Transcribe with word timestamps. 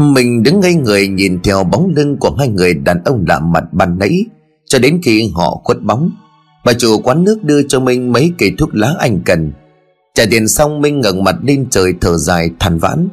Mình 0.00 0.42
đứng 0.42 0.60
ngây 0.60 0.74
người 0.74 1.08
nhìn 1.08 1.40
theo 1.42 1.64
bóng 1.64 1.92
lưng 1.96 2.16
của 2.16 2.30
hai 2.38 2.48
người 2.48 2.74
đàn 2.74 3.04
ông 3.04 3.24
lạ 3.28 3.40
mặt 3.40 3.64
ban 3.72 3.98
nãy, 3.98 4.24
Cho 4.66 4.78
đến 4.78 5.00
khi 5.02 5.30
họ 5.34 5.60
khuất 5.64 5.82
bóng. 5.82 6.10
Bà 6.64 6.72
chủ 6.72 6.98
quán 6.98 7.24
nước 7.24 7.44
đưa 7.44 7.62
cho 7.62 7.80
Minh 7.80 8.12
mấy 8.12 8.32
cây 8.38 8.52
thuốc 8.58 8.74
lá 8.74 8.94
anh 8.98 9.20
cần. 9.24 9.52
Trả 10.14 10.24
tiền 10.30 10.48
xong, 10.48 10.80
Minh 10.80 11.00
ngẩng 11.00 11.24
mặt 11.24 11.36
lên 11.42 11.66
trời 11.70 11.92
thở 12.00 12.16
dài 12.16 12.50
than 12.60 12.78
vãn. 12.78 13.08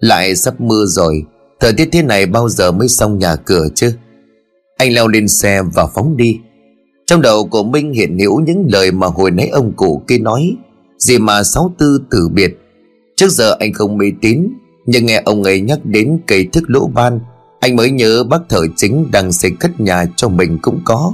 Lại 0.00 0.36
sắp 0.36 0.60
mưa 0.60 0.84
rồi, 0.86 1.22
Thời 1.60 1.72
tiết 1.72 1.88
thế 1.92 2.02
này 2.02 2.26
bao 2.26 2.48
giờ 2.48 2.72
mới 2.72 2.88
xong 2.88 3.18
nhà 3.18 3.36
cửa 3.36 3.68
chứ? 3.74 3.92
Anh 4.78 4.92
leo 4.92 5.08
lên 5.08 5.28
xe 5.28 5.62
và 5.74 5.86
phóng 5.86 6.16
đi. 6.16 6.38
Trong 7.06 7.22
đầu 7.22 7.46
của 7.46 7.62
Minh 7.62 7.92
hiện 7.92 8.18
hữu 8.18 8.40
những 8.40 8.66
lời 8.72 8.92
mà 8.92 9.06
hồi 9.06 9.30
nãy 9.30 9.48
ông 9.48 9.72
cụ 9.76 10.02
kia 10.08 10.18
nói, 10.18 10.56
Gì 10.98 11.18
mà 11.18 11.42
sáu 11.42 11.74
tư 11.78 12.00
tử 12.10 12.28
biệt. 12.32 12.58
Trước 13.16 13.28
giờ 13.32 13.56
anh 13.60 13.72
không 13.72 13.98
mê 13.98 14.06
tín 14.20 14.48
nhưng 14.86 15.06
nghe 15.06 15.22
ông 15.24 15.42
ấy 15.42 15.60
nhắc 15.60 15.78
đến 15.84 16.18
cây 16.26 16.48
thức 16.52 16.64
lỗ 16.66 16.86
ban 16.86 17.20
Anh 17.60 17.76
mới 17.76 17.90
nhớ 17.90 18.24
bác 18.24 18.48
thợ 18.48 18.60
chính 18.76 19.10
đang 19.12 19.32
xây 19.32 19.50
cất 19.60 19.80
nhà 19.80 20.04
cho 20.16 20.28
mình 20.28 20.58
cũng 20.62 20.80
có. 20.84 21.12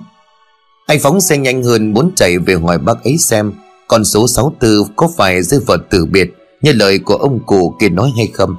Anh 0.86 0.98
phóng 1.00 1.20
xe 1.20 1.38
nhanh 1.38 1.62
hơn 1.62 1.92
muốn 1.92 2.12
chạy 2.16 2.38
về 2.38 2.54
hỏi 2.54 2.78
bác 2.78 3.04
ấy 3.04 3.18
xem 3.18 3.52
Con 3.88 4.04
số 4.04 4.28
64 4.28 4.96
có 4.96 5.08
phải 5.16 5.42
rơi 5.42 5.60
vào 5.66 5.78
tử 5.90 6.06
biệt 6.06 6.30
Như 6.62 6.72
lời 6.72 6.98
của 6.98 7.14
ông 7.14 7.40
cụ 7.46 7.74
kia 7.80 7.88
nói 7.88 8.12
hay 8.16 8.26
không. 8.32 8.56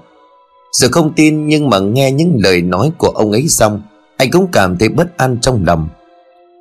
Giờ 0.73 0.87
không 0.91 1.13
tin 1.15 1.47
nhưng 1.47 1.69
mà 1.69 1.79
nghe 1.79 2.11
những 2.11 2.37
lời 2.43 2.61
nói 2.61 2.91
của 2.97 3.07
ông 3.07 3.31
ấy 3.31 3.47
xong, 3.47 3.81
Anh 4.17 4.31
cũng 4.31 4.47
cảm 4.51 4.77
thấy 4.77 4.89
bất 4.89 5.17
an 5.17 5.37
trong 5.41 5.65
lòng. 5.65 5.89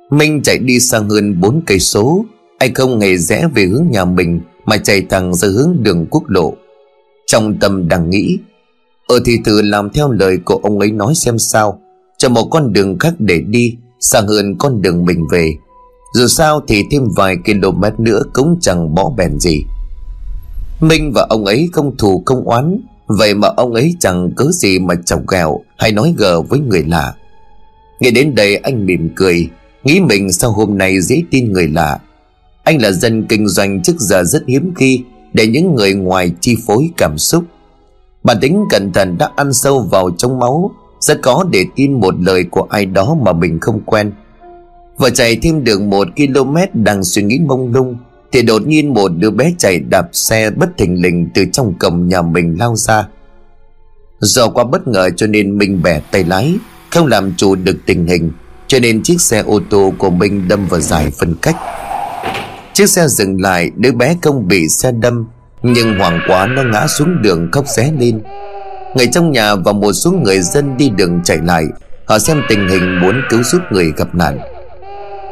Minh 0.09 0.41
chạy 0.43 0.57
đi 0.57 0.79
sang 0.79 1.09
hơn 1.09 1.41
4 1.41 1.61
cây 1.65 1.79
số, 1.79 2.25
Anh 2.57 2.73
không 2.73 2.99
hề 2.99 3.17
rẽ 3.17 3.47
về 3.55 3.65
hướng 3.65 3.85
nhà 3.91 4.05
mình 4.05 4.41
Mà 4.65 4.77
chạy 4.77 5.01
thẳng 5.09 5.35
ra 5.35 5.47
hướng 5.47 5.75
đường 5.79 6.05
quốc 6.09 6.23
lộ. 6.27 6.53
Trong 7.27 7.57
tâm 7.59 7.87
đang 7.87 8.09
nghĩ 8.09 8.37
ở 9.07 9.19
thì 9.25 9.37
thử 9.45 9.61
làm 9.61 9.89
theo 9.89 10.11
lời 10.11 10.37
của 10.45 10.59
ông 10.63 10.79
ấy 10.79 10.91
nói 10.91 11.15
xem 11.15 11.39
sao. 11.39 11.79
Cho 12.17 12.29
một 12.29 12.47
con 12.51 12.73
đường 12.73 12.99
khác 12.99 13.13
để 13.19 13.41
đi, 13.47 13.75
xa 13.99 14.21
hơn 14.27 14.55
con 14.57 14.81
đường 14.81 15.05
mình 15.05 15.27
về. 15.31 15.55
Dù 16.13 16.27
sao 16.27 16.61
thì 16.67 16.83
thêm 16.91 17.01
vài 17.15 17.37
km 17.45 17.83
nữa 17.97 18.23
Cũng 18.33 18.57
chẳng 18.61 18.95
bỏ 18.95 19.09
bèn 19.17 19.39
gì. 19.39 19.63
Minh 20.81 21.11
và 21.15 21.25
ông 21.29 21.45
ấy 21.45 21.69
không 21.73 21.97
thù 21.97 22.23
không 22.25 22.43
oán, 22.43 22.79
Vậy 23.07 23.33
mà 23.33 23.47
ông 23.47 23.73
ấy 23.73 23.95
chẳng 23.99 24.31
cớ 24.35 24.45
gì 24.51 24.79
mà 24.79 24.95
chọc 25.05 25.27
ghẹo 25.31 25.59
Hay 25.77 25.91
nói 25.91 26.13
gờ 26.17 26.41
với 26.41 26.59
người 26.59 26.83
lạ. 26.83 27.13
Nghe 27.99 28.11
đến 28.11 28.35
đây 28.35 28.55
anh 28.55 28.85
mỉm 28.85 29.09
cười, 29.15 29.49
Nghĩ 29.83 29.99
mình 29.99 30.31
sau 30.31 30.51
hôm 30.51 30.77
nay 30.77 31.01
dễ 31.01 31.21
tin 31.31 31.51
người 31.51 31.67
lạ. 31.67 31.99
Anh 32.63 32.81
là 32.81 32.91
dân 32.91 33.25
kinh 33.29 33.47
doanh 33.47 33.81
trước 33.81 33.99
giờ 33.99 34.23
rất 34.23 34.43
hiếm 34.47 34.73
khi, 34.75 35.03
Để 35.33 35.47
những 35.47 35.75
người 35.75 35.93
ngoài 35.93 36.31
chi 36.41 36.55
phối 36.67 36.89
cảm 36.97 37.17
xúc. 37.17 37.43
Bản 38.23 38.37
tính 38.41 38.65
cẩn 38.69 38.93
thận 38.93 39.17
đã 39.17 39.29
ăn 39.35 39.53
sâu 39.53 39.79
vào 39.91 40.11
trong 40.17 40.39
máu, 40.39 40.71
Rất 40.99 41.21
có 41.21 41.45
để 41.51 41.65
tin 41.75 41.99
một 41.99 42.15
lời 42.19 42.43
của 42.51 42.67
ai 42.69 42.85
đó 42.85 43.15
mà 43.21 43.33
mình 43.33 43.59
không 43.59 43.81
quen. 43.85 44.11
Vừa 44.97 45.09
chạy 45.09 45.35
thêm 45.35 45.63
được 45.63 45.81
một 45.81 46.07
km 46.15 46.57
đang 46.73 47.03
suy 47.03 47.23
nghĩ 47.23 47.39
mông 47.39 47.73
lung, 47.73 47.97
thì 48.31 48.41
đột 48.41 48.67
nhiên 48.67 48.93
một 48.93 49.11
đứa 49.17 49.31
bé 49.31 49.53
chạy 49.57 49.79
đạp 49.79 50.09
xe 50.11 50.49
bất 50.49 50.77
thình 50.77 51.01
lình 51.01 51.29
từ 51.33 51.45
trong 51.51 51.73
cổng 51.79 52.07
nhà 52.07 52.21
mình 52.21 52.55
lao 52.59 52.75
ra. 52.75 53.07
Do 54.19 54.47
quá 54.47 54.63
bất 54.63 54.87
ngờ 54.87 55.09
cho 55.15 55.27
nên 55.27 55.57
mình 55.57 55.81
bẻ 55.83 55.99
tay 56.11 56.23
lái, 56.23 56.55
Không 56.89 57.07
làm 57.07 57.33
chủ 57.37 57.55
được 57.55 57.77
tình 57.85 58.07
hình, 58.07 58.31
Cho 58.67 58.79
nên 58.79 59.03
chiếc 59.03 59.21
xe 59.21 59.39
ô 59.39 59.59
tô 59.69 59.93
của 59.97 60.09
mình 60.09 60.47
đâm 60.47 60.67
vào 60.67 60.81
giải 60.81 61.11
phân 61.17 61.35
cách. 61.41 61.55
Chiếc 62.73 62.89
xe 62.89 63.07
dừng 63.07 63.41
lại, 63.41 63.71
Đứa 63.75 63.91
bé 63.91 64.17
không 64.21 64.47
bị 64.47 64.67
xe 64.69 64.91
đâm 64.91 65.25
nhưng 65.63 65.99
hoàng 65.99 66.19
quá 66.27 66.47
nó 66.47 66.63
ngã 66.63 66.87
xuống 66.87 67.21
đường 67.21 67.49
khóc 67.51 67.65
xé 67.67 67.91
lên. 67.99 68.21
Người 68.95 69.07
trong 69.07 69.31
nhà 69.31 69.55
và 69.55 69.71
một 69.71 69.93
số 69.93 70.11
người 70.11 70.39
dân 70.39 70.77
đi 70.77 70.89
đường 70.89 71.21
chạy 71.23 71.37
lại, 71.43 71.65
Họ 72.05 72.19
xem 72.19 72.41
tình 72.49 72.67
hình 72.67 72.99
muốn 72.99 73.15
cứu 73.29 73.43
giúp 73.43 73.61
người 73.71 73.91
gặp 73.97 74.15
nạn. 74.15 74.39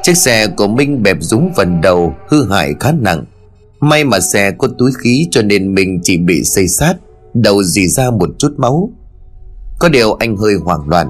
Chiếc 0.04 0.18
xe 0.18 0.48
của 0.48 0.68
Minh 0.68 1.04
bẹp 1.04 1.18
rúng 1.20 1.52
phần 1.56 1.82
đầu, 1.82 2.16
Hư 2.28 2.50
hại 2.50 2.74
khá 2.80 2.92
nặng. 3.02 3.26
May 3.80 4.04
mà 4.04 4.20
xe 4.20 4.52
có 4.52 4.68
túi 4.78 4.92
khí 5.04 5.28
cho 5.32 5.42
nên 5.42 5.76
mình 5.76 6.00
chỉ 6.04 6.18
bị 6.18 6.44
xây 6.44 6.68
sát, 6.68 6.96
Đầu 7.34 7.64
dì 7.64 7.88
ra 7.88 8.10
một 8.12 8.30
chút 8.38 8.54
máu. 8.58 8.90
Có 9.80 9.90
điều 9.90 10.14
anh 10.14 10.38
hơi 10.38 10.54
hoảng 10.56 10.90
loạn. 10.90 11.08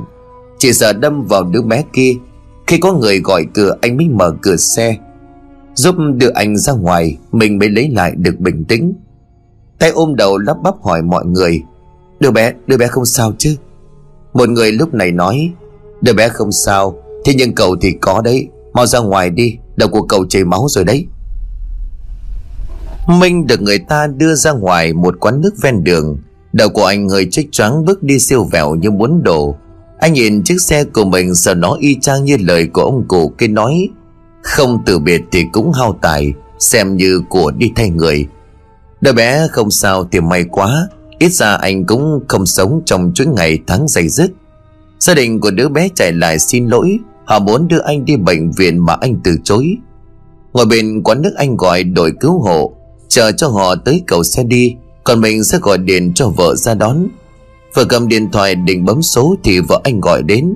Chỉ 0.59 0.73
sợ 0.73 0.93
đâm 0.93 1.25
vào 1.25 1.43
đứa 1.43 1.61
bé 1.61 1.83
kia. 1.93 2.13
Khi 2.67 2.77
có 2.77 2.93
người 2.93 3.19
gọi 3.19 3.45
cửa, 3.53 3.75
anh 3.81 3.97
mới 3.97 4.07
mở 4.09 4.31
cửa 4.41 4.55
xe. 4.55 4.97
Giúp 5.73 5.95
đưa 6.15 6.29
anh 6.33 6.57
ra 6.57 6.73
ngoài 6.73 7.17
Mình 7.31 7.59
mới 7.59 7.69
lấy 7.69 7.89
lại 7.89 8.13
được 8.17 8.39
bình 8.39 8.65
tĩnh. 8.65 8.93
Tay 9.81 9.89
ôm 9.89 10.15
đầu 10.15 10.37
lắp 10.37 10.57
bắp 10.63 10.75
hỏi 10.83 11.01
mọi 11.01 11.25
người 11.25 11.63
Đứa 12.19 12.31
bé, 12.31 12.53
đứa 12.67 12.77
bé 12.77 12.87
không 12.87 13.05
sao 13.05 13.33
chứ? 13.37 13.55
Một 14.33 14.49
người 14.49 14.71
lúc 14.71 14.93
này 14.93 15.11
nói 15.11 15.51
Đứa 16.01 16.13
bé 16.13 16.29
không 16.29 16.51
sao 16.51 16.95
Thế 17.25 17.33
nhưng 17.37 17.55
cậu 17.55 17.75
thì 17.81 17.91
có 18.01 18.21
đấy 18.21 18.47
Mau 18.73 18.85
ra 18.85 18.99
ngoài 18.99 19.29
đi 19.29 19.57
Đầu 19.75 19.89
của 19.89 20.01
cậu 20.01 20.25
chảy 20.25 20.43
máu 20.43 20.65
rồi 20.69 20.83
đấy. 20.83 21.07
Minh 23.07 23.47
được 23.47 23.61
người 23.61 23.79
ta 23.79 24.07
đưa 24.07 24.35
ra 24.35 24.51
ngoài 24.51 24.93
một 24.93 25.19
quán 25.19 25.41
nước 25.41 25.53
ven 25.61 25.83
đường. 25.83 26.17
Đầu 26.53 26.69
của 26.69 26.85
anh 26.85 27.09
hơi 27.09 27.27
trích 27.31 27.51
choáng 27.51 27.85
bước 27.85 28.03
đi 28.03 28.19
siêu 28.19 28.43
vẹo 28.43 28.75
như 28.75 28.91
muốn 28.91 29.23
đổ. 29.23 29.55
Anh 29.99 30.13
nhìn 30.13 30.43
chiếc 30.43 30.61
xe 30.61 30.83
của 30.83 31.05
mình 31.05 31.35
sợ 31.35 31.53
nó 31.53 31.77
y 31.79 31.97
chang 32.01 32.23
như 32.23 32.37
lời 32.39 32.67
của 32.73 32.81
ông 32.81 33.07
cụ 33.07 33.33
kia 33.37 33.47
nói 33.47 33.89
Không 34.41 34.83
từ 34.85 34.99
biệt 34.99 35.21
thì 35.31 35.45
cũng 35.51 35.71
hao 35.71 35.97
tài 36.01 36.33
Xem 36.59 36.97
như 36.97 37.21
của 37.29 37.51
đi 37.51 37.71
thay 37.75 37.89
người. 37.89 38.27
Đứa 39.01 39.13
bé 39.13 39.47
không 39.51 39.71
sao 39.71 40.07
thì 40.11 40.19
may 40.19 40.43
quá. 40.43 40.87
Ít 41.19 41.33
ra 41.33 41.55
anh 41.55 41.85
cũng 41.85 42.19
không 42.27 42.45
sống 42.45 42.81
trong 42.85 43.11
chuỗi 43.15 43.27
ngày 43.27 43.59
tháng 43.67 43.87
dày 43.87 44.09
dứt. 44.09 44.31
Gia 44.99 45.13
đình 45.13 45.39
của 45.39 45.51
đứa 45.51 45.69
bé 45.69 45.89
chạy 45.95 46.11
lại 46.11 46.39
xin 46.39 46.67
lỗi. 46.67 46.99
Họ 47.25 47.39
muốn 47.39 47.67
đưa 47.67 47.79
anh 47.79 48.05
đi 48.05 48.15
bệnh 48.15 48.51
viện 48.51 48.85
mà 48.85 48.93
anh 49.01 49.15
từ 49.23 49.35
chối. 49.43 49.75
Ngồi 50.53 50.65
bên 50.65 51.01
quán 51.03 51.21
nước 51.21 51.33
anh 51.37 51.57
gọi 51.57 51.83
đội 51.83 52.11
cứu 52.19 52.39
hộ, 52.39 52.73
Chờ 53.07 53.31
cho 53.31 53.47
họ 53.47 53.75
tới 53.75 54.03
cầu 54.07 54.23
xe 54.23 54.43
đi. 54.43 54.75
Còn 55.03 55.21
mình 55.21 55.43
sẽ 55.43 55.57
gọi 55.57 55.77
điện 55.77 56.11
cho 56.15 56.29
vợ 56.29 56.55
ra 56.55 56.73
đón. 56.73 57.07
Vừa 57.75 57.85
cầm 57.85 58.07
điện 58.07 58.31
thoại 58.31 58.55
định 58.55 58.85
bấm 58.85 59.01
số 59.01 59.35
Thì 59.43 59.59
vợ 59.59 59.81
anh 59.83 59.99
gọi 59.99 60.23
đến. 60.23 60.53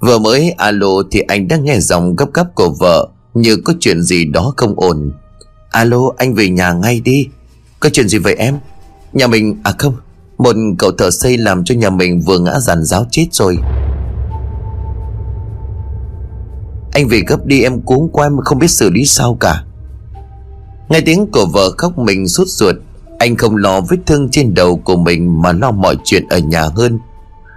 Vừa 0.00 0.18
mới 0.18 0.50
alo 0.50 1.02
thì 1.10 1.20
anh 1.20 1.48
đang 1.48 1.64
nghe 1.64 1.80
giọng 1.80 2.16
gấp 2.16 2.26
gáp 2.34 2.54
của 2.54 2.74
vợ, 2.80 3.08
Như 3.34 3.56
có 3.56 3.74
chuyện 3.80 4.02
gì 4.02 4.24
đó 4.24 4.54
không 4.56 4.74
ổn. 4.76 5.12
Alo, 5.70 6.00
anh 6.16 6.34
về 6.34 6.48
nhà 6.48 6.72
ngay 6.72 7.00
đi. 7.00 7.28
Có 7.80 7.88
chuyện 7.92 8.08
gì 8.08 8.18
vậy 8.18 8.34
em? 8.34 8.58
Nhà 9.12 9.26
mình 9.26 9.56
à 9.62 9.72
không, 9.78 9.96
Một 10.38 10.56
cậu 10.78 10.92
thợ 10.92 11.10
xây 11.10 11.38
làm 11.38 11.64
cho 11.64 11.74
nhà 11.74 11.90
mình 11.90 12.20
vừa 12.20 12.38
ngã 12.38 12.60
giàn 12.60 12.84
giáo 12.84 13.06
chết 13.10 13.26
rồi. 13.32 13.56
Anh 16.92 17.08
về 17.08 17.20
gấp 17.26 17.46
đi, 17.46 17.62
em 17.62 17.80
cuống 17.80 18.08
qua 18.12 18.26
em 18.26 18.36
không 18.44 18.58
biết 18.58 18.70
xử 18.70 18.90
lý 18.90 19.06
sao 19.06 19.36
cả. 19.40 19.64
Nghe 20.88 21.00
tiếng 21.00 21.26
của 21.26 21.46
vợ 21.46 21.70
khóc 21.78 21.98
mình 21.98 22.28
sốt 22.28 22.48
ruột, 22.48 22.76
Anh 23.18 23.36
không 23.36 23.56
lo 23.56 23.80
vết 23.80 23.96
thương 24.06 24.28
trên 24.30 24.54
đầu 24.54 24.76
của 24.76 24.96
mình 24.96 25.42
Mà 25.42 25.52
lo 25.52 25.70
mọi 25.70 25.96
chuyện 26.04 26.28
ở 26.28 26.38
nhà 26.38 26.68
hơn. 26.76 26.98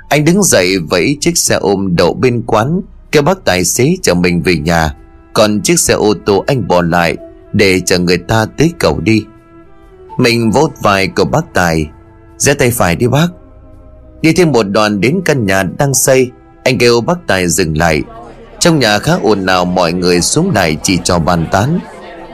Anh 0.09 0.25
đứng 0.25 0.43
dậy 0.43 0.77
vẫy 0.89 1.17
chiếc 1.19 1.37
xe 1.37 1.55
ôm 1.55 1.95
đậu 1.95 2.13
bên 2.13 2.43
quán, 2.47 2.81
Kêu 3.11 3.21
bác 3.21 3.45
tài 3.45 3.63
xế 3.63 3.95
chở 4.01 4.13
mình 4.13 4.41
về 4.41 4.55
nhà. 4.55 4.95
Còn 5.33 5.61
chiếc 5.61 5.79
xe 5.79 5.93
ô 5.93 6.13
tô 6.25 6.43
anh 6.47 6.67
bỏ 6.67 6.81
lại 6.81 7.17
Để 7.53 7.79
chờ 7.85 7.99
người 7.99 8.17
ta 8.17 8.45
tới 8.57 8.71
cầu 8.79 8.99
đi. 8.99 9.23
Mình 10.17 10.51
vốt 10.51 10.71
vai 10.81 11.07
của 11.07 11.25
bác 11.25 11.53
tài. 11.53 11.85
Giơ 12.37 12.53
tay 12.53 12.71
phải 12.71 12.95
đi 12.95 13.07
bác. 13.07 13.27
Đi 14.21 14.33
thêm 14.33 14.51
một 14.51 14.63
đoàn 14.63 15.01
đến 15.01 15.21
căn 15.25 15.45
nhà 15.45 15.63
đang 15.63 15.93
xây, 15.93 16.31
Anh 16.63 16.77
kêu 16.77 17.01
bác 17.01 17.27
tài 17.27 17.47
dừng 17.47 17.77
lại. 17.77 18.01
Trong 18.59 18.79
nhà 18.79 18.99
khá 18.99 19.13
ồn 19.23 19.45
ào, 19.45 19.65
mọi 19.65 19.93
người 19.93 20.21
xuống 20.21 20.51
lại 20.51 20.77
chỉ 20.83 20.99
cho 21.03 21.19
bàn 21.19 21.47
tán. 21.51 21.79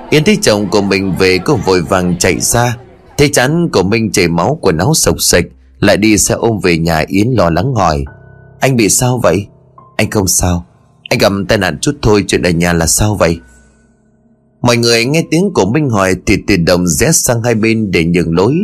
Yến 0.10 0.24
thấy 0.24 0.38
chồng 0.42 0.70
của 0.70 0.82
mình 0.82 1.16
về, 1.20 1.38
cô 1.46 1.56
vội 1.56 1.82
vàng 1.82 2.18
chạy 2.20 2.40
ra. 2.40 2.78
Thấy 3.18 3.30
chán 3.30 3.70
của 3.70 3.84
Minh 3.84 4.12
chảy 4.12 4.28
máu, 4.28 4.60
quần 4.62 4.78
áo 4.78 4.94
sộc 4.94 5.16
sạch, 5.20 5.46
Lại 5.80 5.98
đi 5.98 6.18
xe 6.18 6.36
ôm 6.36 6.60
về 6.64 6.78
nhà 6.78 7.04
Yến 7.08 7.28
lo 7.28 7.50
lắng 7.50 7.74
hỏi. 7.76 8.04
Anh 8.60 8.76
bị 8.76 8.90
sao 8.90 9.20
vậy? 9.24 9.48
Anh 9.96 10.10
không 10.10 10.28
sao. 10.28 10.66
Anh 11.10 11.20
gặp 11.20 11.32
tai 11.48 11.58
nạn 11.58 11.78
chút 11.82 11.98
thôi, 12.02 12.24
chuyện 12.28 12.44
ở 12.44 12.50
nhà 12.50 12.74
là 12.74 12.88
sao 12.88 13.16
vậy? 13.16 13.40
Mọi 14.62 14.78
người 14.78 15.06
nghe 15.06 15.24
tiếng 15.32 15.52
của 15.54 15.66
Minh 15.66 15.90
hỏi 15.90 16.16
Thì 16.26 16.38
tự 16.48 16.56
động 16.58 16.88
rẽ 16.88 17.12
sang 17.12 17.44
hai 17.44 17.56
bên 17.56 17.92
để 17.92 18.06
nhường 18.06 18.36
lối. 18.36 18.56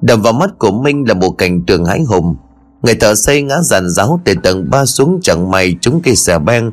Đầm 0.00 0.22
vào 0.22 0.32
mắt 0.32 0.50
của 0.58 0.70
Minh 0.70 1.04
là 1.08 1.14
một 1.14 1.30
cảnh 1.30 1.62
tượng 1.66 1.84
hãi 1.84 2.02
hùng. 2.02 2.36
Người 2.82 2.94
thợ 2.94 3.14
xây 3.14 3.42
ngã 3.42 3.62
giàn 3.62 3.88
giáo 3.88 4.20
từ 4.24 4.34
tầng 4.42 4.70
ba 4.70 4.84
xuống 4.84 5.18
chẳng 5.22 5.50
may 5.50 5.76
trúng 5.80 6.00
cây 6.04 6.16
xà 6.16 6.38
beng. 6.38 6.70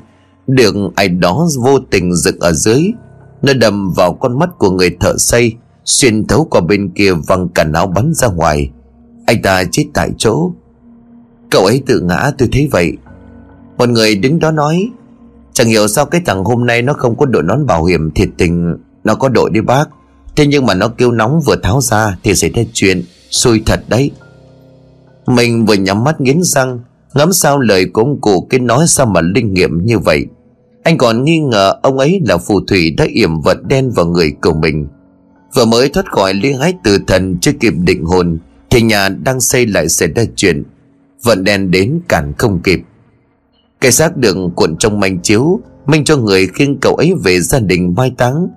Được 0.47 0.75
ai 0.95 1.09
đó 1.09 1.47
vô 1.63 1.79
tình 1.79 2.15
dựng 2.15 2.39
ở 2.39 2.53
dưới, 2.53 2.91
Nó 3.41 3.53
đâm 3.53 3.91
vào 3.91 4.13
con 4.13 4.39
mắt 4.39 4.49
của 4.57 4.71
người 4.71 4.89
thợ 4.99 5.17
xây, 5.17 5.53
Xuyên 5.85 6.27
thấu 6.27 6.47
qua 6.49 6.61
bên 6.61 6.89
kia 6.89 7.13
văng 7.13 7.49
cả 7.49 7.65
áo 7.73 7.87
bắn 7.87 8.13
ra 8.13 8.27
ngoài. 8.27 8.69
Anh 9.25 9.41
ta 9.41 9.63
chết 9.71 9.85
tại 9.93 10.09
chỗ. 10.17 10.51
Cậu 11.51 11.65
ấy 11.65 11.83
tự 11.85 11.99
ngã, 11.99 12.31
tôi 12.37 12.49
thấy 12.51 12.67
vậy. 12.71 12.97
Một 13.77 13.89
người 13.89 14.15
đứng 14.15 14.39
đó 14.39 14.51
nói 14.51 14.89
Chẳng 15.53 15.67
hiểu 15.67 15.87
sao 15.87 16.05
cái 16.05 16.21
thằng 16.25 16.43
hôm 16.43 16.65
nay 16.65 16.81
nó 16.81 16.93
không 16.93 17.17
có 17.17 17.25
đội 17.25 17.43
nón 17.43 17.65
bảo 17.65 17.85
hiểm 17.85 18.11
thiệt 18.11 18.29
tình. 18.37 18.77
Nó 19.03 19.15
có 19.15 19.29
đội 19.29 19.49
đi 19.49 19.61
bác. 19.61 19.85
Thế 20.35 20.47
nhưng 20.47 20.65
mà 20.65 20.73
nó 20.73 20.87
kêu 20.87 21.11
nóng 21.11 21.41
vừa 21.45 21.55
tháo 21.55 21.81
ra 21.81 22.17
Thì 22.23 22.35
xảy 22.35 22.49
ra 22.49 22.63
chuyện 22.73 23.03
Xui 23.29 23.63
thật 23.65 23.83
đấy. 23.87 24.11
Mình 25.27 25.65
vừa 25.65 25.73
nhắm 25.73 26.03
mắt 26.03 26.21
nghiến 26.21 26.39
răng, 26.43 26.79
Ngắm 27.13 27.33
sao 27.33 27.59
lời 27.59 27.85
của 27.85 28.01
ông 28.01 28.21
cụ 28.21 28.47
cái 28.49 28.59
nói 28.59 28.85
sao 28.87 29.05
mà 29.05 29.21
linh 29.21 29.53
nghiệm 29.53 29.85
như 29.85 29.99
vậy. 29.99 30.25
Anh 30.83 30.97
còn 30.97 31.23
nghi 31.23 31.39
ngờ 31.39 31.75
ông 31.81 31.97
ấy 31.97 32.21
là 32.27 32.37
phù 32.37 32.61
thủy 32.67 32.91
đã 32.97 33.05
yểm 33.09 33.41
vật 33.41 33.57
đen 33.67 33.91
vào 33.91 34.05
người 34.05 34.31
của 34.41 34.53
mình. 34.53 34.87
Vừa 35.55 35.65
mới 35.65 35.89
thoát 35.89 36.11
khỏi 36.11 36.33
liên 36.33 36.57
hái 36.57 36.73
từ 36.83 36.99
thần 37.07 37.37
chưa 37.41 37.51
kịp 37.59 37.73
định 37.77 38.05
hồn, 38.05 38.37
Thì 38.69 38.81
nhà 38.81 39.09
đang 39.09 39.39
xây 39.39 39.65
lại 39.65 39.89
xảy 39.89 40.07
ra 40.15 40.23
chuyện. 40.35 40.63
Vận 41.23 41.43
đen 41.43 41.71
đến 41.71 41.99
cản 42.07 42.33
không 42.37 42.59
kịp. 42.63 42.79
Cái 43.83 43.91
xác 43.91 44.17
được 44.17 44.37
cuộn 44.55 44.77
trong 44.77 44.99
manh 44.99 45.19
chiếu 45.19 45.59
Minh 45.85 46.03
cho 46.03 46.17
người 46.17 46.47
khiêng 46.47 46.79
cậu 46.79 46.95
ấy 46.95 47.13
về 47.23 47.39
gia 47.39 47.59
đình 47.59 47.93
mai 47.97 48.11
táng. 48.17 48.47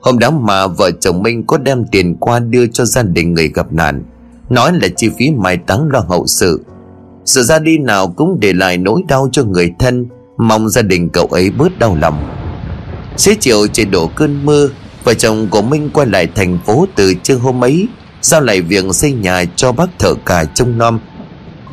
Hôm 0.00 0.18
đó 0.18 0.30
mà 0.30 0.66
vợ 0.66 0.90
chồng 0.90 1.22
Minh 1.22 1.46
có 1.46 1.58
đem 1.58 1.84
tiền 1.84 2.16
qua 2.20 2.38
đưa 2.38 2.66
cho 2.66 2.84
gia 2.84 3.02
đình 3.02 3.34
người 3.34 3.48
gặp 3.48 3.72
nạn. 3.72 4.04
Nói 4.50 4.72
là 4.72 4.88
chi 4.96 5.10
phí 5.18 5.30
mai 5.30 5.56
táng 5.56 5.88
lo 5.92 5.98
hậu 6.08 6.26
sự. 6.26 6.64
Sự 7.24 7.42
ra 7.42 7.58
đi 7.58 7.78
nào 7.78 8.08
cũng 8.08 8.40
để 8.40 8.52
lại 8.52 8.78
nỗi 8.78 9.02
đau 9.08 9.28
cho 9.32 9.44
người 9.44 9.72
thân, 9.78 10.06
Mong 10.36 10.68
gia 10.68 10.82
đình 10.82 11.08
cậu 11.08 11.26
ấy 11.26 11.50
bớt 11.50 11.78
đau 11.78 11.96
lòng. 12.00 12.28
Xế 13.16 13.34
chiều 13.40 13.66
trời 13.66 13.86
đổ 13.86 14.10
cơn 14.16 14.46
mưa, 14.46 14.68
Vợ 15.04 15.14
chồng 15.14 15.48
của 15.50 15.62
Minh 15.62 15.90
quay 15.92 16.06
lại 16.06 16.28
thành 16.34 16.58
phố 16.66 16.86
từ 16.94 17.14
trưa 17.14 17.36
hôm 17.36 17.64
ấy, 17.64 17.88
Giao 18.20 18.40
lại 18.40 18.60
việc 18.60 18.84
xây 18.92 19.12
nhà 19.12 19.44
cho 19.56 19.72
bác 19.72 19.98
thợ 19.98 20.14
cả 20.26 20.44
trông 20.44 20.78
nom. 20.78 21.00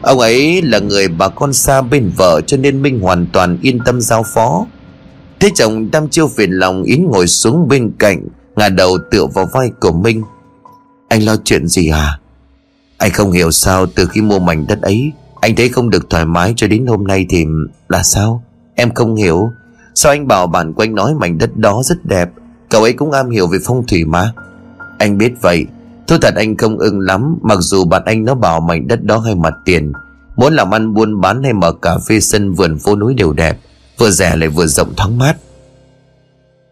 Ông 0.06 0.20
ấy 0.20 0.62
là 0.62 0.80
người 0.80 1.08
bà 1.08 1.30
con 1.30 1.54
xa 1.54 1.82
bên 1.82 2.12
vợ 2.18 2.42
Cho 2.42 2.58
nên 2.58 2.82
Minh 2.82 3.00
hoàn 3.00 3.28
toàn 3.34 3.58
yên 3.62 3.80
tâm 3.86 4.02
giao 4.02 4.24
phó. 4.24 4.66
Thế 5.40 5.50
chồng 5.56 5.92
đăm 5.92 6.10
chiêu 6.10 6.28
phiền 6.28 6.52
lòng 6.52 6.84
Yến 6.84 7.06
ngồi 7.06 7.28
xuống 7.28 7.68
bên 7.68 7.92
cạnh, 8.00 8.28
ngả 8.56 8.70
đầu 8.70 8.98
tựa 9.12 9.26
vào 9.26 9.50
vai 9.54 9.72
của 9.80 9.92
Minh. 9.92 10.24
Anh 11.08 11.26
lo 11.26 11.36
chuyện 11.44 11.68
gì 11.68 11.90
à 11.90 12.20
Anh 12.98 13.12
không 13.12 13.32
hiểu 13.32 13.52
sao 13.52 13.86
từ 13.86 14.06
khi 14.06 14.22
mua 14.22 14.40
mảnh 14.40 14.66
đất 14.68 14.82
ấy, 14.82 15.12
Anh 15.42 15.56
thấy 15.56 15.70
không 15.70 15.90
được 15.90 16.10
thoải 16.10 16.26
mái 16.26 16.54
cho 16.56 16.68
đến 16.68 16.86
hôm 16.86 17.08
nay 17.08 17.26
thì 17.30 17.46
là 17.90 18.04
sao? 18.04 18.44
Em 18.76 18.94
không 18.94 19.16
hiểu. 19.16 19.50
Sao 19.96 20.12
anh 20.12 20.28
bảo 20.28 20.48
bạn 20.48 20.74
của 20.74 20.84
anh 20.84 20.96
nói 20.96 21.14
mảnh 21.14 21.38
đất 21.38 21.58
đó 21.58 21.82
rất 21.86 22.06
đẹp, 22.06 22.30
Cậu 22.70 22.84
ấy 22.84 22.94
cũng 22.94 23.12
am 23.12 23.30
hiểu 23.30 23.48
về 23.48 23.58
phong 23.66 23.88
thủy 23.88 24.06
mà. 24.06 24.32
Anh 24.98 25.18
biết 25.18 25.34
vậy 25.42 25.66
Thôi 26.08 26.18
thật 26.22 26.34
anh 26.36 26.58
không 26.58 26.78
ưng 26.78 27.00
lắm, 27.00 27.38
Mặc 27.42 27.58
dù 27.60 27.86
bạn 27.86 28.02
anh 28.06 28.26
nó 28.26 28.36
bảo 28.36 28.60
mảnh 28.60 28.88
đất 28.88 29.04
đó 29.04 29.18
hay 29.18 29.36
mặt 29.36 29.54
tiền. 29.66 29.92
Muốn 30.36 30.54
làm 30.54 30.74
ăn 30.74 30.94
buôn 30.94 31.22
bán 31.22 31.44
hay 31.44 31.54
mở 31.54 31.72
cà 31.72 31.98
phê 31.98 32.20
sân 32.20 32.54
vườn 32.54 32.78
phố 32.80 32.96
núi 32.96 33.14
đều 33.14 33.34
đẹp, 33.34 33.60
Vừa 33.98 34.12
rẻ 34.12 34.36
lại 34.36 34.50
vừa 34.50 34.66
rộng 34.66 34.94
thoáng 34.98 35.18
mát. 35.18 35.36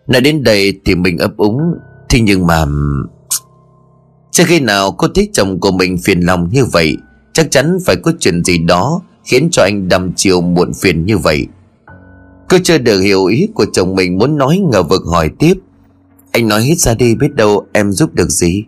Nói 0.08 0.22
đến 0.22 0.44
đây 0.44 0.80
thì 0.86 0.96
mình 0.96 1.18
ấp 1.18 1.38
úng, 1.38 1.60
Thế 2.10 2.20
nhưng 2.20 2.48
mà, 2.48 2.66
Chưa 4.32 4.44
khi 4.48 4.60
nào 4.60 4.92
cô 4.92 5.08
thấy 5.16 5.30
chồng 5.34 5.60
của 5.60 5.72
mình 5.72 5.98
phiền 5.98 6.20
lòng 6.20 6.50
như 6.52 6.66
vậy, 6.66 6.98
Chắc 7.34 7.52
chắn 7.52 7.78
phải 7.86 7.96
có 7.96 8.12
chuyện 8.20 8.44
gì 8.44 8.58
đó 8.58 9.02
Khiến 9.26 9.50
cho 9.52 9.64
anh 9.64 9.90
đầm 9.90 10.12
chiều 10.16 10.42
muộn 10.42 10.74
phiền 10.74 11.06
như 11.06 11.18
vậy. 11.18 11.48
Cô 12.50 12.58
chưa 12.64 12.78
được 12.78 13.00
hiểu 13.00 13.26
ý 13.26 13.48
của 13.54 13.66
chồng 13.74 13.96
mình 13.96 14.18
muốn 14.18 14.38
nói 14.38 14.62
ngờ 14.72 14.84
vực 14.84 15.02
hỏi 15.06 15.30
tiếp. 15.40 15.54
Anh 16.32 16.48
nói 16.48 16.64
hết 16.64 16.76
ra 16.78 16.94
đi, 16.94 17.16
biết 17.16 17.36
đâu 17.36 17.66
em 17.74 17.92
giúp 17.92 18.14
được 18.14 18.30
gì. 18.30 18.64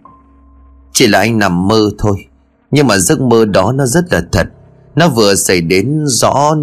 Chỉ 0.96 1.08
là 1.08 1.20
anh 1.20 1.40
nằm 1.40 1.68
mơ 1.68 1.90
thôi. 1.98 2.26
Nhưng 2.72 2.88
mà 2.88 2.98
giấc 2.98 3.22
mơ 3.22 3.46
đó 3.46 3.72
nó 3.72 3.86
rất 3.86 4.14
là 4.14 4.24
thật. 4.32 4.48
Nó 4.96 5.10
vừa 5.10 5.36
xảy 5.36 5.62
đến 5.62 6.04
rõ, 6.08 6.56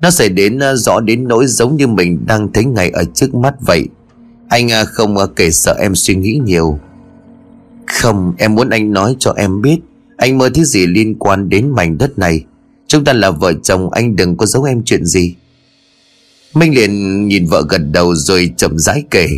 Nó 0.00 0.10
xảy 0.10 0.28
đến 0.28 0.58
ờ, 0.58 0.76
rõ 0.76 1.00
đến 1.00 1.28
nỗi 1.28 1.46
giống 1.46 1.76
như 1.76 1.86
mình 1.86 2.26
đang 2.26 2.52
thấy 2.52 2.64
ngay 2.64 2.90
ở 2.90 3.04
trước 3.14 3.34
mắt 3.34 3.54
vậy. 3.60 3.88
Anh 4.48 4.68
ờ, 4.68 4.84
không 4.84 5.16
ờ, 5.16 5.26
kể 5.26 5.50
sợ 5.50 5.76
em 5.80 5.94
suy 5.94 6.14
nghĩ 6.14 6.40
nhiều. 6.44 6.78
Không, 7.86 8.34
em 8.38 8.54
muốn 8.54 8.70
anh 8.70 8.92
nói 8.92 9.16
cho 9.18 9.34
em 9.36 9.62
biết. 9.62 9.78
Anh 10.16 10.38
mơ 10.38 10.50
thứ 10.54 10.64
gì 10.64 10.86
liên 10.86 11.14
quan 11.18 11.48
đến 11.48 11.70
mảnh 11.70 11.98
đất 11.98 12.18
này? 12.18 12.44
Chúng 12.86 13.04
ta 13.04 13.12
là 13.12 13.30
vợ 13.30 13.52
chồng, 13.62 13.90
anh 13.90 14.16
đừng 14.16 14.36
có 14.36 14.46
giấu 14.46 14.62
em 14.62 14.82
chuyện 14.84 15.04
gì. 15.04 15.34
Minh 16.54 16.74
liền 16.74 17.26
nhìn 17.28 17.46
vợ 17.46 17.62
gật 17.68 17.82
đầu 17.90 18.14
rồi 18.14 18.52
chậm 18.56 18.78
rãi 18.78 19.04
kể. 19.10 19.28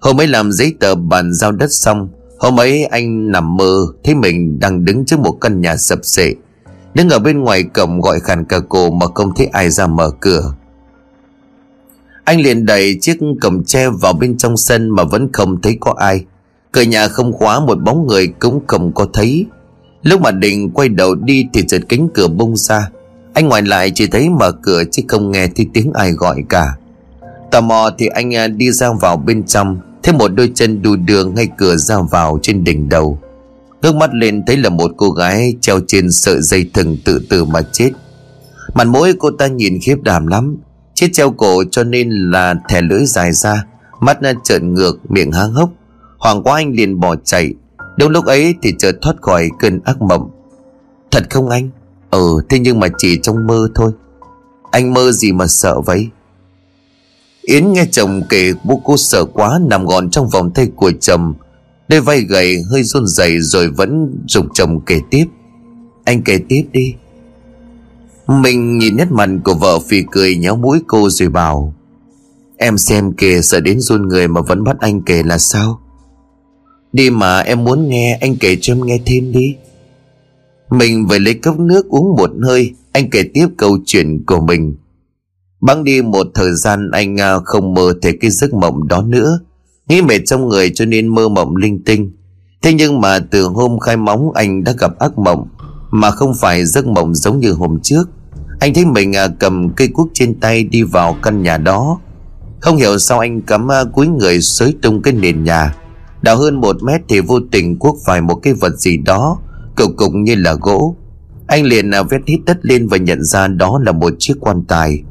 Hôm 0.00 0.20
ấy 0.20 0.26
làm 0.26 0.52
giấy 0.52 0.74
tờ 0.80 0.94
bàn 0.94 1.34
giao 1.34 1.52
đất 1.52 1.72
xong 1.72 2.08
Hôm 2.38 2.60
ấy 2.60 2.84
anh 2.84 3.32
nằm 3.32 3.56
mơ, 3.56 3.86
Thấy 4.04 4.14
mình 4.14 4.58
đang 4.60 4.84
đứng 4.84 5.04
trước 5.04 5.20
một 5.20 5.32
căn 5.40 5.60
nhà 5.60 5.76
sập 5.76 5.98
sệ. 6.02 6.34
Đứng 6.94 7.08
ở 7.08 7.18
bên 7.18 7.40
ngoài 7.40 7.62
cổng 7.62 8.00
gọi 8.00 8.20
khàn 8.20 8.44
cả 8.44 8.60
cổ 8.68 8.90
Mà 8.90 9.06
không 9.14 9.34
thấy 9.34 9.46
ai 9.46 9.70
ra 9.70 9.86
mở 9.86 10.10
cửa. 10.20 10.54
Anh 12.24 12.40
liền 12.40 12.66
đẩy 12.66 12.98
chiếc 13.00 13.18
cổng 13.40 13.64
tre 13.64 13.88
vào 13.90 14.12
bên 14.12 14.36
trong 14.36 14.56
sân 14.56 14.90
Mà 14.90 15.04
vẫn 15.04 15.32
không 15.32 15.62
thấy 15.62 15.76
có 15.80 15.94
ai. 15.98 16.24
Cửa 16.72 16.82
nhà 16.82 17.08
không 17.08 17.32
khóa, 17.32 17.60
một 17.60 17.78
bóng 17.82 18.06
người 18.06 18.28
cũng 18.28 18.66
không 18.66 18.92
có 18.92 19.06
thấy. 19.12 19.46
Lúc 20.02 20.20
mà 20.20 20.30
định 20.30 20.70
quay 20.70 20.88
đầu 20.88 21.14
đi 21.14 21.46
Thì 21.52 21.62
giật 21.68 21.82
cánh 21.88 22.08
cửa 22.14 22.28
bung 22.28 22.56
ra. 22.56 22.90
Anh 23.34 23.48
ngoài 23.48 23.62
lại 23.62 23.92
chỉ 23.94 24.06
thấy 24.06 24.28
mở 24.28 24.52
cửa 24.52 24.82
chứ 24.92 25.02
không 25.08 25.30
nghe 25.30 25.48
thấy 25.56 25.66
tiếng 25.72 25.92
ai 25.92 26.12
gọi 26.12 26.42
cả. 26.48 26.76
Tò 27.50 27.60
mò 27.60 27.90
thì 27.98 28.06
anh 28.06 28.34
à, 28.34 28.48
đi 28.48 28.72
ra 28.72 28.92
vào 29.00 29.16
bên 29.16 29.44
trong. 29.44 29.78
Thêm 30.06 30.18
một 30.18 30.28
đôi 30.28 30.52
chân 30.54 30.82
đu 30.82 30.96
đường 30.96 31.34
ngay 31.34 31.48
cửa 31.58 31.76
ra 31.76 31.96
vào 32.10 32.38
trên 32.42 32.64
đỉnh 32.64 32.88
đầu. 32.88 33.18
Ngước 33.82 33.94
mắt 33.94 34.14
lên 34.14 34.42
thấy 34.46 34.56
là 34.56 34.70
một 34.70 34.90
cô 34.96 35.10
gái 35.10 35.54
treo 35.60 35.80
trên 35.86 36.10
sợi 36.10 36.42
dây 36.42 36.70
thừng 36.74 36.96
tự 37.04 37.26
tử 37.30 37.44
mà 37.44 37.62
chết. 37.72 37.90
Mặt 38.74 38.86
mũi 38.86 39.12
cô 39.18 39.30
ta 39.30 39.46
nhìn 39.46 39.78
khiếp 39.82 40.02
đảm 40.02 40.26
lắm. 40.26 40.56
Chết 40.94 41.08
treo 41.12 41.30
cổ 41.30 41.64
cho 41.70 41.84
nên 41.84 42.10
là 42.10 42.54
thẻ 42.68 42.82
lưỡi 42.82 43.06
dài 43.06 43.32
ra, 43.32 43.64
Mắt 44.00 44.18
trợn 44.44 44.74
ngược, 44.74 45.10
miệng 45.10 45.32
há 45.32 45.42
hốc. 45.42 45.70
Hoàng 46.18 46.42
quá 46.42 46.56
anh 46.56 46.72
liền 46.72 47.00
bỏ 47.00 47.16
chạy. 47.24 47.54
Đúng 47.98 48.10
lúc 48.10 48.24
ấy 48.24 48.54
thì 48.62 48.74
chợt 48.78 48.92
thoát 49.02 49.16
khỏi 49.22 49.48
cơn 49.58 49.80
ác 49.84 50.02
mộng. 50.02 50.30
Thật 51.10 51.22
không 51.30 51.48
anh? 51.48 51.70
Ừ 52.10 52.40
thế 52.48 52.58
nhưng 52.58 52.80
mà 52.80 52.88
chỉ 52.98 53.18
trong 53.22 53.46
mơ 53.46 53.68
thôi. 53.74 53.92
Anh 54.70 54.94
mơ 54.94 55.12
gì 55.12 55.32
mà 55.32 55.46
sợ 55.46 55.80
vậy? 55.80 56.08
Yến 57.46 57.72
nghe 57.72 57.86
chồng 57.90 58.22
kể 58.28 58.52
bố 58.64 58.80
cô 58.84 58.96
sợ 58.96 59.24
quá 59.24 59.58
Nằm 59.68 59.86
gọn 59.86 60.10
trong 60.10 60.28
vòng 60.28 60.50
tay 60.50 60.68
của 60.76 60.92
chồng. 61.00 61.34
Đôi 61.88 62.00
vai 62.00 62.20
gầy, 62.20 62.62
hơi 62.70 62.82
run 62.82 63.06
rẩy 63.06 63.40
Rồi 63.40 63.70
vẫn 63.70 64.18
dục 64.28 64.46
chồng 64.54 64.80
kể 64.80 65.00
tiếp. 65.10 65.24
Anh 66.04 66.22
kể 66.22 66.38
tiếp 66.48 66.62
đi. 66.72 66.94
Mình 68.26 68.78
nhìn 68.78 68.96
nét 68.96 69.10
mặt 69.10 69.28
của 69.44 69.54
vợ 69.54 69.78
phì 69.78 70.02
cười 70.10 70.36
nhéo 70.36 70.56
mũi 70.56 70.78
cô 70.86 71.10
rồi 71.10 71.28
bảo, 71.28 71.74
Em 72.56 72.78
xem 72.78 73.12
kể 73.12 73.42
sợ 73.42 73.60
đến 73.60 73.80
run 73.80 74.08
người 74.08 74.28
mà 74.28 74.40
vẫn 74.40 74.64
bắt 74.64 74.76
anh 74.80 75.02
kể 75.02 75.22
là 75.22 75.38
sao? 75.38 75.80
Đi 76.92 77.10
mà, 77.10 77.40
em 77.40 77.64
muốn 77.64 77.88
nghe, 77.88 78.18
anh 78.20 78.36
kể 78.36 78.56
cho 78.60 78.72
em 78.72 78.86
nghe 78.86 79.00
thêm 79.06 79.32
đi. 79.32 79.56
Mình 80.70 81.06
phải 81.08 81.20
lấy 81.20 81.34
cốc 81.34 81.60
nước 81.60 81.88
uống 81.88 82.16
một 82.16 82.30
hơi, 82.42 82.74
Anh 82.92 83.10
kể 83.10 83.22
tiếp 83.34 83.46
câu 83.56 83.78
chuyện 83.86 84.24
của 84.26 84.40
mình. 84.40 84.76
Băng 85.66 85.84
đi 85.84 86.02
một 86.02 86.26
thời 86.34 86.52
gian 86.52 86.90
anh 86.90 87.20
à, 87.20 87.38
không 87.44 87.74
mơ 87.74 87.94
thấy 88.02 88.18
cái 88.20 88.30
giấc 88.30 88.54
mộng 88.54 88.88
đó 88.88 89.02
nữa. 89.02 89.40
Nghĩ 89.88 90.02
mệt 90.02 90.18
trong 90.26 90.48
người 90.48 90.70
cho 90.74 90.84
nên 90.84 91.08
mơ 91.08 91.28
mộng 91.28 91.56
linh 91.56 91.84
tinh. 91.84 92.12
Thế 92.62 92.72
nhưng 92.72 93.00
mà 93.00 93.18
từ 93.18 93.42
hôm 93.42 93.78
khai 93.78 93.96
móng 93.96 94.32
anh 94.34 94.64
đã 94.64 94.72
gặp 94.78 94.98
ác 94.98 95.18
mộng, 95.18 95.48
Mà 95.90 96.10
không 96.10 96.34
phải 96.34 96.64
giấc 96.64 96.86
mộng 96.86 97.14
giống 97.14 97.40
như 97.40 97.52
hôm 97.52 97.80
trước. 97.82 98.10
Anh 98.60 98.74
thấy 98.74 98.84
mình 98.84 99.16
à, 99.16 99.28
cầm 99.28 99.70
cây 99.76 99.88
cuốc 99.88 100.08
trên 100.14 100.40
tay 100.40 100.64
đi 100.64 100.82
vào 100.82 101.16
căn 101.22 101.42
nhà 101.42 101.58
đó. 101.58 101.98
Không 102.60 102.76
hiểu 102.76 102.98
sao 102.98 103.18
anh 103.18 103.40
cắm 103.40 103.70
à, 103.70 103.84
cúi 103.84 103.90
cuối 103.92 104.08
người 104.08 104.40
xới 104.40 104.74
tung 104.82 105.02
cái 105.02 105.14
nền 105.14 105.44
nhà. 105.44 105.74
Đào 106.22 106.36
hơn 106.36 106.60
một 106.60 106.82
mét 106.82 107.00
thì 107.08 107.20
vô 107.20 107.38
tình 107.50 107.78
cuốc 107.78 107.96
phải 108.06 108.20
một 108.20 108.34
cái 108.34 108.54
vật 108.54 108.78
gì 108.78 108.96
đó 108.96 109.38
cục 109.76 109.96
cục 109.96 110.14
như 110.14 110.34
là 110.34 110.54
gỗ. 110.54 110.96
Anh 111.46 111.64
liền 111.64 111.90
vét 112.10 112.20
hít 112.26 112.40
đất 112.46 112.58
lên 112.62 112.88
và 112.88 112.96
nhận 112.96 113.24
ra 113.24 113.48
đó 113.48 113.80
là 113.84 113.92
một 113.92 114.12
chiếc 114.18 114.34
quan 114.40 114.64
tài 114.68 115.02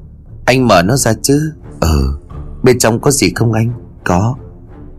anh 0.45 0.67
mở 0.67 0.83
nó 0.83 0.95
ra 0.95 1.13
chứ? 1.21 1.51
Ờ 1.79 1.97
bên 2.63 2.79
trong 2.79 2.99
có 2.99 3.11
gì 3.11 3.31
không 3.35 3.53
anh? 3.53 3.69
Có. 4.03 4.35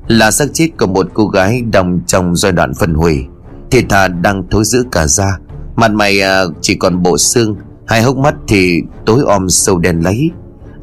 Là 0.07 0.31
xác 0.31 0.47
chết 0.53 0.69
của 0.79 0.87
một 0.87 1.07
cô 1.15 1.29
gái 1.29 1.63
đồng 1.73 2.01
trong 2.07 2.37
giai 2.37 2.53
đoạn 2.53 2.75
phân 2.75 2.95
hủy. 2.95 3.25
Thì 3.71 3.83
thà 3.89 4.09
đang 4.09 4.43
thối 4.51 4.65
giữ 4.65 4.85
cả 4.93 5.07
da. 5.07 5.39
Mặt 5.77 5.91
mày 5.93 6.21
à, 6.21 6.43
chỉ 6.61 6.75
còn 6.75 7.03
bộ 7.03 7.19
xương. 7.19 7.57
Hai 7.87 8.03
hốc 8.03 8.17
mắt 8.17 8.35
thì 8.49 8.83
tối 9.07 9.23
om 9.27 9.49
sâu 9.49 9.79
đen 9.79 10.01
lấy 10.01 10.31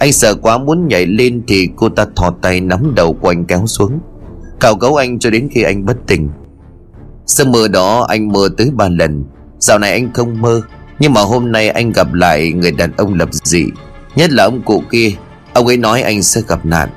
anh 0.04 0.12
sợ 0.14 0.36
quá 0.36 0.58
muốn 0.58 0.88
nhảy 0.88 1.06
lên 1.06 1.44
thì 1.48 1.70
cô 1.76 1.90
ta 1.90 2.06
thò 2.16 2.34
tay 2.42 2.62
nắm 2.62 2.96
đầu 2.96 3.14
của 3.14 3.32
anh 3.32 3.46
kéo 3.46 3.68
xuống. 3.68 4.00
Cào 4.60 4.76
cấu 4.76 4.96
anh 4.96 5.20
cho 5.20 5.30
đến 5.30 5.50
khi 5.52 5.64
anh 5.64 5.86
bất 5.86 5.98
tỉnh. 6.08 6.30
Sơ 7.26 7.46
mơ 7.46 7.68
đó 7.68 8.06
anh 8.10 8.32
mơ 8.32 8.50
tới 8.58 8.72
ba 8.74 8.90
lần. 8.90 9.24
Dạo 9.60 9.80
này 9.80 9.92
anh 9.92 10.14
không 10.14 10.42
mơ 10.42 10.62
Nhưng 11.00 11.14
mà 11.14 11.22
hôm 11.22 11.52
nay 11.52 11.70
anh 11.70 11.92
gặp 11.92 12.14
lại 12.14 12.52
người 12.52 12.72
đàn 12.72 12.92
ông 12.98 13.14
lập 13.14 13.30
dị. 13.32 13.66
Nhất 14.16 14.32
là 14.32 14.44
ông 14.44 14.62
cụ 14.62 14.84
kia, 14.92 15.12
Ông 15.54 15.68
ấy 15.68 15.78
nói 15.78 16.02
anh 16.02 16.24
sẽ 16.24 16.42
gặp 16.48 16.66
nạn. 16.66 16.90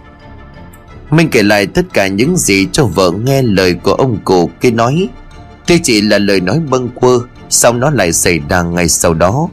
Minh 1.10 1.28
kể 1.30 1.42
lại 1.42 1.66
tất 1.66 1.82
cả 1.92 2.06
những 2.06 2.36
gì 2.36 2.66
cho 2.72 2.84
vợ 2.86 3.12
nghe 3.24 3.42
lời 3.42 3.74
của 3.74 3.92
ông 3.92 4.18
cụ 4.24 4.50
kia 4.60 4.70
nói. 4.70 5.08
Tuy 5.66 5.78
chỉ 5.82 6.00
là 6.00 6.18
lời 6.18 6.40
nói 6.40 6.60
bâng 6.70 6.88
quơ 6.94 7.18
Xong 7.50 7.80
nó 7.80 7.90
lại 7.90 8.12
xảy 8.12 8.40
ra 8.48 8.62
ngay 8.62 8.88
sau 8.88 9.14
đó. 9.14 9.48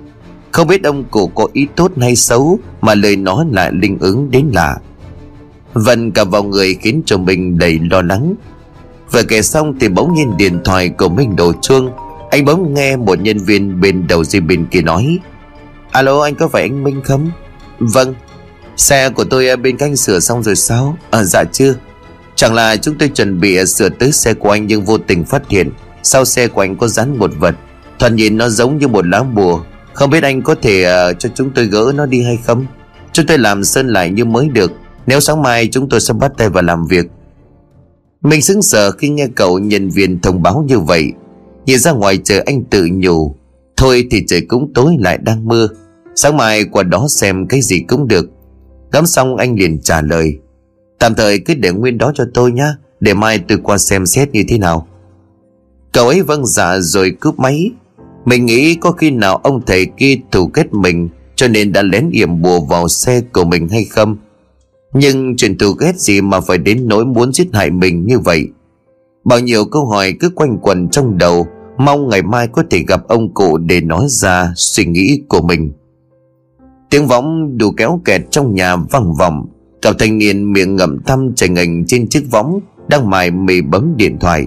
Không 0.51 0.67
biết 0.67 0.83
ông 0.83 1.03
cụ 1.03 1.27
có 1.27 1.47
ý 1.53 1.67
tốt 1.75 1.91
hay 2.01 2.15
xấu, 2.15 2.59
Mà 2.81 2.95
lời 2.95 3.15
nói 3.15 3.45
lại 3.51 3.71
linh 3.73 3.97
ứng 3.99 4.31
đến 4.31 4.49
lạ. 4.53 4.77
Vần 5.73 6.11
cả 6.11 6.23
vào 6.23 6.43
người 6.43 6.75
khiến 6.75 7.01
cho 7.05 7.17
mình 7.17 7.57
đầy 7.57 7.79
lo 7.91 8.01
lắng. 8.01 8.35
Vừa 9.11 9.23
kể 9.23 9.41
xong 9.41 9.79
thì 9.79 9.89
bỗng 9.89 10.13
nhiên 10.13 10.37
điện 10.37 10.59
thoại 10.65 10.89
của 10.89 11.09
mình 11.09 11.35
đổ 11.35 11.53
chuông. 11.61 11.89
Anh 12.31 12.45
bỗng 12.45 12.73
nghe 12.73 12.95
một 12.95 13.21
nhân 13.21 13.37
viên 13.37 13.81
bên 13.81 14.07
đầu 14.07 14.23
dây 14.23 14.41
bên 14.41 14.65
kia 14.65 14.81
nói. 14.81 15.19
Alo, 15.91 16.21
anh 16.21 16.35
có 16.35 16.47
phải 16.47 16.61
anh 16.61 16.83
Minh 16.83 17.01
không? 17.03 17.31
Vâng 17.93 18.13
Xe 18.77 19.09
của 19.09 19.23
tôi 19.23 19.47
à, 19.47 19.55
bên 19.55 19.77
cạnh 19.77 19.95
sửa 19.95 20.19
xong 20.19 20.43
rồi 20.43 20.55
sao? 20.55 20.97
À 21.11 21.23
dạ 21.23 21.43
chưa 21.51 21.75
Chẳng 22.35 22.53
là 22.53 22.77
chúng 22.77 22.97
tôi 22.97 23.09
chuẩn 23.09 23.39
bị 23.39 23.57
à, 23.57 23.65
sửa 23.65 23.89
tới 23.89 24.11
xe 24.11 24.33
của 24.33 24.49
anh 24.49 24.67
Nhưng 24.67 24.85
vô 24.85 24.97
tình 24.97 25.25
phát 25.25 25.49
hiện 25.49 25.71
Sau 26.03 26.25
xe 26.25 26.47
của 26.47 26.61
anh 26.61 26.77
có 26.77 26.87
dán 26.87 27.17
một 27.19 27.31
vật. 27.39 27.55
Thoạt 27.99 28.13
nhìn 28.13 28.37
nó 28.37 28.49
giống 28.49 28.77
như 28.77 28.87
một 28.87 29.07
lá 29.07 29.23
bùa. 29.23 29.61
Không 29.93 30.09
biết 30.09 30.23
anh 30.23 30.41
có 30.41 30.55
thể 30.61 30.85
uh, 31.11 31.19
cho 31.19 31.29
chúng 31.35 31.51
tôi 31.55 31.65
gỡ 31.65 31.91
nó 31.95 32.05
đi 32.05 32.23
hay 32.23 32.37
không? 32.45 32.65
Chúng 33.13 33.25
tôi 33.25 33.37
làm 33.37 33.63
sơn 33.63 33.87
lại 33.87 34.09
như 34.09 34.25
mới 34.25 34.49
được. 34.49 34.71
Nếu 35.07 35.19
sáng 35.19 35.41
mai 35.41 35.69
chúng 35.71 35.89
tôi 35.89 35.99
sẽ 35.99 36.13
bắt 36.13 36.31
tay 36.37 36.49
vào 36.49 36.63
làm 36.63 36.87
việc. 36.87 37.05
Mình 38.21 38.41
sững 38.41 38.61
sờ 38.61 38.91
khi 38.91 39.09
nghe 39.09 39.27
cậu 39.35 39.59
nhân 39.59 39.89
viên 39.89 40.19
thông 40.19 40.41
báo 40.41 40.65
như 40.67 40.79
vậy. 40.79 41.11
Nhìn 41.65 41.79
ra 41.79 41.91
ngoài 41.91 42.19
trời 42.23 42.39
anh 42.39 42.63
tự 42.63 42.87
nhủ 42.91 43.35
Thôi 43.77 44.07
thì 44.11 44.23
trời 44.27 44.41
cũng 44.41 44.71
tối 44.73 44.95
lại 44.99 45.17
đang 45.17 45.45
mưa. 45.45 45.67
Sáng 46.15 46.37
mai 46.37 46.63
qua 46.63 46.83
đó 46.83 47.07
xem 47.09 47.47
cái 47.47 47.61
gì 47.61 47.79
cũng 47.87 48.07
được. 48.07 48.29
Ngắm 48.91 49.05
xong 49.05 49.37
anh 49.37 49.55
liền 49.55 49.81
trả 49.81 50.01
lời. 50.01 50.39
Tạm 50.99 51.15
thời 51.15 51.39
cứ 51.39 51.53
để 51.53 51.71
nguyên 51.71 51.97
đó 51.97 52.11
cho 52.15 52.25
tôi 52.33 52.51
nhá, 52.51 52.75
Để 52.99 53.13
mai 53.13 53.39
tôi 53.47 53.57
qua 53.63 53.77
xem 53.77 54.05
xét 54.05 54.31
như 54.31 54.43
thế 54.47 54.57
nào. 54.57 54.87
Cậu 55.91 56.07
ấy 56.07 56.21
vâng 56.21 56.45
dạ 56.45 56.79
rồi 56.79 57.11
cướp 57.19 57.39
máy. 57.39 57.71
Mình 58.25 58.45
nghĩ 58.45 58.75
có 58.75 58.91
khi 58.91 59.11
nào 59.11 59.37
ông 59.37 59.61
thầy 59.65 59.85
kia 59.97 60.17
thù 60.31 60.47
kết 60.47 60.73
mình, 60.73 61.09
Cho 61.35 61.47
nên 61.47 61.73
đã 61.73 61.81
lén 61.81 62.09
yểm 62.09 62.41
bùa 62.41 62.61
vào 62.61 62.87
xe 62.87 63.21
của 63.33 63.43
mình 63.43 63.67
hay 63.69 63.85
không? 63.85 64.17
Nhưng 64.93 65.35
chuyện 65.37 65.57
thù 65.57 65.71
ghét 65.71 65.99
gì 65.99 66.21
mà 66.21 66.39
phải 66.39 66.57
đến 66.57 66.87
nỗi 66.87 67.05
muốn 67.05 67.33
giết 67.33 67.47
hại 67.53 67.71
mình 67.71 68.05
như 68.05 68.19
vậy? 68.19 68.47
Bao 69.23 69.39
nhiêu 69.39 69.65
câu 69.65 69.85
hỏi 69.85 70.13
cứ 70.19 70.29
quanh 70.29 70.57
quẩn 70.61 70.89
trong 70.89 71.17
đầu, 71.17 71.47
Mong 71.77 72.09
ngày 72.09 72.21
mai 72.21 72.47
có 72.47 72.63
thể 72.69 72.83
gặp 72.87 73.07
ông 73.07 73.33
cụ 73.33 73.57
để 73.57 73.81
nói 73.81 74.05
ra 74.09 74.53
suy 74.55 74.85
nghĩ 74.85 75.23
của 75.27 75.41
mình. 75.41 75.73
Tiếng 76.93 77.07
võng 77.07 77.57
đủ 77.57 77.71
kéo 77.71 78.01
kẹt 78.05 78.21
trong 78.31 78.55
nhà 78.55 78.75
vang 78.75 79.13
vọng. 79.13 79.45
Cậu 79.81 79.93
thanh 79.93 80.17
niên 80.17 80.53
miệng 80.53 80.75
ngậm 80.75 81.03
thăm 81.03 81.35
chảy 81.35 81.49
ngành 81.49 81.85
trên 81.87 82.09
chiếc 82.09 82.23
võng 82.31 82.59
Đang 82.87 83.09
mải 83.09 83.31
mì 83.31 83.61
bấm 83.61 83.93
điện 83.97 84.17
thoại. 84.19 84.45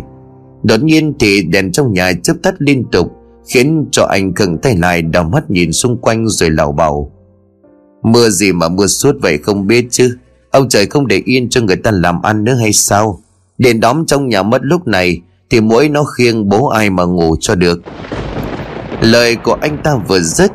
Đột 0.63 0.83
nhiên 0.83 1.13
thì 1.19 1.43
đèn 1.43 1.73
trong 1.73 1.93
nhà 1.93 2.13
chớp 2.23 2.35
tắt 2.43 2.55
liên 2.59 2.85
tục, 2.93 3.13
Khiến 3.49 3.87
cho 3.93 4.05
anh 4.05 4.35
khựng 4.35 4.59
tay 4.59 4.77
lại 4.77 5.03
đào 5.03 5.25
mắt 5.25 5.51
nhìn 5.51 5.73
xung 5.73 5.99
quanh 5.99 6.29
rồi 6.29 6.51
lảo 6.51 6.73
bảo 6.73 7.13
Mưa 8.03 8.29
gì 8.29 8.53
mà 8.53 8.69
mưa 8.69 8.87
suốt 8.87 9.17
vậy 9.23 9.39
không 9.39 9.67
biết 9.67 9.87
chứ? 9.91 10.17
Ông 10.51 10.69
trời 10.69 10.87
không 10.87 11.07
để 11.07 11.23
yên 11.25 11.49
cho 11.49 11.61
người 11.61 11.77
ta 11.77 11.91
làm 11.91 12.23
ăn 12.23 12.45
nữa 12.45 12.55
hay 12.55 12.73
sao? 12.73 13.21
Đèn 13.59 13.81
đóm 13.81 14.07
trong 14.07 14.29
nhà 14.29 14.43
mất 14.43 14.61
lúc 14.65 14.87
này 14.87 15.21
Thì 15.51 15.61
mỗi 15.61 15.89
nó 15.89 16.05
khiêng 16.05 16.49
bố 16.49 16.69
ai 16.69 16.91
mà 16.91 17.05
ngủ 17.05 17.37
cho 17.41 17.55
được. 17.55 17.83
Lời 19.01 19.37
của 19.37 19.57
anh 19.61 19.79
ta 19.85 19.97
vừa 20.09 20.21
dứt 20.21 20.53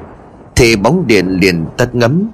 thì 0.55 0.75
bóng 0.75 1.07
điện 1.07 1.27
liền 1.41 1.65
tắt 1.77 1.95
ngấm. 1.95 2.29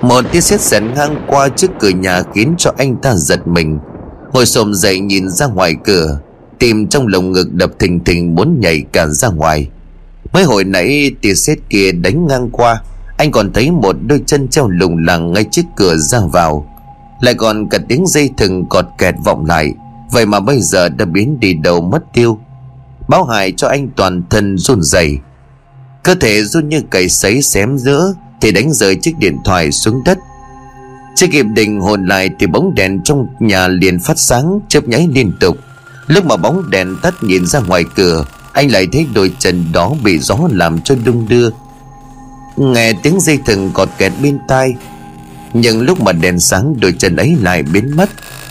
Một 0.00 0.24
tia 0.32 0.40
sét 0.40 0.60
xẹt 0.60 0.82
ngang 0.82 1.24
qua 1.26 1.48
trước 1.48 1.70
cửa 1.80 1.88
nhà 1.88 2.22
Khiến 2.34 2.54
cho 2.58 2.72
anh 2.78 2.96
ta 2.96 3.14
giật 3.14 3.46
mình. 3.48 3.78
Ngồi 4.32 4.46
xồm 4.46 4.74
dậy 4.74 5.00
nhìn 5.00 5.28
ra 5.28 5.46
ngoài 5.46 5.76
cửa 5.84 6.18
Tim 6.58 6.86
trong 6.86 7.06
lồng 7.06 7.32
ngực 7.32 7.52
đập 7.52 7.70
thình 7.78 8.04
thình 8.04 8.34
muốn 8.34 8.60
nhảy 8.60 8.84
cả 8.92 9.06
ra 9.06 9.28
ngoài. 9.28 9.68
Mới 10.32 10.44
hồi 10.44 10.64
nãy 10.64 11.14
tia 11.22 11.34
sét 11.34 11.58
kia 11.70 11.92
đánh 11.92 12.26
ngang 12.26 12.50
qua, 12.50 12.82
Anh 13.16 13.30
còn 13.30 13.52
thấy 13.52 13.70
một 13.70 13.96
đôi 14.06 14.22
chân 14.26 14.48
treo 14.48 14.68
lủng 14.68 14.96
lẳng 15.06 15.32
ngay 15.32 15.44
trước 15.50 15.62
cửa 15.76 15.96
ra 15.96 16.20
vào. 16.32 16.66
Lại 17.20 17.34
còn 17.34 17.68
cả 17.68 17.78
tiếng 17.88 18.06
dây 18.06 18.30
thừng 18.36 18.66
cọt 18.66 18.86
kẹt 18.98 19.14
vọng 19.24 19.46
lại, 19.46 19.74
Vậy 20.12 20.26
mà 20.26 20.40
bây 20.40 20.60
giờ 20.60 20.88
đã 20.88 21.04
biến 21.04 21.40
đi 21.40 21.54
đâu 21.54 21.80
mất 21.80 22.02
tiêu. 22.12 22.38
Báo 23.08 23.24
hại 23.24 23.52
cho 23.56 23.68
anh 23.68 23.88
toàn 23.96 24.22
thân 24.30 24.58
run 24.58 24.82
rẩy. 24.82 25.18
Cơ 26.02 26.14
thể 26.14 26.42
run 26.42 26.68
như 26.68 26.82
cầy 26.90 27.08
sấy 27.08 27.42
xém 27.42 27.78
giữa 27.78 28.14
Thì 28.40 28.52
đánh 28.52 28.72
rơi 28.72 28.96
chiếc 28.96 29.18
điện 29.18 29.38
thoại 29.44 29.72
xuống 29.72 30.04
đất. 30.04 30.18
Chưa 31.16 31.26
kịp 31.32 31.46
định 31.54 31.80
hồn 31.80 32.06
lại 32.06 32.30
Thì 32.38 32.46
bóng 32.46 32.74
đèn 32.74 33.02
trong 33.04 33.26
nhà 33.40 33.68
liền 33.68 34.00
phát 34.00 34.18
sáng, 34.18 34.60
Chớp 34.68 34.88
nháy 34.88 35.08
liên 35.12 35.32
tục. 35.40 35.56
Lúc 36.06 36.24
mà 36.24 36.36
bóng 36.36 36.70
đèn 36.70 36.96
tắt 37.02 37.14
nhìn 37.22 37.46
ra 37.46 37.60
ngoài 37.60 37.84
cửa, 37.96 38.24
Anh 38.52 38.70
lại 38.70 38.86
thấy 38.92 39.06
đôi 39.14 39.32
chân 39.38 39.64
đó 39.72 39.92
bị 40.04 40.18
gió 40.18 40.38
làm 40.50 40.80
cho 40.80 40.94
đung 41.04 41.28
đưa. 41.28 41.50
Nghe 42.56 42.92
tiếng 42.92 43.20
dây 43.20 43.38
thừng 43.46 43.70
cọt 43.74 43.88
kẹt 43.98 44.12
bên 44.22 44.38
tai, 44.48 44.74
nhưng 45.52 45.82
lúc 45.82 46.00
mà 46.00 46.12
đèn 46.12 46.40
sáng 46.40 46.74
đôi 46.80 46.94
chân 46.98 47.16
ấy 47.16 47.36
lại 47.42 47.62
biến 47.62 47.96
mất, 47.96 48.10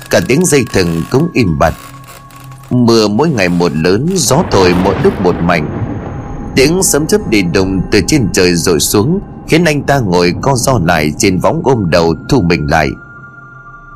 Cả 0.09 0.21
tiếng 0.27 0.45
dây 0.45 0.65
thừng 0.73 1.03
cũng 1.11 1.27
im 1.33 1.59
bặt. 1.59 1.73
Mưa 2.69 3.07
mỗi 3.07 3.29
ngày 3.29 3.49
một 3.49 3.71
lớn, 3.75 4.07
Gió 4.15 4.43
thổi 4.51 4.73
mỗi 4.83 4.95
lúc 5.03 5.21
một 5.21 5.35
mạnh 5.35 5.88
Tiếng 6.55 6.83
sấm 6.83 7.07
chớp 7.07 7.29
đi 7.29 7.41
đùng 7.41 7.81
từ 7.91 8.01
trên 8.07 8.27
trời 8.33 8.55
rội 8.55 8.79
xuống, 8.79 9.19
Khiến 9.47 9.65
anh 9.65 9.83
ta 9.83 9.99
ngồi 9.99 10.33
co 10.41 10.55
do 10.55 10.79
lại 10.85 11.11
Trên 11.17 11.39
võng 11.39 11.61
ôm 11.63 11.89
đầu 11.89 12.15
thu 12.29 12.41
mình 12.41 12.67
lại. 12.69 12.89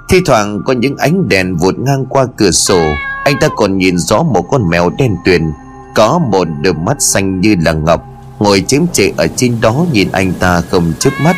Thi 0.10 0.18
thoảng 0.26 0.62
có 0.66 0.74
những 0.74 0.98
ánh 0.98 1.30
đèn 1.30 1.56
vụt 1.56 1.76
ngang 1.80 2.06
qua 2.06 2.26
cửa 2.38 2.52
sổ, 2.52 2.82
Anh 3.26 3.36
ta 3.42 3.48
còn 3.56 3.78
nhìn 3.78 3.98
rõ 3.98 4.24
một 4.24 4.46
con 4.52 4.70
mèo 4.70 4.90
đen 4.98 5.16
tuyền, 5.26 5.52
Có 5.96 6.20
một 6.32 6.48
đôi 6.62 6.74
mắt 6.74 6.98
xanh 7.00 7.42
như 7.42 7.56
là 7.62 7.72
ngọc, 7.72 8.04
Ngồi 8.40 8.64
chiếm 8.68 8.82
trệ 8.94 9.10
ở 9.18 9.28
trên 9.36 9.62
đó 9.62 9.86
nhìn 9.92 10.12
anh 10.12 10.34
ta 10.40 10.62
không 10.62 10.94
chớp 11.00 11.12
mắt. 11.24 11.36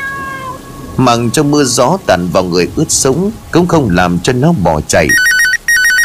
Mặc 0.98 1.20
cho 1.34 1.44
mưa 1.44 1.64
gió 1.64 1.98
tàn 2.06 2.28
vào 2.34 2.44
người 2.44 2.68
ướt 2.76 2.92
sũng, 2.92 3.32
Cũng 3.52 3.68
không 3.68 3.90
làm 3.90 4.20
cho 4.20 4.34
nó 4.34 4.54
bỏ 4.64 4.82
chạy. 4.82 5.08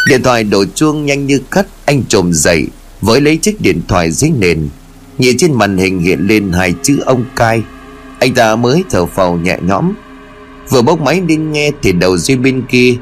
Điện 0.08 0.22
thoại 0.22 0.44
đổ 0.44 0.64
chuông 0.74 1.06
nhanh 1.06 1.26
như 1.26 1.40
cắt, 1.50 1.66
Anh 1.84 2.04
trồm 2.04 2.32
dậy, 2.32 2.66
Với 3.00 3.20
lấy 3.20 3.36
chiếc 3.36 3.60
điện 3.60 3.82
thoại 3.88 4.10
dưới 4.10 4.30
nền. 4.30 4.68
Nhìn 5.20 5.36
trên 5.38 5.54
màn 5.54 5.76
hình 5.76 5.98
hiện 5.98 6.26
lên 6.26 6.52
hai 6.52 6.74
chữ 6.82 6.98
ông 7.06 7.24
cai. 7.36 7.62
Anh 8.18 8.34
ta 8.34 8.56
mới 8.56 8.84
thở 8.90 9.06
phào 9.06 9.36
nhẹ 9.36 9.58
nhõm. 9.62 9.92
Vừa 10.68 10.82
bốc 10.82 11.00
máy 11.00 11.22
lên 11.28 11.52
nghe 11.52 11.70
Thì 11.82 11.92
đầu 11.92 12.18
duy 12.18 12.36
bên 12.36 12.62
kia, 12.68 12.94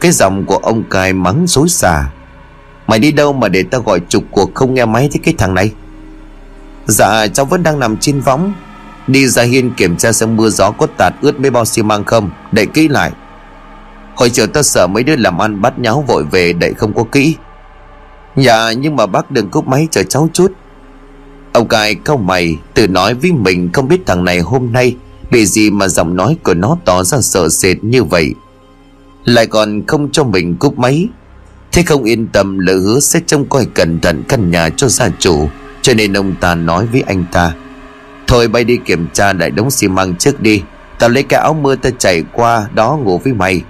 Cái 0.00 0.12
giọng 0.12 0.44
của 0.44 0.56
ông 0.56 0.82
cai 0.90 1.12
mắng 1.12 1.46
xối 1.46 1.68
xả. 1.68 2.04
Mày 2.86 2.98
đi 2.98 3.12
đâu 3.12 3.32
mà 3.32 3.48
để 3.48 3.62
ta 3.62 3.78
gọi 3.78 4.00
trục 4.08 4.24
cuộc 4.30 4.54
không 4.54 4.74
nghe 4.74 4.84
máy 4.84 5.08
thế 5.12 5.20
cái 5.22 5.34
thằng 5.38 5.54
này? 5.54 5.72
Dạ 6.86 7.26
cháu 7.26 7.46
vẫn 7.46 7.62
đang 7.62 7.78
nằm 7.78 7.96
trên 7.96 8.20
võng. 8.20 8.52
Đi 9.06 9.26
ra 9.28 9.42
hiên 9.42 9.70
kiểm 9.70 9.96
tra 9.96 10.12
xem 10.12 10.36
mưa 10.36 10.50
gió 10.50 10.70
có 10.70 10.86
tạt 10.96 11.14
ướt 11.20 11.40
mấy 11.40 11.50
bao 11.50 11.64
xi 11.64 11.82
măng 11.82 12.04
không. 12.04 12.30
Đậy 12.52 12.66
kỹ 12.66 12.88
lại. 12.88 13.10
Hồi 14.14 14.30
chiều 14.30 14.46
ta 14.46 14.62
sợ 14.62 14.86
mấy 14.86 15.02
đứa 15.02 15.16
làm 15.16 15.42
ăn 15.42 15.62
bắt 15.62 15.78
nháo 15.78 16.04
vội 16.06 16.24
về, 16.24 16.52
đậy 16.52 16.74
không 16.74 16.94
có 16.94 17.04
kỹ. 17.12 17.36
Dạ 18.36 18.72
nhưng 18.72 18.96
mà 18.96 19.06
bác 19.06 19.30
đừng 19.30 19.50
cúp 19.50 19.68
máy 19.68 19.88
chờ 19.90 20.02
cháu 20.02 20.28
chút. 20.32 20.52
Ông 21.52 21.68
cai 21.68 21.94
cau 21.94 22.16
mày, 22.16 22.56
Tự 22.74 22.88
nói 22.88 23.14
với 23.14 23.32
mình 23.32 23.72
không 23.72 23.88
biết 23.88 24.06
thằng 24.06 24.24
này 24.24 24.40
hôm 24.40 24.72
nay 24.72 24.96
Bị 25.32 25.46
gì 25.46 25.70
mà 25.70 25.88
giọng 25.88 26.16
nói 26.16 26.36
của 26.42 26.54
nó 26.54 26.76
tỏ 26.84 27.04
ra 27.04 27.20
sợ 27.20 27.48
sệt 27.48 27.84
như 27.84 28.04
vậy. 28.04 28.34
Lại 29.24 29.46
còn 29.46 29.86
không 29.86 30.10
cho 30.12 30.24
mình 30.24 30.56
cúp 30.56 30.78
máy. 30.78 31.08
Thế 31.72 31.82
không 31.82 32.04
yên 32.04 32.26
tâm, 32.26 32.58
lỡ 32.58 32.74
hứa 32.74 33.00
sẽ 33.00 33.20
trông 33.26 33.48
coi 33.48 33.66
cẩn 33.74 34.00
thận 34.00 34.22
căn 34.28 34.50
nhà 34.50 34.68
cho 34.68 34.88
gia 34.88 35.08
chủ, 35.18 35.48
Cho 35.82 35.94
nên 35.94 36.12
ông 36.12 36.34
ta 36.40 36.54
nói 36.54 36.86
với 36.86 37.02
anh 37.06 37.24
ta. 37.32 37.54
Thôi 38.26 38.48
bay 38.48 38.64
đi 38.64 38.78
kiểm 38.84 39.06
tra 39.12 39.32
lại 39.32 39.50
đống 39.50 39.70
xi 39.70 39.88
măng 39.88 40.16
trước 40.16 40.40
đi, 40.40 40.62
Tao 40.98 41.10
lấy 41.10 41.22
cái 41.22 41.40
áo 41.40 41.54
mưa 41.54 41.76
ta 41.76 41.90
chạy 41.98 42.22
qua 42.32 42.68
đó 42.74 42.98
ngủ 43.04 43.18
với 43.18 43.32
mày. 43.32 43.62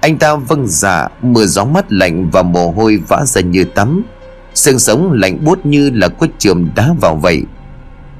Anh 0.00 0.18
ta 0.18 0.36
vâng 0.36 0.66
dạ 0.66 1.08
Mưa 1.22 1.46
gió 1.46 1.64
mắt 1.64 1.92
lạnh 1.92 2.30
và 2.30 2.42
mồ 2.42 2.70
hôi 2.70 2.96
vã 3.08 3.24
ra 3.26 3.40
như 3.40 3.64
tắm. 3.64 4.02
Sương 4.58 4.78
sống 4.78 5.12
lạnh 5.12 5.44
buốt 5.44 5.66
như 5.66 5.90
là 5.94 6.08
có 6.08 6.26
trường 6.38 6.68
đá 6.74 6.92
vào 7.00 7.16
vậy. 7.16 7.42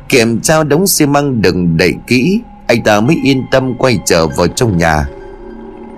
Kiểm 0.09 0.41
tra 0.41 0.65
đống 0.65 0.87
xi 0.87 1.07
măng 1.07 1.43
đừng 1.43 1.77
đẩy 1.77 1.95
kỹ, 2.07 2.41
Anh 2.67 2.83
ta 2.83 3.01
mới 3.01 3.17
yên 3.25 3.45
tâm 3.51 3.75
quay 3.79 3.99
trở 4.05 4.27
vào 4.27 4.47
trong 4.47 4.77
nhà. 4.77 5.09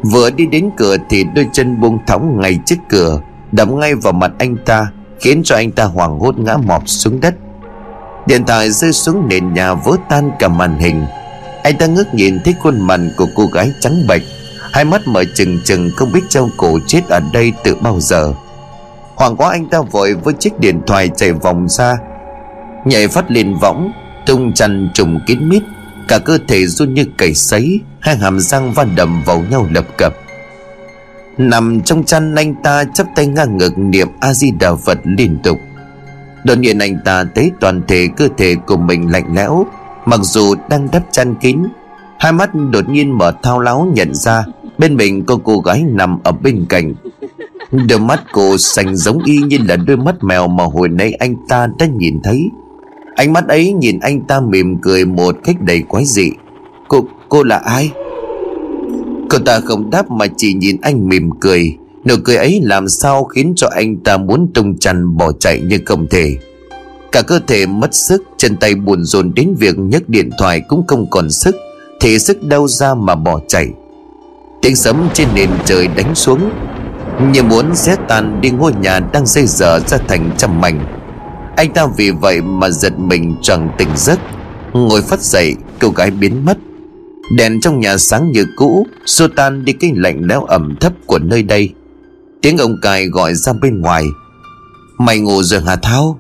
Vừa 0.03 0.31
đi 0.31 0.47
đến 0.47 0.71
cửa 0.77 0.97
thì 1.11 1.25
đôi 1.35 1.47
chân 1.53 1.81
buông 1.81 1.99
thõng 2.07 2.41
ngay 2.41 2.59
trước 2.67 2.77
cửa 2.89 3.21
Đấm 3.53 3.81
ngay 3.81 3.95
vào 3.95 4.13
mặt 4.13 4.33
anh 4.39 4.57
ta, 4.57 4.87
Khiến 5.21 5.43
cho 5.45 5.57
anh 5.57 5.71
ta 5.71 5.85
hoảng 5.85 6.19
hốt 6.19 6.39
ngã 6.39 6.57
mọp 6.57 6.89
xuống 6.89 7.21
đất. 7.21 7.35
Điện 8.27 8.45
thoại 8.45 8.71
rơi 8.71 8.93
xuống 8.93 9.29
nền 9.29 9.55
nhà 9.55 9.75
vỡ 9.75 9.97
tan 10.09 10.31
cả 10.39 10.49
màn 10.49 10.79
hình. 10.79 11.05
Anh 11.63 11.79
ta 11.79 11.87
ngước 11.87 12.15
nhìn 12.15 12.39
thấy 12.45 12.55
khuôn 12.61 12.81
mặt 12.81 13.01
của 13.17 13.27
cô 13.35 13.47
gái 13.47 13.73
trắng 13.81 14.07
bệch, 14.09 14.23
Hai 14.73 14.85
mắt 14.85 15.01
mở 15.07 15.25
trừng 15.35 15.59
trừng 15.65 15.91
không 15.97 16.13
biết 16.13 16.21
treo 16.29 16.49
cổ 16.57 16.79
chết 16.87 17.09
ở 17.09 17.21
đây 17.33 17.53
từ 17.65 17.75
bao 17.75 18.01
giờ. 18.01 18.35
Hoàng 19.21 19.37
quá 19.37 19.51
anh 19.51 19.67
ta 19.67 19.81
vội 19.81 20.15
với 20.15 20.35
chiếc 20.35 20.61
điện 20.61 20.81
thoại 20.87 21.11
chạy 21.17 21.33
vòng 21.33 21.69
xa, 21.69 21.99
Nhảy 22.85 23.09
phát 23.09 23.31
lên 23.31 23.55
võng 23.61 23.93
Tung 24.27 24.53
chăn 24.53 24.89
trùng 24.95 25.21
kín 25.27 25.49
mít 25.49 25.63
Cả 26.09 26.19
cơ 26.19 26.39
thể 26.49 26.67
run 26.67 26.95
như 26.95 27.05
cầy 27.19 27.35
sấy 27.35 27.81
Hai 28.01 28.17
hàm 28.17 28.41
răng 28.41 28.73
van 28.73 28.97
đầm 28.97 29.23
vào 29.27 29.43
nhau 29.51 29.67
lập 29.71 29.85
cập. 29.97 30.15
Nằm 31.39 31.81
trong 31.81 32.05
chăn 32.05 32.35
anh 32.35 32.55
ta 32.63 32.85
chắp 32.95 33.07
tay 33.15 33.27
ngang 33.27 33.57
ngực 33.57 33.79
niệm 33.79 34.09
A-di-đà 34.21 34.75
Phật 34.75 34.99
liên 35.05 35.39
tục. 35.43 35.59
Đột 36.45 36.59
nhiên 36.59 36.79
anh 36.79 36.99
ta 37.05 37.25
thấy 37.35 37.51
toàn 37.61 37.83
thể 37.89 38.09
cơ 38.17 38.29
thể 38.39 38.55
của 38.67 38.77
mình 38.77 39.13
lạnh 39.13 39.35
lẽo 39.35 39.67
Mặc 40.05 40.21
dù 40.23 40.55
đang 40.71 40.89
đắp 40.93 41.03
chăn 41.11 41.35
kín. 41.35 41.63
Hai 42.19 42.33
mắt 42.33 42.51
đột 42.55 42.89
nhiên 42.89 43.19
mở 43.19 43.33
thao 43.43 43.61
láo 43.61 43.87
nhận 43.95 44.15
ra 44.15 44.45
Bên 44.79 44.97
mình 44.97 45.25
có 45.25 45.39
cô 45.45 45.61
gái 45.61 45.85
nằm 45.89 46.19
ở 46.23 46.33
bên 46.33 46.67
cạnh. 46.69 46.95
Đôi 47.73 47.99
mắt 47.99 48.23
cô 48.33 48.59
xanh 48.59 48.97
giống 48.97 49.19
y 49.25 49.39
như 49.39 49.59
là 49.69 49.77
đôi 49.77 49.97
mắt 49.97 50.25
mèo 50.25 50.49
mà 50.49 50.65
hồi 50.65 50.89
nãy 50.89 51.13
anh 51.13 51.37
ta 51.49 51.69
đã 51.79 51.87
nhìn 51.87 52.21
thấy. 52.23 52.49
Ánh 53.15 53.33
mắt 53.33 53.49
ấy 53.49 53.73
nhìn 53.73 53.99
anh 54.01 54.21
ta 54.21 54.41
mỉm 54.41 54.77
cười 54.83 55.05
một 55.05 55.37
cách 55.45 55.57
đầy 55.61 55.83
quái 55.83 56.05
dị. 56.05 56.31
Cô, 56.89 57.05
cô 57.29 57.43
là 57.43 57.57
ai? 57.57 57.91
Cô 59.31 59.39
ta 59.39 59.61
không 59.61 59.91
đáp 59.91 60.11
mà 60.11 60.27
chỉ 60.37 60.55
nhìn 60.55 60.77
anh 60.83 61.09
mỉm 61.09 61.31
cười. 61.41 61.77
Nụ 62.05 62.15
cười 62.25 62.37
ấy 62.37 62.61
làm 62.63 62.89
sao 62.89 63.25
khiến 63.25 63.53
cho 63.57 63.69
anh 63.75 63.97
ta 63.97 64.17
muốn 64.17 64.51
tung 64.55 64.79
chăn 64.79 65.17
bỏ 65.17 65.33
chạy 65.33 65.63
nhưng 65.69 65.85
không 65.85 66.07
thể. 66.11 66.37
Cả 67.13 67.23
cơ 67.23 67.41
thể 67.47 67.67
mất 67.67 67.95
sức 67.95 68.23
Chân 68.37 68.57
tay 68.57 68.75
buồn 68.75 69.05
rồn 69.05 69.33
đến 69.35 69.55
việc 69.59 69.79
nhấc 69.79 70.09
điện 70.09 70.31
thoại 70.39 70.61
cũng 70.69 70.87
không 70.87 71.11
còn 71.11 71.31
sức 71.31 71.57
Thì 72.01 72.19
sức 72.19 72.43
đâu 72.43 72.69
ra 72.69 72.95
mà 72.95 73.15
bỏ 73.15 73.41
chạy. 73.49 73.69
Tiếng 74.63 74.77
sấm 74.77 75.09
trên 75.15 75.29
nền 75.35 75.51
trời 75.65 75.89
đánh 75.89 76.15
xuống. 76.15 76.51
Như 77.29 77.43
muốn 77.43 77.75
xé 77.75 77.97
tan 78.09 78.41
đi 78.41 78.51
ngôi 78.51 78.73
nhà 78.73 79.01
đang 79.01 79.27
xây 79.27 79.47
dở 79.47 79.81
ra 79.87 79.99
thành 80.09 80.31
trăm 80.39 80.61
mảnh. 80.61 80.87
Anh 81.57 81.73
ta 81.73 81.87
vì 81.97 82.11
vậy 82.11 82.41
mà 82.41 82.71
giật 82.71 82.99
mình 82.99 83.37
chẳng 83.43 83.71
tỉnh 83.79 83.89
giấc. 83.97 84.19
Ngồi 84.73 85.03
phát 85.03 85.21
dậy, 85.21 85.55
cô 85.81 85.89
gái 85.91 86.11
biến 86.11 86.45
mất. 86.45 86.59
Đèn 87.37 87.61
trong 87.61 87.81
nhà 87.81 87.97
sáng 87.97 88.33
như 88.33 88.47
cũ, 88.57 88.87
Xua 89.07 89.29
tan 89.29 89.65
đi 89.65 89.73
cái 89.73 89.93
lạnh 89.97 90.21
lẽo 90.25 90.45
ẩm 90.45 90.77
thấp 90.81 90.93
của 91.07 91.19
nơi 91.19 91.43
đây. 91.43 91.75
Tiếng 92.43 92.59
ông 92.59 92.77
cài 92.83 93.07
gọi 93.07 93.35
ra 93.35 93.53
bên 93.53 93.81
ngoài. 93.81 94.05
Mày 94.99 95.19
ngủ 95.19 95.43
rồi 95.43 95.61
hả 95.61 95.77
Thao? 95.77 96.19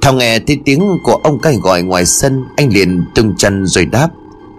Thao 0.00 0.12
nghe 0.12 0.38
thấy 0.38 0.60
tiếng 0.64 0.82
của 1.04 1.14
ông 1.14 1.40
cài 1.40 1.56
gọi 1.62 1.82
ngoài 1.82 2.06
sân, 2.06 2.44
Anh 2.56 2.72
liền 2.72 3.04
tung 3.14 3.34
chân 3.36 3.66
rồi 3.66 3.84
đáp. 3.84 4.08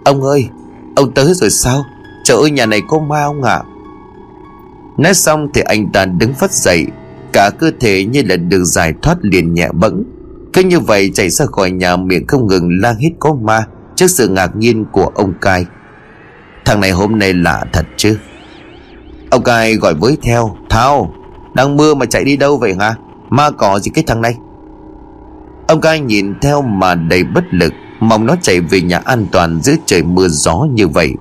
Ông 0.04 0.22
ơi, 0.22 0.48
Ông 0.96 1.12
tới 1.14 1.34
rồi 1.34 1.50
sao? 1.50 1.84
Trời 2.24 2.36
ơi, 2.36 2.50
nhà 2.50 2.66
này 2.66 2.82
có 2.88 2.98
ma 2.98 3.24
ông 3.24 3.42
ạ? 3.42 3.54
à? 3.54 3.69
Nói 5.00 5.14
xong 5.14 5.48
thì 5.54 5.60
anh 5.60 5.92
ta 5.92 6.04
đứng 6.04 6.34
phát 6.34 6.52
dậy, 6.52 6.86
Cả 7.32 7.50
cơ 7.58 7.70
thể 7.80 8.04
như 8.04 8.22
là 8.26 8.36
được 8.36 8.64
giải 8.64 8.94
thoát 9.02 9.16
liền 9.20 9.54
nhẹ 9.54 9.68
bẫng. 9.72 10.02
Cứ 10.52 10.62
như 10.62 10.80
vậy 10.80 11.10
chạy 11.14 11.30
ra 11.30 11.46
khỏi 11.46 11.70
nhà 11.70 11.96
miệng 11.96 12.26
không 12.26 12.46
ngừng 12.46 12.68
la 12.82 12.94
hét 13.00 13.10
có 13.18 13.34
ma 13.34 13.66
Trước 13.96 14.06
sự 14.06 14.28
ngạc 14.28 14.56
nhiên 14.56 14.84
của 14.92 15.06
ông 15.14 15.32
cai. 15.40 15.66
Thằng 16.64 16.80
này 16.80 16.90
hôm 16.90 17.18
nay 17.18 17.34
lạ 17.34 17.64
thật 17.72 17.86
chứ? 17.96 18.18
Ông 19.30 19.42
cai 19.42 19.74
gọi 19.74 19.94
với 19.94 20.18
theo, 20.22 20.56
Thao, 20.70 21.14
Đang 21.54 21.76
mưa 21.76 21.94
mà 21.94 22.06
chạy 22.06 22.24
đi 22.24 22.36
đâu 22.36 22.56
vậy 22.56 22.74
hả? 22.80 22.94
Ma 23.30 23.50
cỏ 23.50 23.78
gì 23.78 23.90
cái 23.94 24.04
thằng 24.06 24.22
này? 24.22 24.34
Ông 25.68 25.80
cai 25.80 26.00
nhìn 26.00 26.34
theo 26.40 26.62
mà 26.62 26.94
đầy 26.94 27.24
bất 27.24 27.44
lực, 27.50 27.72
Mong 28.00 28.26
nó 28.26 28.36
chạy 28.42 28.60
về 28.60 28.80
nhà 28.80 28.98
an 29.04 29.26
toàn 29.32 29.60
giữa 29.62 29.74
trời 29.86 30.02
mưa 30.02 30.28
gió 30.28 30.66
như 30.72 30.88
vậy. 30.88 31.14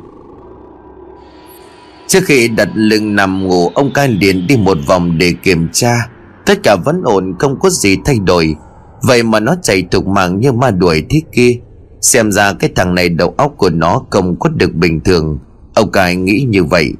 Trước 2.09 2.19
khi 2.25 2.47
đặt 2.47 2.69
lưng 2.73 3.15
nằm 3.15 3.47
ngủ, 3.47 3.69
Ông 3.75 3.93
cai 3.93 4.07
liền 4.07 4.47
đi 4.47 4.57
một 4.57 4.77
vòng 4.87 5.17
để 5.17 5.33
kiểm 5.43 5.67
tra. 5.71 6.09
Tất 6.45 6.63
cả 6.63 6.75
vẫn 6.85 7.01
ổn, 7.03 7.35
không 7.39 7.59
có 7.59 7.69
gì 7.69 7.97
thay 8.05 8.19
đổi. 8.19 8.55
Vậy 9.01 9.23
mà 9.23 9.39
nó 9.39 9.55
chạy 9.61 9.83
thục 9.91 10.07
mạng 10.07 10.39
như 10.39 10.51
ma 10.51 10.71
đuổi 10.71 11.03
thế 11.09 11.21
kia. 11.31 11.55
Xem 12.01 12.31
ra 12.31 12.53
cái 12.53 12.69
thằng 12.75 12.95
này 12.95 13.09
đầu 13.09 13.33
óc 13.37 13.53
của 13.57 13.69
nó 13.69 14.01
không 14.09 14.39
có 14.39 14.49
được 14.49 14.73
bình 14.73 14.99
thường. 15.01 15.39
Ông 15.73 15.91
cai 15.91 16.15
nghĩ 16.15 16.45
như 16.49 16.63
vậy. 16.63 16.93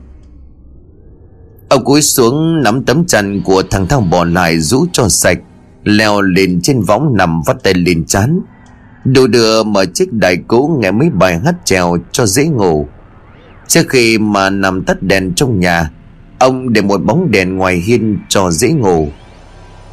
Ông 1.69 1.83
cúi 1.83 2.01
xuống, 2.01 2.63
nắm 2.63 2.83
tấm 2.85 3.05
chăn 3.05 3.41
của 3.45 3.63
thằng 3.71 3.87
thằng 3.87 4.09
bỏ 4.09 4.23
lại 4.23 4.59
rũ 4.59 4.85
cho 4.91 5.09
sạch, 5.09 5.39
Leo 5.83 6.21
lên 6.21 6.59
trên 6.63 6.81
võng 6.81 7.17
nằm 7.17 7.41
vắt 7.45 7.63
tay 7.63 7.73
lên 7.73 8.05
chán 8.05 8.41
Đồ 9.05 9.27
đưa 9.27 9.63
mở 9.63 9.85
chiếc 9.85 10.13
đài 10.13 10.37
cũ 10.47 10.77
nghe 10.81 10.91
mấy 10.91 11.09
bài 11.09 11.39
hát 11.45 11.55
trèo 11.65 11.97
cho 12.11 12.25
dễ 12.25 12.45
ngủ. 12.45 12.87
Trước 13.69 13.89
khi 13.89 14.17
mà 14.17 14.49
nằm 14.49 14.83
tắt 14.83 15.03
đèn 15.03 15.33
trong 15.35 15.59
nhà, 15.59 15.91
Ông 16.39 16.73
để 16.73 16.81
một 16.81 16.97
bóng 16.97 17.31
đèn 17.31 17.57
ngoài 17.57 17.75
hiên 17.75 18.19
cho 18.29 18.51
dễ 18.51 18.69
ngủ. 18.69 19.07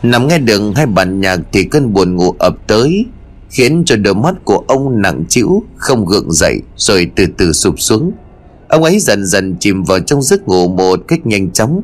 Nằm 0.03 0.29
nghe 0.29 0.39
đường 0.39 0.75
hai 0.75 0.87
bản 0.87 1.21
nhạc 1.21 1.39
thì 1.53 1.65
cơn 1.65 1.93
buồn 1.93 2.17
ngủ 2.17 2.35
ập 2.39 2.55
tới, 2.67 3.07
Khiến 3.51 3.83
cho 3.87 3.97
đôi 3.97 4.15
mắt 4.15 4.35
của 4.45 4.65
ông 4.69 5.03
nặng 5.03 5.25
trĩu, 5.29 5.63
Không 5.77 6.07
gượng 6.07 6.33
dậy, 6.33 6.61
Rồi 6.77 7.11
từ 7.17 7.27
từ 7.39 7.53
sụp 7.53 7.75
xuống. 7.81 8.13
Ông 8.69 8.83
ấy 8.83 8.99
dần 8.99 9.27
dần 9.27 9.57
chìm 9.61 9.83
vào 9.83 10.01
trong 10.01 10.23
giấc 10.23 10.49
ngủ 10.49 10.69
một 10.69 11.01
cách 11.09 11.27
nhanh 11.27 11.51
chóng. 11.51 11.81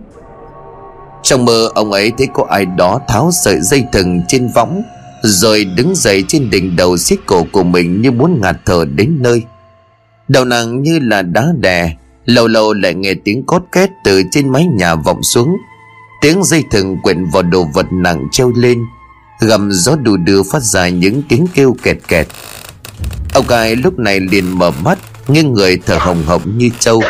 Trong 1.22 1.44
mơ, 1.44 1.68
ông 1.74 1.92
ấy 1.92 2.12
thấy 2.18 2.28
có 2.34 2.46
ai 2.50 2.66
đó 2.66 3.00
tháo 3.08 3.30
sợi 3.44 3.60
dây 3.60 3.84
thừng 3.92 4.20
trên 4.28 4.48
võng, 4.54 4.82
Rồi 5.22 5.64
đứng 5.64 5.94
dậy 5.94 6.24
trên 6.28 6.50
đỉnh 6.50 6.76
đầu 6.76 6.96
xiết 6.96 7.18
cổ 7.26 7.46
của 7.52 7.62
mình 7.62 8.02
như 8.02 8.10
muốn 8.10 8.40
ngạt 8.40 8.56
thở 8.66 8.84
đến 8.94 9.16
nơi. 9.20 9.42
Đầu 10.28 10.44
nàng 10.44 10.82
như 10.82 10.98
là 10.98 11.22
đá 11.22 11.46
đè, 11.60 11.96
Lâu 12.24 12.48
lâu 12.48 12.72
lại 12.72 12.94
nghe 12.94 13.14
tiếng 13.14 13.42
cốt 13.46 13.62
két 13.72 13.90
từ 14.04 14.22
trên 14.30 14.48
mái 14.48 14.66
nhà 14.66 14.94
vọng 14.94 15.22
xuống. 15.22 15.56
Tiếng 16.20 16.44
dây 16.44 16.64
thừng 16.70 16.96
quyện 17.02 17.24
vào 17.24 17.42
đồ 17.42 17.64
vật 17.74 17.86
nặng 17.92 18.28
treo 18.32 18.52
lên, 18.56 18.78
Gầm 19.40 19.72
gió 19.72 19.96
đù 19.96 20.16
đưa 20.16 20.42
phát 20.42 20.62
ra 20.62 20.88
những 20.88 21.22
tiếng 21.28 21.46
kêu 21.54 21.76
kẹt 21.82 21.98
kẹt. 22.08 22.26
Ông 23.34 23.46
cai 23.46 23.76
lúc 23.76 23.98
này 23.98 24.20
liền 24.20 24.58
mở 24.58 24.70
mắt, 24.70 24.98
Nghiêng 25.28 25.52
người 25.52 25.78
thở 25.86 25.96
hồng 25.96 26.22
hồng 26.26 26.58
như 26.58 26.70
trâu. 26.78 27.02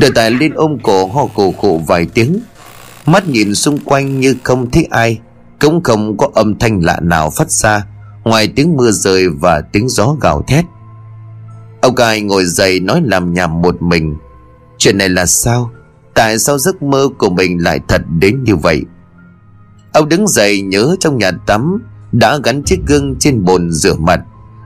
Đợi 0.00 0.10
tài 0.14 0.30
lên 0.30 0.52
ôm 0.54 0.78
cổ 0.82 1.06
ho 1.06 1.26
cổ 1.34 1.54
khổ 1.60 1.80
vài 1.86 2.06
tiếng. 2.14 2.40
Mắt 3.06 3.28
nhìn 3.28 3.54
xung 3.54 3.78
quanh 3.78 4.20
như 4.20 4.36
không 4.42 4.70
thấy 4.70 4.86
ai, 4.90 5.18
Cũng 5.60 5.82
không 5.82 6.16
có 6.16 6.28
âm 6.34 6.58
thanh 6.58 6.80
lạ 6.84 7.00
nào 7.02 7.30
phát 7.30 7.50
ra, 7.50 7.86
Ngoài 8.24 8.48
tiếng 8.56 8.76
mưa 8.76 8.90
rơi 8.90 9.28
và 9.28 9.60
tiếng 9.60 9.88
gió 9.88 10.16
gào 10.20 10.44
thét. 10.48 10.64
Ông 11.84 11.94
cai 11.94 12.20
ngồi 12.20 12.44
dậy 12.44 12.80
nói 12.80 13.02
làm 13.04 13.32
nhảm 13.34 13.62
một 13.62 13.82
mình. 13.82 14.16
Chuyện 14.78 14.98
này 14.98 15.08
là 15.08 15.26
sao? 15.26 15.70
Tại 16.14 16.38
sao 16.38 16.58
giấc 16.58 16.82
mơ 16.82 17.08
của 17.18 17.30
mình 17.30 17.62
lại 17.62 17.80
thật 17.88 18.02
đến 18.18 18.44
như 18.44 18.56
vậy? 18.56 18.82
Ông 19.92 20.08
đứng 20.08 20.28
dậy 20.28 20.62
nhớ 20.62 20.96
trong 21.00 21.18
nhà 21.18 21.30
tắm, 21.46 21.82
Đã 22.12 22.38
gắn 22.44 22.62
chiếc 22.62 22.80
gương 22.86 23.16
trên 23.18 23.44
bồn 23.44 23.72
rửa 23.72 23.94
mặt. 23.94 24.20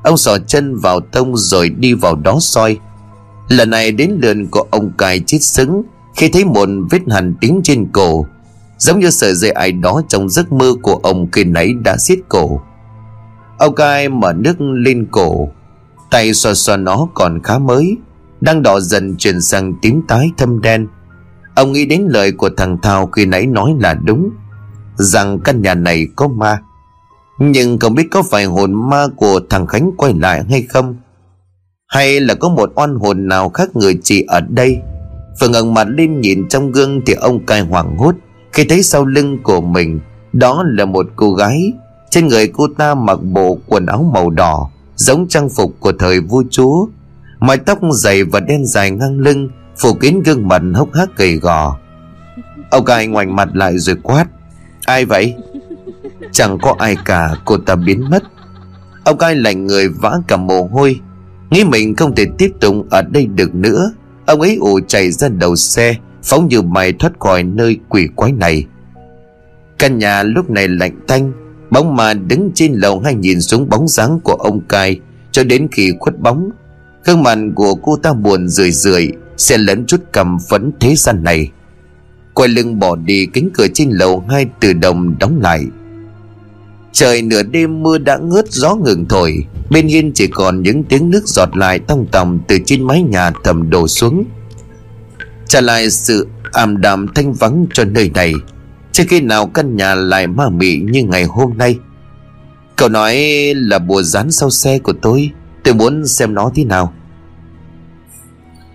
Ông 0.05 0.17
sò 0.17 0.39
chân 0.39 0.77
vào 0.77 1.01
tông 1.01 1.37
rồi 1.37 1.69
đi 1.69 1.93
vào 1.93 2.17
đó 2.17 2.39
soi. 2.41 2.79
Lần 3.49 3.71
này 3.71 3.93
đến 3.93 4.19
lượn 4.23 4.47
của 4.47 4.65
ông 4.71 4.93
cai 4.99 5.21
chết 5.27 5.39
sững 5.41 5.83
Khi 6.17 6.29
thấy 6.29 6.45
một 6.45 6.69
vết 6.91 7.01
hằn 7.11 7.35
tím 7.41 7.61
trên 7.65 7.89
cổ, 7.93 8.27
Giống 8.79 9.01
như 9.01 9.11
sợi 9.11 9.35
dây 9.35 9.51
ai 9.51 9.73
đó 9.73 10.03
trong 10.09 10.29
giấc 10.29 10.53
mơ 10.53 10.73
của 10.83 10.95
ông 10.95 11.29
khi 11.33 11.45
nãy 11.45 11.75
đã 11.85 11.97
xiết 11.97 12.19
cổ. 12.29 12.61
Ông 13.59 13.75
cai 13.75 14.09
mở 14.09 14.33
nước 14.33 14.61
lên 14.61 15.07
cổ. 15.11 15.49
Tay 16.11 16.35
xoa 16.35 16.55
xoa 16.55 16.77
nó 16.77 17.09
còn 17.15 17.43
khá 17.43 17.59
mới, 17.59 17.97
Đang 18.41 18.63
đỏ 18.63 18.81
dần 18.81 19.17
chuyển 19.17 19.41
sang 19.41 19.75
tím 19.83 20.03
tái 20.09 20.31
thâm 20.37 20.61
đen. 20.61 20.87
Ông 21.55 21.73
nghĩ 21.73 21.85
đến 21.85 22.07
lời 22.09 22.33
của 22.33 22.51
thằng 22.57 22.79
Thao 22.83 23.07
khi 23.07 23.25
nãy 23.25 23.47
nói 23.47 23.75
là 23.81 23.95
đúng, 23.95 24.31
Rằng 24.97 25.41
căn 25.41 25.63
nhà 25.63 25.75
này 25.75 26.07
có 26.17 26.29
ma. 26.29 26.59
Nhưng 27.39 27.79
không 27.79 27.95
biết 27.95 28.07
có 28.11 28.23
phải 28.23 28.45
hồn 28.45 28.91
ma 28.91 29.07
của 29.17 29.41
thằng 29.51 29.67
Khánh 29.67 29.91
quay 29.97 30.15
lại 30.15 30.45
hay 30.51 30.63
không, 30.63 30.97
Hay 31.89 32.21
là 32.21 32.35
có 32.35 32.49
một 32.49 32.73
oan 32.75 32.95
hồn 32.95 33.29
nào 33.29 33.49
khác 33.49 33.77
người 33.77 33.99
chị 34.03 34.25
ở 34.29 34.41
đây. 34.41 34.79
Vừa 35.41 35.49
ngẩng 35.49 35.75
mặt 35.75 35.87
lên 35.91 36.21
nhìn 36.21 36.49
trong 36.49 36.73
gương 36.73 37.01
thì 37.07 37.13
ông 37.13 37.47
cai 37.47 37.61
hoảng 37.61 37.99
hốt 37.99 38.15
Khi 38.53 38.65
thấy 38.65 38.83
sau 38.83 39.05
lưng 39.05 39.39
của 39.43 39.61
mình 39.61 40.01
Đó 40.33 40.63
là 40.67 40.85
một 40.85 41.07
cô 41.17 41.33
gái. 41.33 41.73
Trên 42.11 42.29
người 42.29 42.49
cô 42.49 42.67
ta 42.79 42.95
mặc 42.95 43.19
bộ 43.23 43.59
quần 43.67 43.87
áo 43.87 44.11
màu 44.15 44.31
đỏ 44.31 44.71
Giống 44.99 45.29
trang 45.29 45.49
phục 45.49 45.77
của 45.81 45.93
thời 45.99 46.21
vua 46.21 46.43
chúa 46.51 46.87
Mái 47.41 47.57
tóc 47.59 47.79
dày 47.93 48.25
và 48.25 48.41
đen 48.41 48.67
dài 48.67 48.91
ngang 48.91 49.19
lưng, 49.19 49.49
Phủ 49.79 49.95
kín 49.95 50.23
gương 50.25 50.49
mặt 50.49 50.63
hốc 50.75 50.89
hác 50.95 51.17
gầy 51.17 51.37
gò. 51.37 51.79
Ông 52.71 52.85
cai 52.85 53.07
ngoảnh 53.07 53.37
mặt 53.37 53.49
lại 53.55 53.79
rồi 53.79 53.97
quát, 54.03 54.25
Ai 54.85 55.05
vậy? 55.05 55.35
Chẳng 56.33 56.59
có 56.63 56.75
ai 56.79 56.97
cả, 57.05 57.31
cô 57.45 57.57
ta 57.57 57.75
biến 57.75 58.11
mất. 58.11 58.23
Ông 59.05 59.19
cai 59.19 59.35
lạnh 59.35 59.67
người 59.67 59.89
vã 59.89 60.19
cả 60.29 60.37
mồ 60.37 60.69
hôi, 60.73 61.01
Nghĩ 61.51 61.65
mình 61.65 61.97
không 61.97 62.15
thể 62.15 62.27
tiếp 62.39 62.51
tục 62.61 62.75
ở 62.91 63.03
đây 63.03 63.27
được 63.27 63.55
nữa. 63.55 63.93
Ông 64.27 64.41
ấy 64.41 64.57
ù 64.61 64.81
chạy 64.89 65.11
ra 65.11 65.29
đầu 65.29 65.57
xe, 65.57 65.97
Phóng 66.23 66.49
như 66.49 66.63
mày 66.63 66.93
thoát 66.93 67.13
khỏi 67.21 67.43
nơi 67.43 67.79
quỷ 67.89 68.09
quái 68.17 68.33
này. 68.33 68.67
Căn 69.79 69.99
nhà 69.99 70.23
lúc 70.23 70.51
này 70.51 70.69
lạnh 70.69 71.01
tanh 71.07 71.33
Bóng 71.71 71.97
mà 71.97 72.15
đứng 72.15 72.51
trên 72.55 72.73
lầu 72.73 73.01
hay 73.01 73.15
nhìn 73.15 73.41
xuống 73.41 73.69
bóng 73.69 73.89
dáng 73.89 74.21
của 74.21 74.35
ông 74.35 74.61
cai, 74.61 75.01
Cho 75.33 75.45
đến 75.45 75.69
khi 75.73 75.93
khuất 75.99 76.21
bóng. 76.21 76.51
Gương 77.05 77.23
mặt 77.23 77.39
của 77.55 77.75
cô 77.75 77.97
ta 77.97 78.13
buồn 78.13 78.49
rười 78.49 78.71
rượi 78.71 79.09
sẽ 79.37 79.59
lẫn 79.59 79.87
chút 79.87 80.01
cầm 80.13 80.37
phấn 80.49 80.71
thế 80.81 80.95
gian 80.97 81.25
này. 81.25 81.51
Quay 82.35 82.49
lưng 82.49 82.79
bỏ 82.79 82.97
đi, 82.97 83.27
cánh 83.27 83.49
cửa 83.55 83.67
trên 83.75 83.91
lầu 83.91 84.25
hai 84.29 84.47
từ 84.61 84.73
đồng 84.73 85.19
đóng 85.19 85.41
lại. 85.43 85.65
Trời 86.93 87.23
nửa 87.23 87.43
đêm 87.43 87.83
mưa 87.83 87.99
đã 87.99 88.17
ngớt 88.17 88.53
gió 88.53 88.75
ngừng 88.75 89.07
thổi, 89.09 89.45
Bên 89.71 89.87
hiên 89.87 90.13
chỉ 90.15 90.27
còn 90.27 90.63
những 90.63 90.85
tiếng 90.85 91.11
nước 91.11 91.29
giọt 91.29 91.57
lại 91.57 91.79
tong 91.79 92.07
tòng 92.13 92.39
từ 92.49 92.59
trên 92.67 92.87
mái 92.87 93.03
nhà 93.03 93.31
thầm 93.45 93.71
đổ 93.71 93.89
xuống. 93.89 94.25
Trả 95.47 95.61
lại 95.61 95.91
sự 95.91 96.29
ảm 96.53 96.81
đạm 96.81 97.07
thanh 97.15 97.33
vắng 97.33 97.67
cho 97.73 97.85
nơi 97.85 98.11
này. 98.15 98.33
Chưa 98.99 99.05
khi 99.09 99.21
nào 99.21 99.47
căn 99.47 99.77
nhà 99.77 99.95
lại 99.95 100.27
ma 100.27 100.49
mị 100.49 100.77
như 100.77 101.03
ngày 101.03 101.25
hôm 101.25 101.59
nay. 101.59 101.79
Cậu 102.77 102.89
nói 102.89 103.17
là 103.57 103.79
bùa 103.79 104.03
rán 104.03 104.31
sau 104.31 104.51
xe 104.51 104.79
của 104.79 104.93
tôi 104.93 105.31
Tôi 105.65 105.75
muốn 105.75 106.07
xem 106.07 106.35
nó 106.35 106.51
thế 106.55 106.65
nào. 106.65 106.93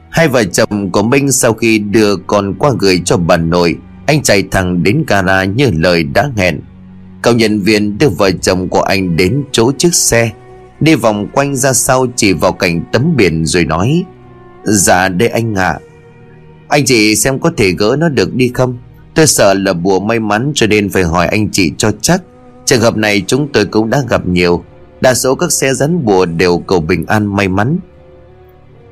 Hai 0.10 0.28
vợ 0.28 0.44
chồng 0.44 0.92
của 0.92 1.04
Minh 1.04 1.32
sau 1.32 1.54
khi 1.54 1.80
đưa 1.80 2.16
con 2.16 2.54
qua 2.54 2.72
gửi 2.80 3.02
cho 3.06 3.18
bà 3.18 3.38
nội, 3.38 3.76
Anh 4.06 4.24
chạy 4.24 4.44
thẳng 4.52 4.84
đến 4.84 5.04
gara 5.08 5.44
như 5.44 5.72
lời 5.74 6.04
đã 6.04 6.30
hẹn. 6.38 6.60
Cậu 7.22 7.34
nhân 7.34 7.60
viên 7.60 7.98
đưa 7.98 8.10
vợ 8.10 8.32
chồng 8.32 8.70
của 8.70 8.82
anh 8.82 9.18
đến 9.18 9.44
chỗ 9.52 9.72
chiếc 9.78 9.96
xe, 9.96 10.32
Đi 10.80 10.96
vòng 10.96 11.28
quanh 11.34 11.56
ra 11.56 11.74
sau 11.74 12.08
chỉ 12.16 12.34
vào 12.34 12.52
cảnh 12.52 12.84
tấm 12.92 13.16
biển 13.16 13.46
rồi 13.46 13.66
nói 13.66 14.04
Dạ 14.64 15.10
đây 15.10 15.30
anh 15.30 15.56
ạ. 15.56 15.70
À. 15.70 15.80
Anh 16.68 16.86
chị 16.86 17.16
xem 17.16 17.40
có 17.40 17.52
thể 17.58 17.72
gỡ 17.72 17.96
nó 18.00 18.10
được 18.10 18.34
đi 18.34 18.52
không? 18.54 18.78
Tôi 19.16 19.28
sợ 19.28 19.54
là 19.54 19.74
bùa 19.74 20.00
may 20.00 20.20
mắn 20.20 20.52
cho 20.56 20.68
nên 20.68 20.90
phải 20.90 21.04
hỏi 21.04 21.28
anh 21.28 21.50
chị 21.52 21.72
cho 21.78 21.92
chắc. 22.02 22.22
Trường 22.66 22.82
hợp 22.82 22.98
này 22.98 23.24
chúng 23.28 23.48
tôi 23.54 23.66
cũng 23.66 23.90
đã 23.90 24.04
gặp 24.10 24.28
nhiều. 24.28 24.64
Đa 25.02 25.14
số 25.14 25.36
các 25.36 25.52
xe 25.52 25.74
rắn 25.74 26.06
bùa 26.06 26.26
đều 26.26 26.58
cầu 26.58 26.80
bình 26.80 27.06
an 27.06 27.36
may 27.36 27.48
mắn. 27.48 27.78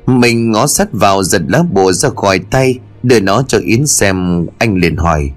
Mình 0.06 0.50
ngó 0.50 0.66
sắt 0.66 0.88
vào 0.92 1.22
giật 1.22 1.42
lá 1.48 1.62
bùa 1.72 1.92
ra 1.92 2.08
khỏi 2.16 2.38
tay, 2.38 2.78
Đưa 3.02 3.20
nó 3.20 3.42
cho 3.48 3.58
Yến 3.58 3.86
xem, 3.86 4.46
Anh 4.58 4.76
liền 4.76 4.96
hỏi. 4.96 5.30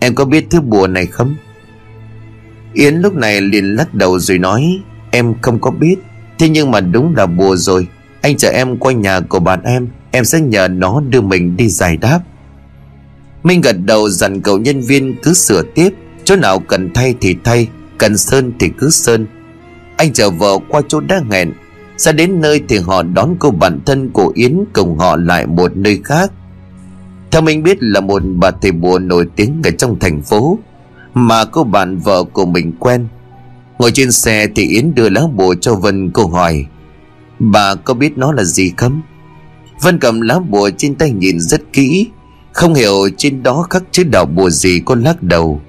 Em 0.00 0.14
có 0.14 0.24
biết 0.24 0.46
thứ 0.50 0.60
bùa 0.60 0.86
này 0.86 1.06
không? 1.06 1.34
Yến 2.72 2.94
lúc 2.94 3.14
này 3.14 3.40
liền 3.40 3.64
lắc 3.64 3.94
đầu 3.94 4.18
rồi 4.18 4.38
nói, 4.38 4.80
Em 5.10 5.34
không 5.42 5.60
có 5.60 5.70
biết. 5.70 5.96
Thế 6.38 6.48
nhưng 6.48 6.70
mà 6.70 6.80
đúng 6.80 7.14
là 7.16 7.26
bùa 7.26 7.56
rồi. 7.56 7.86
Anh 8.20 8.36
chờ 8.36 8.48
em 8.48 8.76
qua 8.76 8.92
nhà 8.92 9.20
của 9.20 9.40
bạn 9.40 9.62
em 9.62 9.88
Em 10.10 10.24
sẽ 10.24 10.40
nhờ 10.40 10.68
nó 10.68 11.00
đưa 11.08 11.20
mình 11.20 11.56
đi 11.56 11.68
giải 11.68 11.96
đáp. 11.96 12.20
Minh 13.44 13.60
gật 13.60 13.76
đầu 13.84 14.08
dặn 14.08 14.40
cậu 14.40 14.58
nhân 14.58 14.80
viên 14.80 15.14
cứ 15.22 15.32
sửa 15.32 15.62
tiếp, 15.74 15.90
Chỗ 16.24 16.36
nào 16.36 16.58
cần 16.58 16.90
thay 16.94 17.14
thì 17.20 17.36
thay, 17.44 17.68
Cần 17.98 18.16
sơn 18.16 18.52
thì 18.60 18.70
cứ 18.78 18.90
sơn. 18.90 19.26
Anh 19.96 20.12
chờ 20.12 20.30
vợ 20.30 20.58
qua 20.68 20.80
chỗ 20.88 21.00
đã 21.00 21.20
hẹn 21.30 21.52
Ra 21.96 22.12
đến 22.12 22.40
nơi 22.40 22.62
thì 22.68 22.78
họ 22.78 23.02
đón 23.02 23.36
cô 23.38 23.50
bản 23.50 23.80
thân 23.86 24.10
của 24.10 24.32
Yến 24.34 24.64
Cùng 24.72 24.98
họ 24.98 25.16
lại 25.16 25.46
một 25.46 25.76
nơi 25.76 26.00
khác. 26.04 26.32
Theo 27.30 27.42
mình 27.42 27.62
biết 27.62 27.76
là 27.80 28.00
một 28.00 28.22
bà 28.36 28.50
thầy 28.50 28.72
bùa 28.72 28.98
nổi 28.98 29.26
tiếng 29.36 29.60
ở 29.64 29.70
trong 29.70 29.98
thành 29.98 30.22
phố, 30.22 30.58
Mà 31.14 31.44
cô 31.44 31.64
bạn 31.64 31.98
vợ 31.98 32.24
của 32.24 32.46
mình 32.46 32.72
quen. 32.78 33.06
Ngồi 33.78 33.90
trên 33.90 34.12
xe 34.12 34.46
thì 34.56 34.66
Yến 34.66 34.94
đưa 34.94 35.08
lá 35.08 35.22
bùa 35.34 35.54
cho 35.60 35.74
Vân 35.74 36.10
cô 36.10 36.26
hỏi, 36.26 36.66
Bà 37.38 37.74
có 37.74 37.94
biết 37.94 38.18
nó 38.18 38.32
là 38.32 38.44
gì 38.44 38.72
không? 38.76 39.00
Vân 39.82 39.98
cầm 39.98 40.20
lá 40.20 40.38
bùa 40.38 40.70
trên 40.76 40.94
tay 40.94 41.10
nhìn 41.10 41.40
rất 41.40 41.62
kỹ 41.72 42.08
không 42.54 42.74
hiểu 42.74 43.08
trên 43.16 43.42
đó 43.42 43.66
khắc 43.70 43.82
chữ 43.90 44.04
đỏ 44.04 44.24
bùa 44.24 44.50
gì 44.50 44.80
con 44.84 45.02
lắc 45.02 45.22
đầu. 45.22 45.60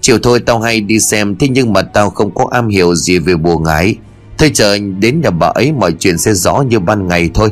Chiều 0.00 0.18
thôi, 0.22 0.40
tao 0.40 0.60
hay 0.60 0.80
đi 0.80 1.00
xem, 1.00 1.36
Thế 1.36 1.48
nhưng 1.48 1.72
mà 1.72 1.82
tao 1.82 2.10
không 2.10 2.34
có 2.34 2.46
am 2.50 2.68
hiểu 2.68 2.94
gì 2.94 3.18
về 3.18 3.36
bùa 3.36 3.58
ngải. 3.58 3.96
Thôi 4.38 4.50
chờ, 4.54 4.78
đến 4.98 5.20
nhà 5.20 5.30
bà 5.30 5.46
ấy 5.46 5.72
mọi 5.72 5.92
chuyện 5.92 6.18
sẽ 6.18 6.34
rõ 6.34 6.64
như 6.68 6.78
ban 6.78 7.08
ngày 7.08 7.30
thôi. 7.34 7.48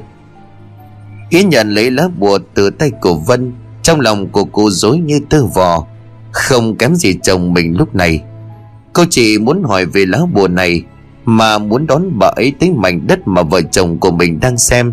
Yến 1.30 1.48
nhận 1.48 1.74
lấy 1.74 1.90
lá 1.90 2.08
bùa 2.18 2.38
từ 2.54 2.70
tay 2.70 2.90
của 3.00 3.14
Vân, 3.14 3.52
Trong 3.82 4.00
lòng 4.00 4.28
của 4.28 4.44
cô 4.44 4.70
dối 4.70 4.98
như 4.98 5.20
tơ 5.30 5.44
vò. 5.46 5.86
Không 6.32 6.76
kém 6.76 6.94
gì 6.94 7.14
chồng 7.22 7.52
mình 7.54 7.76
lúc 7.78 7.94
này. 7.94 8.22
Cô 8.92 9.04
chỉ 9.10 9.38
muốn 9.38 9.62
hỏi 9.62 9.86
về 9.86 10.06
lá 10.06 10.18
bùa 10.34 10.48
này, 10.48 10.82
Mà 11.24 11.58
muốn 11.58 11.86
đón 11.86 12.18
bà 12.18 12.26
ấy 12.26 12.52
tới 12.60 12.70
mảnh 12.70 13.06
đất 13.06 13.28
mà 13.28 13.42
vợ 13.42 13.62
chồng 13.62 13.98
của 13.98 14.10
mình 14.10 14.40
đang 14.40 14.58
xem, 14.58 14.92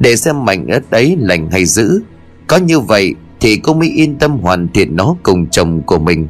Để 0.00 0.16
xem 0.16 0.44
mảnh 0.44 0.66
đất 0.66 0.90
ấy 0.90 1.16
lành 1.20 1.50
hay 1.50 1.64
dữ. 1.64 2.00
Có 2.46 2.56
như 2.56 2.80
vậy 2.80 3.14
thì 3.40 3.56
cô 3.56 3.74
mới 3.74 3.88
yên 3.88 4.18
tâm 4.18 4.38
hoàn 4.38 4.68
thiện 4.68 4.96
nó 4.96 5.16
cùng 5.22 5.46
chồng 5.46 5.82
của 5.82 5.98
mình. 5.98 6.28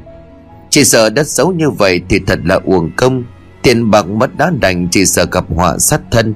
Chỉ 0.70 0.84
sợ 0.84 1.10
đất 1.10 1.28
xấu 1.28 1.52
như 1.52 1.70
vậy 1.70 2.00
thì 2.08 2.18
thật 2.26 2.38
là 2.44 2.60
uổng 2.64 2.90
công. 2.96 3.24
Tiền 3.62 3.90
bạc 3.90 4.06
mất 4.08 4.36
đá 4.36 4.52
đành 4.60 4.88
chỉ 4.90 5.06
sợ 5.06 5.26
gặp 5.32 5.44
họa 5.48 5.78
sát 5.78 6.00
thân. 6.10 6.34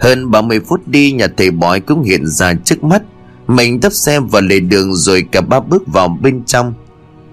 Hơn 0.00 0.30
30 0.30 0.60
phút 0.60 0.88
đi, 0.88 1.12
nhà 1.12 1.26
thầy 1.36 1.50
bói 1.50 1.80
cũng 1.80 2.02
hiện 2.02 2.26
ra 2.26 2.54
trước 2.64 2.84
mắt. 2.84 3.02
Mình 3.46 3.80
tấp 3.80 3.92
xe 3.92 4.20
vào 4.20 4.42
lề 4.42 4.60
đường 4.60 4.94
rồi 4.94 5.24
cả 5.32 5.40
ba 5.40 5.60
bước 5.60 5.82
vào 5.86 6.18
bên 6.22 6.44
trong. 6.44 6.74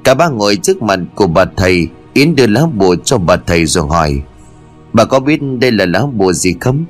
Cả 0.04 0.14
ba 0.14 0.30
ngồi 0.30 0.56
trước 0.56 0.82
mặt 0.82 1.00
của 1.16 1.28
bà 1.28 1.46
thầy, 1.58 1.88
Yến 2.14 2.36
đưa 2.36 2.48
lá 2.48 2.66
bùa 2.74 2.96
cho 2.96 3.18
bà 3.18 3.38
thầy 3.38 3.66
rồi 3.66 3.88
hỏi, 3.90 4.22
Bà 4.94 5.06
có 5.06 5.20
biết 5.20 5.40
đây 5.60 5.72
là 5.72 5.86
lá 5.86 6.06
bùa 6.14 6.34
gì 6.34 6.56
không? 6.60 6.86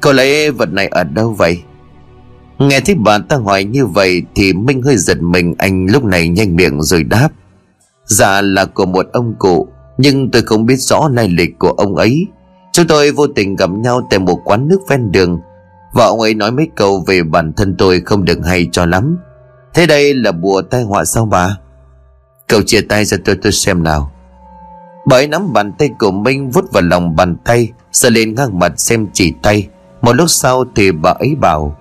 Cậu 0.00 0.12
lấy 0.12 0.50
vật 0.50 0.72
này 0.72 0.88
ở 0.88 1.04
đâu 1.04 1.32
vậy? 1.38 1.62
Nghe 2.60 2.80
thấy 2.80 2.94
bà 2.94 3.18
ta 3.18 3.36
hỏi 3.36 3.64
như 3.64 3.86
vậy 3.86 4.22
Thì 4.34 4.52
Minh 4.52 4.82
hơi 4.82 4.96
giật 4.96 5.22
mình, 5.22 5.54
Anh 5.58 5.86
lúc 5.86 6.04
này 6.04 6.28
nhanh 6.28 6.56
miệng 6.56 6.82
rồi 6.82 7.02
đáp. 7.04 7.28
Dạ 8.04 8.40
là 8.40 8.64
của 8.64 8.86
một 8.86 9.06
ông 9.12 9.34
cụ, 9.38 9.68
Nhưng 9.98 10.30
tôi 10.30 10.42
không 10.42 10.66
biết 10.66 10.76
rõ 10.76 11.08
lai 11.12 11.28
lịch 11.28 11.58
của 11.58 11.70
ông 11.70 11.96
ấy. 11.96 12.26
Chúng 12.72 12.86
tôi 12.86 13.10
vô 13.10 13.26
tình 13.26 13.56
gặp 13.56 13.70
nhau 13.70 14.06
Tại 14.10 14.18
một 14.18 14.40
quán 14.44 14.68
nước 14.68 14.80
ven 14.88 15.12
đường. 15.12 15.40
Và 15.92 16.04
ông 16.04 16.20
ấy 16.20 16.34
nói 16.34 16.50
mấy 16.50 16.68
câu 16.76 17.04
về 17.06 17.22
bản 17.22 17.52
thân 17.52 17.74
tôi 17.78 18.00
Không 18.00 18.24
được 18.24 18.38
hay 18.44 18.68
cho 18.72 18.86
lắm. 18.86 19.18
Thế 19.74 19.86
đây 19.86 20.14
là 20.14 20.32
bùa 20.32 20.62
tai 20.62 20.82
họa 20.82 21.04
sao 21.04 21.26
bà? 21.26 21.56
Cậu 22.48 22.62
chia 22.62 22.80
tay 22.80 23.04
ra 23.04 23.16
tôi 23.24 23.36
tôi 23.42 23.52
xem 23.52 23.82
nào. 23.82 24.12
Bà 25.06 25.16
ấy 25.16 25.26
nắm 25.26 25.52
bàn 25.52 25.72
tay 25.78 25.90
của 25.98 26.10
Minh 26.10 26.50
vút 26.50 26.72
vào 26.72 26.82
lòng 26.82 27.16
bàn 27.16 27.36
tay, 27.44 27.72
Giờ 27.92 28.10
lên 28.10 28.34
ngang 28.34 28.58
mặt 28.58 28.72
xem 28.76 29.06
chỉ 29.12 29.32
tay. 29.42 29.68
Một 30.02 30.12
lúc 30.12 30.30
sau 30.30 30.64
thì 30.74 30.92
bà 30.92 31.10
ấy 31.10 31.34
bảo 31.40 31.76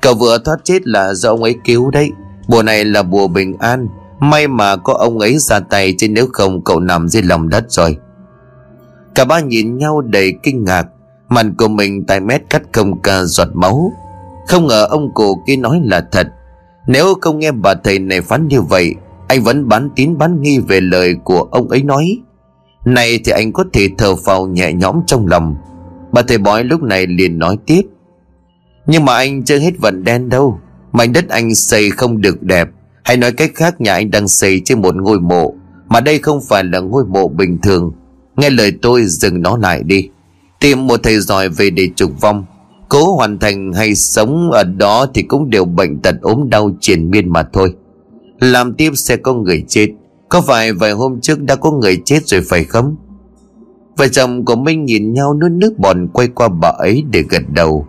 Cậu 0.00 0.14
vừa 0.14 0.38
thoát 0.38 0.56
chết 0.64 0.86
là 0.86 1.14
do 1.14 1.30
ông 1.30 1.42
ấy 1.42 1.56
cứu 1.64 1.90
đấy. 1.90 2.10
Bùa 2.48 2.62
này 2.62 2.84
là 2.84 3.02
bùa 3.02 3.28
bình 3.28 3.56
an. 3.58 3.88
May 4.20 4.48
mà 4.48 4.76
có 4.76 4.92
ông 4.92 5.18
ấy 5.18 5.38
ra 5.38 5.60
tay 5.60 5.94
Chứ 5.98 6.08
nếu 6.08 6.26
không 6.32 6.64
cậu 6.64 6.80
nằm 6.80 7.08
dưới 7.08 7.22
lòng 7.22 7.48
đất 7.48 7.64
rồi. 7.68 7.96
Cả 9.14 9.24
ba 9.24 9.40
nhìn 9.40 9.78
nhau 9.78 10.00
đầy 10.00 10.34
kinh 10.42 10.64
ngạc. 10.64 10.86
Mặt 11.28 11.46
của 11.58 11.68
mình 11.68 12.04
tai 12.06 12.20
mét 12.20 12.42
cắt 12.50 12.62
không 12.72 13.02
ca 13.02 13.24
giọt 13.24 13.48
máu. 13.54 13.92
Không 14.48 14.66
ngờ 14.66 14.86
ông 14.90 15.14
cụ 15.14 15.42
kia 15.46 15.56
nói 15.56 15.80
là 15.84 16.06
thật. 16.12 16.28
Nếu 16.86 17.14
không 17.20 17.38
nghe 17.38 17.52
bà 17.52 17.74
thầy 17.74 17.98
này 17.98 18.20
phán 18.20 18.48
như 18.48 18.62
vậy, 18.62 18.94
Anh 19.28 19.42
vẫn 19.42 19.68
bán 19.68 19.90
tín 19.96 20.18
bán 20.18 20.42
nghi 20.42 20.58
về 20.58 20.80
lời 20.80 21.14
của 21.24 21.48
ông 21.50 21.68
ấy 21.68 21.82
nói. 21.82 22.18
Này 22.84 23.20
thì 23.24 23.32
anh 23.32 23.52
có 23.52 23.64
thể 23.72 23.88
thở 23.98 24.16
phào 24.16 24.46
nhẹ 24.46 24.72
nhõm 24.72 25.00
trong 25.06 25.26
lòng. 25.26 25.56
Bà 26.12 26.22
thầy 26.22 26.38
bói 26.38 26.64
lúc 26.64 26.82
này 26.82 27.06
liền 27.06 27.38
nói 27.38 27.58
tiếp. 27.66 27.82
Nhưng 28.90 29.04
mà 29.04 29.14
anh 29.14 29.44
chưa 29.44 29.58
hết 29.58 29.78
vận 29.78 30.04
đen 30.04 30.28
đâu. 30.28 30.60
Mảnh 30.92 31.12
đất 31.12 31.28
anh 31.28 31.54
xây 31.54 31.90
không 31.90 32.20
được 32.20 32.42
đẹp. 32.42 32.68
Hay 33.04 33.16
nói 33.16 33.32
cách 33.32 33.50
khác, 33.54 33.80
nhà 33.80 33.92
anh 33.92 34.10
đang 34.10 34.28
xây 34.28 34.62
trên 34.64 34.82
một 34.82 34.96
ngôi 34.96 35.20
mộ. 35.20 35.54
Mà 35.88 36.00
đây 36.00 36.18
không 36.18 36.40
phải 36.48 36.64
là 36.64 36.80
ngôi 36.80 37.04
mộ 37.04 37.28
bình 37.28 37.58
thường. 37.62 37.92
Nghe 38.36 38.50
lời 38.50 38.72
tôi, 38.82 39.04
dừng 39.04 39.42
nó 39.42 39.56
lại 39.56 39.82
đi. 39.82 40.08
Tìm 40.60 40.86
một 40.86 41.00
thầy 41.02 41.18
giỏi 41.20 41.48
về 41.48 41.70
để 41.70 41.88
trục 41.96 42.20
vong. 42.20 42.44
Cố 42.88 43.16
hoàn 43.16 43.38
thành 43.38 43.72
hay 43.72 43.94
sống 43.94 44.50
ở 44.50 44.64
đó 44.64 45.06
Thì 45.14 45.22
cũng 45.22 45.50
đều 45.50 45.64
bệnh 45.64 46.00
tật 46.00 46.14
ốm 46.22 46.50
đau 46.50 46.70
triền 46.80 47.10
miên 47.10 47.32
mà 47.32 47.42
thôi. 47.52 47.74
Làm 48.40 48.74
tiếp 48.74 48.90
sẽ 48.94 49.16
có 49.16 49.34
người 49.34 49.64
chết. 49.68 49.88
Có 50.28 50.40
phải 50.40 50.72
vài 50.72 50.92
hôm 50.92 51.20
trước 51.20 51.40
đã 51.40 51.56
có 51.56 51.70
người 51.70 52.02
chết 52.04 52.26
rồi 52.26 52.40
phải 52.48 52.64
không? 52.64 52.96
Vợ 53.96 54.08
chồng 54.08 54.44
của 54.44 54.56
Minh 54.56 54.84
nhìn 54.84 55.12
nhau 55.12 55.34
nuốt 55.34 55.50
nước 55.50 55.78
bọt 55.78 55.96
quay 56.12 56.28
qua 56.28 56.48
bà 56.48 56.68
ấy 56.68 57.04
để 57.10 57.24
gật 57.30 57.42
đầu. 57.48 57.86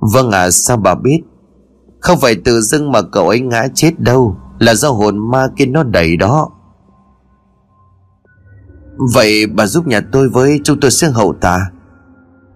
Vâng 0.00 0.30
ạ 0.30 0.42
à, 0.42 0.50
sao 0.50 0.76
bà 0.76 0.94
biết? 0.94 1.20
Không 2.00 2.20
phải 2.20 2.34
tự 2.44 2.60
dưng 2.60 2.92
mà 2.92 3.02
cậu 3.02 3.28
ấy 3.28 3.40
ngã 3.40 3.66
chết 3.74 4.00
đâu 4.00 4.36
là 4.58 4.74
do 4.74 4.90
hồn 4.90 5.30
ma 5.30 5.46
kia 5.56 5.66
nó 5.66 5.82
đẩy 5.82 6.16
đó. 6.16 6.50
Vậy 9.14 9.46
bà 9.46 9.66
giúp 9.66 9.86
nhà 9.86 10.00
tôi 10.12 10.28
với 10.28 10.60
Chúng 10.64 10.80
tôi 10.80 10.90
sẽ 10.90 11.08
hậu 11.08 11.34
tà. 11.40 11.58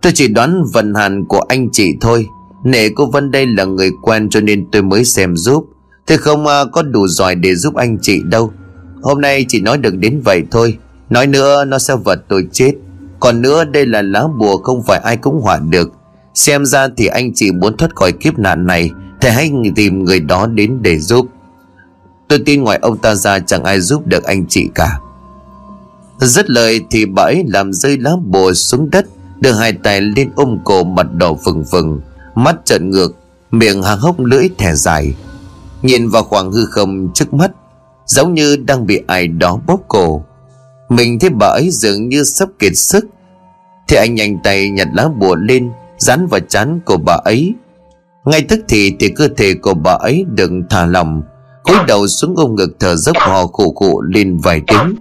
Tôi 0.02 0.12
chỉ 0.14 0.28
đoán 0.28 0.64
vận 0.72 0.94
hàn 0.94 1.24
của 1.24 1.40
anh 1.48 1.68
chị 1.72 1.96
thôi 2.00 2.26
Nể 2.64 2.88
cô 2.88 3.06
Vân 3.06 3.30
đây 3.30 3.46
là 3.46 3.64
người 3.64 3.90
quen 4.02 4.28
Cho 4.30 4.40
nên 4.40 4.70
tôi 4.72 4.82
mới 4.82 5.04
xem 5.04 5.36
giúp. 5.36 5.66
Tôi 6.06 6.18
không 6.18 6.46
à, 6.46 6.64
có 6.72 6.82
đủ 6.82 7.06
giỏi 7.06 7.34
để 7.34 7.54
giúp 7.54 7.74
anh 7.74 7.98
chị 8.02 8.20
đâu. 8.24 8.52
Hôm 9.02 9.20
nay 9.20 9.44
chỉ 9.48 9.60
nói 9.60 9.78
được 9.78 9.94
đến 9.96 10.20
vậy 10.24 10.42
thôi 10.50 10.78
Nói 11.10 11.26
nữa 11.26 11.64
nó 11.64 11.78
sẽ 11.78 11.96
vật 11.96 12.24
tôi 12.28 12.46
chết. 12.52 12.72
Còn 13.20 13.42
nữa 13.42 13.64
đây 13.64 13.86
là 13.86 14.02
lá 14.02 14.26
bùa 14.38 14.56
Không 14.56 14.82
phải 14.82 15.00
ai 15.04 15.16
cũng 15.16 15.40
hỏa 15.40 15.58
được. 15.58 15.92
Xem 16.34 16.66
ra 16.66 16.88
thì 16.96 17.06
anh 17.06 17.34
chị 17.34 17.52
muốn 17.52 17.76
thoát 17.76 17.96
khỏi 17.96 18.12
kiếp 18.12 18.38
nạn 18.38 18.66
này 18.66 18.90
Thì 19.20 19.28
hãy 19.28 19.50
tìm 19.76 20.04
người 20.04 20.20
đó 20.20 20.46
đến 20.46 20.78
để 20.82 20.98
giúp. 20.98 21.26
Tôi 22.28 22.38
tin 22.46 22.62
ngoài 22.62 22.78
ông 22.82 22.98
ta 22.98 23.14
ra 23.14 23.38
chẳng 23.38 23.64
ai 23.64 23.80
giúp 23.80 24.06
được 24.06 24.24
anh 24.24 24.46
chị 24.48 24.68
cả. 24.74 24.98
Rất 26.20 26.50
lời 26.50 26.80
thì 26.90 27.06
bà 27.06 27.22
ấy 27.22 27.44
làm 27.48 27.72
rơi 27.72 27.98
lá 27.98 28.10
bùa 28.26 28.52
xuống 28.52 28.90
đất, 28.90 29.06
Đưa 29.40 29.52
hai 29.52 29.72
tay 29.72 30.00
lên 30.00 30.30
ôm 30.36 30.58
cổ 30.64 30.84
mặt 30.84 31.06
đỏ 31.12 31.34
phừng 31.44 31.64
phừng, 31.70 32.00
Mắt 32.34 32.56
trợn 32.64 32.90
ngược, 32.90 33.16
Miệng 33.50 33.82
hàng 33.82 33.98
hốc 33.98 34.20
lưỡi 34.20 34.48
thẻ 34.58 34.74
dài. 34.74 35.14
Nhìn 35.82 36.08
vào 36.08 36.22
khoảng 36.22 36.52
hư 36.52 36.66
không 36.66 37.08
trước 37.14 37.34
mắt, 37.34 37.50
Giống 38.06 38.34
như 38.34 38.56
đang 38.56 38.86
bị 38.86 39.00
ai 39.06 39.28
đó 39.28 39.60
bóp 39.66 39.80
cổ. 39.88 40.24
Mình 40.88 41.18
thấy 41.18 41.30
bà 41.30 41.46
ấy 41.46 41.70
dường 41.70 42.08
như 42.08 42.24
sắp 42.24 42.48
kiệt 42.58 42.76
sức, 42.76 43.06
Thì 43.88 43.96
anh 43.96 44.14
nhanh 44.14 44.38
tay 44.44 44.70
nhặt 44.70 44.88
lá 44.92 45.08
bùa 45.08 45.34
lên 45.34 45.70
Dán 45.98 46.26
vào 46.26 46.40
chán 46.40 46.80
của 46.84 46.96
bà 46.96 47.14
ấy. 47.24 47.54
Ngay 48.24 48.42
tức 48.48 48.60
thì 48.68 48.96
thì 49.00 49.08
cơ 49.08 49.28
thể 49.36 49.54
của 49.62 49.74
bà 49.74 49.92
ấy 49.92 50.24
đừng 50.28 50.62
thả 50.70 50.86
lòng 50.86 51.22
cúi 51.64 51.76
đầu 51.88 52.06
xuống 52.06 52.34
ôm 52.36 52.54
ngực 52.54 52.76
thở 52.80 52.96
dốc 52.96 53.16
hò 53.18 53.46
khụ 53.46 53.72
khụ 53.74 54.02
lên 54.02 54.38
vài 54.38 54.62
tiếng. 54.66 54.94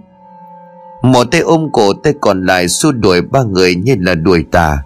Một 1.02 1.24
tay 1.30 1.40
ôm 1.40 1.68
cổ 1.72 1.92
tay 1.92 2.14
còn 2.20 2.46
lại 2.46 2.68
xua 2.68 2.92
đuổi 2.92 3.22
ba 3.22 3.42
người 3.42 3.74
như 3.74 3.96
là 3.98 4.14
đuổi 4.14 4.44
tà. 4.50 4.78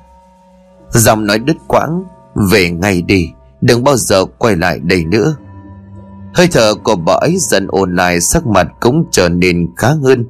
Giọng 0.90 1.26
nói 1.26 1.38
đứt 1.38 1.56
quãng, 1.68 2.04
về 2.50 2.70
ngay 2.70 3.02
đi, 3.02 3.28
đừng 3.60 3.84
bao 3.84 3.96
giờ 3.96 4.24
quay 4.24 4.56
lại 4.56 4.78
đây 4.78 5.04
nữa. 5.04 5.36
Hơi 6.34 6.48
thở 6.52 6.74
của 6.74 6.96
bà 6.96 7.12
ấy 7.14 7.36
dần 7.38 7.66
ổn 7.68 7.96
lại, 7.96 8.20
Sắc 8.20 8.46
mặt 8.46 8.68
cũng 8.80 9.04
trở 9.10 9.28
nên 9.28 9.66
khá 9.76 9.88
hơn. 10.02 10.24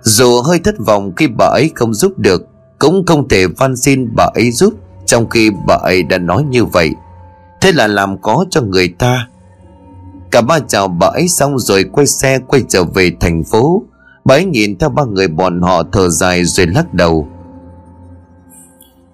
Dù 0.00 0.42
hơi 0.42 0.58
thất 0.58 0.74
vọng 0.78 1.12
khi 1.16 1.28
bà 1.38 1.46
ấy 1.46 1.70
không 1.74 1.94
giúp 1.94 2.18
được 2.18 2.42
cũng 2.78 3.06
không 3.06 3.28
thể 3.28 3.46
van 3.46 3.76
xin 3.76 4.08
bà 4.16 4.24
ấy 4.34 4.50
giúp, 4.50 4.74
Trong 5.06 5.28
khi 5.28 5.50
bà 5.66 5.74
ấy 5.74 6.02
đã 6.02 6.18
nói 6.18 6.42
như 6.42 6.64
vậy. 6.64 6.90
Thế 7.60 7.72
là 7.72 7.86
làm 7.86 8.22
có 8.22 8.44
cho 8.50 8.62
người 8.62 8.88
ta. 8.88 9.28
Cả 10.30 10.40
ba 10.40 10.58
chào 10.68 10.88
bà 10.88 11.06
ấy 11.06 11.28
xong 11.28 11.58
rồi 11.58 11.84
quay 11.92 12.06
xe 12.06 12.38
quay 12.38 12.62
trở 12.68 12.84
về 12.84 13.12
thành 13.20 13.44
phố. 13.44 13.82
Bà 14.24 14.34
ấy 14.34 14.44
nhìn 14.44 14.78
theo 14.78 14.90
ba 14.90 15.04
người 15.04 15.28
bọn 15.28 15.62
họ 15.62 15.82
thở 15.92 16.08
dài 16.08 16.44
rồi 16.44 16.66
lắc 16.66 16.94
đầu. 16.94 17.28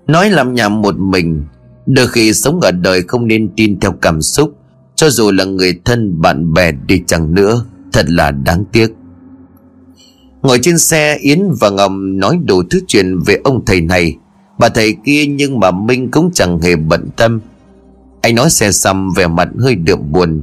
Nói 0.07 0.31
làm 0.31 0.55
nhảm 0.55 0.83
một 0.83 0.99
mình, 0.99 1.45
Đôi 1.87 2.07
khi 2.07 2.33
sống 2.33 2.61
ở 2.61 2.71
đời 2.71 3.03
không 3.03 3.27
nên 3.27 3.51
tin 3.57 3.81
theo 3.81 3.93
cảm 3.93 4.23
xúc, 4.23 4.55
Cho 4.95 5.11
dù 5.11 5.31
là 5.31 5.45
người 5.45 5.81
thân 5.85 6.21
bạn 6.21 6.53
bè 6.53 6.73
đi 6.73 7.03
chẳng 7.07 7.35
nữa, 7.35 7.65
Thật 7.93 8.07
là 8.09 8.31
đáng 8.31 8.65
tiếc. 8.73 8.89
Ngồi 10.43 10.59
trên 10.63 10.79
xe, 10.79 11.17
Yến 11.21 11.43
và 11.61 11.71
Ngầm 11.71 12.19
nói 12.19 12.39
đủ 12.45 12.63
thứ 12.71 12.81
chuyện 12.87 13.19
về 13.27 13.39
ông 13.45 13.65
thầy 13.65 13.81
này. 13.81 14.17
Bà 14.59 14.69
thầy 14.69 14.97
kia 15.05 15.27
nhưng 15.27 15.61
mà 15.61 15.71
Minh 15.71 16.11
cũng 16.11 16.31
chẳng 16.35 16.61
hề 16.61 16.77
bận 16.77 17.09
tâm. 17.17 17.41
Anh 18.21 18.35
nói 18.35 18.51
xe 18.51 18.73
xăm, 18.73 19.13
vẻ 19.17 19.27
mặt 19.27 19.49
hơi 19.59 19.75
đượm 19.75 20.13
buồn. 20.13 20.43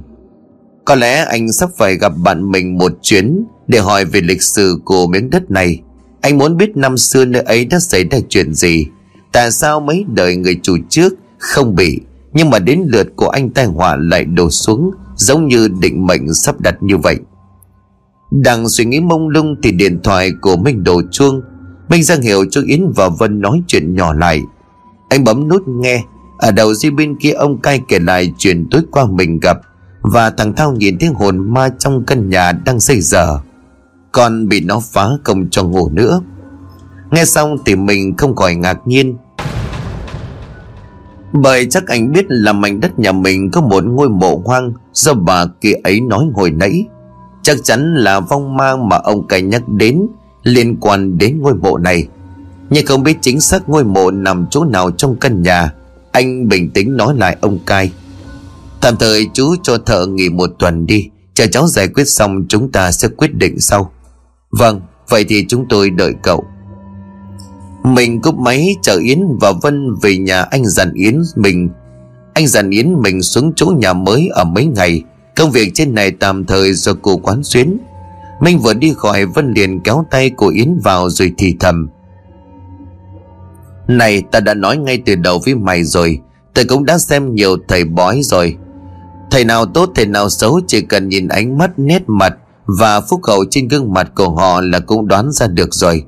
Có 0.85 0.95
lẽ 0.95 1.25
anh 1.25 1.51
sắp 1.51 1.69
phải 1.77 1.95
gặp 1.95 2.13
bạn 2.17 2.51
mình 2.51 2.77
một 2.77 2.91
chuyến 3.01 3.43
Để 3.67 3.79
hỏi 3.79 4.05
về 4.05 4.21
lịch 4.21 4.41
sử 4.41 4.79
của 4.85 5.07
miếng 5.07 5.29
đất 5.29 5.51
này. 5.51 5.81
Anh 6.21 6.37
muốn 6.37 6.57
biết 6.57 6.77
năm 6.77 6.97
xưa 6.97 7.25
nơi 7.25 7.41
ấy 7.41 7.65
đã 7.65 7.79
xảy 7.79 8.03
ra 8.03 8.17
chuyện 8.29 8.53
gì. 8.53 8.85
Tại 9.31 9.51
sao 9.51 9.79
mấy 9.79 10.05
đời 10.13 10.35
người 10.35 10.59
chủ 10.63 10.77
trước 10.89 11.13
không 11.37 11.75
bị, 11.75 11.99
Nhưng 12.33 12.49
mà 12.49 12.59
đến 12.59 12.83
lượt 12.87 13.07
của 13.15 13.29
anh 13.29 13.49
tai 13.49 13.65
họa 13.65 13.95
lại 13.99 14.25
đổ 14.25 14.49
xuống, 14.49 14.91
Giống 15.15 15.47
như 15.47 15.67
định 15.67 16.07
mệnh 16.07 16.33
sắp 16.33 16.61
đặt 16.61 16.75
như 16.83 16.97
vậy? 16.97 17.17
Đang 18.31 18.69
suy 18.69 18.85
nghĩ 18.85 18.99
mông 18.99 19.29
lung 19.29 19.55
thì 19.63 19.71
điện 19.71 19.99
thoại 20.03 20.31
của 20.41 20.57
Minh 20.57 20.83
đổ 20.83 21.01
chuông. 21.11 21.41
Minh 21.89 22.03
ra 22.03 22.15
hiệu 22.23 22.45
cho 22.51 22.61
Yến 22.65 22.91
và 22.95 23.09
Vân 23.09 23.41
nói 23.41 23.61
chuyện 23.67 23.95
nhỏ 23.95 24.13
lại. 24.13 24.41
Anh 25.09 25.23
bấm 25.23 25.47
nút 25.47 25.67
nghe. 25.67 26.03
Ở 26.37 26.51
đầu 26.51 26.73
dây 26.73 26.91
bên 26.91 27.15
kia, 27.19 27.31
ông 27.31 27.61
cai 27.61 27.81
kể 27.87 27.99
lại 27.99 28.33
chuyện 28.37 28.67
tối 28.71 28.81
qua 28.91 29.05
mình 29.11 29.39
gặp 29.39 29.57
Và 30.01 30.29
thằng 30.29 30.53
Thao 30.55 30.71
nhìn 30.71 30.99
thấy 30.99 31.09
hồn 31.09 31.53
ma 31.53 31.69
trong 31.79 32.03
căn 32.05 32.29
nhà 32.29 32.51
đang 32.51 32.79
xây 32.79 33.01
dở. 33.01 33.39
Còn 34.11 34.47
bị 34.47 34.61
nó 34.61 34.79
phá 34.79 35.09
công 35.23 35.49
cho 35.49 35.63
ngủ 35.63 35.89
nữa. 35.89 36.21
Nghe 37.11 37.25
xong 37.25 37.55
thì 37.65 37.75
mình 37.75 38.17
không 38.17 38.35
khỏi 38.35 38.55
ngạc 38.55 38.77
nhiên. 38.85 39.17
Bởi 41.33 41.65
chắc 41.65 41.87
anh 41.87 42.11
biết 42.11 42.25
là 42.27 42.53
mảnh 42.53 42.79
đất 42.79 42.99
nhà 42.99 43.11
mình 43.11 43.51
có 43.51 43.61
một 43.61 43.83
ngôi 43.85 44.09
mộ 44.09 44.41
hoang 44.45 44.73
Do 44.93 45.13
bà 45.13 45.45
kia 45.61 45.73
ấy 45.83 46.01
nói 46.01 46.25
hồi 46.33 46.51
nãy. 46.51 46.85
Chắc 47.41 47.57
chắn 47.63 47.95
là 47.95 48.19
vong 48.19 48.57
mang 48.57 48.89
mà 48.89 48.97
ông 48.97 49.27
cai 49.27 49.41
nhắc 49.41 49.69
đến 49.69 50.07
Liên 50.43 50.77
quan 50.79 51.17
đến 51.17 51.41
ngôi 51.41 51.53
mộ 51.53 51.77
này. 51.77 52.07
Nhưng 52.69 52.85
không 52.85 53.03
biết 53.03 53.17
chính 53.21 53.41
xác 53.41 53.69
ngôi 53.69 53.83
mộ 53.83 54.11
nằm 54.11 54.45
chỗ 54.51 54.65
nào 54.65 54.91
trong 54.91 55.15
căn 55.15 55.41
nhà. 55.41 55.73
Anh 56.11 56.47
bình 56.47 56.69
tĩnh 56.69 56.97
nói 56.97 57.15
lại 57.15 57.37
ông 57.41 57.59
cai 57.65 57.91
Tạm 58.81 58.97
thời 58.97 59.27
chú 59.33 59.55
cho 59.63 59.77
thợ 59.77 60.05
nghỉ 60.05 60.29
một 60.29 60.49
tuần 60.59 60.85
đi. 60.85 61.09
Chờ 61.33 61.47
cháu 61.51 61.67
giải 61.67 61.87
quyết 61.87 62.05
xong, 62.05 62.45
chúng 62.49 62.71
ta 62.71 62.91
sẽ 62.91 63.07
quyết 63.07 63.35
định 63.35 63.59
sau. 63.59 63.91
Vâng 64.51 64.81
Vậy 65.09 65.25
thì 65.29 65.45
chúng 65.47 65.65
tôi 65.69 65.89
đợi 65.89 66.13
cậu. 66.23 66.43
Mình 67.83 68.21
cúp 68.21 68.35
máy 68.35 68.75
chở 68.81 68.97
Yến 68.97 69.19
và 69.41 69.51
Vân 69.61 69.95
về 70.01 70.17
nhà 70.17 70.41
anh 70.41 70.65
dặn 70.65 70.93
Yến 70.93 71.21
mình. 71.35 71.69
Anh 72.33 72.47
dặn 72.47 72.69
Yến 72.69 73.01
mình 73.01 73.21
xuống 73.21 73.53
chỗ 73.55 73.65
nhà 73.65 73.93
mới 73.93 74.29
ở 74.31 74.43
mấy 74.43 74.65
ngày. 74.65 75.03
Công 75.39 75.51
việc 75.51 75.71
trên 75.73 75.95
này 75.95 76.11
tạm 76.11 76.45
thời 76.45 76.73
do 76.73 76.93
cô 77.01 77.17
quán 77.17 77.43
xuyến. 77.43 77.77
Minh 78.41 78.59
vừa 78.59 78.73
đi 78.73 78.93
khỏi 78.97 79.25
Vân 79.25 79.53
liền 79.53 79.79
kéo 79.79 80.05
tay 80.11 80.31
cô 80.35 80.49
Yến 80.49 80.79
vào 80.83 81.09
rồi 81.09 81.33
thì 81.37 81.55
thầm. 81.59 81.89
Này, 83.87 84.21
ta 84.31 84.39
đã 84.39 84.53
nói 84.53 84.77
ngay 84.77 85.01
từ 85.05 85.15
đầu 85.15 85.39
với 85.45 85.55
mày 85.55 85.83
rồi. 85.83 86.19
Ta 86.53 86.61
cũng 86.69 86.85
đã 86.85 86.97
xem 86.97 87.35
nhiều 87.35 87.57
thầy 87.67 87.83
bói 87.83 88.21
rồi. 88.23 88.57
Thầy 89.31 89.45
nào 89.45 89.65
tốt, 89.65 89.91
thầy 89.95 90.05
nào 90.05 90.29
xấu, 90.29 90.61
Chỉ 90.67 90.81
cần 90.81 91.09
nhìn 91.09 91.27
ánh 91.27 91.57
mắt 91.57 91.79
nét 91.79 92.03
mặt 92.07 92.33
Và 92.65 93.01
phúc 93.01 93.21
hậu 93.27 93.45
trên 93.51 93.67
gương 93.67 93.93
mặt 93.93 94.11
của 94.15 94.29
họ 94.29 94.61
Là 94.61 94.79
cũng 94.79 95.07
đoán 95.07 95.31
ra 95.31 95.47
được 95.47 95.73
rồi. 95.73 96.03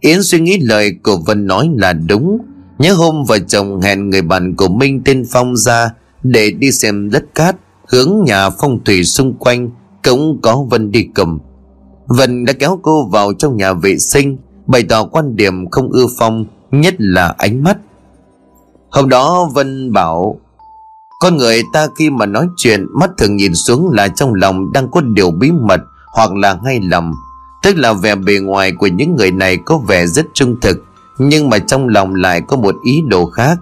Yến 0.00 0.22
suy 0.22 0.40
nghĩ 0.40 0.58
lời 0.58 0.96
của 1.02 1.16
Vân 1.16 1.46
nói 1.46 1.70
là 1.76 1.92
đúng. 1.92 2.38
Nhớ 2.78 2.94
hôm 2.94 3.24
vợ 3.24 3.38
chồng 3.38 3.80
hẹn 3.80 4.10
người 4.10 4.22
bạn 4.22 4.54
của 4.56 4.68
Minh 4.68 5.02
tên 5.04 5.24
Phong 5.30 5.56
ra 5.56 5.90
Để 6.22 6.50
đi 6.50 6.72
xem 6.72 7.10
đất 7.10 7.24
cát. 7.34 7.56
Hướng 7.92 8.24
nhà 8.24 8.50
phong 8.50 8.84
thủy 8.84 9.04
xung 9.04 9.34
quanh, 9.34 9.70
Cũng 10.04 10.38
có 10.42 10.64
Vân 10.70 10.90
đi 10.90 11.08
cùng 11.14 11.38
Vân 12.06 12.44
đã 12.44 12.52
kéo 12.52 12.78
cô 12.82 13.08
vào 13.08 13.32
trong 13.32 13.56
nhà 13.56 13.72
vệ 13.72 13.98
sinh, 13.98 14.36
Bày 14.66 14.82
tỏ 14.82 15.04
quan 15.04 15.36
điểm 15.36 15.70
không 15.70 15.92
ưa 15.92 16.06
Phong, 16.18 16.44
Nhất 16.70 16.94
là 16.98 17.34
ánh 17.38 17.64
mắt. 17.64 17.78
Hôm 18.90 19.08
đó 19.08 19.48
Vân 19.54 19.92
bảo, 19.92 20.38
Con 21.20 21.36
người 21.36 21.62
ta 21.72 21.86
khi 21.98 22.10
mà 22.10 22.26
nói 22.26 22.46
chuyện, 22.56 22.86
Mắt 23.00 23.10
thường 23.18 23.36
nhìn 23.36 23.54
xuống 23.54 23.90
là 23.90 24.08
trong 24.08 24.34
lòng 24.34 24.72
Đang 24.72 24.90
có 24.90 25.00
điều 25.00 25.30
bí 25.30 25.50
mật 25.52 25.80
Hoặc 26.14 26.34
là 26.34 26.58
ngay 26.64 26.80
lầm. 26.82 27.12
Tức 27.62 27.76
là 27.76 27.92
vẻ 27.92 28.14
bề 28.14 28.38
ngoài 28.38 28.72
của 28.72 28.86
những 28.86 29.16
người 29.16 29.30
này 29.30 29.56
có 29.56 29.78
vẻ 29.78 30.06
rất 30.06 30.26
trung 30.34 30.56
thực, 30.60 30.84
Nhưng 31.18 31.50
mà 31.50 31.58
trong 31.58 31.88
lòng 31.88 32.14
lại 32.14 32.40
có 32.40 32.56
một 32.56 32.74
ý 32.84 33.02
đồ 33.06 33.26
khác. 33.26 33.58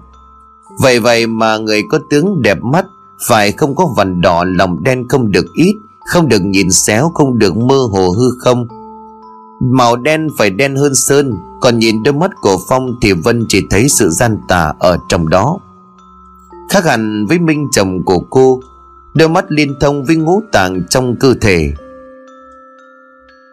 Vậy 0.81 1.01
vậy 1.01 1.27
mà 1.27 1.57
người 1.57 1.83
có 1.91 1.99
tướng 2.11 2.43
đẹp 2.43 2.59
mắt 2.63 2.85
phải 3.29 3.53
không 3.53 3.75
có 3.75 3.87
vằn 3.97 4.21
đỏ 4.21 4.45
lòng 4.45 4.83
đen 4.83 5.09
không 5.09 5.33
được 5.33 5.47
ít, 5.55 5.75
Không 6.07 6.29
được 6.29 6.43
nhìn 6.45 6.71
xéo, 6.71 7.11
không 7.15 7.39
được 7.39 7.57
mơ 7.57 7.79
hồ 7.91 8.11
hư 8.11 8.31
không? 8.39 8.67
Màu 9.61 9.97
đen 9.97 10.29
phải 10.39 10.51
đen 10.51 10.77
hơn 10.77 10.95
sơn, 10.95 11.35
Còn 11.61 11.79
nhìn 11.79 12.03
đôi 12.03 12.15
mắt 12.15 12.31
của 12.41 12.57
Phong 12.69 12.87
thì 13.03 13.13
Vân 13.13 13.45
chỉ 13.49 13.67
thấy 13.71 13.89
sự 13.89 14.11
gian 14.11 14.39
tà 14.49 14.73
ở 14.79 14.99
trong 15.09 15.29
đó. 15.29 15.59
Khác 16.71 16.85
hẳn 16.85 17.27
với 17.27 17.39
Minh 17.39 17.67
chồng 17.73 18.05
của 18.05 18.19
cô, 18.31 18.61
Đôi 19.15 19.29
mắt 19.29 19.45
liên 19.49 19.75
thông 19.81 20.05
với 20.05 20.17
ngũ 20.17 20.43
tạng 20.53 20.83
trong 20.91 21.17
cơ 21.17 21.35
thể. 21.41 21.73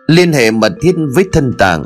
Liên 0.08 0.34
hệ 0.34 0.52
mật 0.52 0.74
thiết 0.82 0.96
với 1.16 1.30
thân 1.32 1.54
tạng, 1.58 1.84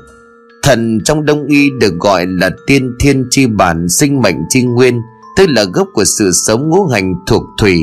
thần 0.64 1.00
trong 1.06 1.26
đông 1.26 1.46
y 1.46 1.70
được 1.80 1.94
gọi 2.00 2.26
là 2.28 2.50
tiên 2.68 2.96
thiên 3.00 3.28
chi 3.30 3.46
bản, 3.46 3.90
sinh 3.90 4.22
mệnh 4.22 4.38
chi 4.50 4.64
nguyên 4.64 5.02
tức 5.42 5.48
là 5.50 5.64
gốc 5.64 5.88
của 5.94 6.04
sự 6.06 6.32
sống 6.32 6.70
ngũ 6.70 6.86
hành 6.86 7.16
thuộc 7.26 7.44
thủy, 7.58 7.82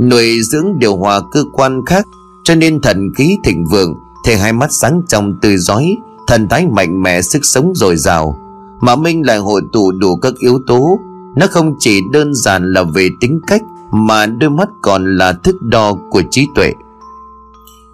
nuôi 0.00 0.42
dưỡng 0.42 0.78
điều 0.78 0.96
hòa 0.96 1.20
cơ 1.32 1.44
quan 1.52 1.84
khác, 1.86 2.06
cho 2.44 2.54
nên 2.54 2.80
thần 2.80 3.12
khí 3.14 3.36
thịnh 3.44 3.64
vượng, 3.64 3.94
thể 4.24 4.36
hai 4.36 4.52
mắt 4.52 4.72
sáng 4.72 5.02
trong 5.08 5.38
tươi 5.42 5.56
giói 5.56 5.96
thần 6.26 6.48
thái 6.48 6.66
mạnh 6.66 7.02
mẽ, 7.02 7.22
sức 7.22 7.44
sống 7.44 7.72
dồi 7.74 7.96
dào. 7.96 8.38
Mà 8.80 8.96
minh 8.96 9.26
lại 9.26 9.38
hội 9.38 9.62
tụ 9.72 9.92
đủ 9.92 10.16
các 10.16 10.34
yếu 10.38 10.58
tố, 10.66 10.98
nó 11.36 11.46
không 11.50 11.76
chỉ 11.78 12.00
đơn 12.12 12.34
giản 12.34 12.72
là 12.72 12.82
về 12.82 13.08
tính 13.20 13.40
cách, 13.46 13.62
mà 13.90 14.26
đôi 14.26 14.50
mắt 14.50 14.68
còn 14.82 15.16
là 15.16 15.32
thức 15.32 15.62
đo 15.62 15.94
của 16.10 16.22
trí 16.30 16.46
tuệ. 16.54 16.72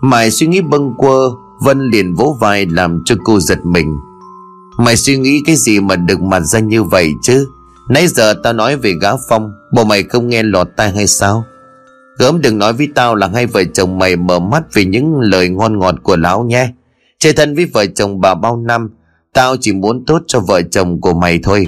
Mày 0.01 0.31
suy 0.31 0.47
nghĩ 0.47 0.61
bâng 0.61 0.95
quơ, 0.97 1.19
Vân 1.61 1.91
liền 1.91 2.15
vỗ 2.15 2.37
vai 2.41 2.67
làm 2.67 3.05
cho 3.05 3.15
cô 3.25 3.41
giật 3.41 3.67
mình. 3.67 3.97
Mày 4.79 4.97
suy 4.97 5.19
nghĩ 5.19 5.43
cái 5.47 5.57
gì 5.57 5.81
mà 5.81 5.97
được 5.97 6.23
mặt 6.23 6.41
ra 6.41 6.61
như 6.61 6.83
vậy 6.83 7.15
chứ? 7.23 7.49
Nãy 7.89 8.09
giờ 8.09 8.35
tao 8.43 8.53
nói 8.53 8.77
về 8.77 8.95
gã 9.01 9.11
Phong, 9.29 9.53
Bộ 9.73 9.85
mày 9.85 10.03
không 10.03 10.29
nghe 10.29 10.43
lọt 10.43 10.69
tai 10.77 10.91
hay 10.91 11.07
sao? 11.07 11.45
Gớm 12.19 12.41
đừng 12.41 12.59
nói 12.59 12.73
với 12.73 12.89
tao 12.95 13.15
là 13.15 13.29
hai 13.35 13.47
vợ 13.47 13.65
chồng 13.75 13.99
mày 13.99 14.17
mở 14.17 14.39
mắt 14.39 14.63
vì 14.75 14.85
những 14.85 15.21
lời 15.21 15.49
ngon 15.49 15.79
ngọt 15.79 15.95
của 16.03 16.17
lão 16.17 16.45
nhé. 16.45 16.73
Chơi 17.19 17.33
thân 17.33 17.55
với 17.55 17.65
vợ 17.65 17.87
chồng 17.87 18.21
bà 18.21 18.35
bao 18.35 18.57
năm, 18.57 18.91
Tao 19.33 19.57
chỉ 19.61 19.73
muốn 19.73 20.05
tốt 20.07 20.23
cho 20.27 20.41
vợ 20.41 20.63
chồng 20.63 21.01
của 21.01 21.15
mày 21.15 21.41
thôi. 21.43 21.67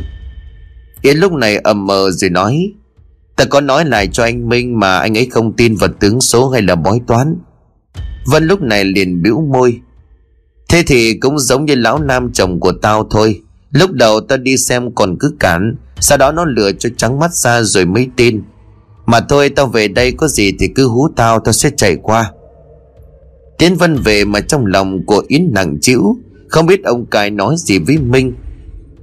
Yến 1.03 1.17
lúc 1.17 1.33
này 1.33 1.57
ầm 1.57 1.87
mờ 1.87 2.11
rồi 2.11 2.31
nói, 2.31 2.73
Ta 3.37 3.45
có 3.45 3.61
nói 3.61 3.85
lại 3.85 4.09
cho 4.13 4.23
anh 4.25 4.49
Minh 4.49 4.81
mà 4.81 4.99
anh 4.99 5.19
ấy 5.19 5.29
không 5.31 5.53
tin 5.53 5.75
vào 5.75 5.91
tướng 6.01 6.21
số 6.21 6.49
hay 6.49 6.63
là 6.63 6.75
bói 6.75 7.01
toán. 7.07 7.37
Vân 8.27 8.45
lúc 8.45 8.63
này 8.63 8.85
liền 8.85 9.23
bĩu 9.23 9.41
môi, 9.53 9.81
Thế 10.69 10.83
thì 10.87 11.15
cũng 11.15 11.39
giống 11.39 11.65
như 11.65 11.75
lão 11.75 11.99
nam 11.99 12.33
chồng 12.33 12.61
của 12.61 12.73
tao 12.83 13.07
thôi. 13.11 13.41
Lúc 13.71 13.93
đầu 13.93 14.21
tao 14.21 14.39
đi 14.39 14.57
xem 14.57 14.95
còn 14.95 15.17
cứ 15.21 15.37
cản 15.41 15.77
sau 16.07 16.19
đó 16.19 16.33
nó 16.33 16.45
lừa 16.45 16.73
cho 16.73 16.91
trắng 16.97 17.19
mắt 17.19 17.35
ra 17.35 17.63
rồi 17.63 17.85
mới 17.85 18.09
tin. 18.17 18.43
Mà 19.07 19.21
thôi, 19.21 19.51
tao 19.57 19.67
về 19.67 19.89
đây 19.89 20.13
có 20.13 20.29
gì 20.29 20.53
thì 20.59 20.69
cứ 20.75 20.89
hú 20.89 21.09
tao 21.17 21.41
Tao 21.41 21.53
sẽ 21.53 21.71
chạy 21.77 21.97
qua. 22.03 22.31
Tiến 23.59 23.77
Vân 23.77 23.97
về 23.97 24.25
mà 24.25 24.41
trong 24.41 24.67
lòng 24.67 25.07
của 25.07 25.23
Yến 25.29 25.51
nặng 25.53 25.79
chịu 25.81 26.17
Không 26.49 26.67
biết 26.67 26.85
ông 26.85 27.07
cài 27.07 27.31
nói 27.31 27.55
gì 27.59 27.79
với 27.79 27.99
Minh. 27.99 28.35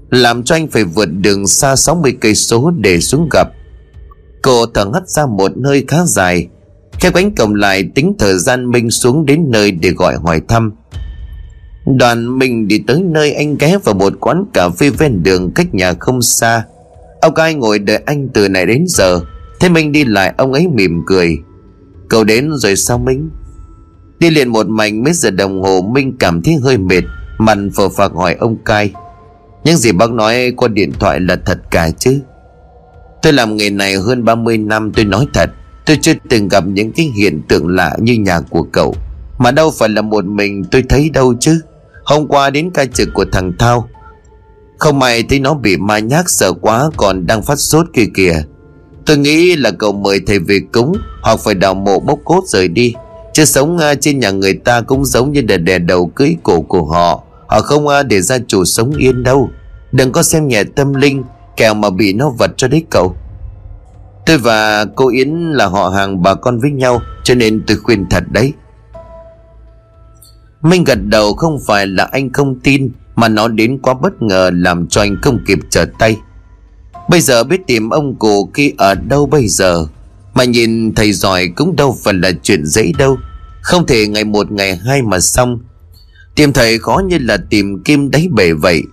Làm 0.10 0.44
cho 0.44 0.56
anh 0.56 0.68
phải 0.68 0.84
vượt 0.84 1.06
đường 1.06 1.48
xa 1.48 1.76
60 1.76 2.18
cây 2.22 2.36
số 2.36 2.72
để 2.72 3.00
xuống 3.00 3.30
gặp. 3.32 3.48
Cô 4.42 4.66
thở 4.66 4.92
hắt 4.94 5.10
ra 5.10 5.26
một 5.26 5.58
nơi 5.58 5.86
khá 5.88 6.06
dài. 6.06 6.48
Khép 7.00 7.14
cánh 7.14 7.36
cổng 7.36 7.56
lại, 7.56 7.84
tính 7.96 8.16
thời 8.20 8.40
gian 8.40 8.72
Minh 8.72 8.92
xuống 8.92 9.26
đến 9.26 9.52
nơi 9.52 9.72
để 9.72 9.90
gọi 9.90 10.16
hỏi 10.16 10.42
thăm. 10.48 10.72
Đoàn 11.98 12.40
mình 12.40 12.68
đi 12.68 12.84
tới 12.88 13.02
nơi 13.02 13.34
anh 13.34 13.58
ghé 13.58 13.78
vào 13.84 13.96
một 13.96 14.14
quán 14.20 14.46
cà 14.54 14.70
phê 14.70 14.90
ven 14.90 15.24
đường 15.24 15.52
cách 15.56 15.74
nhà 15.74 15.94
không 16.00 16.22
xa. 16.22 16.64
Ông 17.22 17.34
cai 17.34 17.54
ngồi 17.54 17.80
đợi 17.80 18.02
anh 18.06 18.28
từ 18.34 18.50
này 18.50 18.66
đến 18.66 18.86
giờ. 18.88 19.22
Thế 19.60 19.70
Minh 19.70 19.92
đi 19.92 20.06
lại, 20.06 20.34
ông 20.38 20.54
ấy 20.54 20.68
mỉm 20.68 21.02
cười. 21.08 21.38
Cậu 22.10 22.24
đến 22.24 22.52
rồi 22.54 22.76
sao 22.76 22.98
Minh? 22.98 23.30
Đi 24.20 24.30
liền 24.30 24.50
một 24.50 24.68
mảnh 24.68 25.04
mấy 25.04 25.14
giờ 25.14 25.32
đồng 25.32 25.62
hồ, 25.62 25.82
Minh 25.82 26.18
cảm 26.20 26.42
thấy 26.42 26.56
hơi 26.64 26.78
mệt. 26.78 27.04
Mặn 27.38 27.72
phờ 27.72 27.90
phạc 27.90 28.12
hỏi 28.12 28.36
ông 28.40 28.58
cai. 28.66 28.94
Những 29.64 29.78
gì 29.78 29.92
bác 29.92 30.12
nói 30.12 30.54
qua 30.58 30.68
điện 30.68 30.92
thoại 31.00 31.20
là 31.20 31.38
thật 31.46 31.60
cả 31.72 31.90
chứ? 32.00 32.20
Tôi 33.22 33.34
làm 33.34 33.58
nghề 33.58 33.70
này 33.70 33.96
hơn 33.96 34.26
30 34.26 34.58
năm, 34.58 34.92
tôi 34.96 35.06
nói 35.06 35.28
thật. 35.34 35.50
Tôi 35.86 35.98
chưa 36.02 36.14
từng 36.30 36.48
gặp 36.48 36.64
những 36.68 36.92
cái 36.92 37.12
hiện 37.16 37.42
tượng 37.48 37.68
lạ 37.68 37.96
như 38.00 38.14
nhà 38.14 38.40
của 38.50 38.64
cậu. 38.64 38.96
Mà 39.38 39.52
đâu 39.52 39.72
phải 39.80 39.90
là 39.90 40.02
một 40.02 40.26
mình 40.26 40.64
tôi 40.72 40.84
thấy 40.90 41.10
đâu 41.10 41.34
chứ? 41.40 41.62
Hôm 42.04 42.28
qua 42.28 42.50
đến 42.50 42.70
ca 42.74 42.86
trực 42.86 43.10
của 43.14 43.26
thằng 43.32 43.54
Thao 43.60 43.90
không 44.82 45.00
may 45.00 45.24
thấy 45.24 45.40
nó 45.40 45.54
bị 45.54 45.78
ma 45.78 46.00
nhác, 46.00 46.30
sợ 46.30 46.54
quá 46.54 46.90
còn 46.98 47.28
đang 47.28 47.42
phát 47.42 47.56
sốt 47.60 47.86
kia 47.94 48.06
kìa. 48.14 48.44
Tôi 49.06 49.18
nghĩ 49.18 49.56
là 49.56 49.72
cậu 49.72 49.92
mời 49.92 50.22
thầy 50.28 50.40
về 50.40 50.60
cúng, 50.74 50.94
Hoặc 51.24 51.40
phải 51.40 51.54
đào 51.54 51.74
mộ 51.74 52.00
bốc 52.00 52.20
cốt 52.26 52.42
rời 52.46 52.68
đi. 52.68 52.94
Chứ 53.34 53.46
sống 53.46 53.78
à, 53.78 53.96
trên 53.96 54.20
nhà 54.20 54.32
người 54.32 54.54
ta 54.54 54.82
cũng 54.82 55.06
giống 55.06 55.32
như 55.32 55.42
đè 55.42 55.58
đè 55.58 55.80
đầu 55.80 56.12
cưới 56.16 56.36
cổ 56.44 56.62
của 56.62 56.84
họ. 56.84 57.24
Họ 57.48 57.62
không 57.62 57.88
à, 57.88 58.04
để 58.04 58.22
gia 58.22 58.38
chủ 58.48 58.66
sống 58.66 58.92
yên 58.98 59.24
đâu. 59.24 59.50
Đừng 59.92 60.12
có 60.12 60.24
xem 60.24 60.48
nhẹ 60.48 60.64
tâm 60.76 60.94
linh, 60.94 61.24
Kẻo 61.58 61.74
mà 61.74 61.90
bị 61.90 62.14
nó 62.14 62.30
vật 62.30 62.52
cho 62.58 62.68
đấy 62.68 62.84
cậu. 62.90 63.16
Tôi 64.26 64.38
và 64.38 64.86
cô 64.96 65.10
Yến 65.10 65.30
là 65.52 65.66
họ 65.66 65.90
hàng 65.90 66.22
bà 66.22 66.34
con 66.34 66.60
với 66.60 66.72
nhau, 66.72 67.02
Cho 67.24 67.36
nên 67.36 67.64
tôi 67.68 67.78
khuyên 67.78 68.06
thật 68.10 68.24
đấy. 68.32 68.54
Minh 70.62 70.84
gật 70.84 71.00
đầu, 71.04 71.34
không 71.34 71.60
phải 71.68 71.88
là 71.88 72.04
anh 72.12 72.34
không 72.34 72.60
tin. 72.60 72.92
Mà 73.16 73.28
nó 73.30 73.48
đến 73.48 73.80
quá 73.82 73.94
bất 73.94 74.22
ngờ 74.22 74.52
làm 74.54 74.88
cho 74.88 75.02
anh 75.02 75.18
không 75.22 75.40
kịp 75.48 75.60
trở 75.70 75.86
tay. 76.00 76.18
Bây 77.10 77.22
giờ 77.22 77.44
biết 77.44 77.60
tìm 77.68 77.90
ông 77.90 78.16
cụ 78.16 78.52
kia 78.54 78.72
ở 78.78 78.96
đâu 78.96 79.26
bây 79.26 79.48
giờ? 79.48 79.86
Mà 80.34 80.44
nhìn 80.44 80.96
thầy 80.96 81.14
giỏi 81.14 81.48
cũng 81.56 81.76
đâu 81.76 81.98
phải 82.04 82.14
là 82.14 82.32
chuyện 82.44 82.66
dễ 82.66 82.92
đâu. 82.98 83.18
Không 83.62 83.86
thể 83.86 84.08
ngày 84.08 84.24
một, 84.24 84.52
ngày 84.52 84.76
hai 84.76 85.02
mà 85.02 85.20
xong. 85.20 85.60
Tìm 86.36 86.54
thầy 86.54 86.80
khó 86.80 87.02
như 87.08 87.18
là 87.22 87.38
tìm 87.50 87.84
kim 87.84 88.12
đáy 88.12 88.28
bể 88.36 88.54
vậy. 88.54 88.84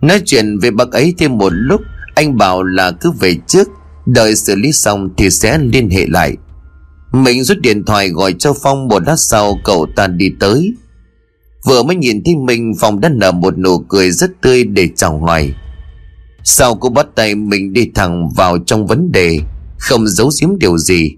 Nói 0.00 0.20
chuyện 0.24 0.58
về 0.58 0.70
bác 0.70 0.90
ấy 0.90 1.14
thêm 1.18 1.38
một 1.38 1.52
lúc, 1.52 1.80
Anh 2.14 2.36
bảo 2.36 2.62
là 2.62 2.90
cứ 2.90 3.10
về 3.10 3.36
trước, 3.46 3.68
Đợi 4.06 4.36
xử 4.36 4.54
lý 4.54 4.72
xong 4.72 5.08
thì 5.16 5.30
sẽ 5.30 5.58
liên 5.58 5.90
hệ 5.90 6.06
lại. 6.06 6.36
Mình 7.12 7.44
rút 7.44 7.58
điện 7.58 7.84
thoại 7.84 8.08
gọi 8.08 8.34
cho 8.38 8.52
Phong 8.62 8.88
một 8.88 9.02
lát 9.06 9.16
sau 9.16 9.58
cậu 9.64 9.86
ta 9.96 10.06
đi 10.06 10.30
tới. 10.40 10.74
Vừa 11.66 11.82
mới 11.82 11.96
nhìn 11.96 12.24
thấy 12.24 12.34
mình 12.36 12.72
Phong 12.80 13.00
đã 13.00 13.08
nở 13.08 13.32
một 13.32 13.58
nụ 13.58 13.78
cười 13.78 14.10
rất 14.10 14.30
tươi 14.42 14.64
để 14.64 14.88
chào 14.96 15.18
hoài 15.18 15.54
Sau 16.44 16.74
cô 16.74 16.88
bắt 16.88 17.06
tay, 17.14 17.34
mình 17.34 17.72
đi 17.72 17.90
thẳng 17.94 18.28
vào 18.36 18.58
trong 18.58 18.86
vấn 18.86 19.12
đề, 19.12 19.38
Không 19.78 20.06
giấu 20.06 20.30
giếm 20.40 20.58
điều 20.58 20.78
gì. 20.78 21.16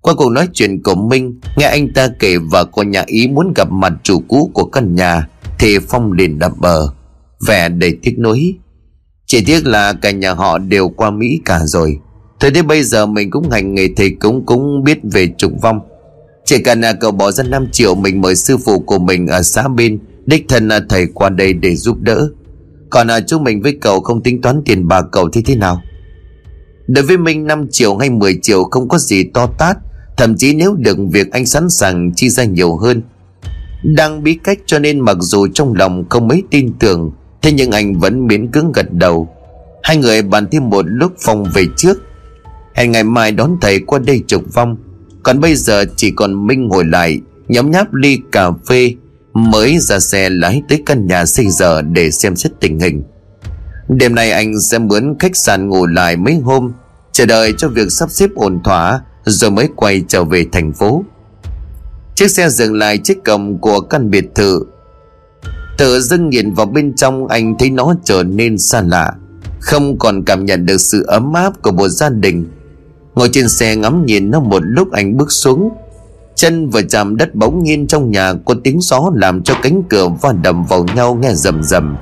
Qua 0.00 0.14
cuộc 0.14 0.30
nói 0.30 0.48
chuyện 0.52 0.82
của 0.82 0.94
Minh 0.94 1.40
Nghe 1.56 1.66
anh 1.66 1.92
ta 1.94 2.08
kể 2.18 2.38
và 2.38 2.64
cô 2.64 2.82
nhà 2.82 3.04
ý 3.06 3.28
muốn 3.28 3.52
gặp 3.56 3.70
mặt 3.70 3.92
chủ 4.02 4.22
cũ 4.28 4.50
của 4.54 4.64
căn 4.64 4.94
nhà, 4.94 5.28
Thì 5.58 5.78
Phong 5.88 6.12
liền 6.12 6.38
đập 6.38 6.52
bờ, 6.58 6.88
Vẻ 7.46 7.68
đầy 7.68 7.96
tiếc 8.02 8.18
nuối. 8.18 8.54
Chỉ 9.26 9.44
tiếc 9.44 9.66
là 9.66 9.92
cả 9.92 10.10
nhà 10.10 10.34
họ 10.34 10.58
đều 10.58 10.88
qua 10.88 11.10
Mỹ 11.10 11.40
cả 11.44 11.60
rồi. 11.64 11.98
Thế 12.40 12.50
đến 12.50 12.66
bây 12.66 12.82
giờ 12.82 13.06
mình 13.06 13.30
cũng 13.30 13.50
hành 13.50 13.74
nghề 13.74 13.88
thầy 13.96 14.16
cũng 14.20 14.46
cũng 14.46 14.84
biết 14.84 14.98
về 15.02 15.28
trục 15.38 15.52
vong. 15.62 15.80
Chỉ 16.52 16.58
cần 16.58 16.80
là 16.80 16.92
cậu 16.92 17.10
bỏ 17.10 17.30
ra 17.30 17.44
5 17.44 17.66
triệu, 17.72 17.94
mình 17.94 18.20
mời 18.20 18.36
sư 18.36 18.56
phụ 18.56 18.78
của 18.78 18.98
mình 18.98 19.26
ở 19.26 19.42
xã 19.42 19.68
bên 19.68 19.98
Đích 20.26 20.44
thân 20.48 20.68
là 20.68 20.80
thầy 20.88 21.06
qua 21.14 21.28
đây 21.28 21.52
để 21.52 21.76
giúp 21.76 21.96
đỡ. 22.00 22.28
Còn 22.90 23.06
là 23.06 23.20
chúng 23.20 23.44
mình 23.44 23.62
với 23.62 23.78
cậu 23.80 24.00
không 24.00 24.22
tính 24.22 24.40
toán 24.40 24.62
tiền 24.64 24.88
bạc 24.88 25.04
cậu 25.12 25.28
thì 25.28 25.42
thế 25.42 25.56
nào? 25.56 25.82
Đối 26.86 27.04
với 27.04 27.18
mình 27.18 27.46
5 27.46 27.66
triệu 27.70 27.96
hay 27.96 28.10
10 28.10 28.38
triệu 28.42 28.64
không 28.64 28.88
có 28.88 28.98
gì 28.98 29.24
to 29.24 29.46
tát, 29.58 29.76
Thậm 30.16 30.36
chí 30.36 30.54
nếu 30.54 30.74
được 30.74 30.98
việc 31.12 31.32
anh 31.32 31.46
sẵn 31.46 31.70
sàng 31.70 32.12
chi 32.16 32.28
ra 32.28 32.44
nhiều 32.44 32.76
hơn. 32.76 33.02
Đang 33.82 34.22
bí 34.22 34.34
cách 34.44 34.58
cho 34.66 34.78
nên 34.78 35.00
mặc 35.00 35.16
dù 35.20 35.46
trong 35.54 35.74
lòng 35.74 36.04
không 36.08 36.28
mấy 36.28 36.42
tin 36.50 36.72
tưởng, 36.78 37.10
Thế 37.42 37.52
nhưng 37.52 37.70
anh 37.70 37.98
vẫn 37.98 38.26
miễn 38.26 38.50
cưỡng 38.50 38.72
gật 38.72 38.92
đầu. 38.92 39.28
Hai 39.82 39.96
người 39.96 40.22
bàn 40.22 40.46
thêm 40.50 40.70
một 40.70 40.84
lúc 40.88 41.12
phòng 41.20 41.44
về 41.54 41.64
trước. 41.76 41.98
Hẹn 42.74 42.92
ngày 42.92 43.04
mai 43.04 43.32
đón 43.32 43.56
thầy 43.60 43.80
qua 43.80 43.98
đây 43.98 44.22
trục 44.26 44.54
vong. 44.54 44.76
Còn 45.22 45.40
bây 45.40 45.54
giờ 45.54 45.84
chỉ 45.96 46.10
còn 46.10 46.46
Minh 46.46 46.68
ngồi 46.68 46.84
lại, 46.84 47.20
Nhóm 47.48 47.70
nháp 47.70 47.94
ly 47.94 48.18
cà 48.32 48.50
phê, 48.68 48.94
Mới 49.34 49.78
ra 49.78 49.98
xe 49.98 50.30
lái 50.30 50.62
tới 50.68 50.82
căn 50.86 51.06
nhà 51.06 51.26
xây 51.26 51.46
giờ 51.48 51.82
Để 51.82 52.10
xem 52.10 52.36
xét 52.36 52.52
tình 52.60 52.80
hình. 52.80 53.02
Đêm 53.88 54.14
nay 54.14 54.30
anh 54.30 54.60
sẽ 54.60 54.78
mướn 54.78 55.14
khách 55.18 55.36
sạn 55.36 55.68
ngủ 55.68 55.86
lại 55.86 56.16
mấy 56.16 56.34
hôm, 56.34 56.72
Chờ 57.12 57.26
đợi 57.26 57.52
cho 57.58 57.68
việc 57.68 57.92
sắp 57.92 58.10
xếp 58.10 58.30
ổn 58.34 58.60
thỏa, 58.64 59.00
Rồi 59.24 59.50
mới 59.50 59.68
quay 59.76 60.04
trở 60.08 60.24
về 60.24 60.46
thành 60.52 60.72
phố. 60.72 61.04
Chiếc 62.14 62.30
xe 62.30 62.48
dừng 62.48 62.74
lại 62.74 62.98
trước 62.98 63.24
cổng 63.24 63.58
của 63.58 63.80
căn 63.80 64.10
biệt 64.10 64.24
thự. 64.34 64.64
Tự 65.78 66.00
dưng 66.00 66.28
nhìn 66.30 66.54
vào 66.54 66.66
bên 66.66 66.94
trong, 66.94 67.26
anh 67.26 67.54
thấy 67.58 67.70
nó 67.70 67.94
trở 68.04 68.22
nên 68.22 68.58
xa 68.58 68.80
lạ. 68.80 69.12
Không 69.60 69.98
còn 69.98 70.24
cảm 70.24 70.44
nhận 70.44 70.66
được 70.66 70.80
sự 70.80 71.04
ấm 71.06 71.32
áp 71.32 71.62
của 71.62 71.72
một 71.72 71.88
gia 71.88 72.08
đình. 72.08 72.46
Ngồi 73.14 73.28
trên 73.32 73.48
xe 73.48 73.76
ngắm 73.76 74.06
nhìn 74.06 74.30
nó 74.30 74.40
một 74.40 74.62
lúc 74.62 74.92
anh 74.92 75.16
bước 75.16 75.32
xuống. 75.32 75.70
Chân 76.34 76.70
vừa 76.70 76.82
chạm 76.82 77.16
đất 77.16 77.34
bỗng 77.34 77.62
nhiên 77.62 77.86
trong 77.86 78.10
nhà, 78.10 78.32
có 78.44 78.54
tiếng 78.64 78.80
gió 78.80 79.10
làm 79.14 79.42
cho 79.42 79.54
cánh 79.62 79.82
cửa 79.88 80.08
va 80.08 80.32
đầm 80.32 80.64
vào 80.64 80.86
nhau 80.96 81.14
nghe 81.14 81.34
rầm 81.34 81.62
rầm. 81.62 81.96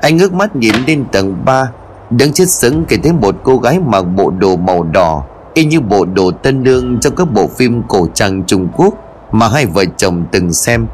Anh 0.00 0.16
ngước 0.16 0.32
mắt 0.32 0.56
nhìn 0.56 0.74
lên 0.86 1.04
tầng 1.12 1.44
3 1.44 1.70
Đứng 2.10 2.32
chết 2.32 2.48
sững 2.48 2.84
khi 2.88 2.96
thấy 2.96 3.12
một 3.12 3.36
cô 3.44 3.58
gái 3.58 3.78
mặc 3.78 4.02
bộ 4.02 4.30
đồ 4.30 4.56
màu 4.56 4.82
đỏ, 4.82 5.24
Y 5.54 5.64
như 5.64 5.80
bộ 5.80 6.04
đồ 6.04 6.30
tân 6.30 6.64
lương 6.64 7.00
trong 7.00 7.16
các 7.16 7.32
bộ 7.32 7.48
phim 7.56 7.82
cổ 7.88 8.08
trang 8.14 8.44
Trung 8.46 8.68
Quốc 8.76 8.94
Mà 9.32 9.48
hai 9.48 9.66
vợ 9.66 9.84
chồng 9.96 10.24
từng 10.32 10.52
xem. 10.52 10.86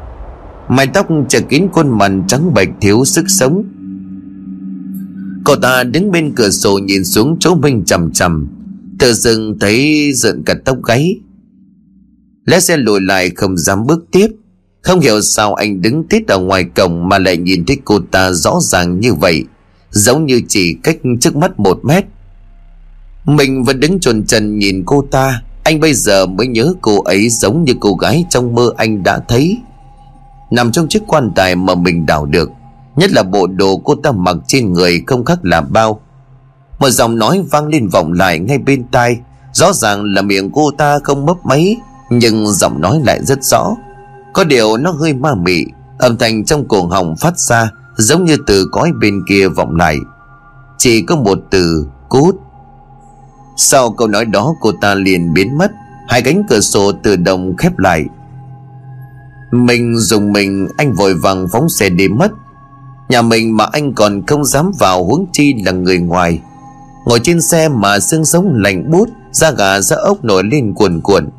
Mái 0.67 0.87
tóc 0.87 1.07
che 1.29 1.39
kín 1.39 1.67
khuôn 1.71 1.97
mặt 1.97 2.11
trắng 2.27 2.53
bệch 2.53 2.69
thiếu 2.81 3.05
sức 3.05 3.25
sống. 3.27 3.63
Cậu 5.45 5.55
ta 5.55 5.83
đứng 5.83 6.11
bên 6.11 6.35
cửa 6.35 6.49
sổ 6.49 6.79
nhìn 6.83 7.03
xuống 7.03 7.37
chỗ 7.39 7.55
Minh 7.55 7.83
chầm 7.85 8.11
chầm 8.11 8.47
Tự 8.99 9.13
dưng 9.13 9.59
thấy 9.59 10.11
giận 10.13 10.43
cả 10.45 10.55
tóc 10.65 10.77
gáy. 10.83 11.19
Lẽ 12.45 12.59
xe 12.59 12.77
lùi 12.77 13.01
lại 13.01 13.31
không 13.35 13.57
dám 13.57 13.87
bước 13.87 14.05
tiếp. 14.11 14.27
Không 14.81 14.99
hiểu 14.99 15.21
sao 15.21 15.53
anh 15.53 15.81
đứng 15.81 16.07
tít 16.07 16.27
ở 16.27 16.39
ngoài 16.39 16.63
cổng 16.75 17.09
Mà 17.09 17.17
lại 17.17 17.37
nhìn 17.37 17.65
thấy 17.65 17.77
cô 17.85 17.99
ta 18.11 18.31
rõ 18.31 18.59
ràng 18.61 18.99
như 18.99 19.13
vậy, 19.13 19.43
Giống 19.91 20.25
như 20.25 20.41
chỉ 20.47 20.75
cách 20.83 20.97
trước 21.21 21.35
mắt 21.35 21.59
một 21.59 21.79
mét. 21.85 22.05
Mình 23.25 23.63
vẫn 23.63 23.79
đứng 23.79 23.99
trồn 23.99 24.25
trần 24.25 24.59
nhìn 24.59 24.83
cô 24.85 25.05
ta. 25.11 25.41
Anh 25.63 25.79
bây 25.79 25.93
giờ 25.93 26.25
mới 26.25 26.47
nhớ 26.47 26.73
cô 26.81 27.03
ấy 27.03 27.29
giống 27.29 27.63
như 27.63 27.73
cô 27.79 27.93
gái 27.93 28.25
trong 28.29 28.55
mơ 28.55 28.71
anh 28.77 29.03
đã 29.03 29.19
thấy. 29.27 29.57
Nằm 30.51 30.71
trong 30.71 30.87
chiếc 30.87 31.03
quan 31.07 31.31
tài 31.35 31.55
mà 31.55 31.75
mình 31.75 32.05
đào 32.05 32.25
được, 32.25 32.49
Nhất 32.97 33.11
là 33.11 33.23
bộ 33.23 33.47
đồ 33.47 33.77
cô 33.77 33.95
ta 33.95 34.11
mặc 34.11 34.37
trên 34.47 34.73
người 34.73 35.03
không 35.07 35.25
khác 35.25 35.39
là 35.43 35.61
bao 35.61 36.01
một 36.79 36.89
giọng 36.89 37.19
nói 37.19 37.45
vang 37.51 37.67
lên 37.67 37.87
vọng 37.87 38.13
lại 38.13 38.39
ngay 38.39 38.57
bên 38.57 38.83
tai. 38.91 39.19
Rõ 39.53 39.73
ràng 39.73 40.03
là 40.03 40.21
miệng 40.21 40.51
cô 40.51 40.71
ta 40.77 40.99
không 41.03 41.25
mấp 41.25 41.45
máy, 41.45 41.77
Nhưng 42.09 42.47
giọng 42.47 42.81
nói 42.81 43.01
lại 43.05 43.19
rất 43.23 43.43
rõ. 43.43 43.75
Có 44.33 44.43
điều 44.43 44.77
nó 44.77 44.91
hơi 44.91 45.13
ma 45.13 45.35
mị, 45.35 45.65
Âm 45.97 46.17
thanh 46.17 46.45
trong 46.45 46.67
cổ 46.67 46.87
họng 46.87 47.15
phát 47.15 47.39
ra 47.39 47.71
Giống 47.97 48.25
như 48.25 48.37
từ 48.47 48.65
cõi 48.71 48.91
bên 49.01 49.21
kia 49.29 49.47
vọng 49.47 49.75
lại. 49.75 49.97
Chỉ 50.77 51.01
có 51.01 51.15
một 51.15 51.39
từ, 51.49 51.87
cút. 52.09 52.35
Sau 53.57 53.91
câu 53.91 54.07
nói 54.07 54.25
đó, 54.25 54.53
cô 54.61 54.71
ta 54.81 54.95
liền 54.95 55.33
biến 55.33 55.57
mất. 55.57 55.71
Hai 56.07 56.21
cánh 56.21 56.43
cửa 56.49 56.59
sổ 56.59 56.91
tự 56.91 57.15
động 57.15 57.55
khép 57.57 57.79
lại. 57.79 58.05
Mình 59.51 59.97
dùng 59.97 60.33
mình, 60.33 60.67
Anh 60.77 60.93
vội 60.93 61.13
vàng 61.13 61.47
phóng 61.51 61.69
xe 61.69 61.89
đi 61.89 62.07
mất. 62.07 62.31
Nhà 63.09 63.21
mình 63.21 63.57
mà 63.57 63.65
anh 63.71 63.93
còn 63.93 64.25
không 64.25 64.45
dám 64.45 64.71
vào 64.79 65.03
huống 65.03 65.25
chi 65.33 65.53
là 65.65 65.71
người 65.71 65.99
ngoài. 65.99 66.41
Ngồi 67.07 67.19
trên 67.23 67.41
xe 67.41 67.69
mà 67.69 67.99
xương 67.99 68.25
sống 68.25 68.53
lạnh 68.55 68.91
bút 68.91 69.09
Da 69.31 69.51
gà, 69.51 69.79
da 69.79 69.95
ốc 69.95 70.23
nổi 70.23 70.43
lên 70.43 70.73
cuồn 70.73 71.01
cuộn. 71.01 71.29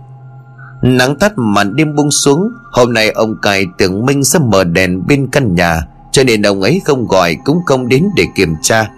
Nắng 0.83 1.19
tắt 1.19 1.33
màn 1.37 1.77
đêm 1.77 1.97
buông 1.97 2.11
xuống, 2.11 2.49
Hôm 2.73 2.93
nay 2.93 3.11
ông 3.11 3.37
cài 3.43 3.67
tưởng 3.79 4.07
Minh 4.07 4.25
sẽ 4.25 4.39
mở 4.39 4.65
đèn 4.65 5.07
bên 5.07 5.29
căn 5.33 5.55
nhà, 5.55 5.81
Cho 6.13 6.25
nên 6.25 6.43
ông 6.43 6.63
ấy 6.63 6.81
không 6.85 7.07
gọi 7.07 7.37
cũng 7.45 7.61
không 7.67 7.89
đến 7.89 8.09
để 8.17 8.25
kiểm 8.35 8.57
tra. 8.63 8.91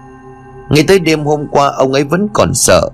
Ngay 0.70 0.82
tới 0.82 0.98
đêm 0.98 1.24
hôm 1.24 1.46
qua, 1.50 1.68
ông 1.68 1.92
ấy 1.92 2.04
vẫn 2.04 2.28
còn 2.32 2.54
sợ. 2.54 2.90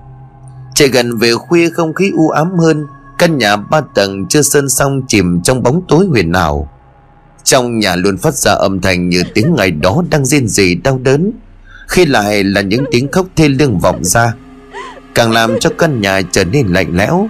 Trời 0.74 0.88
gần 0.88 1.18
về 1.18 1.34
khuya 1.34 1.70
không 1.70 1.94
khí 1.94 2.10
u 2.16 2.28
ám 2.28 2.58
hơn, 2.58 2.86
Căn 3.18 3.38
nhà 3.38 3.56
ba 3.56 3.80
tầng 3.94 4.26
chưa 4.28 4.42
sơn 4.42 4.68
xong 4.68 5.02
chìm 5.08 5.40
trong 5.42 5.62
bóng 5.62 5.82
tối 5.88 6.06
huyền 6.06 6.32
ảo. 6.32 6.68
Trong 7.44 7.78
nhà 7.78 7.96
luôn 7.96 8.16
phát 8.16 8.34
ra 8.34 8.52
âm 8.52 8.80
thanh 8.80 9.08
như 9.08 9.22
tiếng 9.34 9.54
ngày 9.54 9.70
đó 9.70 10.02
đang 10.10 10.24
rên 10.24 10.48
rỉ 10.48 10.74
đau 10.74 10.98
đớn 10.98 11.32
khi 11.86 12.06
lại 12.06 12.44
là 12.44 12.60
những 12.60 12.84
tiếng 12.90 13.08
khóc 13.12 13.26
thê 13.36 13.48
lương 13.48 13.78
vọng 13.78 14.04
ra, 14.04 14.32
càng 15.14 15.32
làm 15.32 15.58
cho 15.60 15.70
căn 15.78 16.00
nhà 16.00 16.22
trở 16.32 16.44
nên 16.44 16.66
lạnh 16.66 16.96
lẽo. 16.96 17.28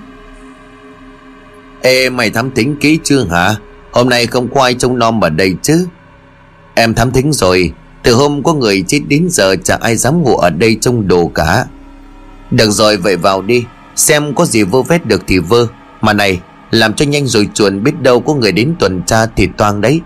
Ê, 1.83 2.11
mày 2.11 2.31
thám 2.31 2.51
thính 2.51 2.77
kỹ 2.77 2.99
chưa 3.05 3.25
hả? 3.31 3.55
Hôm 3.93 4.09
nay 4.09 4.27
không 4.27 4.55
có 4.55 4.63
ai 4.63 4.75
trông 4.75 4.99
nom 4.99 5.21
ở 5.21 5.31
đây 5.31 5.55
chứ? 5.63 5.87
Em 6.75 6.95
thám 6.95 7.11
thính 7.13 7.33
rồi, 7.33 7.73
từ 8.03 8.15
hôm 8.15 8.43
có 8.43 8.55
người 8.55 8.85
chết 8.87 9.01
đến 9.09 9.27
giờ 9.31 9.57
chả 9.65 9.77
ai 9.81 9.97
dám 9.97 10.23
ngủ 10.23 10.37
ở 10.37 10.51
đây 10.51 10.77
trông 10.81 11.09
đồ 11.09 11.31
cả. 11.35 11.65
Được 12.51 12.71
rồi, 12.71 12.97
vậy 12.97 13.17
vào 13.17 13.43
đi, 13.43 13.65
Xem 13.97 14.35
có 14.35 14.45
gì 14.45 14.63
vơ 14.63 14.83
vét 14.83 15.07
được 15.07 15.23
thì 15.27 15.39
vơ. 15.39 15.67
Mà 16.01 16.13
này, 16.13 16.41
làm 16.71 16.95
cho 16.95 17.05
nhanh 17.05 17.27
rồi 17.27 17.49
chuồn 17.55 17.83
biết 17.83 18.03
đâu 18.03 18.21
có 18.21 18.35
người 18.35 18.53
đến 18.53 18.75
tuần 18.79 19.03
tra 19.03 19.27
thì 19.37 19.49
toang 19.57 19.81
đấy. 19.81 20.01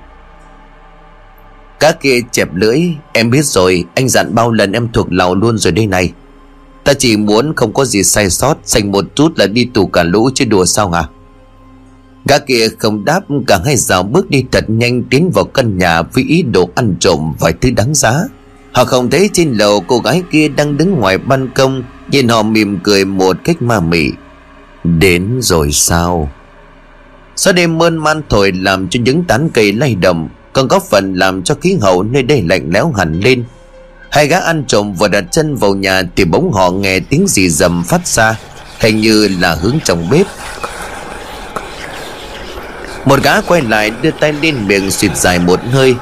Cá 1.80 1.92
kia 1.92 2.20
chẹp 2.32 2.48
lưỡi, 2.54 2.82
Em 3.12 3.30
biết 3.30 3.44
rồi, 3.44 3.84
Anh 3.94 4.08
dặn 4.08 4.34
bao 4.34 4.52
lần 4.52 4.72
em 4.72 4.88
thuộc 4.92 5.12
lào 5.12 5.34
luôn 5.34 5.58
rồi 5.58 5.72
đây 5.72 5.86
này. 5.86 6.12
Ta 6.84 6.92
chỉ 6.94 7.16
muốn 7.16 7.52
không 7.56 7.72
có 7.72 7.84
gì 7.84 8.02
sai 8.02 8.30
sót, 8.30 8.54
Xanh 8.64 8.92
một 8.92 9.04
chút 9.14 9.38
là 9.38 9.46
đi 9.46 9.64
tù 9.74 9.86
cả 9.86 10.02
lũ 10.02 10.30
chứ 10.34 10.44
đùa 10.44 10.64
sao 10.64 10.90
hả? 10.90 11.04
Gã 12.24 12.38
kia 12.38 12.68
không 12.78 13.04
đáp, 13.04 13.20
Cả 13.46 13.60
hai 13.64 13.76
rào 13.76 14.02
bước 14.02 14.30
đi 14.30 14.44
thật 14.52 14.64
nhanh 14.68 15.02
Tiến 15.02 15.30
vào 15.34 15.44
căn 15.44 15.78
nhà 15.78 16.02
với 16.02 16.24
ý 16.24 16.42
đồ 16.42 16.70
ăn 16.74 16.94
trộm 17.00 17.34
Vài 17.40 17.52
thứ 17.60 17.70
đáng 17.70 17.94
giá. 17.94 18.14
Họ 18.72 18.84
không 18.84 19.10
thấy 19.10 19.30
trên 19.32 19.52
lầu 19.52 19.80
cô 19.80 19.98
gái 19.98 20.22
kia 20.30 20.48
đang 20.48 20.76
đứng 20.76 20.94
ngoài 20.94 21.18
ban 21.18 21.48
công, 21.54 21.82
Nhìn 22.10 22.28
họ 22.28 22.42
mỉm 22.42 22.78
cười 22.82 23.04
một 23.04 23.36
cách 23.44 23.62
ma 23.62 23.80
mị. 23.80 24.10
Đến 24.84 25.38
rồi 25.42 25.72
sao? 25.72 26.30
Gió 27.36 27.52
đêm 27.52 27.78
mơn 27.78 27.96
man 27.96 28.22
thổi 28.28 28.52
làm 28.52 28.88
cho 28.88 29.00
những 29.04 29.24
tán 29.24 29.48
cây 29.54 29.72
lay 29.72 29.94
động 29.94 30.28
còn 30.52 30.68
góp 30.68 30.82
phần 30.82 31.14
làm 31.14 31.42
cho 31.42 31.54
khí 31.54 31.76
hậu 31.80 32.02
nơi 32.02 32.22
đây 32.22 32.42
lạnh 32.48 32.70
lẽo 32.72 32.92
hẳn 32.96 33.20
lên. 33.20 33.44
Hai 34.10 34.26
gã 34.26 34.38
ăn 34.38 34.64
trộm 34.66 34.94
vừa 34.94 35.08
đặt 35.08 35.24
chân 35.30 35.56
vào 35.56 35.74
nhà 35.74 36.02
Thì 36.16 36.24
bỗng 36.24 36.52
họ 36.52 36.70
nghe 36.70 37.00
tiếng 37.00 37.26
gì 37.28 37.48
rầm 37.48 37.84
phát 37.84 38.06
ra, 38.06 38.38
Hình 38.80 39.00
như 39.00 39.28
là 39.40 39.54
hướng 39.54 39.78
trong 39.84 40.10
bếp. 40.10 40.26
Một 43.04 43.22
gã 43.22 43.40
quay 43.40 43.62
lại 43.62 43.90
đưa 44.02 44.10
tay 44.10 44.32
lên 44.32 44.68
miệng 44.68 44.90
xịt 44.90 45.16
dài 45.16 45.38
một 45.38 45.60
hơi, 45.72 45.94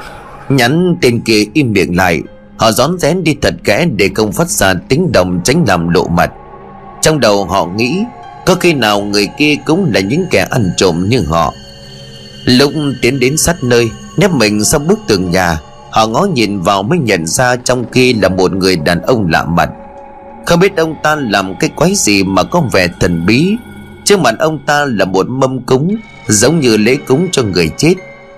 Nhắn 0.49 0.95
tên 1.01 1.21
kia 1.21 1.43
im 1.53 1.73
miệng 1.73 1.97
lại. 1.97 2.21
Họ 2.57 2.71
rón 2.71 2.99
rén 2.99 3.23
đi 3.23 3.35
thật 3.41 3.53
kẽ 3.63 3.85
để 3.95 4.09
không 4.15 4.31
phát 4.31 4.49
ra 4.49 4.73
tiếng 4.89 5.11
động 5.11 5.41
tránh 5.43 5.65
làm 5.67 5.89
lộ 5.89 6.07
mặt. 6.07 6.31
Trong 7.01 7.19
đầu 7.19 7.45
họ 7.45 7.65
nghĩ, 7.65 8.03
Có 8.45 8.55
khi 8.55 8.73
nào 8.73 9.01
người 9.01 9.27
kia 9.37 9.55
cũng 9.65 9.91
là 9.93 9.99
những 9.99 10.25
kẻ 10.31 10.47
ăn 10.51 10.71
trộm 10.77 11.09
như 11.09 11.21
họ. 11.27 11.53
Lúc 12.45 12.73
tiến 13.01 13.19
đến 13.19 13.37
sát 13.37 13.63
nơi 13.63 13.89
Nép 14.17 14.31
mình 14.31 14.63
sau 14.63 14.79
bức 14.79 14.99
tường 15.07 15.31
nhà, 15.31 15.59
Họ 15.91 16.07
ngó 16.07 16.23
nhìn 16.33 16.61
vào 16.61 16.83
mới 16.83 16.99
nhận 16.99 17.25
ra 17.25 17.55
trong 17.55 17.85
kia 17.85 18.13
là 18.21 18.29
một 18.29 18.51
người 18.51 18.75
đàn 18.75 19.01
ông 19.01 19.27
lạ 19.29 19.45
mặt. 19.45 19.69
Không 20.45 20.59
biết 20.59 20.77
ông 20.77 20.95
ta 21.03 21.15
làm 21.15 21.55
cái 21.59 21.69
quái 21.75 21.95
gì 21.95 22.23
mà 22.23 22.43
có 22.43 22.61
vẻ 22.71 22.87
thần 22.99 23.25
bí. 23.25 23.55
Trước 24.03 24.19
mặt 24.19 24.35
ông 24.39 24.59
ta 24.65 24.85
là 24.85 25.05
một 25.05 25.29
mâm 25.29 25.61
cúng, 25.61 25.95
Giống 26.27 26.59
như 26.59 26.77
lễ 26.77 26.95
cúng 27.07 27.27
cho 27.31 27.43
người 27.43 27.71
chết. 27.77 27.93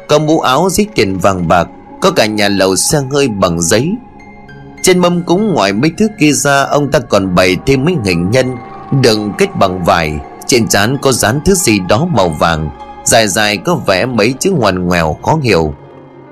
Có 0.07 0.19
mũ 0.19 0.39
áo 0.39 0.69
dít 0.71 0.87
tiền 0.95 1.17
vàng 1.17 1.47
bạc, 1.47 1.67
Có 2.01 2.11
cả 2.11 2.25
nhà 2.25 2.49
lầu 2.49 2.75
xe 2.75 2.99
hơi 3.11 3.27
bằng 3.27 3.61
giấy. 3.61 3.91
Trên 4.83 4.99
mâm 4.99 5.23
cúng 5.23 5.53
ngoài 5.53 5.73
mấy 5.73 5.91
thứ 5.97 6.07
kia 6.19 6.31
ra, 6.31 6.61
Ông 6.63 6.91
ta 6.91 6.99
còn 6.99 7.35
bày 7.35 7.57
thêm 7.65 7.85
mấy 7.85 7.95
hình 8.05 8.31
nhân 8.31 8.55
Đừng 9.01 9.31
kết 9.37 9.55
bằng 9.55 9.83
vải. 9.83 10.19
Trên 10.47 10.67
trán 10.67 10.97
có 11.01 11.11
dán 11.11 11.39
thứ 11.45 11.53
gì 11.53 11.79
đó 11.89 12.07
màu 12.15 12.29
vàng. 12.29 12.69
Dài 13.03 13.27
dài 13.27 13.57
có 13.57 13.75
vẽ 13.75 14.05
mấy 14.05 14.33
chữ 14.39 14.51
ngoằn 14.51 14.85
ngoèo 14.85 15.17
khó 15.23 15.39
hiểu. 15.43 15.73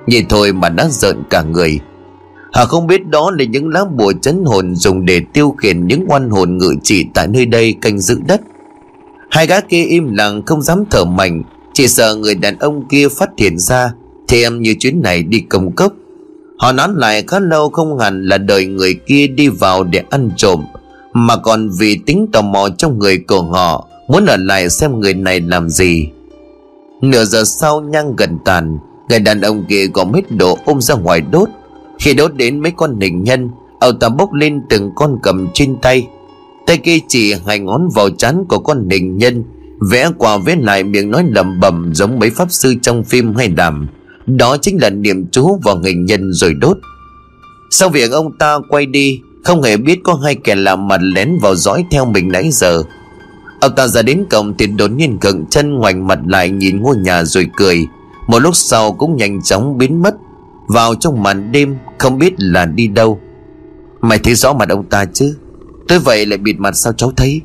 Nhìn 0.07 0.25
thôi 0.29 0.53
mà 0.53 0.69
đã 0.69 0.87
giận 0.89 1.23
cả 1.29 1.41
người. 1.41 1.79
Họ 2.53 2.65
không 2.65 2.87
biết 2.87 3.07
đó 3.07 3.31
là 3.39 3.45
những 3.45 3.69
lá 3.69 3.85
bùa 3.85 4.13
chấn 4.21 4.43
hồn 4.45 4.75
Dùng 4.75 5.05
để 5.05 5.21
tiêu 5.33 5.55
khiển 5.57 5.87
những 5.87 6.05
oan 6.07 6.29
hồn 6.29 6.57
ngự 6.57 6.75
trị 6.83 7.05
Tại 7.13 7.27
nơi 7.27 7.45
đây 7.45 7.75
canh 7.81 7.99
giữ 7.99 8.19
đất. 8.27 8.41
Hai 9.31 9.47
gã 9.47 9.59
kia 9.59 9.83
im 9.83 10.13
lặng 10.13 10.41
không 10.45 10.61
dám 10.61 10.83
thở 10.91 11.05
mạnh, 11.05 11.43
Chỉ 11.73 11.87
sợ 11.87 12.15
người 12.15 12.35
đàn 12.35 12.59
ông 12.59 12.87
kia 12.87 13.07
phát 13.09 13.29
hiện 13.37 13.59
ra, 13.59 13.93
Thì 14.27 14.43
em 14.43 14.61
như 14.61 14.75
chuyến 14.79 15.01
này 15.01 15.23
đi 15.23 15.39
công 15.39 15.71
cấp. 15.71 15.91
Họ 16.57 16.71
nói 16.71 16.87
lại 16.95 17.23
khá 17.27 17.39
lâu 17.39 17.69
không 17.69 17.99
hẳn 17.99 18.25
là 18.25 18.37
đợi 18.37 18.65
người 18.65 18.93
kia 18.93 19.27
đi 19.27 19.47
vào 19.47 19.83
để 19.83 20.03
ăn 20.09 20.29
trộm, 20.37 20.63
Mà 21.13 21.35
còn 21.35 21.69
vì 21.79 21.99
tính 22.05 22.27
tò 22.33 22.41
mò 22.41 22.69
trong 22.77 22.99
người 22.99 23.17
của 23.27 23.41
họ, 23.41 23.87
Muốn 24.07 24.25
ở 24.25 24.37
lại 24.37 24.69
xem 24.69 24.99
người 24.99 25.13
này 25.13 25.41
làm 25.41 25.69
gì. 25.69 26.07
Nửa 27.01 27.25
giờ 27.25 27.43
sau 27.43 27.81
nhang 27.81 28.15
gần 28.15 28.37
tàn, 28.45 28.77
Người 29.09 29.19
đàn 29.19 29.41
ông 29.41 29.65
kia 29.69 29.87
gom 29.93 30.13
hết 30.13 30.31
đồ 30.31 30.57
ôm 30.65 30.81
ra 30.81 30.95
ngoài 30.95 31.21
đốt. 31.21 31.49
Khi 31.99 32.13
đốt 32.13 32.35
đến 32.35 32.59
mấy 32.59 32.71
con 32.71 32.99
hình 32.99 33.23
nhân, 33.23 33.49
Ông 33.79 33.99
ta 33.99 34.09
bốc 34.09 34.33
lên 34.33 34.61
từng 34.69 34.91
con 34.95 35.19
cầm 35.23 35.47
trên 35.53 35.75
tay. 35.81 36.07
Tay 36.65 36.77
kia 36.77 36.97
chỉ 37.07 37.33
hai 37.47 37.59
ngón 37.59 37.89
vào 37.95 38.09
chán 38.09 38.45
của 38.49 38.59
con 38.59 38.89
hình 38.89 39.17
nhân, 39.17 39.43
Vẽ 39.91 40.09
qua 40.17 40.37
vẽ 40.37 40.55
lại 40.55 40.83
miệng 40.83 41.11
nói 41.11 41.23
lẩm 41.29 41.59
bẩm 41.59 41.91
Giống 41.93 42.19
mấy 42.19 42.29
pháp 42.29 42.51
sư 42.51 42.75
trong 42.81 43.03
phim 43.03 43.35
hay 43.35 43.47
đàm. 43.47 43.87
Đó 44.25 44.57
chính 44.57 44.81
là 44.81 44.89
niệm 44.89 45.25
chú 45.31 45.59
vào 45.63 45.79
hình 45.79 46.05
nhân 46.05 46.33
rồi 46.33 46.53
đốt. 46.53 46.77
Sau 47.71 47.89
việc 47.89 48.11
ông 48.11 48.37
ta 48.37 48.57
quay 48.69 48.85
đi, 48.85 49.21
Không 49.43 49.61
hề 49.61 49.77
biết 49.77 49.99
có 50.03 50.13
hai 50.13 50.35
kẻ 50.35 50.55
lạ 50.55 50.75
mặt 50.75 51.01
lén 51.01 51.37
vào 51.41 51.55
dõi 51.55 51.85
theo 51.91 52.05
mình 52.05 52.31
nãy 52.31 52.49
giờ. 52.51 52.83
Ông 53.61 53.75
ta 53.75 53.87
ra 53.87 54.01
đến 54.01 54.25
cổng 54.29 54.57
thì 54.57 54.67
đột 54.67 54.91
nhiên 54.91 55.17
cận 55.21 55.45
chân 55.45 55.75
ngoảnh 55.75 56.07
mặt 56.07 56.19
lại 56.25 56.49
nhìn 56.49 56.81
ngôi 56.81 56.97
nhà 56.97 57.23
rồi 57.23 57.47
cười. 57.57 57.87
Một 58.27 58.39
lúc 58.39 58.55
sau 58.55 58.93
cũng 58.93 59.17
nhanh 59.17 59.41
chóng 59.41 59.77
biến 59.77 60.01
mất 60.01 60.15
Vào 60.67 60.95
trong 60.95 61.23
màn 61.23 61.51
đêm, 61.51 61.77
không 61.97 62.17
biết 62.17 62.33
là 62.37 62.65
đi 62.65 62.87
đâu. 62.87 63.19
Mày 64.01 64.19
thấy 64.19 64.35
rõ 64.35 64.53
mặt 64.53 64.69
ông 64.69 64.89
ta 64.89 65.05
chứ? 65.05 65.37
Tôi 65.87 65.99
vậy 65.99 66.25
lại 66.25 66.37
bịt 66.37 66.59
mặt 66.59 66.75
sao 66.75 66.93
cháu 66.93 67.11
thấy? 67.17 67.41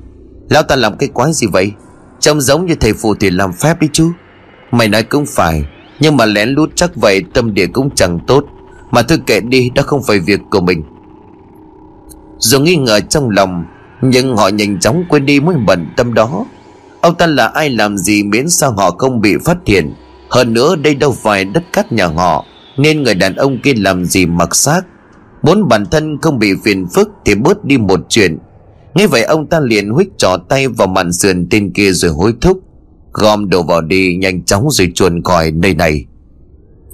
Lão 0.48 0.62
ta 0.62 0.76
làm 0.76 0.96
cái 0.96 1.08
quái 1.08 1.32
gì 1.32 1.46
vậy? 1.46 1.72
Trông 2.20 2.40
giống 2.40 2.66
như 2.66 2.74
thầy 2.74 2.92
phù 2.92 3.14
thì 3.14 3.30
làm 3.30 3.52
phép 3.52 3.80
đi 3.80 3.88
chú 3.92 4.10
Mày 4.70 4.88
nói 4.88 5.02
cũng 5.02 5.26
phải, 5.26 5.64
nhưng 6.00 6.16
mà 6.16 6.26
lén 6.26 6.48
lút 6.48 6.70
chắc 6.74 6.96
vậy 6.96 7.22
tâm 7.34 7.54
địa 7.54 7.66
cũng 7.66 7.90
chẳng 7.94 8.18
tốt. 8.26 8.44
Mà 8.90 9.02
thôi 9.02 9.18
kệ 9.26 9.40
đi, 9.40 9.70
đó 9.74 9.82
không 9.82 10.02
phải 10.02 10.18
việc 10.18 10.40
của 10.50 10.60
mình. 10.60 10.82
Rồi 12.38 12.60
nghi 12.60 12.76
ngờ 12.76 13.00
trong 13.00 13.30
lòng 13.30 13.64
nhưng 14.02 14.36
họ 14.36 14.48
nhanh 14.48 14.80
chóng 14.80 15.04
quên 15.08 15.26
đi 15.26 15.40
mối 15.40 15.54
bận 15.66 15.86
tâm 15.96 16.14
đó. 16.14 16.46
Ông 17.00 17.14
ta 17.14 17.26
là 17.26 17.46
ai 17.46 17.70
làm 17.70 17.98
gì 17.98 18.22
miễn 18.22 18.48
sao 18.48 18.72
họ 18.72 18.90
không 18.90 19.20
bị 19.20 19.34
phát 19.44 19.56
hiện. 19.66 19.94
Hơn 20.30 20.54
nữa 20.54 20.76
đây 20.76 20.94
đâu 20.94 21.12
phải 21.22 21.44
đất 21.44 21.62
cát 21.72 21.92
nhà 21.92 22.06
họ, 22.06 22.44
Nên 22.76 23.02
người 23.02 23.14
đàn 23.14 23.36
ông 23.36 23.58
kia 23.62 23.74
làm 23.76 24.04
gì 24.04 24.26
mặc 24.26 24.54
xác. 24.56 24.80
Muốn 25.42 25.68
bản 25.68 25.86
thân 25.86 26.18
không 26.22 26.38
bị 26.38 26.52
phiền 26.64 26.86
phức 26.94 27.08
Thì 27.24 27.34
bớt 27.34 27.64
đi 27.64 27.78
một 27.78 28.00
chuyện. 28.08 28.38
Nghe 28.94 29.06
vậy 29.06 29.22
ông 29.22 29.46
ta 29.46 29.60
liền 29.60 29.90
huých 29.90 30.08
trỏ 30.18 30.36
tay 30.48 30.68
vào 30.68 30.88
màn 30.88 31.12
sườn 31.12 31.46
tên 31.50 31.72
kia 31.72 31.92
rồi 31.92 32.10
hối 32.10 32.32
thúc. 32.40 32.60
Gom 33.12 33.50
đồ 33.50 33.62
vào 33.62 33.80
đi, 33.80 34.16
nhanh 34.16 34.44
chóng 34.44 34.70
rồi 34.70 34.92
chuồn 34.94 35.22
khỏi 35.22 35.50
nơi 35.50 35.74
này. 35.74 36.06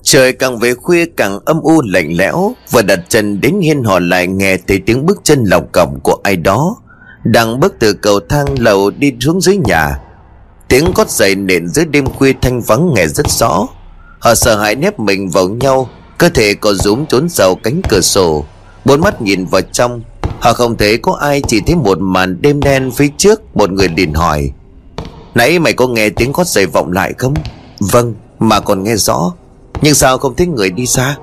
Trời 0.02 0.32
càng 0.32 0.58
về 0.58 0.74
khuya 0.74 1.04
càng 1.16 1.38
âm 1.44 1.60
u 1.60 1.82
lạnh 1.82 2.16
lẽo, 2.16 2.52
Vừa 2.70 2.82
đặt 2.82 3.00
chân 3.08 3.40
đến 3.40 3.60
hiên 3.60 3.84
họ 3.84 3.98
lại 3.98 4.26
nghe 4.26 4.56
thấy 4.56 4.80
tiếng 4.86 5.06
bước 5.06 5.20
chân 5.24 5.44
lọc 5.44 5.72
cổng 5.72 5.98
của 6.02 6.16
ai 6.22 6.36
đó. 6.36 6.76
Đang 7.24 7.60
bước 7.60 7.74
từ 7.78 7.92
cầu 7.92 8.20
thang 8.28 8.46
lầu 8.58 8.90
đi 8.90 9.12
xuống 9.20 9.40
dưới 9.40 9.56
nhà, 9.56 9.98
Tiếng 10.68 10.92
cót 10.92 11.10
giày 11.10 11.34
nện 11.34 11.68
dưới 11.68 11.84
đêm 11.84 12.06
khuya 12.06 12.32
thanh 12.42 12.60
vắng 12.60 12.94
nghe 12.94 13.06
rất 13.06 13.30
rõ. 13.30 13.66
Họ 14.18 14.34
sợ 14.34 14.56
hãi 14.56 14.74
nép 14.74 15.00
mình 15.00 15.30
vào 15.30 15.48
nhau, 15.48 15.88
Cơ 16.18 16.28
thể 16.28 16.54
có 16.54 16.74
rúm 16.74 17.06
trốn 17.06 17.28
sau 17.28 17.54
cánh 17.54 17.80
cửa 17.88 18.00
sổ. 18.00 18.44
Bốn 18.84 19.00
mắt 19.00 19.22
nhìn 19.22 19.44
vào 19.44 19.60
trong, 19.72 20.02
Họ 20.40 20.52
không 20.52 20.76
thấy 20.76 20.98
có 20.98 21.12
ai 21.20 21.42
chỉ 21.48 21.60
thấy 21.66 21.76
một 21.76 21.98
màn 22.00 22.42
đêm 22.42 22.60
đen 22.60 22.90
phía 22.90 23.08
trước, 23.16 23.56
Một 23.56 23.70
người 23.70 23.88
liền 23.88 24.14
hỏi. 24.14 24.50
Nãy 25.34 25.58
mày 25.58 25.72
có 25.72 25.88
nghe 25.88 26.08
tiếng 26.10 26.32
gót 26.32 26.46
giày 26.46 26.66
vọng 26.66 26.92
lại 26.92 27.12
không? 27.18 27.34
Vâng 27.80 28.14
mà 28.38 28.60
còn 28.60 28.82
nghe 28.82 28.96
rõ. 28.96 29.32
Nhưng 29.82 29.94
sao 29.94 30.18
không 30.18 30.34
thấy 30.36 30.46
người 30.46 30.70
đi 30.70 30.86
xa? 30.86 31.16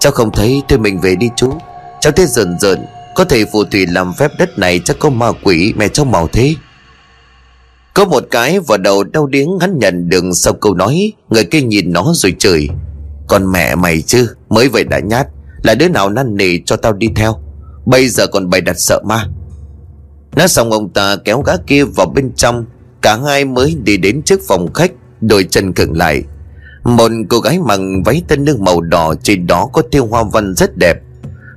Cháu 0.00 0.12
không 0.12 0.30
thấy, 0.30 0.62
thôi 0.68 0.78
mình 0.78 1.00
về 1.00 1.14
đi 1.14 1.30
chú. 1.36 1.52
Cháu 2.00 2.12
thấy 2.12 2.26
rợn 2.26 2.58
rợn. 2.60 2.86
Có 3.20 3.24
thể 3.24 3.44
phù 3.52 3.64
thủy 3.64 3.86
làm 3.86 4.12
phép 4.14 4.32
đất 4.38 4.58
này 4.58 4.80
chắc 4.84 4.98
có 4.98 5.10
ma 5.10 5.32
quỷ, 5.44 5.74
Mẹ 5.76 5.88
cháu 5.88 6.06
màu 6.06 6.28
thế. 6.32 6.54
Có 7.94 8.04
một 8.04 8.24
cái 8.30 8.60
vào 8.60 8.78
đầu 8.78 9.04
đau 9.04 9.26
điếng, 9.26 9.58
hắn 9.60 9.78
nhận 9.78 10.08
được 10.08 10.24
sau 10.34 10.52
câu 10.52 10.74
nói, 10.74 11.12
Người 11.30 11.44
kia 11.44 11.60
nhìn 11.60 11.92
nó 11.92 12.12
rồi 12.14 12.34
chửi. 12.38 12.68
Con 13.28 13.52
mẹ 13.52 13.74
mày 13.74 14.02
chứ, 14.02 14.28
Mới 14.48 14.68
vậy 14.68 14.84
đã 14.84 14.98
nhát, 14.98 15.26
Là 15.62 15.74
đứa 15.74 15.88
nào 15.88 16.10
năn 16.10 16.36
nỉ 16.36 16.58
cho 16.66 16.76
tao 16.76 16.92
đi 16.92 17.08
theo? 17.16 17.36
Bây 17.86 18.08
giờ 18.08 18.26
còn 18.26 18.50
bày 18.50 18.60
đặt 18.60 18.78
sợ 18.78 19.00
ma. 19.06 19.26
Nói 20.36 20.48
xong 20.48 20.70
ông 20.70 20.88
ta 20.92 21.16
kéo 21.24 21.42
gã 21.42 21.56
kia 21.66 21.84
vào 21.84 22.06
bên 22.06 22.32
trong, 22.36 22.64
Cả 23.02 23.18
hai 23.26 23.44
mới 23.44 23.76
đi 23.82 23.96
đến 23.96 24.22
trước 24.22 24.40
phòng 24.48 24.72
khách, 24.72 24.92
Đôi 25.20 25.44
chân 25.44 25.72
cứng 25.72 25.96
lại. 25.96 26.22
Một 26.84 27.10
cô 27.28 27.40
gái 27.40 27.58
mặc 27.58 27.80
váy 28.04 28.22
tân 28.28 28.44
nước 28.44 28.60
màu 28.60 28.80
đỏ, 28.80 29.14
Trên 29.22 29.46
đó 29.46 29.68
có 29.72 29.82
tiêu 29.82 30.06
hoa 30.06 30.24
văn 30.32 30.54
rất 30.54 30.76
đẹp. 30.76 30.96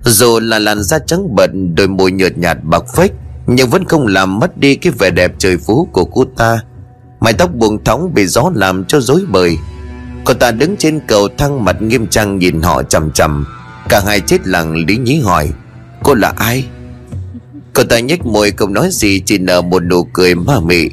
Dù 0.05 0.39
là 0.39 0.59
làn 0.59 0.83
da 0.83 0.99
trắng 0.99 1.35
bận 1.35 1.75
Đôi 1.75 1.87
môi 1.87 2.11
nhợt 2.11 2.37
nhạt 2.37 2.57
bạc 2.63 2.83
phách 2.95 3.11
Nhưng 3.47 3.69
vẫn 3.69 3.85
không 3.85 4.07
làm 4.07 4.39
mất 4.39 4.57
đi 4.57 4.75
cái 4.75 4.93
vẻ 4.99 5.09
đẹp 5.09 5.31
trời 5.37 5.57
phú 5.57 5.87
của 5.91 6.05
cô 6.05 6.25
ta. 6.37 6.59
Mái 7.19 7.33
tóc 7.33 7.55
buông 7.55 7.83
thõng 7.83 8.13
bị 8.13 8.25
gió 8.25 8.51
làm 8.55 8.85
cho 8.85 8.99
rối 8.99 9.21
bời. 9.27 9.57
Cô 10.25 10.33
ta 10.33 10.51
đứng 10.51 10.77
trên 10.77 10.99
cầu 11.07 11.27
thang 11.37 11.65
mặt 11.65 11.81
nghiêm 11.81 12.07
trang 12.07 12.39
nhìn 12.39 12.61
họ 12.61 12.83
chằm 12.83 13.11
chằm. 13.11 13.45
Cả 13.89 14.01
hai 14.05 14.19
chết 14.19 14.47
lặng, 14.47 14.85
lý 14.87 14.97
nhí 14.97 15.19
hỏi, 15.19 15.49
Cô 16.03 16.13
là 16.13 16.33
ai? 16.37 16.65
Cô 17.73 17.83
ta 17.83 17.99
nhếch 17.99 18.25
môi 18.25 18.51
không 18.51 18.73
nói 18.73 18.89
gì, 18.91 19.19
Chỉ 19.19 19.37
nở 19.37 19.61
một 19.61 19.83
nụ 19.83 20.03
cười 20.03 20.35
ma 20.35 20.59
mị. 20.59 20.89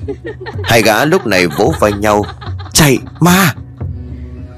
Hai 0.64 0.82
gã 0.82 1.04
lúc 1.04 1.26
này 1.26 1.46
vỗ 1.46 1.72
vai 1.80 1.92
nhau, 1.92 2.24
Chạy, 2.72 2.98
ma! 3.20 3.54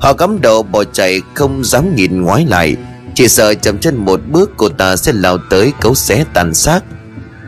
Họ 0.01 0.13
cắm 0.13 0.41
đầu 0.41 0.63
bỏ 0.63 0.85
chạy, 0.85 1.21
không 1.35 1.65
dám 1.65 1.95
nhìn 1.97 2.23
ngoái 2.23 2.47
lại. 2.47 2.77
Chỉ 3.23 3.29
sợ 3.29 3.55
chậm 3.55 3.79
chân 3.79 3.97
một 3.97 4.21
bước, 4.33 4.51
cô 4.57 4.69
ta 4.69 4.97
sẽ 4.97 5.13
lao 5.13 5.39
tới 5.51 5.73
cấu 5.81 5.95
xé 5.95 6.25
tàn 6.35 6.55
xác. 6.55 6.81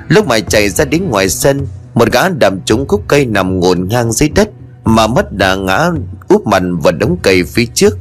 Lúc 0.09 0.27
mày 0.27 0.41
chạy 0.41 0.69
ra 0.69 0.85
đến 0.85 1.09
ngoài 1.09 1.29
sân, 1.29 1.67
Một 1.95 2.13
gã 2.13 2.29
đầm 2.29 2.61
trúng 2.65 2.89
khúc 2.89 3.05
cây 3.09 3.27
nằm 3.27 3.61
ngổn 3.61 3.89
ngang 3.89 4.13
dưới 4.13 4.29
đất, 4.29 4.49
Mà 4.85 5.07
mất 5.07 5.33
đã 5.33 5.55
ngã, 5.55 5.91
úp 6.29 6.47
mặt 6.47 6.63
vào 6.83 6.93
đống 6.93 7.17
cây 7.23 7.45
phía 7.45 7.67
trước. 7.75 7.99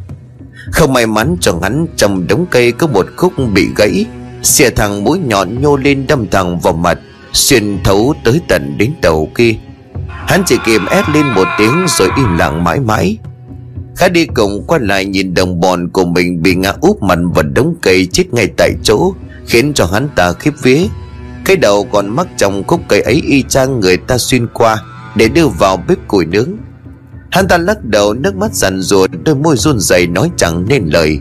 Không 0.71 0.93
may 0.93 1.07
mắn 1.07 1.35
cho 1.41 1.59
hắn, 1.61 1.87
Trong 1.95 2.27
đống 2.27 2.45
cây 2.51 2.71
có 2.71 2.87
một 2.87 3.05
khúc 3.17 3.33
bị 3.53 3.69
gãy, 3.75 4.05
Xìa 4.43 4.69
thằng 4.69 5.03
mũi 5.03 5.19
nhọn 5.19 5.61
nhô 5.61 5.77
lên 5.77 6.07
đâm 6.07 6.27
thẳng 6.27 6.59
vào 6.59 6.73
mặt, 6.73 6.99
Xuyên 7.33 7.83
thấu 7.83 8.13
tới 8.23 8.41
tận 8.47 8.77
đến 8.77 8.93
đầu 9.01 9.29
kia. 9.35 9.55
Hắn 10.07 10.43
chỉ 10.45 10.57
kịp 10.65 10.81
ép 10.89 11.05
lên 11.13 11.25
một 11.25 11.47
tiếng 11.57 11.85
Rồi 11.87 12.09
im 12.17 12.37
lặng 12.37 12.63
mãi 12.63 12.79
mãi. 12.79 13.17
Khá 13.95 14.07
đi 14.09 14.25
cùng 14.25 14.63
quay 14.67 14.81
lại 14.81 15.05
nhìn 15.05 15.33
đồng 15.33 15.59
bọn 15.59 15.89
của 15.89 16.05
mình 16.05 16.41
Bị 16.41 16.55
ngã 16.55 16.73
úp 16.81 17.03
mặt 17.03 17.19
vào 17.33 17.43
đống 17.43 17.75
cây 17.81 18.07
chết 18.11 18.33
ngay 18.33 18.47
tại 18.57 18.71
chỗ, 18.83 19.13
Khiến 19.47 19.73
cho 19.73 19.85
hắn 19.85 20.09
ta 20.15 20.33
khiếp 20.33 20.53
vía. 20.61 20.79
Cái 21.45 21.55
đầu 21.55 21.87
còn 21.91 22.09
mắc 22.09 22.27
trong 22.37 22.63
khúc 22.63 22.81
cây 22.87 23.01
ấy 23.01 23.21
y 23.27 23.43
chang 23.49 23.79
người 23.79 23.97
ta 23.97 24.17
xuyên 24.17 24.47
qua 24.47 24.77
Để 25.15 25.27
đưa 25.27 25.47
vào 25.47 25.77
bếp 25.87 25.97
củi 26.07 26.25
nướng. 26.25 26.49
Hắn 27.31 27.47
ta 27.47 27.57
lắc 27.57 27.85
đầu, 27.85 28.13
nước 28.13 28.35
mắt 28.35 28.53
rằn 28.53 28.81
rùa 28.81 29.07
Đôi 29.25 29.35
môi 29.35 29.57
run 29.57 29.79
rẩy 29.79 30.07
nói 30.07 30.31
chẳng 30.37 30.65
nên 30.67 30.85
lời. 30.85 31.19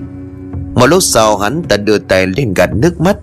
Một 0.75 0.87
lúc 0.87 1.03
sau 1.03 1.39
hắn 1.39 1.63
ta 1.69 1.77
đưa 1.77 1.99
tay 1.99 2.27
lên 2.27 2.55
gạt 2.55 2.71
nước 2.75 3.01
mắt 3.01 3.17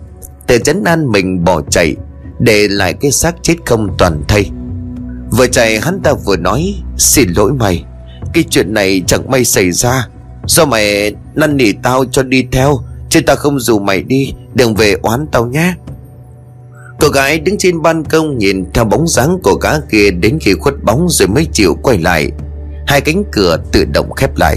Để 0.48 0.58
chấn 0.58 0.84
an 0.84 1.12
mình 1.12 1.44
bỏ 1.44 1.62
chạy, 1.70 1.96
Để 2.38 2.68
lại 2.68 2.94
cái 3.00 3.10
xác 3.10 3.34
chết 3.42 3.56
không 3.66 3.94
toàn 3.98 4.22
thây. 4.28 4.50
Vừa 5.30 5.46
chạy 5.46 5.80
hắn 5.80 6.00
ta 6.00 6.12
vừa 6.24 6.36
nói, 6.36 6.74
Xin 6.96 7.28
lỗi 7.36 7.52
mày. 7.52 7.84
Cái 8.34 8.44
chuyện 8.50 8.74
này 8.74 9.02
chẳng 9.06 9.30
may 9.30 9.44
xảy 9.44 9.72
ra. 9.72 10.08
Do 10.46 10.64
mày 10.64 11.14
năn 11.34 11.56
nỉ 11.56 11.72
tao 11.72 12.04
cho 12.04 12.22
đi 12.22 12.46
theo, 12.52 12.78
Chứ 13.08 13.20
tao 13.26 13.36
không 13.36 13.60
dù 13.60 13.78
mày 13.78 14.02
đi 14.02 14.32
Đừng 14.54 14.74
về 14.74 14.94
oán 15.02 15.26
tao 15.32 15.46
nhé. 15.46 15.74
Cô 17.00 17.08
gái 17.08 17.38
đứng 17.38 17.58
trên 17.58 17.82
ban 17.82 18.04
công 18.04 18.38
nhìn 18.38 18.64
theo 18.74 18.84
bóng 18.84 19.08
dáng 19.08 19.38
của 19.42 19.54
gã 19.54 19.70
kia 19.90 20.10
đến 20.10 20.38
khi 20.40 20.54
khuất 20.54 20.74
bóng 20.84 21.06
rồi 21.10 21.28
mới 21.28 21.46
chịu 21.52 21.76
quay 21.82 21.98
lại. 21.98 22.30
Hai 22.86 23.00
cánh 23.00 23.24
cửa 23.32 23.56
tự 23.72 23.84
động 23.84 24.12
khép 24.12 24.36
lại. 24.36 24.56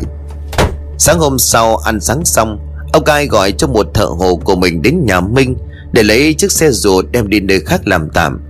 Sáng 0.97 1.19
hôm 1.19 1.39
sau, 1.39 1.77
ăn 1.77 1.99
sáng 1.99 2.25
xong, 2.25 2.59
Ông 2.93 3.03
cai 3.03 3.27
gọi 3.27 3.51
cho 3.51 3.67
một 3.67 3.87
thợ 3.93 4.05
hồ 4.05 4.35
của 4.43 4.55
mình 4.55 4.81
đến 4.81 5.05
nhà 5.05 5.21
Minh 5.21 5.55
Để 5.91 6.03
lấy 6.03 6.33
chiếc 6.33 6.51
xe 6.51 6.71
rùa 6.71 7.01
đem 7.11 7.29
đi 7.29 7.39
nơi 7.39 7.59
khác 7.59 7.81
làm 7.87 8.09
tạm. 8.13 8.41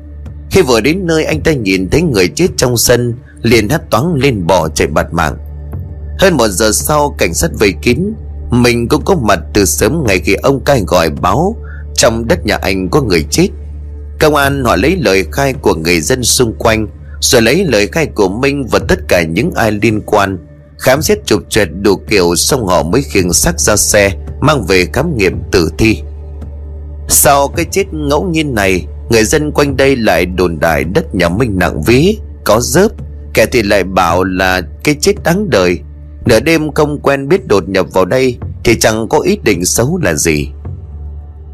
Khi 0.52 0.62
vừa 0.62 0.82
đến 0.82 1.00
nơi, 1.04 1.26
anh 1.26 1.42
ta 1.42 1.52
nhìn 1.52 1.90
thấy 1.90 2.02
người 2.02 2.28
chết 2.28 2.48
trong 2.58 2.78
sân 2.78 3.14
Liền 3.44 3.70
hét 3.70 3.82
toáng 3.90 4.16
lên 4.16 4.48
bỏ 4.48 4.70
chạy 4.70 4.88
bạt 4.88 5.14
mạng. 5.14 5.38
Hơn 6.20 6.38
một 6.38 6.48
giờ 6.48 6.72
sau, 6.72 7.16
cảnh 7.18 7.34
sát 7.34 7.52
vây 7.60 7.74
kín. 7.82 8.14
Mình 8.52 8.88
cũng 8.88 9.06
có 9.06 9.16
mặt 9.16 9.40
từ 9.54 9.66
sớm 9.66 10.04
ngày 10.08 10.20
khi 10.20 10.34
ông 10.34 10.64
cai 10.66 10.84
gọi 10.88 11.10
báo. 11.10 11.56
Trong 11.96 12.28
đất 12.28 12.46
nhà 12.46 12.58
anh 12.62 12.90
có 12.90 13.02
người 13.02 13.26
chết. 13.30 13.48
Công 14.20 14.36
an 14.36 14.64
họ 14.64 14.76
lấy 14.76 14.98
lời 15.02 15.26
khai 15.32 15.54
của 15.54 15.76
người 15.76 16.02
dân 16.02 16.24
xung 16.24 16.54
quanh, 16.60 16.88
Rồi 17.22 17.42
lấy 17.42 17.66
lời 17.66 17.88
khai 17.88 18.06
của 18.06 18.30
Minh 18.30 18.68
và 18.72 18.80
tất 18.80 19.00
cả 19.08 19.24
những 19.24 19.52
ai 19.56 19.72
liên 19.72 20.02
quan. 20.06 20.38
Khám 20.80 21.02
xét 21.02 21.26
trục 21.26 21.50
trệt 21.50 21.68
đủ 21.82 21.96
kiểu, 22.10 22.36
Xong 22.36 22.66
họ 22.66 22.84
mới 22.84 23.02
khiêng 23.02 23.34
xác 23.34 23.60
ra 23.60 23.76
xe, 23.76 24.12
Mang 24.42 24.64
về 24.64 24.86
khám 24.94 25.18
nghiệm 25.18 25.42
tử 25.52 25.70
thi. 25.78 26.02
Sau 27.08 27.48
cái 27.48 27.66
chết 27.72 27.84
ngẫu 27.92 28.24
nhiên 28.24 28.56
này, 28.56 28.86
Người 29.10 29.24
dân 29.24 29.52
quanh 29.52 29.78
đây 29.78 29.96
lại 29.96 30.26
đồn 30.26 30.60
đại 30.60 30.84
đất 30.84 31.16
nhà 31.16 31.30
Minh 31.30 31.60
nặng 31.60 31.82
ví 31.82 32.18
Có 32.44 32.60
dớp 32.62 32.92
Kẻ 33.34 33.46
thì 33.46 33.64
lại 33.64 33.84
bảo 33.84 34.24
là 34.24 34.62
cái 34.84 34.96
chết 35.02 35.14
đáng 35.24 35.50
đời. 35.50 35.80
Nửa 36.26 36.40
đêm 36.40 36.72
không 36.72 37.00
quen 37.00 37.28
biết 37.28 37.48
đột 37.48 37.70
nhập 37.70 37.88
vào 37.94 38.06
đây 38.06 38.38
Thì 38.64 38.76
chẳng 38.80 39.08
có 39.08 39.20
ý 39.20 39.38
định 39.44 39.66
xấu 39.66 39.98
là 39.98 40.14
gì. 40.14 40.50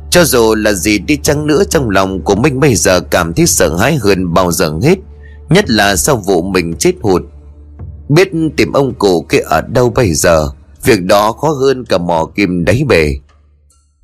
Cho 0.09 0.23
dù 0.23 0.55
là 0.55 0.73
gì 0.73 0.99
đi 0.99 1.17
chăng 1.17 1.47
nữa 1.47 1.63
Trong 1.69 1.89
lòng 1.89 2.21
của 2.21 2.35
Minh 2.35 2.59
bây 2.59 2.75
giờ 2.75 2.99
cảm 3.01 3.33
thấy 3.33 3.45
sợ 3.45 3.75
hãi 3.75 3.95
hơn 3.95 4.33
bao 4.33 4.51
giờ 4.51 4.73
hết, 4.83 4.95
Nhất 5.49 5.69
là 5.69 5.95
sau 5.95 6.15
vụ 6.15 6.41
mình 6.41 6.73
chết 6.79 6.91
hụt. 7.01 7.21
Biết 8.09 8.29
tìm 8.57 8.73
ông 8.73 8.93
cụ 8.93 9.25
kia 9.29 9.39
ở 9.39 9.61
đâu 9.61 9.89
bây 9.89 10.13
giờ, 10.13 10.49
Việc 10.83 11.03
đó 11.03 11.31
khó 11.31 11.49
hơn 11.49 11.85
cả 11.85 11.97
mò 11.97 12.25
kim 12.35 12.65
đáy 12.65 12.83
bể. 12.87 13.13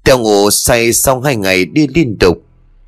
Theo 0.06 0.18
ngủ 0.18 0.50
say 0.52 0.94
sau 0.94 1.22
hai 1.22 1.36
ngày 1.36 1.66
đi 1.66 1.88
liên 1.88 2.18
tục, 2.20 2.38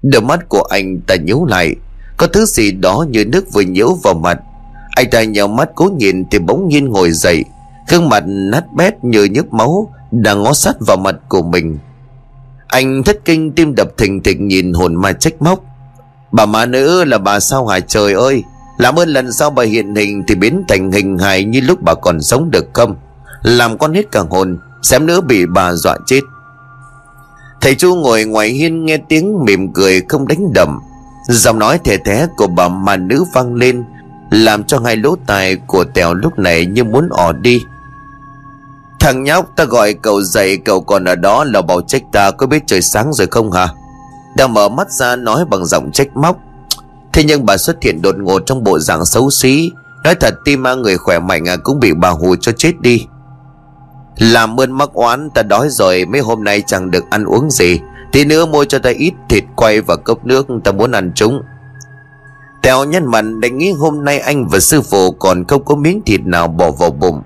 Đôi 0.02 0.22
mắt 0.22 0.50
của 0.50 0.62
anh 0.62 1.02
ta 1.02 1.16
nhíu 1.16 1.46
lại. 1.46 1.76
Có 2.18 2.28
thứ 2.28 2.46
gì 2.46 2.72
đó 2.72 3.06
như 3.10 3.26
nước 3.26 3.54
vừa 3.54 3.62
nhiễu 3.62 3.94
vào 4.04 4.14
mặt 4.14 4.40
anh 4.98 5.10
ta 5.10 5.24
nhào 5.24 5.48
mắt 5.48 5.70
cố 5.76 5.90
nhìn 5.98 6.26
thì 6.32 6.40
bỗng 6.40 6.68
nhiên 6.68 6.90
ngồi 6.90 7.12
dậy. 7.12 7.46
Gương 7.90 8.10
mặt 8.10 8.24
nát 8.28 8.74
bét 8.74 9.04
như 9.04 9.24
nhức 9.24 9.54
máu 9.54 9.92
Đang 10.12 10.44
ngó 10.44 10.54
sát 10.54 10.76
vào 10.80 10.98
mặt 10.98 11.16
của 11.30 11.42
mình. 11.42 11.78
Anh 12.68 13.04
thất 13.04 13.26
kinh 13.26 13.52
tim 13.52 13.76
đập 13.76 13.88
thình 13.98 14.24
thịch 14.24 14.42
nhìn 14.42 14.74
hồn 14.74 14.96
ma 14.96 15.12
trách 15.12 15.42
móc. 15.42 15.60
Bà 16.32 16.46
má 16.46 16.66
nữ 16.66 17.04
là 17.04 17.18
bà 17.18 17.40
sao 17.40 17.68
hả 17.68 17.80
trời 17.80 18.14
ơi. 18.14 18.44
Làm 18.78 19.00
ơn 19.00 19.10
lần 19.10 19.34
sau 19.34 19.50
bà 19.50 19.64
hiện 19.64 19.96
hình 19.96 20.24
Thì 20.28 20.36
biến 20.36 20.64
thành 20.68 20.92
hình 20.92 21.18
hài 21.18 21.44
như 21.44 21.62
lúc 21.62 21.82
bà 21.82 21.94
còn 21.94 22.22
sống 22.22 22.52
được 22.52 22.66
không? 22.74 22.96
Làm 23.42 23.78
con 23.78 23.94
hết 23.94 24.12
cả 24.12 24.24
hồn 24.30 24.60
Xem 24.82 25.06
nữa 25.06 25.22
bị 25.22 25.46
bà 25.46 25.74
dọa 25.74 25.98
chết. 26.06 26.22
Thầy 27.62 27.76
chu 27.76 27.96
ngồi 27.96 28.26
ngoài 28.26 28.50
hiên 28.50 28.86
nghe 28.86 28.98
tiếng 29.10 29.46
mỉm 29.46 29.74
cười 29.74 30.02
không 30.10 30.28
đánh 30.28 30.54
đầm. 30.54 30.80
Giọng 31.30 31.60
nói 31.60 31.80
thẻ 31.84 31.98
thé 31.98 32.28
của 32.38 32.48
bà 32.48 32.68
mà 32.68 32.98
nữ 32.98 33.24
vang 33.34 33.54
lên 33.54 33.84
làm 34.32 34.64
cho 34.64 34.80
hai 34.86 34.96
lỗ 34.96 35.16
tai 35.28 35.56
của 35.56 35.84
Tèo 35.84 36.14
lúc 36.14 36.40
này 36.40 36.66
như 36.66 36.84
muốn 36.84 37.10
ỏ 37.10 37.32
đi. 37.32 37.62
Thằng 39.00 39.24
nhóc, 39.24 39.56
ta 39.56 39.64
gọi 39.64 39.94
cậu 39.94 40.22
dậy, 40.22 40.58
cậu 40.58 40.82
còn 40.82 41.06
ở 41.06 41.16
đó 41.16 41.44
là 41.44 41.62
bảo 41.62 41.82
trách 41.82 42.02
ta, 42.12 42.32
có 42.32 42.48
biết 42.48 42.64
trời 42.68 42.82
sáng 42.82 43.14
rồi 43.14 43.28
không 43.28 43.52
hả? 43.52 43.68
Đang 44.38 44.54
mở 44.54 44.70
mắt 44.70 44.92
ra 44.92 45.16
nói 45.16 45.46
bằng 45.46 45.66
giọng 45.66 45.92
trách 45.92 46.18
móc. 46.18 46.38
Thế 47.14 47.24
nhưng 47.24 47.46
bà 47.46 47.58
xuất 47.58 47.84
hiện 47.84 48.02
đột 48.02 48.16
ngột 48.18 48.40
trong 48.46 48.64
bộ 48.64 48.80
dạng 48.80 49.06
xấu 49.06 49.30
xí. 49.30 49.72
Nói 50.04 50.16
thật, 50.16 50.34
tim 50.46 50.64
ma 50.64 50.76
người 50.76 50.98
khỏe 50.98 51.20
mạnh 51.20 51.48
à, 51.48 51.56
cũng 51.64 51.80
bị 51.80 51.94
bà 51.94 52.10
hù 52.10 52.36
cho 52.36 52.52
chết 52.52 52.82
đi. 52.82 53.06
Làm 54.18 54.60
ơn 54.60 54.72
mắc 54.72 54.90
oán, 54.94 55.30
ta 55.30 55.44
đói 55.44 55.68
rồi, 55.70 56.06
Mấy 56.06 56.22
hôm 56.22 56.44
nay 56.44 56.64
chẳng 56.68 56.92
được 56.92 57.10
ăn 57.10 57.26
uống 57.26 57.52
gì. 57.52 57.80
Tí 58.12 58.26
nữa 58.26 58.46
mua 58.46 58.66
cho 58.66 58.80
ta 58.80 58.90
ít 58.90 59.14
thịt 59.30 59.44
quay 59.56 59.82
và 59.82 59.96
cốc 59.96 60.26
nước, 60.26 60.48
ta 60.64 60.72
muốn 60.72 60.92
ăn 60.92 61.12
chúng. 61.16 61.42
Tèo 62.62 62.86
nhân 62.86 63.06
mặn 63.06 63.42
đánh 63.42 63.58
nghĩ 63.58 63.72
hôm 63.72 64.06
nay 64.06 64.20
anh 64.20 64.48
và 64.48 64.60
sư 64.60 64.82
phụ 64.82 65.12
còn 65.12 65.46
không 65.48 65.66
có 65.66 65.76
miếng 65.76 66.02
thịt 66.06 66.22
nào 66.26 66.48
bỏ 66.48 66.72
vào 66.72 66.90
bụng. 66.90 67.22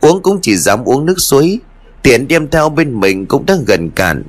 Uống 0.00 0.22
cũng 0.22 0.38
chỉ 0.42 0.56
dám 0.56 0.84
uống 0.84 1.06
nước 1.06 1.20
suối. 1.20 1.58
Tiền 2.02 2.28
đem 2.28 2.48
theo 2.48 2.68
bên 2.68 3.00
mình 3.00 3.26
cũng 3.26 3.46
đã 3.46 3.56
gần 3.66 3.90
cạn. 3.90 4.22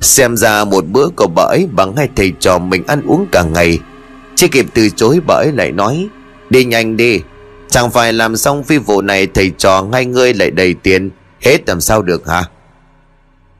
Xem 0.00 0.36
ra 0.36 0.64
một 0.64 0.86
bữa 0.86 1.08
của 1.08 1.26
bà 1.26 1.42
ấy 1.42 1.68
bằng 1.72 1.96
hai 1.96 2.08
thầy 2.16 2.32
trò 2.40 2.58
mình 2.58 2.86
ăn 2.86 3.02
uống 3.06 3.26
cả 3.32 3.42
ngày. 3.42 3.78
Chưa 4.34 4.48
kịp 4.48 4.66
từ 4.74 4.88
chối, 4.90 5.20
bà 5.26 5.34
ấy 5.34 5.52
lại 5.52 5.72
nói, 5.72 6.08
Đi 6.50 6.64
nhanh 6.64 6.96
đi. 6.96 7.20
Chẳng 7.70 7.90
phải 7.90 8.12
làm 8.12 8.36
xong 8.36 8.64
phi 8.64 8.78
vụ 8.78 9.02
này 9.02 9.26
thầy 9.26 9.52
trò 9.58 9.82
ngay 9.82 10.04
ngươi 10.06 10.34
lại 10.34 10.50
đầy 10.50 10.74
tiền. 10.74 11.10
Hết 11.40 11.68
làm 11.68 11.80
sao 11.80 12.02
được 12.02 12.28
hả? 12.28 12.44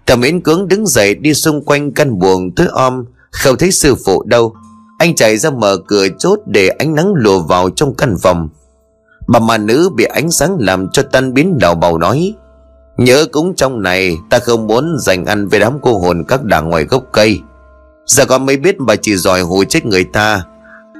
Thầm 0.06 0.22
Yến 0.22 0.40
cưỡng 0.40 0.68
đứng 0.68 0.86
dậy 0.86 1.14
đi 1.14 1.34
xung 1.34 1.64
quanh 1.64 1.92
căn 1.92 2.18
buồng 2.18 2.50
tới 2.50 2.68
om. 2.72 3.04
Không 3.30 3.58
thấy 3.58 3.70
sư 3.70 3.94
phụ 4.04 4.22
đâu. 4.22 4.54
Anh 4.98 5.14
chạy 5.14 5.38
ra 5.38 5.50
mở 5.50 5.76
cửa 5.86 6.06
chốt 6.18 6.38
để 6.46 6.68
ánh 6.68 6.94
nắng 6.94 7.12
lùa 7.16 7.42
vào 7.42 7.70
trong 7.70 7.94
căn 7.94 8.16
phòng. 8.22 8.48
Bà 9.26 9.38
mà 9.38 9.58
nữ 9.58 9.90
bị 9.96 10.04
ánh 10.04 10.30
sáng 10.30 10.56
làm 10.60 10.88
cho 10.92 11.02
tan 11.02 11.34
biến 11.34 11.58
đầu 11.58 11.74
bầu 11.74 11.98
nói, 11.98 12.34
Nhớ 12.96 13.26
cũng 13.32 13.54
trong 13.54 13.82
này, 13.82 14.16
Ta 14.30 14.38
không 14.38 14.66
muốn 14.66 14.96
dành 15.00 15.24
ăn 15.24 15.48
với 15.48 15.60
đám 15.60 15.78
cô 15.82 15.98
hồn 15.98 16.24
các 16.28 16.42
đảng 16.42 16.68
ngoài 16.68 16.84
gốc 16.84 17.04
cây. 17.12 17.40
Giờ 18.06 18.24
con 18.24 18.46
mới 18.46 18.56
biết 18.56 18.76
bà 18.78 18.96
chỉ 18.96 19.16
giỏi 19.16 19.40
hù 19.40 19.64
chết 19.64 19.86
người 19.86 20.04
ta, 20.04 20.44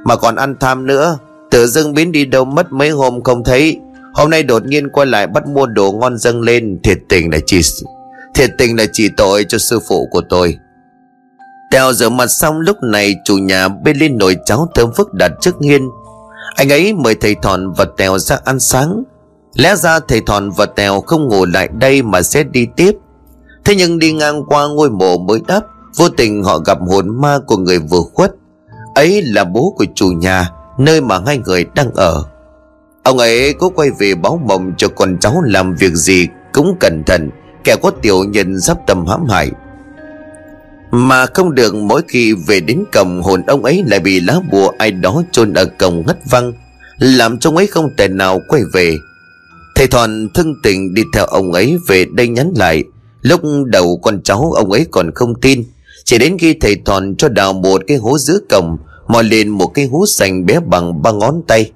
Mà 0.05 0.15
còn 0.15 0.35
ăn 0.35 0.55
tham 0.59 0.85
nữa. 0.85 1.17
Tự 1.51 1.67
dưng 1.67 1.93
biến 1.93 2.11
đi 2.11 2.25
đâu 2.25 2.45
mất 2.45 2.71
mấy 2.71 2.89
hôm 2.89 3.23
không 3.23 3.43
thấy. 3.43 3.79
Hôm 4.13 4.29
nay 4.29 4.43
đột 4.43 4.65
nhiên 4.65 4.89
quay 4.89 5.07
lại 5.07 5.27
bắt 5.27 5.47
mua 5.47 5.65
đồ 5.65 5.91
ngon 5.91 6.17
dâng 6.17 6.41
lên, 6.41 6.79
Thiệt 6.83 6.97
tình 7.09 7.31
là 7.31 7.37
chỉ, 7.45 7.61
Thiệt 8.33 8.49
tình 8.57 8.77
là 8.77 8.85
chỉ 8.93 9.09
tội 9.17 9.45
cho 9.49 9.57
sư 9.57 9.79
phụ 9.87 10.07
của 10.11 10.21
tôi. 10.29 10.57
Tèo 11.71 11.93
rửa 11.93 12.09
mặt 12.09 12.27
xong 12.27 12.59
lúc 12.59 12.77
này, 12.83 13.15
chủ 13.25 13.37
nhà 13.37 13.67
bê 13.67 13.93
lên 13.93 14.17
nồi 14.17 14.37
cháo 14.45 14.67
thơm 14.75 14.91
phức 14.93 15.13
đặt 15.13 15.31
trước 15.41 15.55
hiên 15.61 15.89
Anh 16.55 16.71
ấy 16.71 16.93
mời 16.93 17.15
thầy 17.15 17.35
Thòn 17.35 17.71
và 17.71 17.85
Tèo 17.97 18.17
ra 18.17 18.39
ăn 18.45 18.59
sáng. 18.59 19.03
Lẽ 19.55 19.75
ra 19.75 19.99
thầy 19.99 20.21
Thòn 20.21 20.49
và 20.51 20.65
Tèo 20.65 21.01
không 21.01 21.27
ngồi 21.27 21.47
lại 21.47 21.69
đây 21.73 22.01
mà 22.01 22.21
sẽ 22.21 22.43
đi 22.43 22.67
tiếp. 22.75 22.91
Thế 23.65 23.75
nhưng 23.75 23.99
đi 23.99 24.13
ngang 24.13 24.45
qua 24.45 24.67
ngôi 24.67 24.89
mộ 24.89 25.17
mới 25.17 25.41
đắp 25.47 25.63
Vô 25.95 26.09
tình 26.09 26.43
họ 26.43 26.57
gặp 26.57 26.77
hồn 26.87 27.21
ma 27.21 27.39
của 27.47 27.57
người 27.57 27.79
vừa 27.79 28.01
khuất. 28.13 28.31
Ấy 28.95 29.21
là 29.21 29.43
bố 29.43 29.73
của 29.77 29.85
chủ 29.95 30.07
nhà, 30.07 30.49
Nơi 30.77 31.01
mà 31.01 31.19
hai 31.25 31.37
người 31.37 31.65
đang 31.75 31.91
ở. 31.95 32.23
Ông 33.03 33.17
ấy 33.17 33.53
cố 33.53 33.69
quay 33.69 33.89
về 33.99 34.15
báo 34.15 34.41
mộng 34.45 34.73
cho 34.77 34.87
con 34.87 35.17
cháu 35.19 35.41
làm 35.45 35.75
việc 35.75 35.93
gì 35.93 36.27
cũng 36.53 36.75
cẩn 36.79 37.03
thận, 37.03 37.29
Kẻ 37.63 37.75
có 37.81 37.91
tiểu 38.01 38.23
nhân 38.23 38.61
sắp 38.61 38.77
tầm 38.87 39.07
hãm 39.07 39.25
hại. 39.29 39.51
Mà 40.91 41.25
không 41.25 41.55
được 41.55 41.75
mỗi 41.75 42.01
khi 42.07 42.33
về 42.33 42.59
đến 42.59 42.83
cổng 42.93 43.21
hồn 43.21 43.43
ông 43.47 43.63
ấy 43.63 43.83
lại 43.87 43.99
bị 43.99 44.19
lá 44.19 44.39
bùa 44.51 44.71
ai 44.77 44.91
đó 44.91 45.23
chôn 45.31 45.53
ở 45.53 45.65
cổng 45.65 46.03
ngất 46.07 46.17
văng, 46.29 46.53
Làm 46.99 47.37
cho 47.39 47.49
ông 47.49 47.57
ấy 47.57 47.67
không 47.67 47.89
thể 47.97 48.07
nào 48.07 48.39
quay 48.47 48.61
về. 48.73 48.97
Thầy 49.75 49.87
Thoàn 49.87 50.29
thương 50.33 50.53
tình 50.63 50.93
đi 50.93 51.03
theo 51.13 51.25
ông 51.25 51.51
ấy 51.51 51.77
về 51.87 52.05
đây 52.13 52.27
nhắn 52.27 52.53
lại. 52.55 52.83
Lúc 53.21 53.41
đầu 53.65 53.99
con 54.03 54.21
cháu 54.23 54.51
ông 54.51 54.71
ấy 54.71 54.85
còn 54.91 55.11
không 55.15 55.41
tin, 55.41 55.63
Chỉ 56.03 56.17
đến 56.17 56.37
khi 56.39 56.53
thầy 56.53 56.75
Thoàn 56.85 57.15
cho 57.15 57.29
đào 57.29 57.53
một 57.53 57.81
cái 57.87 57.97
hố 57.97 58.17
giữa 58.17 58.39
cổng 58.49 58.77
Mò 59.07 59.21
lên 59.21 59.49
một 59.49 59.67
cái 59.67 59.85
hố 59.85 60.05
sành 60.05 60.45
bé 60.45 60.59
bằng 60.59 61.01
ba 61.01 61.11
ngón 61.11 61.41
tay. 61.47 61.71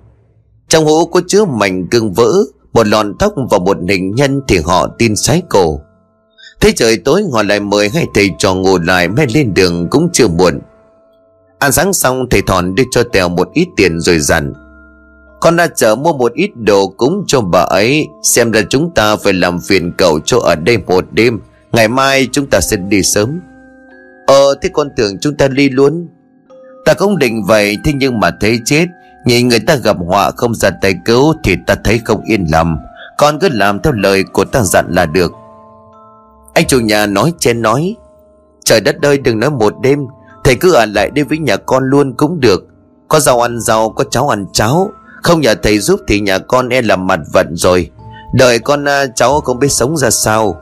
Trong 0.68 0.86
hố 0.86 1.05
có 1.05 1.22
chứa 1.28 1.45
mảnh 1.45 1.88
cương 1.88 2.14
vỡ, 2.14 2.34
Một 2.74 2.88
lọn 2.88 3.14
tóc 3.20 3.34
và 3.51 3.57
một 3.57 3.78
hình 3.89 4.16
nhân 4.16 4.41
Thì 4.47 4.57
họ 4.57 4.88
tin 4.97 5.16
sái 5.16 5.41
cổ. 5.49 5.80
Thế 6.64 6.72
trời 6.76 6.97
tối 6.97 7.24
họ 7.34 7.43
lại 7.43 7.59
mời 7.59 7.89
hai 7.93 8.07
thầy 8.14 8.32
trò 8.38 8.53
ngồi 8.53 8.80
lại 8.84 9.07
Mới 9.07 9.28
lên 9.34 9.53
đường 9.53 9.88
cũng 9.89 10.09
chưa 10.14 10.28
muộn. 10.28 10.59
Ăn 11.59 11.72
sáng 11.72 11.93
xong, 11.93 12.30
thầy 12.30 12.41
Thòn 12.41 12.76
đưa 12.76 12.84
cho 12.91 13.03
Tèo 13.03 13.30
một 13.30 13.49
ít 13.53 13.68
tiền 13.78 13.99
rồi 13.99 14.20
dặn, 14.20 14.53
Con 15.41 15.57
ra 15.57 15.68
chợ 15.68 15.95
mua 15.95 16.14
một 16.14 16.34
ít 16.34 16.51
đồ 16.55 16.88
cúng 16.88 17.24
cho 17.28 17.41
bà 17.41 17.59
ấy, 17.59 18.07
Xem 18.24 18.51
ra 18.51 18.61
chúng 18.70 18.91
ta 18.95 19.16
phải 19.16 19.34
làm 19.34 19.59
phiền 19.59 19.93
cậu 19.97 20.20
cho 20.20 20.39
ở 20.39 20.55
đây 20.55 20.78
một 20.78 21.05
đêm, 21.11 21.39
Ngày 21.72 21.88
mai 21.88 22.28
chúng 22.32 22.49
ta 22.49 22.61
sẽ 22.61 22.78
đi 22.78 23.03
sớm. 23.03 23.39
Ờ 24.28 24.55
thế 24.61 24.70
con 24.74 24.89
tưởng 24.97 25.20
chúng 25.20 25.36
ta 25.38 25.47
đi 25.47 25.70
luôn. 25.70 26.07
Ta 26.86 26.93
không 26.93 27.18
định 27.18 27.43
vậy, 27.47 27.78
Thế 27.86 27.91
nhưng 27.95 28.20
mà 28.20 28.32
thấy 28.41 28.59
chết, 28.66 28.86
Nhìn 29.26 29.47
người 29.47 29.59
ta 29.59 29.76
gặp 29.76 29.97
họa 30.07 30.32
không 30.32 30.55
ra 30.55 30.70
tay 30.82 30.95
cứu 31.05 31.34
Thì 31.43 31.55
ta 31.68 31.76
thấy 31.84 32.01
không 32.05 32.22
yên 32.26 32.45
lòng. 32.51 32.78
Con 33.18 33.39
cứ 33.39 33.49
làm 33.51 33.80
theo 33.80 33.93
lời 33.93 34.24
của 34.34 34.45
ta 34.45 34.61
dặn 34.64 34.86
là 34.89 35.05
được. 35.05 35.32
Anh 36.54 36.68
chủ 36.68 36.80
nhà 36.80 37.06
nói 37.06 37.34
chen 37.39 37.62
nói. 37.62 37.95
Trời 38.66 38.80
đất 38.80 38.95
ơi 39.01 39.18
đừng 39.18 39.39
nói 39.39 39.49
một 39.49 39.74
đêm 39.82 39.99
Thầy 40.43 40.56
cứ 40.56 40.74
ở 40.74 40.86
lại 40.86 41.10
đây 41.10 41.24
với 41.24 41.38
nhà 41.38 41.58
con 41.58 41.84
luôn 41.89 42.14
cũng 42.14 42.39
được. 42.39 42.64
Có 43.08 43.20
rau 43.20 43.41
ăn 43.41 43.60
rau 43.60 43.89
Có 43.89 44.04
cháo 44.04 44.30
ăn 44.30 44.45
cháo 44.54 44.91
Không 45.24 45.41
nhờ 45.41 45.56
thầy 45.56 45.80
giúp 45.80 45.99
thì 46.08 46.20
nhà 46.20 46.38
con 46.38 46.70
e 46.70 46.82
làm 46.82 47.08
mặt 47.08 47.20
vận 47.34 47.56
rồi. 47.56 47.89
Đời 48.34 48.60
con 48.60 48.88
à, 48.88 49.06
cháu 49.16 49.41
không 49.41 49.60
biết 49.60 49.72
sống 49.72 49.97
ra 49.97 50.10
sao. 50.10 50.56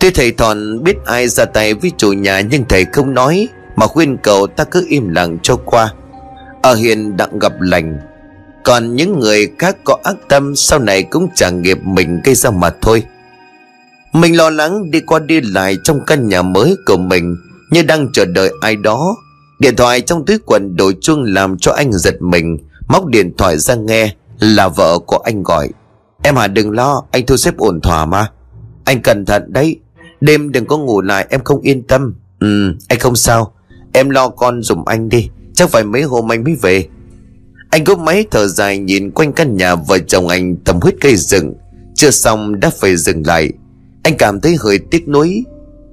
Tuy 0.00 0.10
thầy 0.10 0.32
Thòn 0.32 0.82
biết 0.82 0.96
ai 1.04 1.28
ra 1.28 1.44
tay 1.44 1.74
với 1.74 1.92
chủ 1.96 2.12
nhà 2.12 2.40
Nhưng 2.40 2.64
thầy 2.68 2.84
không 2.84 3.14
nói 3.14 3.48
Mà 3.76 3.86
khuyên 3.86 4.16
cậu 4.22 4.46
ta 4.46 4.64
cứ 4.64 4.86
im 4.88 5.08
lặng 5.08 5.38
cho 5.42 5.56
qua. 5.56 5.92
Ở 6.62 6.74
hiền 6.74 7.16
đặng 7.16 7.38
gặp 7.38 7.52
lành. 7.60 7.98
Còn 8.64 8.96
những 8.96 9.18
người 9.18 9.52
khác 9.58 9.76
có 9.84 9.98
ác 10.02 10.16
tâm 10.28 10.56
Sau 10.56 10.78
này 10.78 11.02
cũng 11.02 11.28
trả 11.34 11.50
nghiệp 11.50 11.78
mình 11.82 12.20
gây 12.24 12.34
ra 12.34 12.50
mà 12.50 12.70
thôi. 12.80 13.04
Mình 14.12 14.36
lo 14.36 14.50
lắng 14.50 14.90
đi 14.90 15.00
qua 15.00 15.18
đi 15.18 15.40
lại 15.40 15.76
Trong 15.84 16.00
căn 16.06 16.28
nhà 16.28 16.42
mới 16.42 16.76
của 16.86 16.96
mình, 16.96 17.36
Như 17.70 17.82
đang 17.82 18.12
chờ 18.12 18.24
đợi 18.24 18.52
ai 18.60 18.76
đó. 18.76 19.16
Điện 19.58 19.76
thoại 19.76 20.00
trong 20.00 20.24
túi 20.26 20.38
quần 20.46 20.76
đổ 20.76 20.92
chuông 21.00 21.22
làm 21.22 21.58
cho 21.58 21.72
anh 21.72 21.92
giật 21.92 22.22
mình, 22.22 22.58
Móc 22.88 23.06
điện 23.06 23.32
thoại 23.38 23.58
ra 23.58 23.74
nghe, 23.74 24.14
Là 24.40 24.68
vợ 24.68 24.98
của 24.98 25.18
anh 25.18 25.42
gọi. 25.42 25.68
Em 26.22 26.36
Hà 26.36 26.46
đừng 26.46 26.70
lo, 26.70 27.04
Anh 27.10 27.26
thu 27.26 27.36
xếp 27.36 27.56
ổn 27.56 27.80
thỏa 27.80 28.06
mà. 28.06 28.30
Anh 28.84 29.02
cẩn 29.02 29.24
thận 29.24 29.52
đấy, 29.52 29.76
Đêm 30.20 30.52
đừng 30.52 30.66
có 30.66 30.78
ngủ 30.78 31.00
lại, 31.00 31.26
em 31.30 31.44
không 31.44 31.60
yên 31.60 31.82
tâm. 31.82 32.14
Ừ 32.40 32.74
anh 32.88 32.98
không 32.98 33.16
sao, 33.16 33.52
Em 33.92 34.10
lo 34.10 34.28
con 34.28 34.62
dùm 34.62 34.84
anh 34.84 35.08
đi, 35.08 35.30
Chắc 35.54 35.70
phải 35.70 35.84
mấy 35.84 36.02
hôm 36.02 36.32
anh 36.32 36.44
mới 36.44 36.56
về. 36.62 36.88
Anh 37.70 37.84
cúp 37.84 37.98
máy 37.98 38.24
thở 38.30 38.46
dài 38.46 38.78
nhìn 38.78 39.10
quanh 39.10 39.32
căn 39.32 39.56
nhà 39.56 39.74
Vợ 39.74 39.98
chồng 39.98 40.28
anh 40.28 40.56
tầm 40.56 40.80
huyết 40.82 40.94
cây 41.00 41.16
rừng 41.16 41.54
Chưa 41.94 42.10
xong 42.10 42.60
đã 42.60 42.70
phải 42.80 42.96
dừng 42.96 43.26
lại. 43.26 43.52
Anh 44.08 44.16
cảm 44.16 44.40
thấy 44.40 44.56
hơi 44.60 44.78
tiếc 44.90 45.08
nuối. 45.08 45.44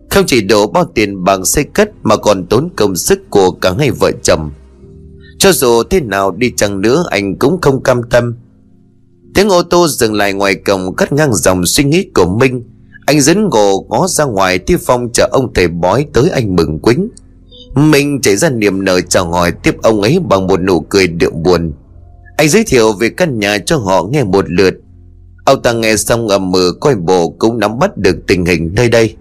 Không 0.09 0.25
chỉ 0.27 0.41
đổ 0.41 0.67
bao 0.67 0.85
tiền 0.95 1.23
bằng 1.23 1.45
xây 1.45 1.63
cất 1.63 1.91
Mà 2.03 2.17
còn 2.17 2.45
tốn 2.45 2.69
công 2.75 2.95
sức 2.95 3.29
của 3.29 3.51
cả 3.51 3.73
hai 3.79 3.91
vợ 3.91 4.11
chồng. 4.23 4.51
Cho 5.39 5.51
dù 5.51 5.83
thế 5.83 5.99
nào 6.01 6.31
đi 6.31 6.51
chăng 6.57 6.81
nữa, 6.81 7.05
Anh 7.09 7.35
cũng 7.35 7.61
không 7.61 7.83
cam 7.83 8.01
tâm. 8.09 8.35
Tiếng 9.33 9.49
ô 9.49 9.63
tô 9.63 9.87
dừng 9.87 10.13
lại 10.13 10.33
ngoài 10.33 10.55
cổng 10.55 10.95
Cắt 10.95 11.13
ngang 11.13 11.33
dòng 11.33 11.65
suy 11.65 11.83
nghĩ 11.83 12.09
của 12.13 12.25
Minh. 12.25 12.63
Anh 13.05 13.21
dẫn 13.21 13.49
ngộ 13.49 13.85
ngó 13.89 14.07
ra 14.07 14.25
ngoài 14.25 14.59
Tiếp 14.59 14.77
Phong 14.85 15.09
chờ 15.13 15.27
ông 15.31 15.53
thầy 15.53 15.67
bói 15.67 16.05
tới 16.13 16.29
anh 16.29 16.55
mừng 16.55 16.79
quính. 16.79 17.09
Minh 17.75 18.21
chảy 18.21 18.35
ra 18.35 18.49
niềm 18.49 18.85
nở 18.85 19.01
chào 19.01 19.31
hỏi 19.31 19.51
Tiếp 19.63 19.75
ông 19.81 20.01
ấy 20.01 20.19
bằng 20.29 20.47
một 20.47 20.61
nụ 20.61 20.79
cười 20.79 21.07
đượm 21.07 21.43
buồn. 21.43 21.73
Anh 22.37 22.49
giới 22.49 22.63
thiệu 22.63 22.93
về 22.93 23.09
căn 23.09 23.39
nhà 23.39 23.57
cho 23.57 23.77
họ 23.77 24.03
nghe 24.11 24.23
một 24.23 24.45
lượt. 24.49 24.73
Ông 25.45 25.61
ta 25.61 25.73
nghe 25.73 25.95
xong 25.95 26.27
ầm 26.27 26.51
mừ 26.51 26.73
coi 26.81 26.95
bộ 26.95 27.29
cũng 27.29 27.59
nắm 27.59 27.79
bắt 27.79 27.97
được 27.97 28.15
tình 28.27 28.45
hình 28.45 28.71
nơi 28.75 28.89
đây. 28.89 29.15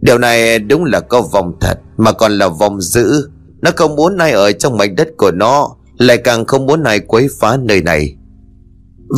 Điều 0.00 0.18
này 0.18 0.58
đúng 0.58 0.84
là 0.84 1.00
có 1.00 1.22
vòng 1.22 1.52
thật, 1.60 1.78
Mà 1.96 2.12
còn 2.12 2.32
là 2.32 2.48
vòng 2.48 2.80
dữ. 2.80 3.28
Nó 3.62 3.70
không 3.76 3.96
muốn 3.96 4.18
ai 4.18 4.32
ở 4.32 4.52
trong 4.52 4.76
mảnh 4.76 4.96
đất 4.96 5.08
của 5.16 5.30
nó, 5.30 5.76
Lại 5.98 6.16
càng 6.16 6.44
không 6.44 6.66
muốn 6.66 6.82
ai 6.82 7.00
quấy 7.00 7.28
phá 7.40 7.56
nơi 7.56 7.82
này. 7.82 8.16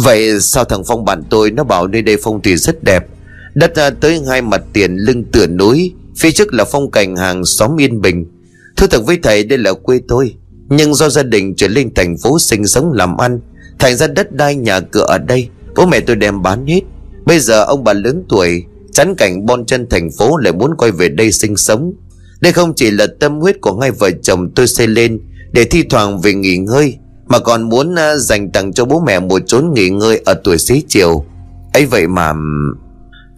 Vậy 0.05 0.41
sao 0.41 0.65
thằng 0.65 0.85
Phong 0.85 1.05
bạn 1.05 1.23
tôi 1.31 1.51
Nó 1.51 1.65
bảo 1.65 1.87
nơi 1.87 2.03
đây 2.03 2.17
phong 2.23 2.43
thủy 2.43 2.57
rất 2.57 2.85
đẹp 2.85 3.07
Đất 3.55 3.73
tới 4.01 4.21
hai 4.29 4.43
mặt 4.43 4.63
tiền 4.73 4.97
lưng 4.97 5.25
tựa 5.33 5.47
núi, 5.47 5.95
Phía 6.19 6.31
trước 6.31 6.55
là 6.55 6.65
phong 6.65 6.91
cảnh 6.91 7.17
hàng 7.17 7.45
xóm 7.45 7.81
yên 7.81 8.01
bình. 8.01 8.27
Thưa 8.77 8.87
thật 8.87 9.03
với 9.07 9.19
thầy, 9.23 9.45
đây 9.45 9.59
là 9.59 9.73
quê 9.73 10.01
tôi, 10.09 10.35
Nhưng 10.69 10.95
do 10.95 11.09
gia 11.09 11.23
đình 11.23 11.55
chuyển 11.55 11.71
lên 11.71 11.95
thành 11.95 12.17
phố 12.23 12.39
sinh 12.39 12.67
sống 12.67 12.93
làm 12.93 13.17
ăn, 13.17 13.41
Thành 13.79 13.97
ra 13.97 14.07
đất 14.07 14.33
đai 14.33 14.55
nhà 14.55 14.81
cửa 14.81 15.05
ở 15.09 15.19
đây. 15.19 15.49
Bố 15.77 15.87
mẹ 15.87 16.01
tôi 16.01 16.17
đem 16.17 16.43
bán 16.43 16.67
hết. 16.67 16.81
Bây 17.27 17.39
giờ 17.39 17.65
ông 17.65 17.85
bà 17.85 17.93
lớn 17.93 18.25
tuổi 18.29 18.65
Chán 18.99 19.15
cảnh 19.15 19.47
bon 19.47 19.67
chân 19.67 19.87
thành 19.91 20.11
phố 20.19 20.37
lại 20.37 20.53
muốn 20.53 20.75
quay 20.79 20.91
về 20.91 21.09
đây 21.09 21.33
sinh 21.33 21.57
sống. 21.57 21.93
Đây 22.41 22.53
không 22.53 22.75
chỉ 22.75 22.91
là 22.91 23.07
tâm 23.21 23.41
huyết 23.41 23.61
của 23.61 23.81
hai 23.81 23.91
vợ 23.91 24.11
chồng 24.23 24.51
tôi 24.55 24.67
xây 24.67 24.87
lên 24.87 25.21
Để 25.53 25.65
thi 25.65 25.83
thoảng 25.91 26.21
về 26.21 26.35
nghỉ 26.35 26.57
ngơi, 26.57 26.97
Mà 27.27 27.39
còn 27.39 27.63
muốn 27.63 27.95
à, 27.95 28.17
dành 28.17 28.51
tặng 28.53 28.73
cho 28.73 28.85
bố 28.85 29.01
mẹ 29.01 29.21
một 29.21 29.43
chốn 29.47 29.73
nghỉ 29.75 29.89
ngơi 29.89 30.21
ở 30.25 30.35
tuổi 30.45 30.59
xế 30.59 30.83
chiều. 30.89 31.25
Ấy 31.73 31.87
vậy 31.87 32.07
mà, 32.07 32.33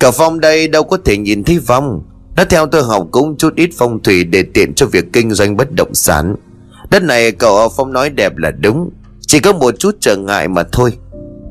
Cả 0.00 0.10
Phong 0.10 0.40
đây 0.40 0.68
đâu 0.68 0.82
có 0.82 0.98
thể 1.04 1.16
nhìn 1.16 1.44
thấy 1.44 1.58
Phong 1.66 2.02
Nó 2.36 2.44
theo 2.44 2.66
tôi 2.66 2.82
học 2.82 3.08
cũng 3.10 3.36
chút 3.36 3.54
ít 3.56 3.70
phong 3.78 4.02
thủy 4.02 4.24
Để 4.24 4.42
tiện 4.54 4.74
cho 4.74 4.86
việc 4.86 5.04
kinh 5.12 5.30
doanh 5.30 5.56
bất 5.56 5.72
động 5.72 5.94
sản. 5.94 6.34
Đất 6.90 7.02
này 7.02 7.32
cậu 7.32 7.68
Phong 7.76 7.92
nói 7.92 8.10
đẹp 8.10 8.36
là 8.36 8.50
đúng, 8.50 8.90
Chỉ 9.20 9.40
có 9.40 9.52
một 9.52 9.78
chút 9.78 9.96
trở 10.00 10.16
ngại 10.16 10.48
mà 10.48 10.62
thôi. 10.72 10.92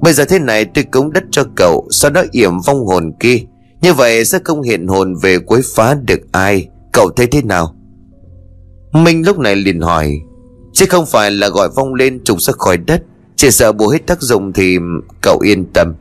Bây 0.01 0.13
giờ 0.13 0.25
thế 0.25 0.39
này 0.39 0.65
tôi 0.65 0.83
cúng 0.83 1.13
đất 1.13 1.23
cho 1.31 1.43
cậu, 1.55 1.87
Sau 1.91 2.11
đó 2.11 2.23
yểm 2.31 2.59
vong 2.65 2.85
hồn 2.85 3.11
kia. 3.19 3.39
Như 3.81 3.93
vậy 3.93 4.25
sẽ 4.25 4.39
không 4.43 4.61
hiện 4.61 4.87
hồn 4.87 5.15
về 5.21 5.39
quấy 5.39 5.61
phá 5.75 5.93
được 5.93 6.19
ai. 6.31 6.67
Cậu 6.93 7.09
thấy 7.15 7.27
thế 7.27 7.41
nào? 7.41 7.75
Minh 8.91 9.25
lúc 9.25 9.39
này 9.39 9.55
liền 9.55 9.81
hỏi, 9.81 10.19
Chứ 10.73 10.85
không 10.89 11.05
phải 11.05 11.31
là 11.31 11.49
gọi 11.49 11.69
vong 11.75 11.93
lên 11.93 12.23
trục 12.23 12.41
ra 12.41 12.53
khỏi 12.57 12.77
đất, 12.77 13.03
Chỉ 13.35 13.51
sợ 13.51 13.71
bù 13.71 13.87
hết 13.87 14.07
tác 14.07 14.21
dụng 14.21 14.53
thì 14.53 14.77
cậu 15.21 15.39
yên 15.39 15.65
tâm. 15.73 15.93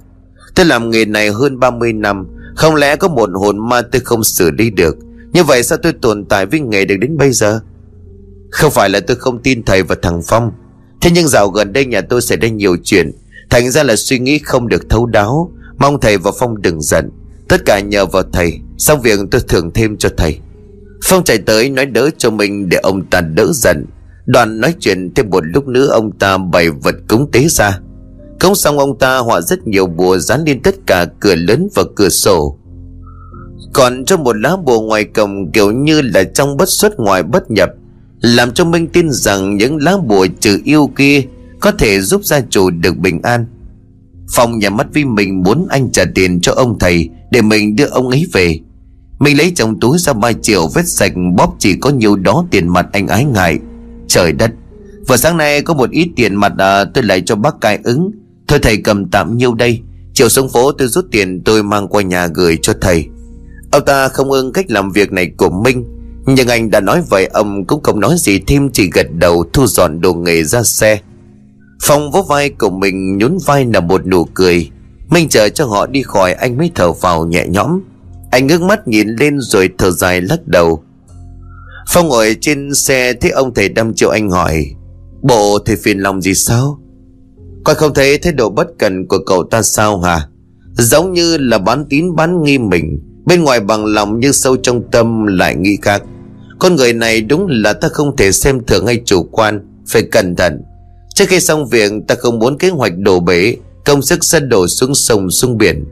Tôi 0.55 0.67
làm 0.67 0.91
nghề 0.91 1.05
này 1.05 1.31
hơn 1.31 1.59
30 1.59 1.93
năm, 1.93 2.27
không 2.57 2.75
lẽ 2.75 2.97
có 2.97 3.09
một 3.09 3.31
hồn 3.35 3.69
ma 3.69 3.83
tôi 3.83 4.01
không 4.05 4.25
xử 4.25 4.51
lý 4.51 4.71
được? 4.71 4.97
Như 5.33 5.45
vậy 5.45 5.63
sao 5.63 5.79
tôi 5.83 5.93
tồn 5.93 6.25
tại 6.25 6.47
với 6.47 6.61
nghề 6.61 6.85
được 6.85 6.97
đến 6.97 7.17
bây 7.17 7.33
giờ? 7.33 7.61
Không 8.51 8.71
phải 8.71 8.91
là 8.91 9.01
tôi 9.01 9.17
không 9.17 9.43
tin 9.43 9.63
thầy 9.63 9.83
và 9.83 9.97
thằng 10.03 10.21
Phong. 10.27 10.53
Thế 11.01 11.11
nhưng 11.15 11.29
dạo 11.29 11.49
gần 11.49 11.73
đây 11.73 11.87
nhà 11.87 12.01
tôi 12.01 12.23
xảy 12.23 12.39
ra 12.39 12.49
nhiều 12.49 12.77
chuyện 12.85 13.13
Thành 13.51 13.71
ra 13.71 13.83
là 13.83 13.97
suy 13.97 14.19
nghĩ 14.19 14.39
không 14.39 14.69
được 14.69 14.89
thấu 14.89 15.07
đáo. 15.07 15.53
Mong 15.79 16.01
thầy 16.01 16.19
và 16.19 16.31
Phong 16.39 16.63
đừng 16.63 16.81
giận. 16.81 17.11
Tất 17.49 17.65
cả 17.65 17.81
nhờ 17.81 18.07
vào 18.07 18.23
thầy. 18.33 18.59
Xong 18.79 19.01
việc 19.03 19.19
tôi 19.31 19.41
thưởng 19.49 19.71
thêm 19.75 19.97
cho 19.97 20.09
thầy. 20.17 20.39
Phong 21.05 21.25
chạy 21.25 21.39
tới 21.39 21.71
nói 21.71 21.87
đỡ 21.87 22.11
cho 22.19 22.31
mình 22.31 22.69
để 22.69 22.77
ông 22.77 23.07
ta 23.07 23.21
đỡ 23.21 23.47
giận. 23.53 23.87
Đoàn 24.27 24.61
nói 24.61 24.75
chuyện 24.81 25.15
thêm 25.15 25.31
một 25.31 25.45
lúc 25.47 25.67
nữa 25.69 25.87
ông 25.87 26.13
ta 26.13 26.39
bày 26.39 26.71
vật 26.71 26.95
cúng 27.09 27.31
tế 27.33 27.47
ra. 27.49 27.79
Cống 28.41 28.55
xong 28.55 28.79
ông 28.79 28.99
ta 28.99 29.19
họa 29.19 29.41
rất 29.41 29.67
nhiều 29.67 29.87
bùa 29.87 30.19
dán 30.19 30.45
lên 30.47 30.63
tất 30.63 30.75
cả 30.87 31.07
cửa 31.21 31.35
lớn 31.35 31.69
và 31.75 31.83
cửa 31.97 32.09
sổ. 32.09 32.59
Còn 33.73 34.05
trong 34.05 34.25
một 34.25 34.37
lá 34.37 34.57
bùa 34.57 34.81
ngoài 34.81 35.05
cổng 35.05 35.53
kiểu 35.53 35.71
như 35.71 36.01
là 36.01 36.25
trong 36.25 36.57
bất 36.57 36.69
xuất 36.69 37.01
ngoài 37.01 37.23
bất 37.23 37.51
nhập, 37.51 37.71
Làm 38.21 38.53
cho 38.53 38.65
Minh 38.65 38.89
tin 38.89 39.11
rằng 39.11 39.57
những 39.57 39.77
lá 39.77 39.97
bùa 39.97 40.27
trừ 40.41 40.61
yêu 40.65 40.91
kia 40.97 41.23
có 41.61 41.73
thể 41.73 42.01
giúp 42.01 42.25
gia 42.25 42.41
chủ 42.41 42.71
được 42.71 42.97
bình 42.97 43.23
an. 43.23 43.47
Phong 44.35 44.59
nhà 44.59 44.71
mắt 44.71 44.87
vi 44.93 45.05
mình 45.05 45.43
muốn 45.43 45.67
anh 45.71 45.93
trả 45.93 46.05
tiền 46.15 46.41
cho 46.41 46.53
ông 46.53 46.79
thầy 46.79 47.09
Để 47.31 47.43
mình 47.43 47.77
đưa 47.77 47.87
ông 47.87 48.09
ấy 48.09 48.27
về. 48.33 48.59
Mình 49.19 49.39
lấy 49.39 49.53
trong 49.57 49.81
túi 49.81 49.99
ra 49.99 50.13
3 50.13 50.33
triệu 50.33 50.69
vết 50.75 50.89
sạch 50.89 51.13
bóp 51.37 51.55
chỉ 51.59 51.77
có 51.77 51.91
nhiều 51.91 52.17
đó 52.17 52.47
tiền 52.51 52.69
mặt 52.69 52.87
anh 52.93 53.07
ái 53.07 53.25
ngại. 53.25 53.59
Trời 54.09 54.33
đất 54.33 54.51
Vừa 55.09 55.17
sáng 55.17 55.37
nay 55.37 55.63
có 55.63 55.75
một 55.75 55.91
ít 55.91 56.09
tiền 56.17 56.35
mặt 56.35 56.53
à, 56.59 56.85
tôi 56.85 57.05
lại 57.05 57.23
cho 57.27 57.37
bác 57.37 57.61
cai 57.61 57.79
ứng. 57.85 58.11
Thôi 58.49 58.59
thầy 58.63 58.77
cầm 58.77 59.11
tạm 59.11 59.37
nhiêu 59.37 59.55
đây 59.55 59.81
Chiều 60.15 60.29
xuống 60.29 60.49
phố 60.49 60.73
tôi 60.73 60.89
rút 60.89 61.05
tiền 61.11 61.43
tôi 61.45 61.63
mang 61.63 61.89
qua 61.89 62.03
nhà 62.03 62.27
gửi 62.27 62.59
cho 62.63 62.73
thầy. 62.81 63.07
Ông 63.73 63.85
ta 63.85 64.09
không 64.09 64.31
ưng 64.31 64.53
cách 64.53 64.71
làm 64.71 64.91
việc 64.91 65.13
này 65.13 65.31
của 65.37 65.51
Minh 65.51 65.85
Nhưng 66.27 66.49
anh 66.49 66.71
đã 66.71 66.81
nói 66.81 67.03
vậy 67.09 67.27
ông 67.27 67.65
cũng 67.65 67.83
không 67.83 68.01
nói 68.01 68.15
gì 68.19 68.39
thêm 68.47 68.71
Chỉ 68.71 68.91
gật 68.93 69.07
đầu 69.13 69.45
thu 69.53 69.67
dọn 69.67 70.01
đồ 70.01 70.15
nghề 70.15 70.45
ra 70.45 70.63
xe. 70.63 71.01
Phong 71.83 72.11
vỗ 72.11 72.23
vai 72.23 72.51
của 72.51 72.71
mình 72.71 73.19
nhún 73.19 73.39
vai 73.47 73.65
là 73.65 73.81
một 73.81 74.07
nụ 74.07 74.25
cười. 74.25 74.71
Minh 75.11 75.29
chờ 75.29 75.49
cho 75.49 75.65
họ 75.65 75.87
đi 75.87 76.03
khỏi, 76.03 76.33
anh 76.33 76.57
mới 76.57 76.71
thở 76.75 76.93
vào 76.93 77.27
nhẹ 77.27 77.47
nhõm. 77.49 77.81
Anh 78.31 78.47
ngước 78.47 78.63
mắt 78.63 78.89
nhìn 78.89 79.09
lên 79.09 79.41
rồi 79.41 79.71
thở 79.79 79.91
dài 79.91 80.21
lắc 80.21 80.47
đầu. 80.47 80.83
Phong 81.89 82.09
ngồi 82.09 82.37
trên 82.41 82.75
xe 82.75 83.13
thấy 83.13 83.31
ông 83.31 83.55
thầy 83.55 83.69
đâm 83.69 83.95
triệu 83.95 84.11
anh 84.11 84.31
hỏi, 84.31 84.67
Bộ 85.23 85.59
thầy 85.59 85.77
phiền 85.77 85.99
lòng 85.99 86.23
gì 86.23 86.35
sao? 86.35 86.81
Coi 87.65 87.75
không 87.75 87.95
thấy 87.95 88.19
thái 88.19 88.33
độ 88.33 88.51
bất 88.51 88.67
cần 88.79 89.07
của 89.09 89.19
cậu 89.27 89.45
ta 89.51 89.63
sao 89.63 90.01
hả? 90.01 90.29
Giống 90.73 91.13
như 91.13 91.37
là 91.39 91.59
bán 91.59 91.87
tín 91.91 92.17
bán 92.17 92.43
nghi 92.43 92.59
mình, 92.59 93.01
Bên 93.27 93.45
ngoài 93.45 93.61
bằng 93.61 93.85
lòng 93.85 94.21
như 94.21 94.33
sâu 94.33 94.57
trong 94.57 94.91
tâm 94.91 95.27
lại 95.27 95.55
nghĩ 95.57 95.77
khác. 95.83 96.03
Con 96.59 96.77
người 96.77 96.93
này 96.93 97.21
đúng 97.21 97.47
là 97.49 97.73
ta 97.73 97.89
không 97.89 98.17
thể 98.17 98.33
xem 98.33 98.65
thường 98.67 98.87
hay 98.87 99.03
chủ 99.05 99.23
quan, 99.23 99.61
Phải 99.89 100.03
cẩn 100.03 100.37
thận. 100.37 100.63
Trước 101.19 101.29
khi 101.29 101.41
xong 101.41 101.69
việc, 101.69 101.93
ta 102.09 102.15
không 102.15 102.39
muốn 102.39 102.59
kế 102.59 102.69
hoạch 102.69 102.99
đổ 102.99 103.21
bể, 103.21 103.57
Công 103.85 104.03
sức 104.03 104.25
sẽ 104.25 104.41
đổ 104.41 104.67
xuống 104.67 104.95
sông, 104.95 105.31
xuống 105.31 105.59
biển. 105.59 105.85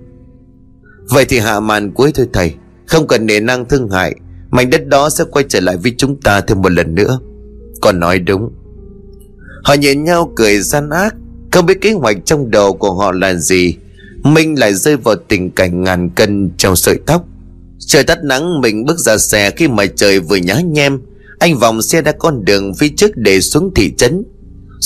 Vậy 1.08 1.24
thì 1.24 1.38
hạ 1.38 1.60
màn 1.60 1.92
cuối 1.92 2.12
thôi, 2.14 2.26
thầy. 2.32 2.54
Không 2.86 3.06
cần 3.06 3.26
nề 3.26 3.40
năng 3.40 3.68
thương 3.68 3.90
hại, 3.90 4.14
Mảnh 4.50 4.70
đất 4.70 4.86
đó 4.86 5.10
sẽ 5.10 5.24
quay 5.30 5.44
trở 5.48 5.60
lại 5.60 5.76
với 5.76 5.94
chúng 5.98 6.20
ta 6.20 6.40
thêm 6.40 6.62
một 6.62 6.72
lần 6.72 6.94
nữa. 6.94 7.20
Còn 7.80 8.00
nói 8.00 8.18
đúng. 8.18 8.50
Họ 9.64 9.74
nhìn 9.74 10.04
nhau 10.04 10.32
cười 10.36 10.60
gian 10.60 10.90
ác, 10.90 11.14
Không 11.52 11.66
biết 11.66 11.80
kế 11.80 11.92
hoạch 11.92 12.16
trong 12.24 12.50
đầu 12.50 12.72
của 12.72 12.92
họ 12.94 13.12
là 13.12 13.34
gì. 13.34 13.74
Minh 14.22 14.58
lại 14.58 14.74
rơi 14.74 14.96
vào 14.96 15.14
tình 15.28 15.50
cảnh 15.50 15.82
ngàn 15.82 16.10
cân 16.10 16.50
trong 16.56 16.76
sợi 16.76 16.98
tóc. 17.06 17.24
Trời 17.78 18.04
tắt 18.04 18.18
nắng, 18.24 18.60
mình 18.60 18.84
bước 18.84 18.98
ra 18.98 19.18
xe 19.18 19.50
khi 19.50 19.68
mà 19.68 19.86
trời 19.86 20.20
vừa 20.20 20.36
nhá 20.36 20.60
nhem. 20.60 21.00
Anh 21.38 21.58
vòng 21.58 21.82
xe 21.82 22.02
ra 22.02 22.12
con 22.12 22.44
đường 22.44 22.74
phía 22.74 22.88
trước 22.96 23.10
để 23.16 23.40
xuống 23.40 23.74
thị 23.74 23.92
trấn. 23.96 24.24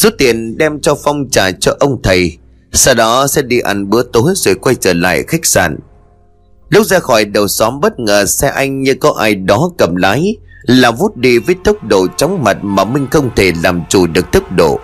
Rút 0.00 0.14
tiền 0.18 0.58
đem 0.58 0.80
cho 0.80 0.94
Phong 1.04 1.30
trả 1.30 1.50
cho 1.50 1.76
ông 1.80 2.02
thầy, 2.02 2.38
Sau 2.72 2.94
đó 2.94 3.26
sẽ 3.26 3.42
đi 3.42 3.60
ăn 3.60 3.90
bữa 3.90 4.02
tối 4.02 4.32
rồi 4.36 4.54
quay 4.54 4.74
trở 4.74 4.92
lại 4.92 5.24
khách 5.28 5.46
sạn. 5.46 5.78
Lúc 6.68 6.86
ra 6.86 6.98
khỏi 6.98 7.24
đầu 7.24 7.48
xóm 7.48 7.80
bất 7.80 8.00
ngờ 8.00 8.26
xe 8.26 8.48
anh 8.48 8.82
như 8.82 8.94
có 8.94 9.14
ai 9.18 9.34
đó 9.34 9.70
cầm 9.78 9.96
lái, 9.96 10.36
Là 10.62 10.90
vút 10.90 11.16
đi 11.16 11.38
với 11.38 11.54
tốc 11.64 11.84
độ 11.84 12.06
chóng 12.16 12.44
mặt 12.44 12.56
mà 12.62 12.84
Minh 12.84 13.06
không 13.10 13.30
thể 13.36 13.52
làm 13.62 13.82
chủ 13.88 14.06
được 14.06 14.32
tốc 14.32 14.52
độ. 14.52 14.80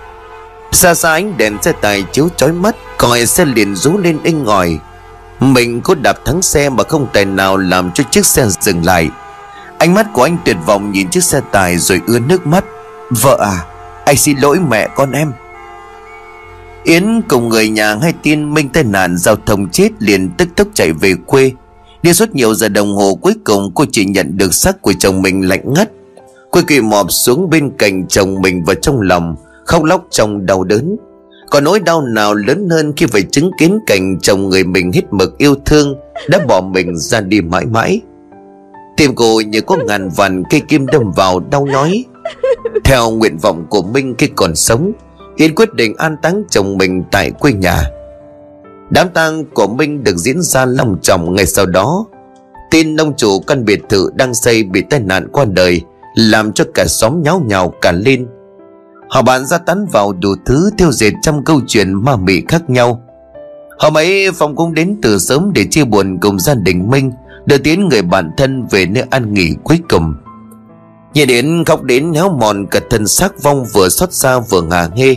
Xa 0.73 0.95
xa 0.95 1.13
ánh 1.13 1.37
đèn 1.37 1.57
xe 1.63 1.73
tài 1.81 2.05
chiếu 2.13 2.29
chói 2.37 2.53
mắt 2.53 2.77
Còi 2.99 3.27
xe 3.27 3.45
liền 3.45 3.77
rú 3.77 3.99
lên 3.99 4.19
inh 4.23 4.45
ngòi 4.45 4.79
Mình 5.41 5.81
có 5.81 5.95
đạp 5.95 6.25
thắng 6.25 6.43
xe 6.43 6.69
mà 6.69 6.85
không 6.85 7.07
tài 7.13 7.25
nào 7.25 7.57
làm 7.57 7.91
cho 7.95 8.05
chiếc 8.11 8.27
xe 8.27 8.47
dừng 8.61 8.85
lại. 8.85 9.09
Ánh 9.79 9.95
mắt 9.95 10.07
của 10.13 10.23
anh 10.23 10.39
tuyệt 10.45 10.57
vọng 10.67 10.93
nhìn 10.93 11.11
chiếc 11.11 11.25
xe 11.25 11.41
tài 11.53 11.79
rồi 11.79 12.01
ưa 12.07 12.19
nước 12.19 12.47
mắt. 12.47 12.65
Vợ 13.11 13.39
à 13.41 13.76
anh 14.07 14.17
xin 14.17 14.37
lỗi 14.39 14.59
mẹ 14.69 14.89
con 14.95 15.13
em. 15.13 15.33
Yến 16.85 17.21
cùng 17.29 17.49
người 17.49 17.69
nhà 17.69 17.95
hay 18.03 18.13
tin 18.23 18.55
Minh 18.55 18.69
tai 18.69 18.85
nạn 18.85 19.17
giao 19.19 19.37
thông 19.47 19.71
chết 19.71 19.89
liền 19.99 20.31
tức 20.39 20.49
tốc 20.57 20.69
chạy 20.75 20.93
về 20.93 21.15
quê. 21.27 21.53
Đi 22.03 22.13
suốt 22.13 22.35
nhiều 22.35 22.55
giờ 22.55 22.69
đồng 22.69 22.95
hồ, 22.95 23.15
cuối 23.15 23.33
cùng 23.45 23.71
cô 23.75 23.85
chỉ 23.93 24.05
nhận 24.05 24.37
được 24.37 24.55
xác 24.55 24.83
của 24.83 24.93
chồng 24.99 25.23
mình 25.23 25.49
lạnh 25.49 25.73
ngắt. 25.75 25.91
Cô 26.51 26.61
quỳ 26.69 26.81
mọp 26.81 27.13
xuống 27.13 27.51
bên 27.51 27.71
cạnh 27.79 28.07
chồng 28.07 28.43
mình 28.43 28.65
và 28.65 28.75
trong 28.75 29.01
lòng, 29.01 29.37
Khóc 29.65 29.85
lóc 29.85 30.07
trong 30.11 30.47
đau 30.47 30.65
đớn. 30.65 30.97
Còn 31.51 31.65
nỗi 31.65 31.81
đau 31.81 32.03
nào 32.03 32.35
lớn 32.35 32.69
hơn 32.71 32.93
khi 32.97 33.07
phải 33.07 33.23
chứng 33.23 33.51
kiến 33.59 33.79
cảnh 33.87 34.19
chồng 34.21 34.49
người 34.49 34.65
mình 34.65 34.93
hết 34.93 35.03
mực 35.11 35.39
yêu 35.39 35.55
thương 35.65 35.95
Đã 36.29 36.39
bỏ 36.49 36.61
mình 36.61 36.97
ra 36.97 37.21
đi 37.21 37.41
mãi 37.41 37.67
mãi? 37.67 38.01
Tim 38.97 39.15
cô 39.15 39.41
như 39.41 39.61
có 39.61 39.77
ngàn 39.87 40.09
vằn, 40.17 40.43
cây 40.51 40.61
kim 40.69 40.87
đâm 40.87 41.13
vào, 41.17 41.41
đau 41.41 41.67
nhói. 41.67 42.05
Theo 42.85 43.11
nguyện 43.11 43.39
vọng 43.39 43.67
của 43.71 43.83
Minh 43.83 44.15
khi 44.19 44.27
còn 44.37 44.55
sống 44.55 44.93
Yên 45.37 45.55
quyết 45.55 45.75
định 45.75 45.95
an 45.97 46.17
táng 46.23 46.43
chồng 46.51 46.79
mình 46.79 47.05
tại 47.11 47.31
quê 47.31 47.53
nhà. 47.53 47.91
Đám 48.91 49.09
tang 49.09 49.45
của 49.45 49.67
Minh 49.67 50.05
được 50.05 50.17
diễn 50.17 50.43
ra 50.43 50.65
long 50.65 50.99
trọng 51.03 51.35
ngày 51.35 51.47
sau 51.47 51.67
đó. 51.67 52.07
Tin 52.71 52.97
nông 52.97 53.17
chủ 53.17 53.41
căn 53.41 53.65
biệt 53.65 53.81
thự 53.89 54.11
đang 54.15 54.35
xây 54.35 54.63
bị 54.63 54.83
tai 54.91 55.01
nạn 55.01 55.29
qua 55.33 55.45
đời, 55.45 55.83
Làm 56.15 56.53
cho 56.53 56.65
cả 56.75 56.87
xóm 56.87 57.23
nháo 57.23 57.43
nhào 57.47 57.73
cả 57.81 57.93
lên. 57.93 58.27
Họ 59.09 59.23
bàn 59.23 59.47
ra 59.47 59.59
tán 59.59 59.87
vào 59.93 60.13
đủ 60.13 60.35
thứ 60.47 60.71
theo 60.79 60.93
dệt 60.93 61.13
trong 61.23 61.45
câu 61.45 61.61
chuyện 61.67 62.05
ma 62.05 62.17
mị 62.17 62.43
khác 62.49 62.71
nhau. 62.71 63.03
Họ 63.79 63.91
mấy 63.91 64.31
phòng 64.35 64.57
cũng 64.57 64.75
đến 64.75 64.99
từ 65.03 65.19
sớm 65.19 65.53
để 65.55 65.67
chia 65.71 65.85
buồn 65.85 66.19
cùng 66.21 66.41
gia 66.41 66.55
đình 66.55 66.91
Minh, 66.91 67.13
Đưa 67.47 67.59
tiến 67.59 67.89
người 67.89 68.03
bạn 68.03 68.31
thân 68.37 68.67
về 68.71 68.87
nơi 68.87 69.05
an 69.11 69.35
nghỉ 69.35 69.55
cuối 69.65 69.79
cùng 69.89 70.15
nhà 71.17 71.25
đến 71.25 71.65
khóc 71.67 71.83
đến 71.83 72.13
héo 72.13 72.31
mòn, 72.31 72.67
cả 72.71 72.81
thân 72.91 73.07
xác 73.07 73.43
vong 73.43 73.65
vừa 73.73 73.89
xót 73.89 74.13
xa 74.13 74.39
vừa 74.39 74.63
ngả 74.63 74.89
nghê. 74.97 75.17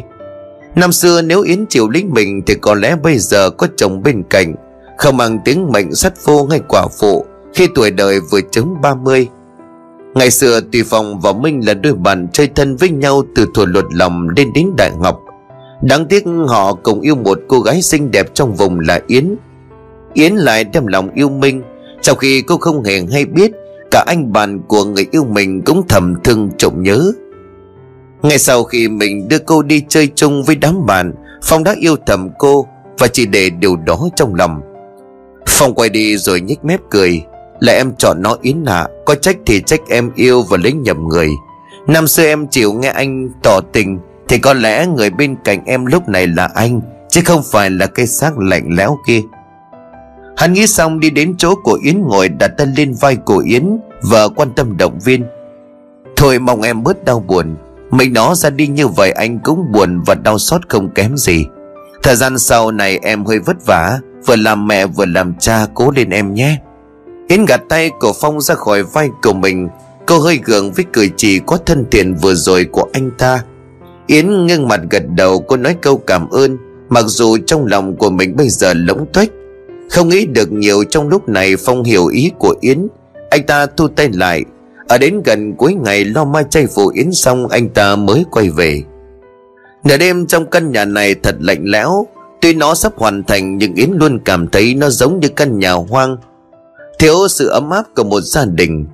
Năm 0.75 0.91
xưa 0.91 1.21
nếu 1.21 1.41
Yến 1.41 1.65
chịu 1.65 1.89
lính 1.89 2.13
mình 2.13 2.41
Thì 2.45 2.55
có 2.55 2.73
lẽ 2.73 2.95
bây 3.03 3.17
giờ 3.17 3.49
có 3.49 3.67
chồng 3.77 4.03
bên 4.03 4.23
cạnh. 4.29 4.55
Không 4.97 5.17
mang 5.17 5.39
tiếng 5.45 5.71
mệnh 5.71 5.95
sắt 5.95 6.13
phô 6.17 6.45
hay 6.45 6.61
quả 6.67 6.87
phụ, 6.99 7.25
Khi 7.53 7.67
tuổi 7.75 7.91
đời 7.91 8.19
vừa 8.31 8.39
chấm 8.51 8.81
30 8.81 9.27
Ngày 10.13 10.31
xưa 10.31 10.59
Tùy 10.71 10.83
Phong 10.89 11.19
và 11.19 11.33
Minh 11.33 11.61
là 11.65 11.73
đôi 11.73 11.93
bạn 11.93 12.27
chơi 12.33 12.49
thân 12.55 12.75
với 12.75 12.89
nhau 12.89 13.23
Từ 13.35 13.45
thuở 13.53 13.65
luật 13.65 13.85
lòng 13.91 14.29
lên 14.29 14.53
đến 14.53 14.67
đại 14.77 14.91
học 15.01 15.19
Đáng 15.81 16.05
tiếc 16.05 16.23
họ 16.47 16.73
cùng 16.73 17.01
yêu 17.01 17.15
một 17.15 17.39
cô 17.47 17.59
gái 17.59 17.81
xinh 17.81 18.11
đẹp 18.11 18.27
trong 18.33 18.55
vùng 18.55 18.79
là 18.79 18.99
Yến. 19.07 19.35
Yến 20.13 20.35
lại 20.35 20.63
đem 20.63 20.87
lòng 20.87 21.09
yêu 21.15 21.29
Minh, 21.29 21.63
Trong 22.01 22.17
khi 22.17 22.41
cô 22.41 22.57
không 22.57 22.83
hề 22.83 23.01
hay 23.11 23.25
biết 23.25 23.51
Cả 23.91 24.03
anh 24.07 24.33
bạn 24.33 24.59
của 24.67 24.85
người 24.85 25.07
yêu 25.11 25.25
mình 25.25 25.61
cũng 25.65 25.87
thầm 25.87 26.13
thương 26.23 26.49
trộm 26.57 26.73
nhớ. 26.83 27.11
Ngay 28.21 28.37
sau 28.37 28.63
khi 28.63 28.87
mình 28.87 29.27
đưa 29.27 29.39
cô 29.39 29.61
đi 29.61 29.83
chơi 29.89 30.09
chung 30.15 30.43
với 30.43 30.55
đám 30.55 30.85
bạn, 30.85 31.13
Phong 31.43 31.63
đã 31.63 31.75
yêu 31.79 31.95
thầm 32.05 32.29
cô 32.39 32.67
Và 32.97 33.07
chỉ 33.07 33.25
để 33.25 33.49
điều 33.49 33.75
đó 33.75 34.09
trong 34.15 34.35
lòng. 34.35 34.61
Phong 35.47 35.73
quay 35.73 35.89
đi 35.89 36.17
rồi 36.17 36.41
nhếch 36.41 36.65
mép 36.65 36.79
cười. 36.89 37.21
Là 37.59 37.73
em 37.73 37.95
chọn 37.97 38.21
nó 38.21 38.37
yến 38.41 38.65
hạ 38.65 38.87
Có 39.05 39.15
trách 39.15 39.37
thì 39.45 39.61
trách 39.61 39.81
em 39.89 40.11
yêu 40.15 40.43
và 40.49 40.57
lấy 40.57 40.73
nhầm 40.73 41.07
người. 41.07 41.29
Năm 41.87 42.07
xưa 42.07 42.25
em 42.25 42.47
chịu 42.47 42.73
nghe 42.73 42.89
anh 42.89 43.29
tỏ 43.43 43.59
tình, 43.73 43.99
Thì 44.27 44.39
có 44.39 44.53
lẽ 44.53 44.85
người 44.85 45.09
bên 45.09 45.35
cạnh 45.43 45.65
em 45.65 45.85
lúc 45.85 46.09
này 46.09 46.27
là 46.27 46.49
anh, 46.55 46.81
Chứ 47.09 47.21
không 47.25 47.41
phải 47.51 47.69
là 47.69 47.85
cái 47.85 48.07
xác 48.07 48.37
lạnh 48.37 48.67
lẽo 48.69 48.97
kia. 49.07 49.21
Hắn 50.39 50.53
nghĩ 50.53 50.67
xong 50.67 50.99
đi 50.99 51.09
đến 51.09 51.35
chỗ 51.37 51.55
của 51.55 51.79
Yến 51.83 52.01
ngồi 52.01 52.29
đặt 52.29 52.47
tay 52.47 52.67
lên 52.77 52.93
vai 53.01 53.15
của 53.15 53.37
Yến 53.37 53.77
Và 54.01 54.27
quan 54.27 54.49
tâm 54.55 54.77
động 54.77 54.99
viên. 55.05 55.25
Thôi 56.15 56.39
mong 56.39 56.61
em 56.61 56.83
bớt 56.83 57.05
đau 57.05 57.19
buồn. 57.19 57.55
Mình 57.91 58.13
nó 58.13 58.35
ra 58.35 58.49
đi 58.49 58.67
như 58.67 58.87
vậy 58.87 59.11
anh 59.11 59.39
cũng 59.39 59.71
buồn 59.71 60.01
và 60.05 60.15
đau 60.15 60.37
xót 60.37 60.61
không 60.69 60.89
kém 60.89 61.17
gì. 61.17 61.45
Thời 62.03 62.15
gian 62.15 62.39
sau 62.39 62.71
này 62.71 62.99
em 63.01 63.25
hơi 63.25 63.39
vất 63.39 63.65
vả, 63.65 63.99
Vừa 64.25 64.35
làm 64.35 64.67
mẹ 64.67 64.85
vừa 64.85 65.05
làm 65.05 65.33
cha 65.39 65.65
cố 65.73 65.91
lên 65.91 66.09
em 66.09 66.33
nhé. 66.33 66.57
Yến 67.27 67.45
gạt 67.45 67.61
tay 67.69 67.91
của 67.99 68.13
Phong 68.21 68.41
ra 68.41 68.55
khỏi 68.55 68.83
vai 68.83 69.09
của 69.23 69.33
mình. 69.33 69.69
Cô 70.05 70.19
hơi 70.19 70.39
gượng 70.43 70.71
với 70.71 70.85
cười 70.93 71.11
chỉ 71.17 71.39
có 71.39 71.57
thân 71.57 71.85
thiện 71.91 72.15
vừa 72.15 72.35
rồi 72.35 72.65
của 72.65 72.85
anh 72.93 73.11
ta. 73.17 73.43
Yến 74.07 74.45
ngưng 74.45 74.67
mặt 74.67 74.79
gật 74.89 75.03
đầu, 75.15 75.39
cô 75.39 75.57
nói 75.57 75.75
câu 75.81 75.97
cảm 75.97 76.29
ơn. 76.29 76.57
Mặc 76.89 77.05
dù 77.07 77.37
trong 77.47 77.65
lòng 77.65 77.95
của 77.95 78.09
mình 78.09 78.35
bây 78.35 78.49
giờ 78.49 78.73
lỗng 78.73 79.05
tuếch 79.13 79.38
không 79.89 80.09
nghĩ 80.09 80.25
được 80.25 80.51
nhiều 80.51 80.83
trong 80.83 81.07
lúc 81.07 81.29
này 81.29 81.55
Phong 81.55 81.83
hiểu 81.83 82.07
ý 82.07 82.31
của 82.39 82.55
Yến. 82.61 82.87
Anh 83.29 83.45
ta 83.45 83.65
thu 83.65 83.87
tay 83.87 84.09
lại. 84.13 84.43
Ở 84.87 84.97
đến 84.97 85.21
gần 85.25 85.55
cuối 85.55 85.73
ngày, 85.73 86.05
lo 86.05 86.25
mai 86.25 86.43
chay 86.49 86.67
phụ 86.75 86.91
yến 86.95 87.11
xong, 87.11 87.47
anh 87.47 87.69
ta 87.69 87.95
mới 87.95 88.25
quay 88.31 88.49
về. 88.49 88.83
Nửa 89.83 89.97
đêm 89.97 90.25
trong 90.25 90.45
căn 90.45 90.71
nhà 90.71 90.85
này 90.85 91.15
thật 91.15 91.35
lạnh 91.39 91.63
lẽo. 91.63 92.07
Tuy 92.41 92.53
nó 92.53 92.75
sắp 92.75 92.93
hoàn 92.95 93.23
thành, 93.23 93.57
nhưng 93.57 93.75
Yến 93.75 93.91
luôn 93.91 94.19
cảm 94.25 94.47
thấy 94.47 94.73
nó 94.73 94.89
giống 94.89 95.19
như 95.19 95.27
căn 95.27 95.59
nhà 95.59 95.71
hoang. 95.71 96.17
Thiếu 96.99 97.27
sự 97.29 97.47
ấm 97.47 97.69
áp 97.69 97.83
của 97.95 98.03
một 98.03 98.21
gia 98.21 98.45
đình. 98.45 98.85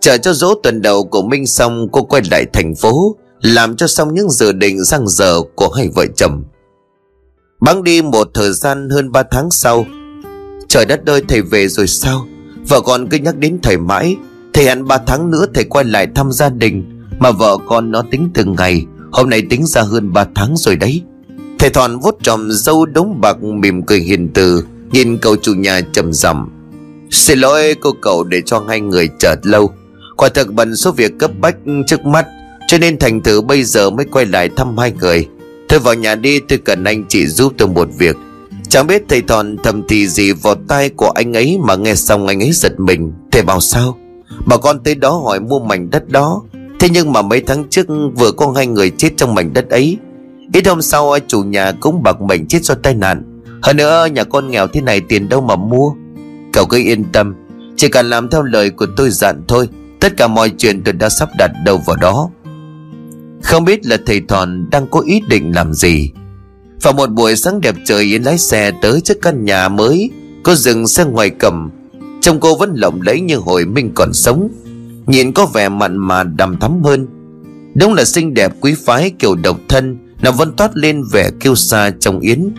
Chờ 0.00 0.18
cho 0.18 0.32
dỗ 0.32 0.54
tuần 0.62 0.82
đầu 0.82 1.04
của 1.04 1.22
Minh 1.22 1.46
xong, 1.46 1.88
cô 1.92 2.02
quay 2.02 2.22
lại 2.30 2.44
thành 2.52 2.74
phố, 2.74 3.16
Làm 3.42 3.76
cho 3.76 3.86
xong 3.86 4.14
những 4.14 4.30
dự 4.30 4.52
định 4.52 4.84
răng 4.84 5.08
dở 5.08 5.40
của 5.54 5.68
hai 5.68 5.88
vợ 5.94 6.06
chồng. 6.16 6.44
Băng 7.60 7.84
đi 7.84 8.02
một 8.02 8.28
thời 8.34 8.52
gian 8.52 8.90
hơn 8.90 9.12
3 9.12 9.22
tháng 9.30 9.50
sau 9.50 9.84
Trời 10.72 10.84
đất 10.84 11.06
ơi, 11.06 11.22
thầy 11.28 11.42
về 11.42 11.68
rồi 11.68 11.86
sao? 11.86 12.26
Vợ 12.68 12.80
con 12.80 13.08
cứ 13.08 13.18
nhắc 13.18 13.36
đến 13.38 13.58
thầy 13.62 13.76
mãi. 13.78 14.16
Thầy 14.52 14.64
hẹn 14.64 14.84
3 14.84 14.98
tháng 15.06 15.30
nữa 15.30 15.46
thầy 15.54 15.64
quay 15.64 15.84
lại 15.84 16.06
thăm 16.14 16.32
gia 16.32 16.48
đình. 16.48 17.00
Mà 17.18 17.30
vợ 17.30 17.58
con 17.66 17.90
nó 17.90 18.02
tính 18.10 18.30
từng 18.34 18.54
ngày. 18.58 18.86
Hôm 19.10 19.30
nay 19.30 19.42
tính 19.50 19.66
ra 19.66 19.82
hơn 19.82 20.12
3 20.12 20.26
tháng 20.34 20.54
rồi 20.56 20.76
đấy. 20.76 21.02
Thầy 21.58 21.70
Thòn 21.70 21.98
vuốt 21.98 22.18
tròm 22.22 22.48
dâu 22.50 22.86
đống 22.86 23.20
bạc, 23.20 23.42
mỉm 23.42 23.82
cười 23.82 24.00
hiền 24.00 24.28
từ, 24.34 24.64
Nhìn 24.92 25.18
cậu 25.18 25.36
chủ 25.36 25.54
nhà 25.54 25.80
trầm 25.92 26.12
rầm 26.12 26.48
Xin 27.10 27.38
lỗi 27.38 27.74
cô 27.80 27.92
cậu 28.00 28.24
để 28.24 28.42
cho 28.46 28.64
hai 28.68 28.80
người 28.80 29.08
chờ 29.18 29.36
lâu. 29.42 29.72
Quả 30.16 30.28
thực 30.28 30.52
bận 30.52 30.76
số 30.76 30.92
việc 30.92 31.12
cấp 31.18 31.30
bách 31.40 31.56
trước 31.86 32.04
mắt, 32.04 32.26
Cho 32.68 32.78
nên 32.78 32.98
thành 32.98 33.22
thử 33.22 33.40
bây 33.40 33.64
giờ 33.64 33.90
mới 33.90 34.06
quay 34.12 34.26
lại 34.26 34.50
thăm 34.56 34.78
hai 34.78 34.92
người. 35.00 35.28
Thôi 35.68 35.80
vào 35.80 35.94
nhà 35.94 36.14
đi, 36.14 36.38
tôi 36.38 36.58
cần 36.58 36.84
anh 36.84 37.04
chị 37.08 37.26
giúp 37.26 37.52
tôi 37.58 37.68
một 37.68 37.88
việc. 37.98 38.16
Chẳng 38.72 38.86
biết 38.86 39.02
thầy 39.08 39.22
Thòn 39.22 39.56
thầm 39.62 39.82
thì 39.88 40.08
gì 40.08 40.32
vào 40.32 40.54
tai 40.68 40.88
của 40.88 41.10
anh 41.10 41.32
ấy 41.32 41.58
Mà 41.62 41.76
nghe 41.76 41.94
xong 41.94 42.26
anh 42.26 42.42
ấy 42.42 42.52
giật 42.52 42.80
mình. 42.80 43.12
Thầy 43.32 43.42
bảo 43.42 43.60
sao? 43.60 43.98
Bà 44.46 44.56
con 44.56 44.80
tới 44.84 44.94
đó 44.94 45.10
hỏi 45.10 45.40
mua 45.40 45.58
mảnh 45.60 45.90
đất 45.90 46.08
đó. 46.08 46.42
Thế 46.80 46.88
nhưng 46.92 47.12
mà 47.12 47.22
mấy 47.22 47.40
tháng 47.40 47.64
trước 47.70 47.86
vừa 48.14 48.32
có 48.32 48.52
hai 48.56 48.66
người 48.66 48.90
chết 48.90 49.08
trong 49.16 49.34
mảnh 49.34 49.52
đất 49.52 49.70
ấy. 49.70 49.98
Ít 50.54 50.66
hôm 50.66 50.82
sau, 50.82 51.18
chủ 51.26 51.42
nhà 51.42 51.72
cũng 51.80 52.02
bạc 52.02 52.20
mệnh 52.20 52.46
chết 52.46 52.64
do 52.64 52.74
tai 52.74 52.94
nạn. 52.94 53.42
Hơn 53.62 53.76
nữa, 53.76 54.06
nhà 54.12 54.24
con 54.24 54.50
nghèo 54.50 54.66
thế 54.66 54.80
này 54.80 55.00
tiền 55.00 55.28
đâu 55.28 55.40
mà 55.40 55.56
mua. 55.56 55.92
Cậu 56.52 56.66
cứ 56.66 56.76
yên 56.76 57.04
tâm, 57.12 57.34
Chỉ 57.76 57.88
cần 57.88 58.10
làm 58.10 58.30
theo 58.30 58.42
lời 58.42 58.70
của 58.70 58.86
tôi 58.96 59.10
dặn 59.10 59.42
thôi. 59.48 59.68
Tất 60.00 60.16
cả 60.16 60.26
mọi 60.26 60.50
chuyện 60.50 60.82
tôi 60.84 60.92
đã 60.92 61.08
sắp 61.08 61.28
đặt 61.38 61.50
đầu 61.64 61.82
vào 61.86 61.96
đó. 61.96 62.30
Không 63.42 63.64
biết 63.64 63.86
là 63.86 63.96
thầy 64.06 64.20
Thòn 64.28 64.70
đang 64.70 64.86
có 64.86 65.00
ý 65.00 65.20
định 65.28 65.52
làm 65.54 65.74
gì. 65.74 66.12
Vào 66.82 66.92
một 66.92 67.10
buổi 67.10 67.36
sáng 67.36 67.60
đẹp 67.60 67.74
trời, 67.84 68.04
Yến 68.04 68.22
lái 68.22 68.38
xe 68.38 68.72
tới 68.82 69.00
trước 69.00 69.22
căn 69.22 69.44
nhà 69.44 69.68
mới. 69.68 70.10
Có 70.42 70.54
dừng 70.54 70.86
xe 70.88 71.04
ngoài 71.04 71.30
cầm. 71.30 71.70
Trông 72.20 72.40
cô 72.40 72.54
vẫn 72.54 72.74
lộng 72.74 73.00
lẫy 73.02 73.20
như 73.20 73.36
hồi 73.36 73.64
Minh 73.64 73.92
còn 73.94 74.12
sống. 74.12 74.48
Nhìn 75.06 75.32
có 75.32 75.46
vẻ 75.46 75.68
mặn 75.68 75.96
mà 75.96 76.22
đầm 76.22 76.58
thắm 76.58 76.82
hơn. 76.82 77.06
Đúng 77.74 77.94
là 77.94 78.04
xinh 78.04 78.34
đẹp 78.34 78.52
quý 78.60 78.74
phái, 78.84 79.10
kiểu 79.18 79.34
độc 79.34 79.56
thân. 79.68 79.98
Nó 80.22 80.32
vẫn 80.32 80.52
toát 80.56 80.76
lên 80.76 81.02
vẻ 81.12 81.30
kiêu 81.40 81.54
xa 81.54 81.90
trong 82.00 82.20
Yến. 82.20 82.54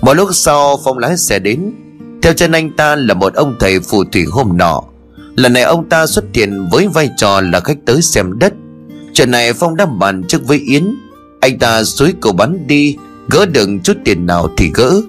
Một 0.00 0.14
lúc 0.14 0.28
sau, 0.32 0.80
Phong 0.84 0.98
lái 0.98 1.16
xe 1.16 1.38
đến. 1.38 1.72
Theo 2.22 2.32
chân 2.32 2.52
anh 2.52 2.76
ta 2.76 2.96
là 2.96 3.14
một 3.14 3.34
ông 3.34 3.56
thầy 3.60 3.80
phù 3.80 4.04
thủy 4.04 4.24
hôm 4.30 4.56
nọ. 4.56 4.82
Lần 5.36 5.52
này 5.52 5.62
ông 5.62 5.88
ta 5.88 6.06
xuất 6.06 6.24
hiện 6.34 6.68
với 6.72 6.88
vai 6.88 7.10
trò 7.16 7.40
là 7.40 7.60
khách 7.60 7.78
tới 7.86 8.02
xem 8.02 8.38
đất. 8.38 8.52
Chuyện 9.12 9.30
này 9.30 9.52
Phong 9.52 9.76
đã 9.76 9.86
bàn 9.86 10.22
trước 10.28 10.46
với 10.46 10.58
Yến. 10.58 10.94
Anh 11.40 11.58
ta 11.58 11.84
suối 11.84 12.14
cầu 12.20 12.32
bắn 12.32 12.66
đi 12.66 12.96
Gỡ 13.30 13.46
được 13.46 13.68
chút 13.82 13.96
tiền 14.04 14.26
nào 14.26 14.48
thì 14.56 14.70
gỡ. 14.74 15.02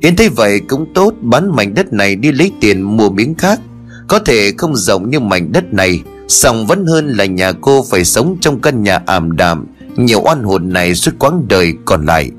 Yến 0.00 0.16
thấy 0.16 0.28
vậy 0.28 0.60
cũng 0.68 0.86
tốt, 0.94 1.14
Bán 1.20 1.56
mảnh 1.56 1.74
đất 1.74 1.92
này 1.92 2.16
đi 2.16 2.32
lấy 2.32 2.52
tiền 2.60 2.82
mua 2.82 3.10
miếng 3.10 3.34
khác. 3.34 3.60
Có 4.08 4.18
thể 4.18 4.52
không 4.58 4.76
rộng 4.76 5.10
như 5.10 5.20
mảnh 5.20 5.52
đất 5.52 5.74
này, 5.74 6.02
song 6.28 6.66
vẫn 6.66 6.86
hơn 6.86 7.08
là 7.08 7.24
nhà 7.24 7.52
cô 7.52 7.84
phải 7.90 8.04
sống 8.04 8.36
trong 8.40 8.60
căn 8.60 8.82
nhà 8.82 9.02
ảm 9.06 9.36
đạm. 9.36 9.66
Nhiều 9.96 10.20
oan 10.24 10.42
hồn 10.42 10.72
này 10.72 10.94
suốt 10.94 11.12
quãng 11.18 11.48
đời 11.48 11.74
còn 11.84 12.06
lại. 12.06 12.30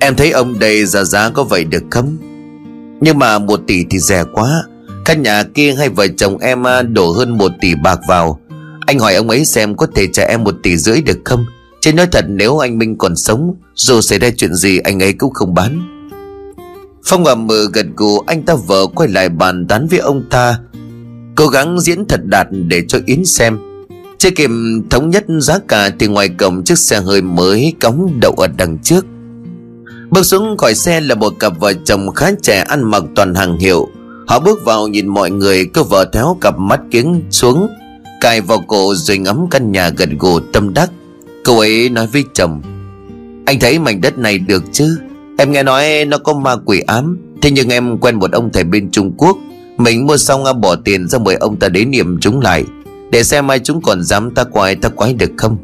Em 0.00 0.16
thấy 0.16 0.30
ông 0.30 0.58
đây 0.58 0.86
ra 0.86 1.04
giá 1.04 1.30
có 1.30 1.44
vậy 1.44 1.64
được 1.64 1.84
không? 1.90 2.16
Nhưng 3.00 3.18
mà 3.18 3.38
một 3.38 3.60
tỷ 3.66 3.84
thì 3.90 3.98
rẻ 3.98 4.24
quá. 4.32 4.62
Căn 5.04 5.22
nhà 5.22 5.42
kia 5.42 5.74
hai 5.78 5.88
vợ 5.88 6.06
chồng 6.16 6.38
em 6.38 6.66
à, 6.66 6.82
đổ 6.82 7.12
hơn 7.12 7.38
một 7.38 7.52
tỷ 7.60 7.74
bạc 7.74 8.00
vào. 8.08 8.40
Anh 8.86 8.98
hỏi 8.98 9.14
ông 9.14 9.30
ấy 9.30 9.44
xem 9.44 9.76
có 9.76 9.86
thể 9.94 10.06
trả 10.12 10.24
em 10.24 10.44
một 10.44 10.54
tỷ 10.62 10.76
rưỡi 10.76 11.00
được 11.00 11.18
không? 11.24 11.46
Chứ 11.80 11.92
nói 11.92 12.06
thật 12.12 12.24
nếu 12.28 12.58
anh 12.58 12.78
Minh 12.78 12.98
còn 12.98 13.16
sống, 13.16 13.54
Dù 13.74 14.00
xảy 14.00 14.18
ra 14.18 14.28
chuyện 14.36 14.54
gì 14.54 14.78
anh 14.78 15.02
ấy 15.02 15.12
cũng 15.12 15.32
không 15.32 15.54
bán. 15.54 15.80
Phong 17.04 17.22
ngầm 17.22 17.46
mờ 17.46 17.66
gật 17.72 17.86
gù, 17.96 18.20
Anh 18.20 18.42
ta 18.42 18.54
vợ 18.54 18.86
quay 18.86 19.08
lại 19.08 19.28
bàn 19.28 19.66
tán 19.66 19.86
với 19.86 19.98
ông 19.98 20.24
ta, 20.30 20.58
Cố 21.36 21.46
gắng 21.46 21.80
diễn 21.80 22.04
thật 22.08 22.20
đạt 22.24 22.46
để 22.50 22.84
cho 22.88 22.98
Yến 23.06 23.24
xem. 23.24 23.58
Chưa 24.18 24.30
kịp 24.30 24.50
thống 24.90 25.10
nhất 25.10 25.24
giá 25.40 25.58
cả 25.68 25.90
Thì 25.98 26.06
ngoài 26.06 26.28
cổng 26.28 26.64
chiếc 26.64 26.78
xe 26.78 27.00
hơi 27.00 27.22
mới 27.22 27.74
cống 27.80 28.18
đậu 28.20 28.32
ở 28.32 28.46
đằng 28.56 28.78
trước. 28.78 29.06
Bước 30.10 30.22
xuống 30.22 30.56
khỏi 30.56 30.74
xe 30.74 31.00
là 31.00 31.14
một 31.14 31.32
cặp 31.38 31.60
vợ 31.60 31.72
chồng 31.84 32.14
khá 32.14 32.30
trẻ 32.42 32.64
ăn 32.68 32.90
mặc 32.90 33.02
toàn 33.14 33.34
hàng 33.34 33.58
hiệu. 33.58 33.88
Họ 34.26 34.40
bước 34.40 34.64
vào 34.64 34.88
nhìn 34.88 35.06
mọi 35.06 35.30
người 35.30 35.64
Cô 35.74 35.82
vợ 35.82 36.04
théo 36.12 36.36
cặp 36.40 36.58
mắt 36.58 36.80
kiếng 36.90 37.22
xuống, 37.30 37.68
Cài 38.20 38.40
vào 38.40 38.64
cổ 38.68 38.94
rồi 38.94 39.18
ngắm 39.18 39.46
căn 39.50 39.72
nhà 39.72 39.88
gần 39.88 40.18
gù 40.18 40.40
tâm 40.52 40.74
đắc. 40.74 40.90
Cô 41.48 41.58
ấy 41.58 41.88
nói 41.88 42.06
với 42.06 42.24
chồng, 42.34 42.62
Anh 43.46 43.60
thấy 43.60 43.78
mảnh 43.78 44.00
đất 44.00 44.18
này 44.18 44.38
được 44.38 44.64
chứ? 44.72 44.98
Em 45.38 45.52
nghe 45.52 45.62
nói 45.62 46.04
nó 46.04 46.18
có 46.18 46.32
ma 46.32 46.56
quỷ 46.64 46.80
ám. 46.80 47.18
Thế 47.42 47.50
nhưng 47.50 47.68
em 47.68 47.98
quen 47.98 48.18
một 48.18 48.32
ông 48.32 48.50
thầy 48.52 48.64
bên 48.64 48.90
Trung 48.90 49.12
Quốc. 49.16 49.36
Mình 49.76 50.06
mua 50.06 50.16
xong 50.16 50.44
à, 50.44 50.52
bỏ 50.52 50.76
tiền 50.76 51.08
ra 51.08 51.18
mời 51.18 51.34
ông 51.34 51.56
ta 51.56 51.68
đến 51.68 51.90
niệm 51.90 52.20
chúng 52.20 52.40
lại. 52.40 52.64
Để 53.12 53.22
xem 53.22 53.50
ai 53.50 53.58
chúng 53.58 53.82
còn 53.82 54.02
dám 54.02 54.30
ta 54.34 54.44
quái 54.44 54.76
ta 54.76 54.88
quái 54.88 55.14
được 55.14 55.30
không. 55.36 55.58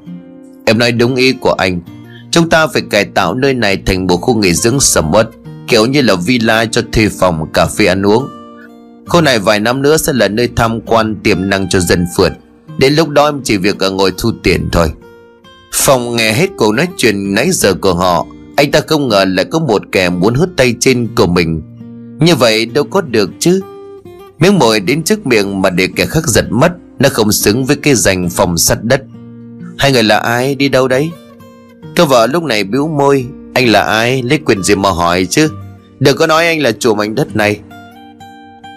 Em 0.64 0.78
nói 0.78 0.92
đúng 0.92 1.14
ý 1.14 1.32
của 1.32 1.52
anh. 1.52 1.80
Chúng 2.30 2.48
ta 2.48 2.66
phải 2.66 2.82
cải 2.90 3.04
tạo 3.04 3.34
nơi 3.34 3.54
này 3.54 3.82
thành 3.86 4.06
một 4.06 4.16
khu 4.16 4.34
nghỉ 4.34 4.54
dưỡng 4.54 4.80
sầm 4.80 5.12
uất, 5.12 5.30
Kiểu 5.68 5.86
như 5.86 6.02
là 6.02 6.14
villa 6.14 6.64
cho 6.64 6.82
thuê 6.92 7.08
phòng, 7.08 7.52
cà 7.52 7.66
phê 7.66 7.86
ăn 7.86 8.06
uống. 8.06 8.28
Khu 9.06 9.20
này 9.20 9.38
vài 9.38 9.60
năm 9.60 9.82
nữa 9.82 9.96
sẽ 9.96 10.12
là 10.12 10.28
nơi 10.28 10.48
tham 10.56 10.80
quan 10.80 11.16
tiềm 11.22 11.48
năng 11.48 11.68
cho 11.68 11.80
dân 11.80 12.06
phượt. 12.16 12.32
Đến 12.78 12.94
lúc 12.94 13.08
đó, 13.08 13.28
em 13.28 13.40
chỉ 13.44 13.56
việc 13.56 13.78
ở 13.78 13.90
ngồi 13.90 14.12
thu 14.18 14.32
tiền 14.42 14.68
thôi. 14.72 14.90
Phong 15.76 16.16
nghe 16.16 16.32
hết 16.32 16.50
cuộc 16.56 16.72
nói 16.72 16.88
chuyện 16.96 17.34
nãy 17.34 17.50
giờ 17.52 17.74
của 17.74 17.94
họ, 17.94 18.26
Anh 18.56 18.70
ta 18.70 18.80
không 18.86 19.08
ngờ 19.08 19.24
lại 19.28 19.44
có 19.44 19.58
một 19.58 19.82
kẻ 19.92 20.10
muốn 20.10 20.34
hút 20.34 20.48
tay 20.56 20.74
trên 20.80 21.08
của 21.16 21.26
mình. 21.26 21.62
Như 22.20 22.34
vậy 22.34 22.66
đâu 22.66 22.84
có 22.84 23.00
được 23.00 23.30
chứ. 23.38 23.60
Miếng 24.38 24.58
mồi 24.58 24.80
đến 24.80 25.02
trước 25.02 25.26
miệng 25.26 25.62
mà 25.62 25.70
để 25.70 25.88
kẻ 25.96 26.06
khác 26.06 26.26
giật 26.26 26.44
mất, 26.50 26.72
Nó 26.98 27.08
không 27.08 27.32
xứng 27.32 27.64
với 27.64 27.76
cái 27.76 27.94
danh 27.94 28.30
phòng 28.30 28.58
sắt 28.58 28.84
đất. 28.84 29.02
Hai 29.78 29.92
người 29.92 30.02
là 30.02 30.18
ai, 30.18 30.54
đi 30.54 30.68
đâu 30.68 30.88
đấy? 30.88 31.10
Cô 31.96 32.04
vợ 32.04 32.26
lúc 32.26 32.42
này 32.42 32.64
bĩu 32.64 32.88
môi, 32.88 33.26
Anh 33.54 33.68
là 33.68 33.82
ai, 33.82 34.22
lấy 34.22 34.38
quyền 34.38 34.62
gì 34.62 34.74
mà 34.74 34.90
hỏi 34.90 35.26
chứ? 35.30 35.48
Đừng 36.00 36.16
có 36.16 36.26
nói 36.26 36.46
anh 36.46 36.60
là 36.60 36.72
chủ 36.72 36.94
mảnh 36.94 37.14
đất 37.14 37.36
này. 37.36 37.60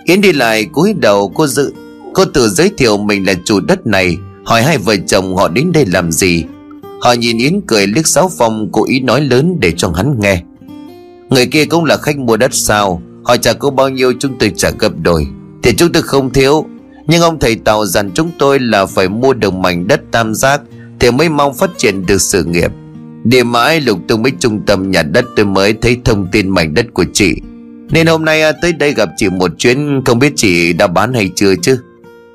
Yến 0.05 0.21
đi 0.21 0.33
lại 0.33 0.65
cúi 0.65 0.93
đầu, 0.93 1.31
cô 1.35 1.47
dự, 1.47 1.73
Cô 2.13 2.25
tự 2.25 2.49
giới 2.49 2.71
thiệu 2.77 2.97
mình 2.97 3.27
là 3.27 3.33
chủ 3.45 3.59
đất 3.59 3.87
này, 3.87 4.17
Hỏi 4.45 4.63
hai 4.63 4.77
vợ 4.77 4.95
chồng 5.07 5.35
họ 5.35 5.47
đến 5.47 5.71
đây 5.73 5.85
làm 5.85 6.11
gì. 6.11 6.43
Họ 7.01 7.13
nhìn 7.13 7.37
Yến 7.37 7.61
cười 7.67 7.87
liếc 7.87 8.07
sáu 8.07 8.31
phong 8.37 8.69
Cố 8.71 8.85
ý 8.85 8.99
nói 8.99 9.21
lớn 9.21 9.57
để 9.59 9.71
cho 9.77 9.89
hắn 9.95 10.19
nghe. 10.19 10.41
Người 11.29 11.45
kia 11.45 11.65
cũng 11.65 11.85
là 11.85 11.97
khách 11.97 12.17
mua 12.17 12.37
đất 12.37 12.53
sao, 12.53 13.01
Họ 13.23 13.37
trả 13.37 13.53
cô 13.53 13.69
bao 13.69 13.89
nhiêu 13.89 14.13
chúng 14.19 14.37
tôi 14.39 14.51
trả 14.55 14.69
gấp 14.79 14.91
đôi. 15.01 15.27
Thì 15.63 15.73
chúng 15.77 15.91
tôi 15.91 16.03
không 16.03 16.33
thiếu, 16.33 16.65
Nhưng 17.07 17.21
ông 17.21 17.39
thầy 17.39 17.55
Tàu 17.55 17.85
dặn 17.85 18.11
chúng 18.13 18.31
tôi 18.39 18.59
là 18.59 18.85
phải 18.85 19.09
mua 19.09 19.33
được 19.33 19.53
mảnh 19.53 19.87
đất 19.87 20.01
tam 20.11 20.33
giác 20.35 20.61
Thì 20.99 21.11
mới 21.11 21.29
mong 21.29 21.53
phát 21.53 21.69
triển 21.77 22.05
được 22.05 22.21
sự 22.21 22.43
nghiệp. 22.43 22.71
Để 23.23 23.43
mãi 23.43 23.81
lục 23.81 23.99
tung 24.07 24.23
mấy 24.23 24.31
trung 24.39 24.61
tâm 24.65 24.91
nhà 24.91 25.03
đất 25.03 25.25
tôi 25.35 25.45
mới 25.45 25.73
thấy 25.73 25.97
thông 26.05 26.27
tin 26.31 26.49
mảnh 26.49 26.73
đất 26.73 26.85
của 26.93 27.05
chị. 27.13 27.35
Nên 27.91 28.07
hôm 28.07 28.25
nay 28.25 28.41
à, 28.41 28.51
tới 28.51 28.73
đây 28.73 28.93
gặp 28.93 29.09
chị 29.17 29.29
một 29.29 29.51
chuyến, 29.57 30.01
Không 30.05 30.19
biết 30.19 30.33
chị 30.35 30.73
đã 30.73 30.87
bán 30.87 31.13
hay 31.13 31.31
chưa 31.35 31.55
chứ? 31.61 31.77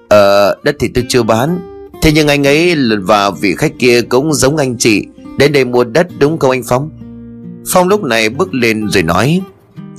Ờ 0.08 0.56
đất 0.62 0.76
thì 0.80 0.88
tôi 0.94 1.04
chưa 1.08 1.22
bán. 1.22 1.71
Thế 2.02 2.12
nhưng 2.12 2.28
anh 2.28 2.46
ấy 2.46 2.76
và 3.02 3.30
vị 3.30 3.54
khách 3.54 3.72
kia 3.78 4.02
cũng 4.02 4.34
giống 4.34 4.56
anh 4.56 4.78
chị, 4.78 5.06
Đến 5.38 5.52
đây 5.52 5.64
mua 5.64 5.84
đất 5.84 6.06
đúng 6.18 6.38
không 6.38 6.50
anh 6.50 6.62
Phong? 6.68 6.90
Phong 7.72 7.88
lúc 7.88 8.02
này 8.02 8.28
bước 8.28 8.54
lên 8.54 8.88
rồi 8.88 9.02
nói, 9.02 9.40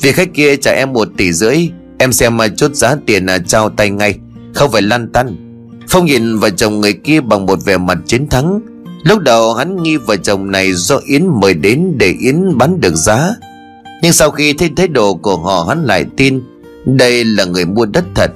Vị 0.02 0.12
khách 0.12 0.34
kia 0.34 0.56
trả 0.56 0.72
em 0.72 0.94
một 0.94 1.08
tỷ 1.18 1.34
rưỡi, 1.34 1.70
Em 1.98 2.14
xem 2.14 2.38
mà 2.38 2.48
chốt 2.48 2.76
giá 2.76 2.96
tiền 3.06 3.26
là 3.26 3.38
trao 3.38 3.70
tay 3.70 3.90
ngay, 3.90 4.16
Không 4.54 4.72
phải 4.72 4.82
lăn 4.82 5.08
tăn. 5.12 5.36
Phong 5.90 6.06
nhìn 6.06 6.38
vợ 6.38 6.50
chồng 6.50 6.82
người 6.82 6.94
kia 6.94 7.22
bằng 7.22 7.46
một 7.46 7.60
vẻ 7.66 7.78
mặt 7.78 7.98
chiến 8.06 8.30
thắng. 8.30 8.62
Lúc 9.04 9.20
đầu 9.20 9.54
hắn 9.54 9.84
nghi 9.84 9.98
vợ 9.98 10.16
chồng 10.16 10.52
này 10.52 10.74
do 10.74 11.00
Yến 11.06 11.28
mời 11.42 11.54
đến 11.54 11.94
để 11.98 12.16
Yến 12.20 12.58
bán 12.58 12.82
được 12.82 12.96
giá. 12.96 13.36
Nhưng 14.02 14.14
sau 14.14 14.32
khi 14.32 14.54
thấy 14.54 14.70
thái 14.76 14.88
độ 14.88 15.14
của 15.14 15.38
họ, 15.38 15.66
hắn 15.70 15.86
lại 15.86 16.06
tin 16.18 16.42
Đây 16.86 17.26
là 17.26 17.46
người 17.46 17.66
mua 17.66 17.86
đất 17.86 18.06
thật 18.16 18.32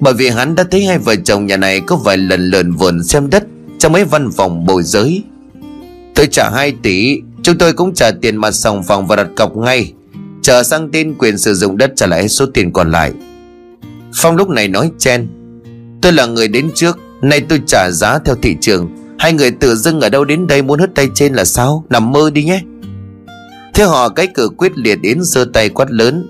bởi 0.00 0.14
vì 0.14 0.28
hắn 0.28 0.54
đã 0.54 0.64
thấy 0.70 0.84
hai 0.84 0.98
vợ 0.98 1.14
chồng 1.24 1.46
nhà 1.46 1.56
này 1.56 1.80
có 1.80 1.96
vài 1.96 2.16
lần 2.16 2.50
lợn 2.50 2.72
vườn 2.72 3.04
xem 3.04 3.30
đất 3.30 3.44
Trong 3.78 3.92
mấy 3.92 4.04
văn 4.04 4.30
phòng 4.36 4.66
bồi 4.66 4.82
giới. 4.82 5.24
Tôi 6.14 6.26
trả 6.30 6.50
2 6.50 6.72
tỷ, 6.82 7.20
Chúng 7.42 7.58
tôi 7.58 7.72
cũng 7.72 7.94
trả 7.94 8.10
tiền 8.10 8.36
mặt 8.36 8.50
sòng 8.50 8.82
phòng 8.82 9.06
và 9.06 9.16
đặt 9.16 9.28
cọc 9.36 9.56
ngay. 9.56 9.92
Chờ 10.42 10.62
sang 10.62 10.90
tên 10.92 11.14
quyền 11.18 11.38
sử 11.38 11.54
dụng 11.54 11.76
đất 11.76 11.92
trả 11.96 12.06
lại 12.06 12.28
số 12.28 12.46
tiền 12.46 12.72
còn 12.72 12.90
lại. 12.90 13.12
Phong 14.14 14.36
lúc 14.36 14.48
này 14.48 14.68
nói 14.68 14.90
chen, 14.98 15.28
Tôi 16.02 16.12
là 16.12 16.26
người 16.26 16.48
đến 16.48 16.70
trước, 16.74 16.98
Nay 17.22 17.40
tôi 17.40 17.60
trả 17.66 17.90
giá 17.90 18.18
theo 18.18 18.34
thị 18.42 18.56
trường. 18.60 18.88
Hai 19.18 19.32
người 19.32 19.50
tự 19.50 19.74
dưng 19.74 20.00
ở 20.00 20.08
đâu 20.08 20.24
đến 20.24 20.46
đây 20.46 20.62
muốn 20.62 20.78
hất 20.78 20.94
tay 20.94 21.08
trên 21.14 21.34
là 21.34 21.44
sao? 21.44 21.84
Nằm 21.90 22.12
mơ 22.12 22.30
đi 22.30 22.44
nhé. 22.44 22.60
Thế 23.74 23.84
họ 23.84 24.08
cái 24.08 24.26
cử 24.34 24.48
quyết 24.48 24.78
liệt 24.78 24.98
đến 25.02 25.18
giơ 25.22 25.44
tay 25.52 25.68
quát 25.68 25.90
lớn, 25.90 26.28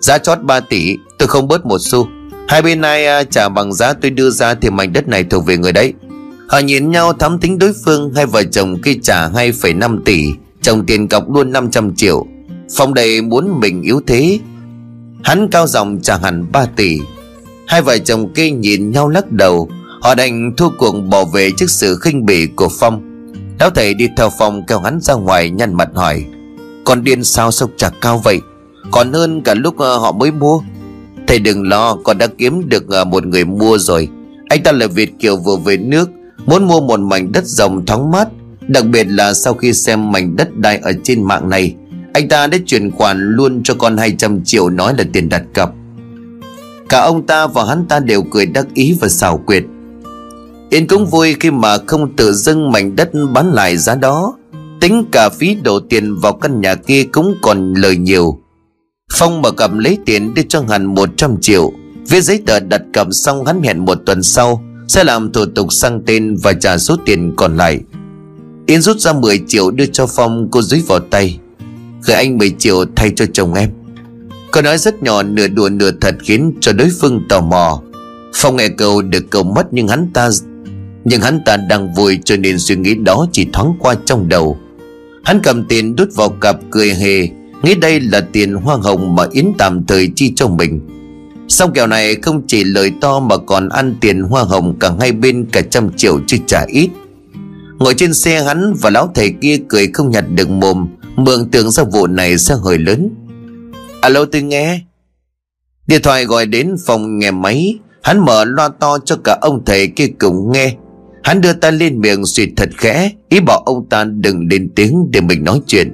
Giá 0.00 0.18
chót 0.18 0.38
3 0.42 0.60
tỷ, 0.60 0.96
Tôi 1.18 1.28
không 1.28 1.48
bớt 1.48 1.66
một 1.66 1.78
xu. 1.80 2.08
Hai 2.48 2.62
bên 2.62 2.80
này 2.80 3.24
trả 3.30 3.48
bằng 3.48 3.72
giá 3.72 3.92
tôi 3.92 4.10
đưa 4.10 4.30
ra 4.30 4.54
thì 4.54 4.70
mảnh 4.70 4.92
đất 4.92 5.08
này 5.08 5.24
thuộc 5.24 5.46
về 5.46 5.56
người 5.56 5.72
đấy. 5.72 5.92
Họ 6.48 6.58
nhìn 6.58 6.90
nhau 6.90 7.12
thắm 7.12 7.38
tính 7.38 7.58
đối 7.58 7.72
phương 7.84 8.12
Hai 8.14 8.26
vợ 8.26 8.42
chồng 8.44 8.82
kia 8.82 8.94
trả 9.02 9.28
2,5 9.28 10.02
tỷ 10.04 10.24
Chồng 10.62 10.86
tiền 10.86 11.08
cọc 11.08 11.30
luôn 11.30 11.52
500 11.52 11.94
triệu. 11.94 12.26
Phong 12.76 12.94
đầy 12.94 13.22
muốn 13.22 13.60
mình 13.60 13.82
yếu 13.82 14.00
thế. 14.06 14.38
Hắn 15.24 15.48
cao 15.50 15.66
giọng 15.66 15.98
trả 16.02 16.16
hẳn 16.16 16.52
3 16.52 16.66
tỷ. 16.76 16.98
Hai 17.66 17.82
vợ 17.82 17.98
chồng 17.98 18.32
kia 18.34 18.50
nhìn 18.50 18.90
nhau 18.90 19.08
lắc 19.08 19.32
đầu. 19.32 19.68
Họ 20.02 20.14
đành 20.14 20.52
thua 20.56 20.68
cuộc 20.78 20.92
bỏ 20.92 21.24
về 21.24 21.50
trước 21.56 21.70
sự 21.70 21.98
khinh 22.00 22.26
bỉ 22.26 22.46
của 22.46 22.68
Phong. 22.80 23.02
Lão 23.60 23.70
thầy 23.70 23.94
đi 23.94 24.08
theo 24.16 24.30
Phong 24.38 24.66
kéo 24.66 24.80
hắn 24.80 25.00
ra 25.00 25.14
ngoài 25.14 25.50
nhăn 25.50 25.74
mặt 25.74 25.88
hỏi 25.94 26.24
Còn 26.84 27.04
điên 27.04 27.24
sao 27.24 27.50
sốc 27.50 27.70
trả 27.76 27.90
cao 28.00 28.20
vậy? 28.24 28.40
Còn 28.90 29.12
hơn 29.12 29.42
cả 29.42 29.54
lúc 29.54 29.78
à, 29.78 29.88
họ 29.88 30.12
mới 30.12 30.30
mua. 30.30 30.60
Thầy 31.28 31.38
đừng 31.38 31.68
lo, 31.68 31.94
con 31.94 32.18
đã 32.18 32.26
kiếm 32.38 32.68
được 32.68 32.88
à, 32.90 33.04
một 33.04 33.26
người 33.26 33.44
mua 33.44 33.78
rồi. 33.78 34.08
Anh 34.48 34.62
ta 34.62 34.72
là 34.72 34.86
Việt 34.86 35.18
Kiều 35.18 35.36
vừa 35.36 35.56
về 35.56 35.76
nước, 35.76 36.10
Muốn 36.46 36.66
mua 36.66 36.80
một 36.80 37.00
mảnh 37.00 37.32
đất 37.32 37.46
rộng 37.46 37.86
thoáng 37.86 38.10
mát, 38.10 38.28
Đặc 38.68 38.84
biệt 38.86 39.04
là 39.04 39.34
sau 39.34 39.54
khi 39.54 39.72
xem 39.72 40.12
mảnh 40.12 40.36
đất 40.36 40.56
đai 40.56 40.78
ở 40.78 40.92
trên 41.04 41.22
mạng 41.22 41.48
này, 41.48 41.74
Anh 42.12 42.28
ta 42.28 42.46
đã 42.46 42.58
chuyển 42.66 42.90
khoản 42.90 43.18
luôn 43.20 43.62
cho 43.64 43.74
con 43.74 43.96
200 43.96 44.44
triệu 44.44 44.70
nói 44.70 44.94
là 44.98 45.04
tiền 45.12 45.28
đặt 45.28 45.42
cọc. 45.54 45.74
Cả 46.88 47.00
ông 47.00 47.26
ta 47.26 47.46
và 47.46 47.64
hắn 47.64 47.86
ta 47.88 47.98
đều 48.00 48.22
cười 48.22 48.46
đắc 48.46 48.66
ý 48.74 48.96
và 49.00 49.08
xảo 49.08 49.38
quyệt. 49.38 49.64
Yên 50.70 50.86
cũng 50.86 51.06
vui 51.06 51.36
khi 51.40 51.50
mà 51.50 51.78
không 51.86 52.16
tự 52.16 52.32
dưng 52.32 52.70
mảnh 52.70 52.96
đất 52.96 53.10
bán 53.32 53.52
lại 53.52 53.76
giá 53.76 53.94
đó. 53.94 54.36
Tính 54.80 55.04
cả 55.12 55.28
phí 55.28 55.54
đổ 55.54 55.80
tiền 55.80 56.14
vào 56.14 56.32
căn 56.32 56.60
nhà 56.60 56.74
kia 56.74 57.04
cũng 57.12 57.34
còn 57.42 57.74
lời 57.74 57.96
nhiều. 57.96 58.40
Phong 59.12 59.42
mở 59.42 59.50
cầm 59.50 59.78
lấy 59.78 59.98
tiền 60.06 60.34
đưa 60.34 60.42
cho 60.48 60.64
hắn 60.68 60.84
100 60.84 61.36
triệu. 61.40 61.72
Viết 62.08 62.20
giấy 62.20 62.42
tờ 62.46 62.60
đặt 62.60 62.82
cầm 62.92 63.12
xong 63.12 63.46
hắn 63.46 63.62
hẹn 63.62 63.84
một 63.84 63.98
tuần 64.06 64.22
sau, 64.22 64.64
Sẽ 64.88 65.04
làm 65.04 65.32
thủ 65.32 65.44
tục 65.54 65.72
sang 65.72 66.02
tên 66.06 66.36
và 66.42 66.52
trả 66.52 66.78
số 66.78 66.96
tiền 67.06 67.34
còn 67.36 67.56
lại. 67.56 67.80
Yến 68.66 68.80
rút 68.80 68.98
ra 68.98 69.12
10 69.12 69.40
triệu 69.46 69.70
đưa 69.70 69.86
cho 69.86 70.06
Phong, 70.06 70.48
cô 70.50 70.62
dưới 70.62 70.82
vào 70.86 70.98
tay. 70.98 71.38
Gửi 72.04 72.16
anh 72.16 72.38
10 72.38 72.54
triệu 72.58 72.84
thay 72.96 73.12
cho 73.16 73.24
chồng 73.32 73.54
em. 73.54 73.70
Cô 74.52 74.62
nói 74.62 74.78
rất 74.78 75.02
nhỏ, 75.02 75.22
nửa 75.22 75.48
đùa 75.48 75.68
nửa 75.68 75.90
thật 76.00 76.14
khiến 76.20 76.54
cho 76.60 76.72
đối 76.72 76.88
phương 77.00 77.22
tò 77.28 77.40
mò. 77.40 77.82
Phong 78.34 78.56
nghe 78.56 78.68
câu 78.68 79.02
được 79.02 79.30
cầu 79.30 79.42
mất 79.42 79.66
nhưng 79.70 79.88
hắn 79.88 80.10
ta, 80.14 80.30
Nhưng 81.04 81.20
hắn 81.20 81.40
ta 81.44 81.56
đang 81.56 81.94
vui 81.94 82.18
cho 82.24 82.36
nên 82.36 82.58
suy 82.58 82.76
nghĩ 82.76 82.94
đó 82.94 83.26
chỉ 83.32 83.46
thoáng 83.52 83.74
qua 83.78 83.94
trong 84.04 84.28
đầu. 84.28 84.58
Hắn 85.24 85.40
cầm 85.42 85.64
tiền 85.64 85.96
đút 85.96 86.08
vào 86.14 86.28
cặp 86.28 86.56
cười 86.70 86.94
hề 86.94 87.28
Nghĩ 87.62 87.74
đây 87.74 88.00
là 88.00 88.20
tiền 88.32 88.54
hoa 88.54 88.76
hồng 88.76 89.14
mà 89.14 89.24
Yến 89.30 89.46
tạm 89.58 89.86
thời 89.86 90.10
chi 90.16 90.32
cho 90.36 90.48
mình. 90.48 90.80
Xong 91.48 91.72
kèo 91.72 91.86
này 91.86 92.14
không 92.14 92.42
chỉ 92.46 92.64
lời 92.64 92.92
to 93.00 93.20
mà 93.20 93.36
còn 93.36 93.68
ăn 93.68 93.94
tiền 94.00 94.22
hoa 94.22 94.42
hồng 94.42 94.78
cả 94.80 94.90
hai 95.00 95.12
bên 95.12 95.46
cả 95.52 95.62
trăm 95.70 95.92
triệu 95.96 96.20
chứ 96.26 96.36
chả 96.46 96.64
ít. 96.68 96.88
Ngồi 97.78 97.94
trên 97.94 98.14
xe 98.14 98.42
hắn 98.42 98.74
và 98.80 98.90
lão 98.90 99.10
thầy 99.14 99.34
kia 99.40 99.56
cười 99.68 99.86
không 99.92 100.10
nhặt 100.10 100.24
được 100.34 100.50
mồm 100.50 100.86
Mường 101.16 101.50
tưởng 101.50 101.70
ra 101.70 101.84
vụ 101.84 102.06
này 102.06 102.38
sẽ 102.38 102.54
hơi 102.64 102.78
lớn. 102.78 103.10
Alo, 104.00 104.24
tôi 104.24 104.42
nghe. 104.42 104.80
Điện 105.86 106.02
thoại 106.02 106.24
gọi 106.24 106.46
đến 106.46 106.74
phòng 106.86 107.18
nghe 107.18 107.30
máy, 107.30 107.78
Hắn 108.02 108.24
mở 108.24 108.44
loa 108.44 108.68
to 108.68 108.98
cho 108.98 109.16
cả 109.24 109.38
ông 109.40 109.64
thầy 109.64 109.86
kia 109.86 110.06
cùng 110.18 110.52
nghe. 110.52 110.74
Hắn 111.22 111.40
đưa 111.40 111.52
tay 111.52 111.72
lên 111.72 112.00
miệng 112.00 112.26
suy 112.26 112.52
thật 112.56 112.68
khẽ, 112.76 113.10
Ý 113.28 113.40
bảo 113.40 113.58
ông 113.58 113.88
ta 113.88 114.04
đừng 114.04 114.46
lên 114.50 114.70
tiếng 114.76 115.10
để 115.10 115.20
mình 115.20 115.44
nói 115.44 115.60
chuyện. 115.66 115.92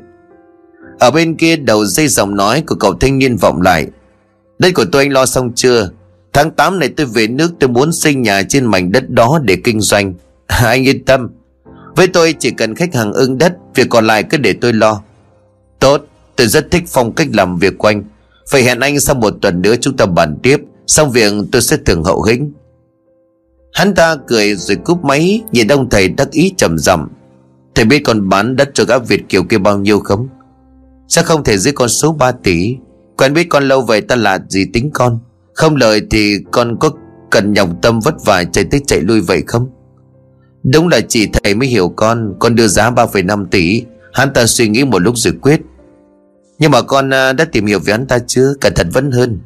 Ở 0.98 1.10
bên 1.10 1.36
kia 1.36 1.56
đầu 1.56 1.84
dây 1.84 2.08
giọng 2.08 2.36
nói 2.36 2.62
của 2.66 2.74
cậu 2.74 2.94
thanh 2.94 3.18
niên 3.18 3.36
vọng 3.36 3.62
lại. 3.62 3.86
Đây 4.58 4.72
của 4.72 4.84
tôi 4.92 5.02
anh 5.02 5.12
lo 5.12 5.26
xong 5.26 5.52
chưa? 5.54 5.90
Tháng 6.32 6.50
8 6.50 6.78
này 6.78 6.88
tôi 6.96 7.06
về 7.06 7.26
nước, 7.26 7.52
tôi 7.60 7.68
muốn 7.68 7.92
xây 7.92 8.14
nhà 8.14 8.42
trên 8.48 8.64
mảnh 8.64 8.92
đất 8.92 9.10
đó 9.10 9.38
để 9.42 9.56
kinh 9.64 9.80
doanh. 9.80 10.14
Anh 10.46 10.84
yên 10.84 11.04
tâm. 11.04 11.30
Với 11.96 12.06
tôi 12.06 12.34
chỉ 12.38 12.50
cần 12.50 12.74
khách 12.74 12.94
hàng 12.94 13.12
ưng 13.12 13.38
đất, 13.38 13.52
Việc 13.74 13.88
còn 13.90 14.06
lại 14.06 14.22
cứ 14.22 14.36
để 14.36 14.54
tôi 14.60 14.72
lo. 14.72 15.02
Tốt, 15.80 16.06
tôi 16.36 16.46
rất 16.46 16.70
thích 16.70 16.84
phong 16.86 17.12
cách 17.12 17.28
làm 17.32 17.58
việc 17.58 17.78
của 17.78 17.88
anh. 17.88 18.04
Phải 18.50 18.62
hẹn 18.62 18.80
anh 18.80 19.00
sau 19.00 19.14
một 19.14 19.34
tuần 19.42 19.62
nữa 19.62 19.74
chúng 19.80 19.96
ta 19.96 20.06
bàn 20.06 20.36
tiếp, 20.42 20.60
Xong 20.86 21.10
việc 21.10 21.32
tôi 21.52 21.62
sẽ 21.62 21.76
thường 21.86 22.04
hậu 22.04 22.22
hĩnh. 22.22 22.52
Hắn 23.72 23.94
ta 23.94 24.16
cười 24.26 24.54
rồi 24.54 24.76
cúp 24.84 25.04
máy, 25.04 25.42
Nhìn 25.52 25.68
ông 25.68 25.90
thầy 25.90 26.08
đắc 26.08 26.30
ý 26.30 26.54
trầm 26.56 26.78
rầm 26.78 27.08
Thầy 27.74 27.84
biết 27.84 27.98
còn 28.04 28.28
bán 28.28 28.56
đất 28.56 28.70
cho 28.74 28.84
gã 28.84 28.98
Việt 28.98 29.28
Kiều 29.28 29.44
kia 29.44 29.58
bao 29.58 29.78
nhiêu 29.78 30.00
không? 30.00 30.28
Sao 31.08 31.24
không 31.24 31.44
thể 31.44 31.58
dưới 31.58 31.72
con 31.72 31.88
số 31.88 32.12
3 32.12 32.32
tỷ? 32.32 32.76
Quen 33.16 33.34
biết 33.34 33.44
con 33.48 33.68
lâu 33.68 33.82
vậy 33.82 34.00
ta 34.00 34.16
là 34.16 34.38
gì 34.48 34.64
tính 34.72 34.90
con? 34.94 35.18
Không 35.52 35.76
lời 35.76 36.02
thì 36.10 36.36
con 36.50 36.76
có 36.80 36.90
cần 37.30 37.52
nhọc 37.52 37.68
tâm 37.82 38.00
vất 38.00 38.14
vả 38.24 38.44
chạy 38.44 38.64
tới 38.64 38.80
chạy 38.86 39.00
lui 39.00 39.20
vậy 39.20 39.42
không? 39.46 39.68
Đúng 40.62 40.88
là 40.88 41.00
chỉ 41.08 41.28
thầy 41.32 41.54
mới 41.54 41.68
hiểu 41.68 41.88
con 41.88 42.34
Con 42.38 42.54
đưa 42.54 42.68
giá 42.68 42.90
3,5 42.90 43.46
tỷ. 43.46 43.82
Hắn 44.12 44.32
ta 44.32 44.46
suy 44.46 44.68
nghĩ 44.68 44.84
một 44.84 44.98
lúc 44.98 45.14
rồi 45.16 45.34
quyết. 45.42 45.60
Nhưng 46.58 46.70
mà 46.70 46.82
con 46.82 47.14
à, 47.14 47.32
đã 47.32 47.44
tìm 47.44 47.66
hiểu 47.66 47.78
về 47.78 47.92
hắn 47.92 48.06
ta 48.06 48.18
chưa? 48.18 48.54
Cẩn 48.60 48.74
thận 48.74 48.90
vẫn 48.90 49.10
hơn. 49.10 49.40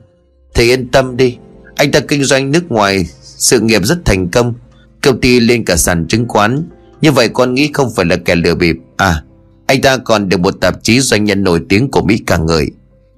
Thầy 0.54 0.66
yên 0.66 0.88
tâm 0.88 1.16
đi. 1.16 1.36
Anh 1.74 1.90
ta 1.90 2.00
kinh 2.00 2.24
doanh 2.24 2.50
nước 2.50 2.70
ngoài 2.72 3.06
Sự 3.38 3.60
nghiệp 3.60 3.84
rất 3.84 3.98
thành 4.04 4.28
công. 4.28 4.54
Công 5.02 5.20
ty 5.20 5.40
lên 5.40 5.64
cả 5.64 5.76
sàn 5.76 6.06
chứng 6.08 6.28
khoán. 6.28 6.62
Như 7.00 7.12
vậy 7.12 7.28
con 7.28 7.54
nghĩ 7.54 7.70
không 7.72 7.90
phải 7.96 8.06
là 8.06 8.16
kẻ 8.24 8.34
lừa 8.34 8.54
bịp. 8.54 8.76
À 8.96 9.22
anh 9.68 9.80
ta 9.80 9.96
còn 9.96 10.28
được 10.28 10.40
một 10.40 10.54
tạp 10.60 10.82
chí 10.82 11.00
doanh 11.00 11.24
nhân 11.24 11.44
nổi 11.44 11.60
tiếng 11.68 11.90
của 11.90 12.02
Mỹ 12.02 12.18
ca 12.26 12.36
ngợi. 12.36 12.66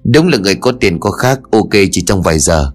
Đúng 0.03 0.27
là 0.27 0.37
người 0.37 0.55
có 0.55 0.71
tiền 0.71 0.99
có 0.99 1.11
khác, 1.11 1.39
Ok 1.51 1.69
chỉ 1.91 2.01
trong 2.01 2.21
vài 2.21 2.39
giờ. 2.39 2.71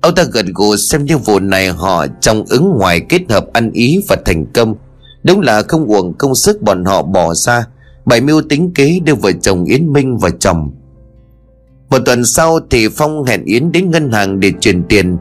Ông 0.00 0.14
ta 0.14 0.22
gật 0.32 0.46
gù 0.54 0.76
xem 0.76 1.04
như 1.04 1.18
vụ 1.18 1.38
này 1.38 1.68
họ 1.68 2.06
trong 2.20 2.44
ứng 2.48 2.72
ngoài 2.78 3.00
kết 3.08 3.22
hợp 3.28 3.46
ăn 3.52 3.70
ý 3.72 4.00
và 4.08 4.16
thành 4.24 4.46
công. 4.54 4.74
Đúng 5.22 5.40
là 5.40 5.62
không 5.62 5.86
uổng 5.86 6.14
công 6.18 6.34
sức 6.34 6.62
bọn 6.62 6.84
họ 6.84 7.02
bỏ 7.02 7.34
ra 7.34 7.66
Bảy 8.04 8.20
mưu 8.20 8.42
tính 8.42 8.72
kế 8.74 9.00
đưa 9.04 9.14
vợ 9.14 9.32
chồng 9.32 9.64
Yến 9.64 9.92
Minh 9.92 10.18
và 10.18 10.30
chồng. 10.30 10.70
Một 11.90 11.98
tuần 12.04 12.24
sau 12.24 12.60
thì 12.70 12.88
Phong 12.88 13.24
hẹn 13.24 13.44
Yến 13.44 13.72
đến 13.72 13.90
ngân 13.90 14.12
hàng 14.12 14.40
để 14.40 14.52
chuyển 14.60 14.82
tiền. 14.88 15.16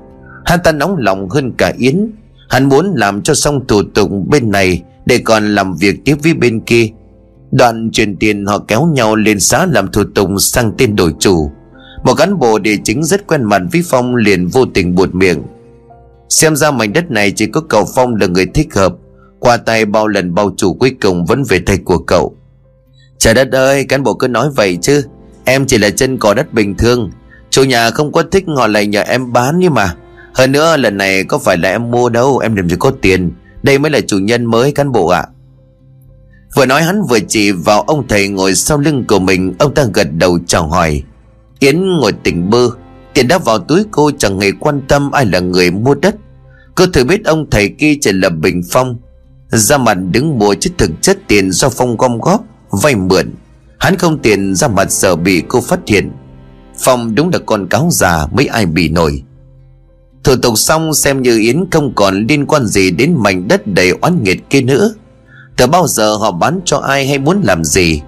Hắn 0.45 0.59
ta 0.63 0.71
nóng 0.71 0.97
lòng 0.97 1.29
hơn 1.29 1.53
cả 1.57 1.73
Yến. 1.77 2.11
Hắn 2.49 2.69
muốn 2.69 2.93
làm 2.95 3.21
cho 3.21 3.33
xong 3.33 3.67
thủ 3.67 3.83
tục 3.95 4.11
bên 4.27 4.51
này 4.51 4.81
Để 5.05 5.17
còn 5.17 5.55
làm 5.55 5.75
việc 5.75 5.95
tiếp 6.05 6.15
với 6.23 6.33
bên 6.33 6.59
kia. 6.59 6.87
Đoạn 7.51 7.89
chuyển 7.91 8.15
tiền 8.15 8.45
họ 8.45 8.59
kéo 8.67 8.85
nhau 8.85 9.15
lên 9.15 9.39
xã 9.39 9.65
làm 9.65 9.91
thủ 9.91 10.03
tục 10.15 10.29
sang 10.39 10.71
tên 10.77 10.95
đổi 10.95 11.13
chủ. 11.19 11.51
Một 12.03 12.13
cán 12.13 12.39
bộ 12.39 12.59
địa 12.59 12.75
chính 12.83 13.03
rất 13.03 13.27
quen 13.27 13.43
mặt 13.43 13.61
với 13.71 13.81
Phong 13.85 14.15
liền 14.15 14.47
vô 14.47 14.65
tình 14.65 14.95
buột 14.95 15.15
miệng. 15.15 15.43
Xem 16.29 16.55
ra 16.55 16.71
mảnh 16.71 16.93
đất 16.93 17.11
này 17.11 17.31
chỉ 17.31 17.47
có 17.47 17.61
cậu 17.61 17.85
Phong 17.95 18.15
là 18.15 18.27
người 18.27 18.45
thích 18.45 18.73
hợp. 18.75 18.93
Qua 19.39 19.57
tay 19.57 19.85
bao 19.85 20.07
lần 20.07 20.33
bao 20.33 20.51
chủ 20.57 20.73
cuối 20.73 20.95
cùng 21.01 21.25
vẫn 21.25 21.43
về 21.49 21.59
tay 21.59 21.77
của 21.77 21.97
cậu. 21.97 22.35
Trời 23.17 23.33
đất 23.33 23.51
ơi, 23.51 23.83
cán 23.83 24.03
bộ 24.03 24.13
cứ 24.13 24.27
nói 24.27 24.49
vậy 24.55 24.77
chứ. 24.81 25.03
Em 25.45 25.65
chỉ 25.65 25.77
là 25.77 25.89
chân 25.89 26.17
cỏ 26.17 26.33
đất 26.33 26.53
bình 26.53 26.75
thường. 26.77 27.11
Chủ 27.49 27.63
nhà 27.63 27.89
không 27.89 28.11
có 28.11 28.23
thích 28.23 28.43
họ 28.55 28.67
lại 28.67 28.87
nhờ 28.87 29.01
em 29.01 29.33
bán 29.33 29.59
nhưng 29.59 29.73
mà. 29.73 29.95
Hơn 30.33 30.51
nữa 30.51 30.77
lần 30.77 30.97
này 30.97 31.23
có 31.23 31.37
phải 31.37 31.57
là 31.57 31.69
em 31.69 31.91
mua 31.91 32.09
đâu, 32.09 32.37
Em 32.37 32.55
làm 32.55 32.69
gì 32.69 32.75
có 32.79 32.91
tiền. 33.01 33.31
Đây 33.63 33.79
mới 33.79 33.91
là 33.91 33.99
chủ 34.07 34.17
nhân 34.17 34.45
mới, 34.45 34.71
cán 34.71 34.91
bộ 34.91 35.07
ạ. 35.07 35.25
Vừa 36.55 36.65
nói 36.65 36.83
hắn 36.83 37.01
vừa 37.09 37.19
chỉ 37.27 37.51
vào 37.51 37.81
ông 37.81 38.07
thầy 38.07 38.27
ngồi 38.27 38.55
sau 38.55 38.77
lưng 38.77 39.05
của 39.07 39.19
mình, 39.19 39.53
Ông 39.59 39.73
ta 39.73 39.85
gật 39.93 40.07
đầu 40.11 40.39
chào 40.47 40.67
hỏi. 40.67 41.03
Yến 41.59 41.97
ngồi 41.97 42.11
tỉnh 42.11 42.49
bơ, 42.49 42.69
Tiền 43.13 43.27
đã 43.27 43.37
vào 43.37 43.59
túi 43.59 43.83
cô 43.91 44.11
chẳng 44.17 44.39
hề 44.39 44.51
quan 44.59 44.81
tâm 44.87 45.11
ai 45.11 45.25
là 45.25 45.39
người 45.39 45.71
mua 45.71 45.95
đất. 45.95 46.15
Cô 46.75 46.85
thử 46.85 47.03
biết 47.03 47.25
ông 47.25 47.49
thầy 47.51 47.69
kia 47.69 47.93
chỉ 48.01 48.11
là 48.11 48.29
Bình 48.29 48.61
Phong. 48.71 48.97
Ra 49.49 49.77
mặt 49.77 49.93
đứng 49.93 50.39
mua 50.39 50.55
chứ 50.59 50.69
thực 50.77 50.91
chất 51.01 51.17
tiền 51.27 51.51
do 51.51 51.69
Phong 51.69 51.97
gom 51.97 52.19
góp, 52.19 52.43
Vay 52.83 52.95
mượn. 52.95 53.33
Hắn 53.79 53.97
không 53.97 54.19
tiền 54.19 54.55
ra 54.55 54.67
mặt 54.67 54.91
sợ 54.91 55.15
bị 55.15 55.43
cô 55.47 55.61
phát 55.61 55.79
hiện. 55.87 56.11
Phong 56.79 57.15
đúng 57.15 57.29
là 57.29 57.39
con 57.45 57.67
cáo 57.67 57.89
già, 57.91 58.27
mấy 58.31 58.45
ai 58.45 58.65
bị 58.65 58.89
nổi. 58.89 59.23
Thủ 60.23 60.35
tục 60.35 60.57
xong 60.57 60.93
xem 60.93 61.21
như 61.21 61.39
Yến 61.39 61.65
không 61.71 61.93
còn 61.95 62.27
liên 62.27 62.45
quan 62.45 62.65
gì 62.65 62.91
đến 62.91 63.15
mảnh 63.17 63.47
đất 63.47 63.67
đầy 63.67 63.89
oán 63.89 64.23
nghiệt 64.23 64.49
kia 64.49 64.61
nữa. 64.61 64.93
Từ 65.57 65.67
bao 65.67 65.87
giờ 65.87 66.15
họ 66.15 66.31
bán 66.31 66.59
cho 66.65 66.77
ai 66.77 67.07
hay 67.07 67.19
muốn 67.19 67.41
làm 67.43 67.63
gì? 67.63 68.01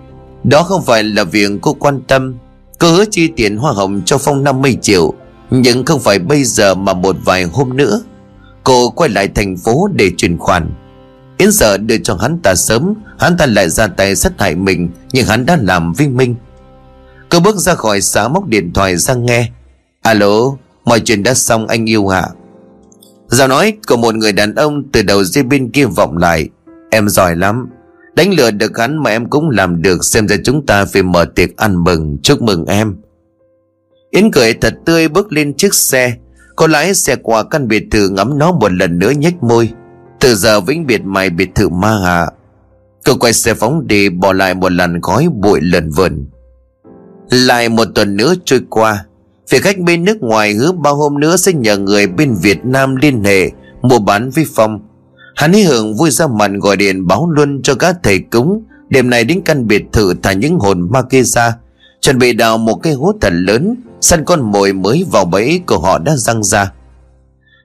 Đó 0.44 0.64
không 0.64 0.82
phải 0.82 1.04
là 1.04 1.24
việc 1.24 1.52
cô 1.62 1.74
quan 1.74 2.02
tâm. 2.08 2.36
Cô 2.80 2.92
hứa 2.92 3.06
chi 3.12 3.28
tiền 3.28 3.58
hoa 3.58 3.72
hồng 3.72 4.02
cho 4.06 4.18
Phong 4.18 4.44
50 4.44 4.78
triệu, 4.82 5.14
Nhưng 5.52 5.86
không 5.86 6.00
phải 6.00 6.20
bây 6.20 6.44
giờ 6.44 6.76
mà 6.76 6.94
một 6.94 7.16
vài 7.26 7.44
hôm 7.44 7.78
nữa. 7.78 8.02
Cô 8.64 8.90
quay 8.90 9.10
lại 9.10 9.28
thành 9.28 9.58
phố 9.58 9.90
để 9.94 10.12
chuyển 10.18 10.38
khoản. 10.38 10.72
Yến 11.38 11.52
sợ 11.52 11.78
đưa 11.78 11.98
cho 11.98 12.16
hắn 12.16 12.40
ta 12.40 12.56
sớm, 12.56 12.94
Hắn 13.20 13.38
ta 13.38 13.46
lại 13.46 13.70
ra 13.70 13.88
tay 13.88 14.16
sát 14.16 14.34
hại 14.38 14.56
mình, 14.56 14.90
Nhưng 15.14 15.26
hắn 15.26 15.46
đã 15.46 15.58
làm 15.62 15.94
với 15.94 16.08
Minh. 16.08 16.36
Cô 17.30 17.40
bước 17.40 17.56
ra 17.56 17.76
khỏi 17.76 18.02
xã 18.02 18.28
móc 18.28 18.48
điện 18.48 18.74
thoại 18.74 18.98
ra 18.98 19.14
nghe. 19.14 19.50
Alo, 20.02 20.40
Mọi 20.86 21.00
chuyện 21.00 21.24
đã 21.24 21.34
xong 21.34 21.68
anh 21.68 21.90
yêu 21.90 22.08
hả 22.08 22.28
Giọng 23.28 23.50
nói 23.50 23.74
của 23.88 23.98
một 23.98 24.16
người 24.16 24.32
đàn 24.32 24.56
ông 24.56 24.84
Từ 24.92 25.02
đầu 25.02 25.24
dây 25.24 25.44
bên 25.44 25.70
kia 25.70 25.86
vọng 25.86 26.18
lại. 26.18 26.50
Em 26.94 27.10
giỏi 27.10 27.36
lắm. 27.36 27.70
Đánh 28.16 28.34
lừa 28.34 28.52
được 28.52 28.78
hắn 28.78 29.04
mà 29.04 29.10
em 29.10 29.30
cũng 29.30 29.50
làm 29.50 29.82
được. 29.82 30.06
Xem 30.06 30.28
ra 30.28 30.36
chúng 30.44 30.66
ta 30.66 30.86
phải 30.86 31.04
mở 31.04 31.26
tiệc 31.26 31.58
ăn 31.58 31.84
mừng. 31.84 32.18
Chúc 32.24 32.42
mừng 32.42 32.66
em. 32.66 32.96
Yến 34.12 34.32
cười 34.32 34.54
thật 34.54 34.74
tươi 34.86 35.08
bước 35.08 35.32
lên 35.32 35.54
chiếc 35.54 35.74
xe. 35.74 36.14
Cô 36.56 36.68
lái 36.68 36.94
xe 36.94 37.16
qua 37.16 37.44
căn 37.44 37.68
biệt 37.68 37.84
thự 37.92 38.10
ngắm 38.10 38.38
nó 38.38 38.52
một 38.52 38.72
lần 38.72 39.00
nữa 39.00 39.12
nhếch 39.12 39.44
môi. 39.44 39.70
Từ 40.20 40.36
giờ 40.36 40.62
vĩnh 40.62 40.86
biệt 40.88 41.02
mày 41.04 41.30
biệt 41.30 41.56
thự 41.56 41.70
ma 41.70 42.00
hạ. 42.04 42.28
Cô 43.06 43.14
quay 43.20 43.34
xe 43.34 43.54
phóng 43.54 43.88
đi, 43.88 44.10
Bỏ 44.10 44.34
lại 44.34 44.54
một 44.54 44.72
làn 44.72 45.02
khói 45.02 45.28
bụi 45.42 45.62
lần 45.62 45.90
vườn 45.90 46.26
Lại 47.30 47.70
một 47.70 47.88
tuần 47.96 48.18
nữa 48.18 48.34
trôi 48.46 48.62
qua. 48.70 49.06
Phía 49.50 49.60
khách 49.60 49.80
bên 49.80 50.04
nước 50.04 50.18
ngoài 50.22 50.54
hứa 50.54 50.72
bao 50.72 50.96
hôm 50.96 51.20
nữa 51.20 51.38
Sẽ 51.38 51.54
nhờ 51.54 51.78
người 51.78 52.08
bên 52.08 52.36
Việt 52.42 52.66
Nam 52.66 52.96
liên 52.96 53.24
hệ, 53.24 53.52
Mua 53.82 54.00
bán 54.00 54.30
với 54.30 54.46
Phong. 54.56 54.80
Hắn 55.36 55.54
hí 55.54 55.64
hưởng 55.64 55.96
vui 55.96 56.12
ra 56.12 56.28
mặt 56.28 56.52
gọi 56.62 56.78
điện 56.78 57.08
báo 57.08 57.30
luôn 57.30 57.62
cho 57.62 57.76
các 57.76 57.96
thầy 58.04 58.20
cúng. 58.20 58.64
Đêm 58.90 59.10
này 59.10 59.24
đến 59.24 59.42
căn 59.46 59.68
biệt 59.68 59.84
thự 59.92 60.14
thả 60.24 60.34
những 60.34 60.60
hồn 60.60 60.92
ma 60.92 61.02
kia 61.02 61.24
ra. 61.24 61.56
Chuẩn 62.02 62.18
bị 62.18 62.34
đào 62.34 62.58
một 62.58 62.76
cái 62.76 62.94
hố 62.94 63.12
thật 63.22 63.34
lớn, 63.34 63.76
Săn 64.02 64.26
con 64.26 64.52
mồi 64.52 64.74
mới 64.74 65.06
vào 65.12 65.26
bẫy 65.26 65.62
của 65.68 65.80
họ 65.80 66.00
đã 66.00 66.16
răng 66.16 66.44
ra. 66.44 66.72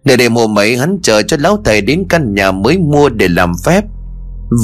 Để 0.04 0.16
đêm 0.16 0.34
hôm 0.34 0.58
ấy, 0.58 0.76
hắn 0.76 0.98
chờ 1.02 1.22
cho 1.22 1.36
lão 1.40 1.58
thầy 1.64 1.80
đến 1.80 2.04
căn 2.08 2.34
nhà 2.34 2.52
mới 2.52 2.78
mua 2.78 3.08
để 3.08 3.28
làm 3.28 3.52
phép. 3.64 3.84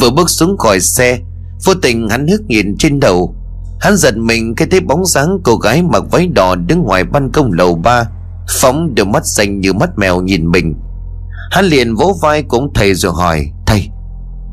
Vừa 0.00 0.10
bước 0.10 0.30
xuống 0.30 0.58
khỏi 0.58 0.80
xe, 0.80 1.18
Vô 1.64 1.74
tình 1.74 2.08
hắn 2.08 2.28
hước 2.28 2.40
nhìn 2.46 2.76
trên 2.78 3.00
đầu. 3.00 3.34
Hắn 3.80 3.96
giật 3.96 4.16
mình 4.16 4.54
khi 4.56 4.64
thấy 4.70 4.80
bóng 4.80 5.06
dáng 5.06 5.38
cô 5.42 5.56
gái 5.56 5.82
mặc 5.82 6.04
váy 6.10 6.26
đỏ 6.26 6.54
đứng 6.54 6.82
ngoài 6.82 7.04
ban 7.04 7.30
công 7.32 7.52
lầu 7.52 7.74
ba, 7.74 8.04
Phóng 8.60 8.94
đôi 8.94 9.06
mắt 9.06 9.26
xanh 9.26 9.60
như 9.60 9.72
mắt 9.72 9.90
mèo 9.98 10.20
nhìn 10.22 10.50
mình. 10.50 10.74
Hắn 11.50 11.64
liền 11.64 11.94
vỗ 11.94 12.18
vai 12.22 12.42
cũng 12.42 12.72
thầy 12.74 12.94
rồi 12.94 13.12
hỏi, 13.12 13.50
Thầy, 13.66 13.88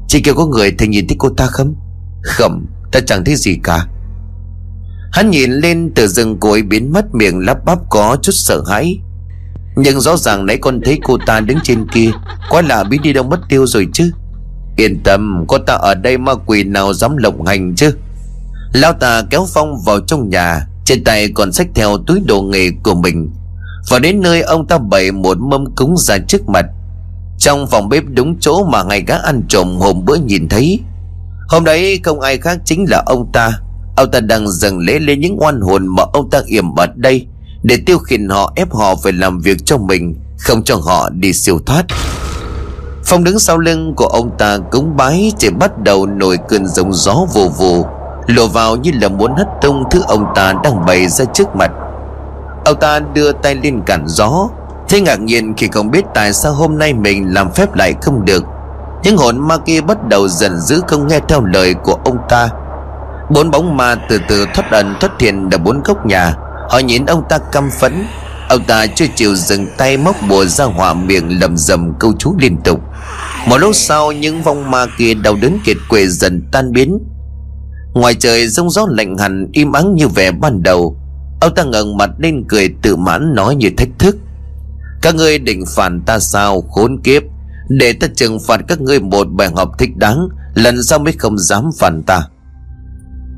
Chị 0.07 0.21
kêu 0.21 0.35
có 0.35 0.45
người 0.45 0.71
thầy 0.77 0.87
nhìn 0.87 1.07
thấy 1.07 1.15
cô 1.19 1.29
ta 1.37 1.45
không? 1.45 1.75
Không, 2.23 2.65
Ta 2.91 2.99
chẳng 3.07 3.25
thấy 3.25 3.35
gì 3.35 3.57
cả. 3.63 3.85
Hắn 5.11 5.29
nhìn 5.29 5.51
lên 5.51 5.91
từ 5.95 6.07
rừng 6.07 6.39
cối 6.39 6.61
biến 6.61 6.93
mất, 6.93 7.15
miệng 7.15 7.39
lắp 7.39 7.57
bắp 7.65 7.79
có 7.89 8.17
chút 8.21 8.31
sợ 8.35 8.63
hãi. 8.67 8.99
Nhưng 9.75 10.01
rõ 10.01 10.17
ràng 10.17 10.45
nãy 10.45 10.57
con 10.61 10.81
thấy 10.85 10.99
cô 11.03 11.17
ta 11.25 11.39
đứng 11.39 11.57
trên 11.63 11.87
kia, 11.87 12.09
Quá 12.49 12.61
lạ 12.61 12.83
biết 12.83 12.97
đi 13.03 13.13
đâu 13.13 13.23
mất 13.23 13.39
tiêu 13.49 13.67
rồi 13.67 13.87
chứ? 13.93 14.11
Yên 14.77 15.03
tâm 15.03 15.45
Có 15.47 15.57
ta 15.67 15.73
ở 15.73 15.95
đây 15.95 16.17
ma 16.17 16.33
quỷ 16.45 16.63
nào 16.63 16.93
dám 16.93 17.17
lộng 17.17 17.45
hành 17.45 17.75
chứ. 17.75 17.93
Lão 18.73 18.93
ta 18.93 19.23
kéo 19.29 19.47
Phong 19.53 19.81
vào 19.85 19.99
trong 19.99 20.29
nhà, 20.29 20.67
Trên 20.85 21.03
tay 21.03 21.29
còn 21.33 21.51
xách 21.51 21.67
theo 21.75 21.97
túi 22.07 22.19
đồ 22.25 22.41
nghề 22.41 22.71
của 22.83 22.95
mình. 22.95 23.31
Và 23.89 23.99
đến 23.99 24.21
nơi 24.21 24.41
ông 24.41 24.67
ta 24.67 24.77
bày 24.77 25.11
một 25.11 25.37
mâm 25.39 25.75
cúng 25.75 25.95
ra 25.97 26.17
trước 26.27 26.49
mặt. 26.49 26.65
Trong 27.41 27.67
phòng 27.67 27.89
bếp 27.89 28.03
đúng 28.13 28.35
chỗ 28.39 28.63
mà 28.65 28.83
ngày 28.83 29.03
gã 29.07 29.15
ăn 29.15 29.41
trộm 29.47 29.77
hôm 29.79 30.05
bữa 30.05 30.15
nhìn 30.15 30.49
thấy. 30.49 30.79
Hôm 31.49 31.63
đấy 31.63 31.99
không 32.03 32.19
ai 32.19 32.37
khác 32.37 32.57
chính 32.65 32.85
là 32.89 33.03
ông 33.05 33.31
ta. 33.33 33.51
Ông 33.95 34.11
ta 34.11 34.19
đang 34.19 34.47
dần 34.47 34.79
lễ 34.79 34.99
lên 34.99 35.19
những 35.19 35.41
oan 35.41 35.61
hồn 35.61 35.87
mà 35.87 36.03
ông 36.13 36.29
ta 36.29 36.41
yểm 36.45 36.75
ở 36.75 36.87
đây, 36.95 37.27
Để 37.63 37.77
tiêu 37.85 37.97
khiển 37.97 38.29
họ 38.29 38.53
ép 38.55 38.73
họ 38.73 38.95
phải 38.95 39.13
làm 39.13 39.39
việc 39.39 39.57
cho 39.65 39.77
mình, 39.77 40.15
Không 40.39 40.63
cho 40.63 40.75
họ 40.75 41.09
đi 41.09 41.33
siêu 41.33 41.59
thoát. 41.65 41.85
Phong 43.05 43.23
đứng 43.23 43.39
sau 43.39 43.57
lưng 43.57 43.93
của 43.95 44.07
ông 44.07 44.37
ta 44.37 44.57
cúng 44.71 44.97
bái 44.97 45.31
Chỉ 45.37 45.49
bắt 45.49 45.83
đầu 45.83 46.05
nổi 46.05 46.37
cơn 46.49 46.67
giông 46.67 46.93
gió 46.93 47.25
vù 47.33 47.49
vù, 47.49 47.85
Lùa 48.27 48.47
vào 48.47 48.75
như 48.75 48.91
là 49.01 49.09
muốn 49.09 49.35
hất 49.37 49.47
tung 49.61 49.83
thứ 49.91 50.01
ông 50.07 50.25
ta 50.35 50.53
đang 50.63 50.85
bày 50.85 51.07
ra 51.07 51.25
trước 51.25 51.55
mặt. 51.55 51.71
Ông 52.65 52.79
ta 52.79 52.99
đưa 52.99 53.31
tay 53.31 53.55
lên 53.55 53.81
cản 53.85 54.03
gió 54.07 54.49
Thế 54.91 55.01
ngạc 55.01 55.19
nhiên 55.19 55.53
khi 55.57 55.67
không 55.71 55.91
biết 55.91 56.05
tại 56.13 56.33
sao 56.33 56.53
hôm 56.53 56.77
nay 56.77 56.93
mình 56.93 57.33
làm 57.33 57.51
phép 57.51 57.75
lại 57.75 57.93
không 58.01 58.25
được. 58.25 58.43
Những 59.03 59.17
hồn 59.17 59.47
ma 59.47 59.57
kia 59.57 59.81
bắt 59.81 59.97
đầu 60.07 60.27
dần 60.27 60.59
dữ 60.59 60.81
không 60.87 61.07
nghe 61.07 61.19
theo 61.27 61.45
lời 61.45 61.73
của 61.73 61.97
ông 62.05 62.17
ta. 62.29 62.49
Bốn 63.29 63.51
bóng 63.51 63.77
ma 63.77 63.95
từ 64.09 64.19
từ 64.27 64.45
thoát 64.53 64.71
ẩn, 64.71 64.95
thoát 64.99 65.09
thiền 65.19 65.49
ở 65.49 65.57
bốn 65.57 65.81
góc 65.83 66.05
nhà. 66.05 66.33
Họ 66.69 66.79
nhìn 66.79 67.05
ông 67.05 67.23
ta 67.29 67.37
căm 67.37 67.69
phẫn. 67.79 68.05
Ông 68.49 68.63
ta 68.63 68.85
chưa 68.87 69.05
chịu 69.15 69.35
dừng 69.35 69.67
tay 69.77 69.97
móc 69.97 70.15
bùa 70.29 70.45
ra 70.45 70.65
hỏa 70.65 70.93
miệng 70.93 71.39
lầm 71.41 71.57
rầm 71.57 71.93
câu 71.99 72.13
chú 72.19 72.35
liên 72.39 72.57
tục. 72.63 72.79
Một 73.47 73.57
lúc 73.57 73.75
sau, 73.75 74.11
những 74.11 74.41
vong 74.41 74.71
ma 74.71 74.85
kia 74.97 75.13
đau 75.13 75.35
đớn 75.41 75.59
kiệt 75.65 75.77
quệ 75.89 76.07
dần 76.07 76.41
tan 76.51 76.71
biến. 76.71 76.99
Ngoài 77.93 78.15
trời 78.15 78.47
rông 78.47 78.69
gió 78.69 78.85
lạnh 78.89 79.17
hẳn 79.17 79.47
im 79.53 79.71
ắng 79.71 79.95
như 79.95 80.07
vẻ 80.07 80.31
ban 80.31 80.63
đầu. 80.63 80.97
Ông 81.41 81.55
ta 81.55 81.63
ngẩng 81.63 81.97
mặt 81.97 82.09
lên 82.17 82.43
cười 82.47 82.75
tự 82.81 82.95
mãn 82.95 83.33
nói 83.35 83.55
như 83.55 83.69
thách 83.77 83.89
thức. 83.99 84.15
Các 85.01 85.15
ngươi 85.15 85.39
định 85.39 85.63
phản 85.75 86.01
ta 86.05 86.19
sao, 86.19 86.61
khốn 86.61 87.01
kiếp? 87.03 87.23
Để 87.69 87.93
ta 87.93 88.07
trừng 88.15 88.39
phạt 88.39 88.61
các 88.67 88.81
ngươi 88.81 88.99
một 88.99 89.27
bài 89.31 89.49
học 89.55 89.71
thích 89.79 89.97
đáng, 89.97 90.27
Lần 90.55 90.83
sau 90.83 90.99
mới 90.99 91.13
không 91.13 91.37
dám 91.37 91.69
phản 91.79 92.03
ta. 92.03 92.27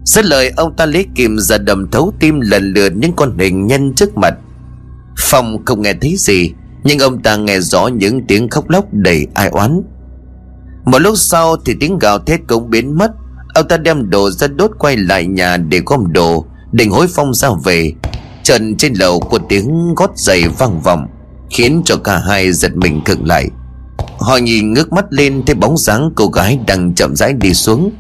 Xét 0.06 0.26
lời, 0.26 0.52
ông 0.56 0.76
ta 0.76 0.86
lấy 0.86 1.06
kìm 1.16 1.40
ra 1.40 1.58
đầm 1.58 1.92
thấu 1.92 2.14
tim 2.20 2.40
lần 2.40 2.74
lượt 2.74 2.94
những 2.96 3.14
con 3.16 3.38
hình 3.38 3.68
nhân 3.68 3.94
trước 3.96 4.18
mặt. 4.18 4.34
Phong 5.20 5.66
không 5.66 5.82
nghe 5.82 5.94
thấy 6.02 6.16
gì, 6.18 6.52
Nhưng 6.84 7.00
ông 7.00 7.22
ta 7.22 7.36
nghe 7.36 7.60
rõ 7.60 7.88
những 7.88 8.28
tiếng 8.28 8.50
khóc 8.50 8.70
lóc 8.70 8.86
đầy 8.92 9.28
ai 9.34 9.48
oán. 9.48 9.82
Một 10.86 11.00
lúc 11.00 11.18
sau 11.18 11.56
thì 11.66 11.76
tiếng 11.80 12.00
gào 12.00 12.20
thét 12.20 12.40
cũng 12.48 12.70
biến 12.70 12.98
mất. 12.98 13.12
Ông 13.54 13.68
ta 13.68 13.78
đem 13.78 14.10
đồ 14.10 14.32
ra 14.32 14.48
đốt 14.48 14.72
quay 14.80 14.98
lại 14.98 15.26
nhà 15.26 15.58
để 15.58 15.82
gom 15.86 16.14
đồ, 16.14 16.46
Định 16.72 16.92
hối 16.92 17.08
Phong 17.16 17.34
ra 17.34 17.50
về. 17.64 17.94
Trần 18.44 18.76
trên 18.78 18.94
lầu 18.94 19.20
có 19.20 19.40
tiếng 19.50 19.96
gót 19.96 20.12
giày 20.16 20.48
vang 20.48 20.82
vọng. 20.82 21.08
Khiến 21.54 21.82
cho 21.86 21.98
cả 21.98 22.18
hai 22.18 22.52
giật 22.52 22.76
mình 22.76 23.02
cực 23.06 23.22
lại. 23.24 23.50
Họ 24.20 24.38
nhìn 24.38 24.74
ngước 24.74 24.94
mắt 24.94 25.06
lên 25.10 25.44
thấy 25.46 25.56
bóng 25.56 25.78
dáng 25.78 26.10
cô 26.16 26.28
gái 26.28 26.60
đang 26.68 26.96
chậm 26.96 27.16
rãi 27.16 27.34
đi 27.34 27.54
xuống. 27.54 27.92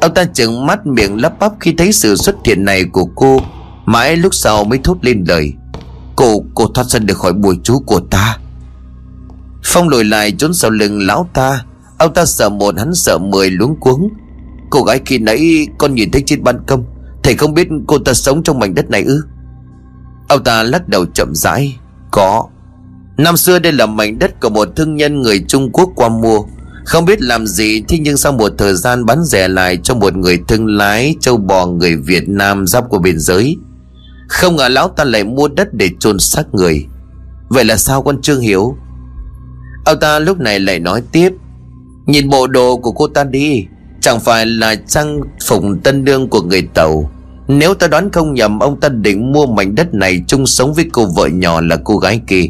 Ông 0.00 0.14
ta 0.14 0.24
chừng 0.24 0.66
mắt 0.66 0.86
miệng 0.86 1.20
lắp 1.20 1.38
bắp 1.38 1.52
khi 1.60 1.74
thấy 1.78 1.92
sự 1.92 2.16
xuất 2.16 2.36
hiện 2.44 2.64
này 2.64 2.84
của 2.84 3.04
cô 3.04 3.40
Mãi 3.86 4.16
lúc 4.16 4.34
sau 4.34 4.64
mới 4.64 4.78
thốt 4.84 4.96
lên 5.02 5.24
lời 5.28 5.52
Cô, 6.16 6.44
cô 6.54 6.66
thoát 6.66 6.84
ra 6.84 6.98
được 6.98 7.18
khỏi 7.18 7.32
bùi 7.32 7.58
chú 7.62 7.78
của 7.78 8.00
ta. 8.00 8.38
Phong 9.64 9.88
lùi 9.88 10.04
lại 10.04 10.32
trốn 10.32 10.54
sau 10.54 10.70
lưng 10.70 11.06
lão 11.06 11.28
ta. 11.34 11.64
Ông 11.98 12.14
ta 12.14 12.24
sợ 12.24 12.48
một 12.48 12.78
hắn 12.78 12.94
sợ 12.94 13.18
mười 13.18 13.50
luống 13.50 13.80
cuống. 13.80 14.08
Cô 14.70 14.82
gái 14.82 15.00
khi 15.06 15.18
nãy 15.18 15.66
con 15.78 15.94
nhìn 15.94 16.10
thấy 16.10 16.22
trên 16.26 16.44
ban 16.44 16.64
công 16.66 16.84
Thầy 17.22 17.36
không 17.36 17.54
biết 17.54 17.68
cô 17.86 17.98
ta 17.98 18.14
sống 18.14 18.42
trong 18.42 18.58
mảnh 18.58 18.74
đất 18.74 18.90
này 18.90 19.02
ư? 19.02 19.24
Ông 20.28 20.44
ta 20.44 20.62
lắc 20.62 20.88
đầu 20.88 21.06
chậm 21.14 21.34
rãi 21.34 21.78
Có. 22.10 22.48
Năm 23.16 23.36
xưa 23.36 23.58
đây 23.58 23.72
là 23.72 23.86
mảnh 23.86 24.18
đất 24.18 24.40
của 24.40 24.50
một 24.50 24.68
thương 24.76 24.96
nhân 24.96 25.22
người 25.22 25.44
Trung 25.48 25.72
Quốc 25.72 25.88
qua 25.96 26.08
mua. 26.08 26.38
Không 26.84 27.04
biết 27.04 27.22
làm 27.22 27.46
gì, 27.46 27.82
Thế 27.88 27.98
nhưng 27.98 28.16
sau 28.16 28.32
một 28.32 28.52
thời 28.58 28.74
gian 28.74 29.06
bán 29.06 29.24
rẻ 29.24 29.48
lại 29.48 29.78
Cho 29.82 29.94
một 29.94 30.16
người 30.16 30.38
thương 30.48 30.66
lái, 30.66 31.14
châu 31.20 31.36
bò 31.36 31.66
người 31.66 31.96
Việt 31.96 32.28
Nam 32.28 32.66
giáp 32.66 32.88
của 32.88 32.98
biên 32.98 33.18
giới. 33.18 33.56
Không 34.28 34.56
ngờ 34.56 34.68
lão 34.68 34.88
ta 34.88 35.04
lại 35.04 35.24
mua 35.24 35.48
đất 35.48 35.74
để 35.74 35.90
chôn 36.00 36.18
xác 36.18 36.54
người. 36.54 36.86
Vậy 37.48 37.64
là 37.64 37.76
sao 37.76 38.02
con 38.02 38.20
Trương 38.22 38.40
Hiểu 38.40 38.76
Ông 39.84 40.00
ta 40.00 40.18
lúc 40.18 40.40
này 40.40 40.60
lại 40.60 40.78
nói 40.78 41.02
tiếp. 41.12 41.32
Nhìn 42.06 42.28
bộ 42.28 42.46
đồ 42.46 42.76
của 42.76 42.92
cô 42.92 43.08
ta 43.08 43.24
đi, 43.24 43.66
Chẳng 44.00 44.20
phải 44.20 44.46
là 44.46 44.74
trang 44.74 45.20
phục 45.46 45.64
tân 45.84 46.04
đương 46.04 46.28
của 46.28 46.42
người 46.42 46.62
Tàu. 46.74 47.10
Nếu 47.48 47.74
ta 47.74 47.86
đoán 47.86 48.10
không 48.12 48.34
nhầm, 48.34 48.58
Ông 48.58 48.80
ta 48.80 48.88
định 48.88 49.32
mua 49.32 49.46
mảnh 49.46 49.74
đất 49.74 49.94
này 49.94 50.20
chung 50.26 50.46
sống 50.46 50.74
với 50.74 50.84
cô 50.92 51.06
vợ 51.06 51.26
nhỏ 51.26 51.60
là 51.60 51.76
cô 51.84 51.98
gái 51.98 52.20
kia. 52.26 52.44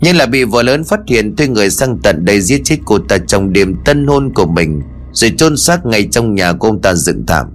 Nhưng 0.00 0.16
là 0.16 0.26
bị 0.26 0.44
vợ 0.44 0.62
lớn 0.62 0.84
phát 0.84 1.00
hiện 1.06 1.36
Thuê 1.36 1.48
người 1.48 1.70
sang 1.70 1.98
tận 2.02 2.24
đây 2.24 2.40
giết 2.40 2.60
chết 2.64 2.76
cô 2.84 2.98
ta 2.98 3.18
Trong 3.18 3.52
đêm 3.52 3.76
tân 3.84 4.06
hôn 4.06 4.34
của 4.34 4.46
mình, 4.46 4.82
Rồi 5.12 5.32
chôn 5.36 5.56
xác 5.56 5.86
ngay 5.86 6.08
trong 6.10 6.34
nhà 6.34 6.52
của 6.52 6.68
ông 6.68 6.82
ta 6.82 6.94
dựng 6.94 7.26
thảm. 7.26 7.46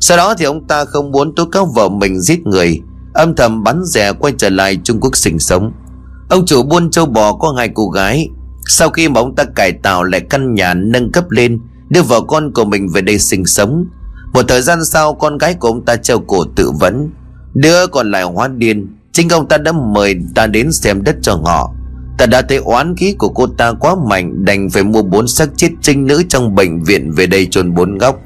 Sau 0.00 0.16
đó 0.16 0.34
thì 0.38 0.44
ông 0.44 0.66
ta 0.66 0.84
không 0.84 1.10
muốn 1.10 1.34
tố 1.34 1.44
cáo 1.44 1.66
vợ 1.74 1.88
mình 1.88 2.20
giết 2.20 2.46
người, 2.46 2.80
Âm 3.14 3.34
thầm 3.34 3.64
bắn 3.64 3.84
rẻ 3.84 4.12
quay 4.12 4.32
trở 4.38 4.48
lại 4.48 4.78
Trung 4.84 5.00
Quốc 5.00 5.16
sinh 5.16 5.38
sống. 5.38 5.72
Ông 6.30 6.46
chủ 6.46 6.62
buôn 6.62 6.90
châu 6.90 7.06
bò 7.06 7.32
có 7.32 7.54
hai 7.58 7.70
cô 7.74 7.88
gái. 7.88 8.28
Sau 8.68 8.90
khi 8.90 9.08
mà 9.08 9.20
ông 9.20 9.34
ta 9.34 9.44
cải 9.44 9.72
tạo 9.72 10.04
lại 10.04 10.20
căn 10.30 10.54
nhà 10.54 10.74
nâng 10.74 11.12
cấp 11.12 11.30
lên, 11.30 11.60
Đưa 11.88 12.02
vợ 12.02 12.20
con 12.20 12.52
của 12.52 12.64
mình 12.64 12.88
về 12.88 13.00
đây 13.00 13.18
sinh 13.18 13.46
sống, 13.46 13.84
Một 14.32 14.42
thời 14.48 14.62
gian 14.62 14.84
sau 14.84 15.14
con 15.14 15.38
gái 15.38 15.54
của 15.54 15.68
ông 15.68 15.84
ta 15.84 15.96
treo 15.96 16.20
cổ 16.20 16.44
tự 16.56 16.70
vấn 16.80 17.10
Đứa 17.54 17.86
còn 17.86 18.10
lại 18.10 18.22
hóa 18.22 18.48
điên, 18.48 18.86
Chính 19.12 19.28
ông 19.28 19.48
ta 19.48 19.58
đã 19.58 19.72
mời 19.72 20.14
ta 20.34 20.46
đến 20.46 20.72
xem 20.72 21.02
đất 21.04 21.16
cho 21.22 21.34
họ. 21.34 21.74
Ta 22.18 22.26
đã 22.26 22.42
thấy 22.42 22.58
oán 22.58 22.96
khí 22.96 23.14
của 23.18 23.28
cô 23.28 23.46
ta 23.46 23.72
quá 23.72 23.96
mạnh, 24.08 24.44
Đành 24.44 24.70
phải 24.70 24.82
mua 24.82 25.02
bốn 25.02 25.28
xác 25.28 25.48
chết 25.56 25.68
trinh 25.80 26.06
nữ 26.06 26.22
trong 26.28 26.54
bệnh 26.54 26.84
viện 26.84 27.12
về 27.12 27.26
đây 27.26 27.46
chôn 27.50 27.74
bốn 27.74 27.98
góc. 27.98 28.20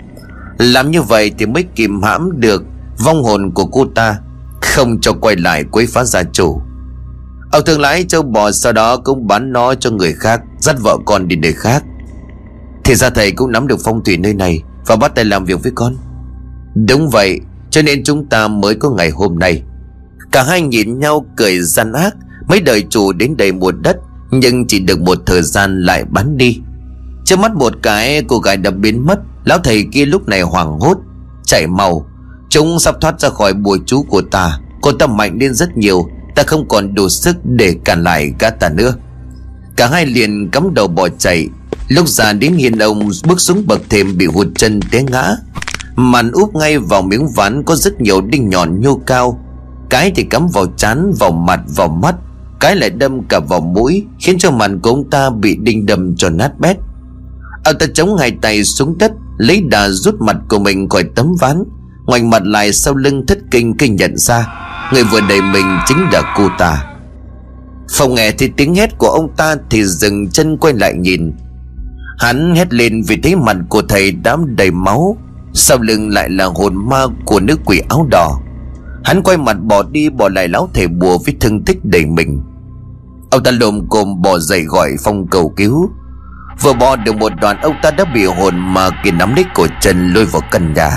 Làm 0.59 0.90
như 0.90 1.03
vậy 1.03 1.32
thì 1.38 1.47
mới 1.47 1.64
kìm 1.74 2.03
hãm 2.03 2.40
được 2.40 2.64
Vong 3.05 3.22
hồn 3.22 3.51
của 3.55 3.66
cô 3.66 3.86
ta, 3.95 4.18
Không 4.61 5.01
cho 5.01 5.12
quay 5.12 5.36
lại 5.36 5.64
quấy 5.70 5.86
phá 5.86 6.05
gia 6.05 6.22
chủ. 6.22 6.61
Ông 7.53 7.62
thương 7.66 7.80
lái 7.80 8.05
châu 8.05 8.22
bò 8.22 8.51
sau 8.51 8.72
đó 8.72 8.97
cũng 8.97 9.26
bán 9.26 9.53
nó 9.53 9.74
cho 9.74 9.90
người 9.90 10.12
khác, 10.12 10.40
Dắt 10.59 10.76
vợ 10.80 10.99
con 11.07 11.28
đi 11.28 11.36
nơi 11.36 11.53
khác. 11.53 11.84
Thì 12.84 12.95
ra 12.95 13.11
thầy 13.11 13.32
cũng 13.32 13.53
nắm 13.53 13.66
được 13.66 13.80
phong 13.84 14.05
thủy 14.05 14.16
nơi 14.16 14.34
này 14.34 14.62
Và 14.86 14.97
bắt 14.97 15.14
tay 15.14 15.24
làm 15.24 15.45
việc 15.45 15.62
với 15.62 15.72
con. 15.74 15.97
Đúng 16.88 17.09
vậy, 17.09 17.40
Cho 17.70 17.82
nên 17.82 18.05
chúng 18.05 18.26
ta 18.26 18.49
mới 18.49 18.74
có 18.74 18.90
ngày 18.90 19.11
hôm 19.11 19.38
nay. 19.38 19.62
Cả 20.32 20.43
hai 20.43 20.60
nhìn 20.60 20.98
nhau 20.98 21.27
cười 21.36 21.60
gian 21.60 21.93
ác 21.93 22.14
Mấy 22.48 22.60
đời 22.60 22.86
chủ 22.90 23.12
đến 23.12 23.36
đây 23.36 23.52
mua 23.52 23.73
đất 23.73 23.97
Nhưng 24.31 24.66
chỉ 24.66 24.78
được 24.78 25.01
một 25.01 25.19
thời 25.27 25.43
gian 25.43 25.82
lại 25.82 26.05
bán 26.05 26.36
đi. 26.36 26.59
Trước 27.24 27.39
mắt 27.39 27.55
một 27.55 27.73
cái 27.82 28.23
cô 28.28 28.39
gái 28.39 28.56
đã 28.56 28.70
biến 28.70 29.06
mất. 29.06 29.19
Lão 29.44 29.59
thầy 29.59 29.86
kia 29.93 30.05
lúc 30.05 30.28
này 30.28 30.43
hoảng 30.43 30.78
hốt 30.81 30.98
Chảy 31.44 31.66
màu. 31.66 32.06
Chúng 32.48 32.78
sắp 32.78 32.94
thoát 33.01 33.20
ra 33.20 33.28
khỏi 33.28 33.52
bùa 33.52 33.78
chú 33.86 34.02
của 34.02 34.23
ta. 34.23 34.59
Cô 34.82 34.93
ta 34.93 35.06
mạnh 35.06 35.39
lên 35.40 35.55
rất 35.55 35.77
nhiều 35.77 36.09
Ta 36.35 36.43
không 36.43 36.69
còn 36.69 36.94
đủ 36.94 37.09
sức 37.09 37.36
để 37.44 37.77
cản 37.85 38.02
lại 38.02 38.35
gã 38.39 38.51
ta 38.51 38.69
nữa. 38.69 38.94
Cả 39.77 39.89
hai 39.89 40.06
liền 40.06 40.51
cắm 40.51 40.74
đầu 40.74 40.89
bỏ 40.89 41.09
chạy. 41.09 41.48
Lúc 41.89 42.09
ra 42.09 42.32
đến 42.32 42.55
hiên 42.55 42.78
ông 42.78 43.10
bước 43.28 43.40
xuống 43.40 43.62
bậc 43.66 43.81
thềm 43.90 44.19
bị 44.19 44.27
hụt 44.27 44.47
chân 44.55 44.81
té 44.90 45.02
ngã. 45.02 45.36
Màn 45.97 46.31
úp 46.32 46.55
ngay 46.55 46.78
vào 46.78 47.02
miếng 47.02 47.28
ván 47.28 47.62
có 47.64 47.77
rất 47.77 48.01
nhiều 48.01 48.20
đinh 48.20 48.48
nhọn 48.48 48.81
nhô 48.81 49.01
cao. 49.06 49.40
Cái 49.90 50.12
thì 50.16 50.23
cắm 50.23 50.48
vào 50.48 50.66
chán, 50.77 51.12
vào 51.19 51.32
mặt, 51.32 51.60
vào 51.77 51.89
mắt. 51.89 52.14
Cái 52.62 52.76
lại 52.76 52.90
đâm 52.90 53.22
cả 53.22 53.40
vào 53.40 53.60
mũi, 53.60 54.05
Khiến 54.18 54.39
cho 54.39 54.51
màn 54.51 54.80
của 54.80 54.90
ông 54.90 55.10
ta 55.10 55.30
bị 55.30 55.56
đinh 55.60 55.86
đâm 55.86 56.16
cho 56.16 56.30
nát 56.30 56.60
bét. 56.60 56.76
Ông 57.64 57.78
ta 57.78 57.86
chống 57.94 58.16
hai 58.16 58.32
tay 58.43 58.64
xuống 58.64 58.98
đất, 58.98 59.12
Lấy 59.39 59.62
đà 59.70 59.89
rút 59.89 60.20
mặt 60.20 60.36
của 60.48 60.59
mình 60.59 60.89
khỏi 60.89 61.05
tấm 61.14 61.34
ván, 61.40 61.64
Ngoảnh 62.06 62.30
mặt 62.30 62.43
lại 62.44 62.72
sau 62.72 62.94
lưng 62.94 63.26
thất 63.26 63.39
kinh 63.51 63.76
kinh 63.76 63.97
nhận 63.97 64.16
ra 64.16 64.48
Người 64.93 65.05
vừa 65.05 65.20
đẩy 65.28 65.40
mình 65.40 65.66
chính 65.86 65.98
là 66.12 66.34
cô 66.36 66.48
ta. 66.59 66.84
Phòng 67.90 68.14
nghe 68.14 68.30
thì 68.30 68.51
tiếng 68.56 68.74
hét 68.74 68.98
của 68.98 69.09
ông 69.09 69.36
ta 69.36 69.56
Thì 69.70 69.84
dừng 69.84 70.30
chân 70.30 70.56
quay 70.56 70.74
lại 70.74 70.94
nhìn. 70.94 71.32
Hắn 72.18 72.55
hét 72.55 72.74
lên 72.74 73.02
vì 73.09 73.16
thấy 73.16 73.36
mặt 73.36 73.56
của 73.68 73.82
thầy 73.89 74.12
đám 74.12 74.56
đầy 74.56 74.70
máu, 74.70 75.16
Sau 75.52 75.78
lưng 75.78 76.09
lại 76.09 76.30
là 76.30 76.44
hồn 76.44 76.89
ma 76.89 77.05
của 77.24 77.40
nữ 77.40 77.56
quỷ 77.64 77.82
áo 77.89 78.06
đỏ. 78.10 78.40
Hắn 79.05 79.22
quay 79.22 79.36
mặt 79.36 79.56
bỏ 79.62 79.82
đi, 79.82 80.09
bỏ 80.09 80.28
lại 80.28 80.48
lão 80.48 80.68
thầy 80.74 80.89
bùa 80.89 81.18
với 81.18 81.36
thương 81.40 81.64
tích 81.64 81.78
đầy 81.84 82.06
mình. 82.06 82.40
Ông 83.32 83.42
ta 83.42 83.50
lồm 83.50 83.88
cồm 83.88 84.22
bỏ 84.22 84.38
dậy 84.38 84.62
gọi 84.62 84.90
phong 85.04 85.26
cầu 85.26 85.52
cứu. 85.56 85.90
Vừa 86.60 86.72
bỏ 86.72 86.96
được 86.96 87.16
một 87.16 87.32
đoạn 87.40 87.60
ông 87.60 87.74
ta 87.82 87.90
đã 87.90 88.04
bị 88.04 88.24
hồn 88.24 88.54
mà 88.59 88.90
kia 89.04 89.10
nắm 89.10 89.34
lấy 89.34 89.44
cổ 89.54 89.66
chân 89.80 90.12
lôi 90.12 90.24
vào 90.24 90.42
căn 90.50 90.74
nhà. 90.74 90.90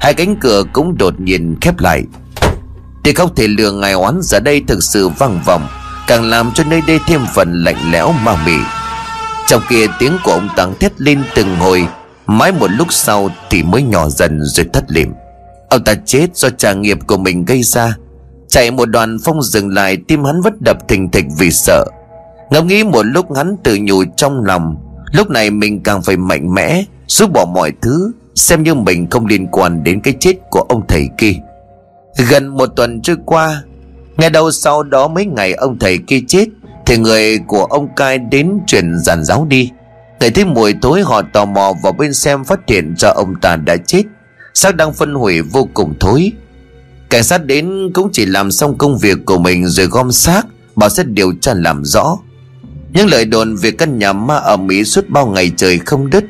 Hai 0.00 0.14
cánh 0.14 0.36
cửa 0.40 0.64
cũng 0.72 0.98
đột 0.98 1.20
nhiên 1.20 1.56
khép 1.60 1.80
lại. 1.80 2.02
Thì 3.04 3.12
khóc 3.12 3.30
thể 3.36 3.48
lừa 3.48 3.72
ngài 3.72 3.92
oán 3.92 4.20
giờ 4.22 4.40
đây 4.40 4.62
thực 4.66 4.82
sự 4.82 5.08
vang 5.08 5.40
vọng, 5.44 5.66
Càng 6.06 6.24
làm 6.24 6.50
cho 6.54 6.64
nơi 6.64 6.80
đây 6.86 6.98
thêm 7.06 7.20
phần 7.34 7.64
lạnh 7.64 7.90
lẽo 7.90 8.12
ma 8.12 8.36
mị. 8.46 8.56
Trong 9.46 9.62
kia 9.68 9.86
tiếng 9.98 10.16
của 10.24 10.32
ông 10.32 10.48
tăng 10.56 10.74
thét 10.80 11.00
lên 11.00 11.22
từng 11.34 11.56
hồi, 11.56 11.86
Mãi 12.26 12.52
một 12.52 12.70
lúc 12.70 12.92
sau 12.92 13.28
thì 13.50 13.62
mới 13.62 13.82
nhỏ 13.82 14.08
dần 14.08 14.40
rồi 14.42 14.66
thất 14.72 14.84
liệm. 14.88 15.08
Ông 15.70 15.84
ta 15.84 15.94
chết 16.06 16.26
do 16.36 16.48
trả 16.50 16.72
nghiệp 16.72 16.98
của 17.06 17.16
mình 17.16 17.44
gây 17.44 17.62
ra 17.62 17.94
Chạy 18.50 18.70
một 18.70 18.84
đoạn 18.84 19.18
Phong 19.24 19.42
dừng 19.42 19.68
lại, 19.68 19.96
Tim 20.08 20.24
hắn 20.24 20.40
vất 20.40 20.52
đập 20.64 20.88
thình 20.88 21.10
thịch 21.10 21.24
vì 21.38 21.50
sợ. 21.50 21.84
Ngẫm 22.50 22.66
nghĩ 22.66 22.84
một 22.84 23.02
lúc 23.02 23.36
hắn 23.36 23.56
tự 23.64 23.78
nhủ 23.82 24.04
trong 24.16 24.44
lòng, 24.44 24.76
Lúc 25.12 25.30
này 25.30 25.50
mình 25.50 25.82
càng 25.82 26.02
phải 26.02 26.16
mạnh 26.16 26.54
mẽ 26.54 26.84
Giúp 27.06 27.30
bỏ 27.34 27.44
mọi 27.54 27.72
thứ, 27.82 28.12
Xem 28.34 28.62
như 28.62 28.74
mình 28.74 29.10
không 29.10 29.26
liên 29.26 29.46
quan 29.46 29.84
đến 29.84 30.00
cái 30.00 30.14
chết 30.20 30.34
của 30.50 30.60
ông 30.68 30.86
thầy 30.88 31.08
kia. 31.18 31.32
Gần 32.30 32.48
một 32.48 32.66
tuần 32.66 33.02
trôi 33.02 33.16
qua 33.26 33.62
Nghe 34.16 34.30
đâu 34.30 34.50
sau 34.50 34.82
đó 34.82 35.08
mấy 35.08 35.26
ngày 35.26 35.52
ông 35.52 35.78
thầy 35.78 35.98
kia 36.06 36.20
chết, 36.28 36.44
Thì 36.86 36.96
người 36.96 37.38
của 37.38 37.64
ông 37.64 37.88
cai 37.96 38.18
đến 38.18 38.60
truyền 38.66 38.98
giàn 38.98 39.24
giáo 39.24 39.46
đi. 39.48 39.70
Ngày 40.20 40.30
thấy 40.30 40.44
mùi 40.44 40.74
tối 40.82 41.02
họ 41.02 41.22
tò 41.32 41.44
mò 41.44 41.72
vào 41.82 41.92
bên 41.92 42.14
xem 42.14 42.44
phát 42.44 42.60
hiện 42.66 42.94
ra 42.98 43.08
ông 43.08 43.34
ta 43.42 43.56
đã 43.56 43.76
chết. 43.76 44.02
Xác 44.54 44.76
đang 44.76 44.92
phân 44.92 45.14
hủy 45.14 45.42
vô 45.42 45.68
cùng 45.74 45.94
thối 46.00 46.32
cảnh 47.10 47.24
sát 47.24 47.44
đến 47.44 47.90
cũng 47.94 48.08
chỉ 48.12 48.26
làm 48.26 48.50
xong 48.50 48.78
công 48.78 48.98
việc 48.98 49.18
của 49.24 49.38
mình 49.38 49.66
rồi 49.66 49.86
gom 49.86 50.12
xác, 50.12 50.42
bảo 50.76 50.88
sẽ 50.88 51.02
điều 51.02 51.32
tra 51.40 51.54
làm 51.54 51.84
rõ. 51.84 52.18
Những 52.92 53.06
lời 53.06 53.24
đồn 53.24 53.56
về 53.56 53.70
căn 53.70 53.98
nhà 53.98 54.12
ma 54.12 54.36
ở 54.36 54.56
mỹ 54.56 54.84
suốt 54.84 55.08
bao 55.08 55.26
ngày 55.26 55.52
trời 55.56 55.78
không 55.78 56.10
đứt. 56.10 56.24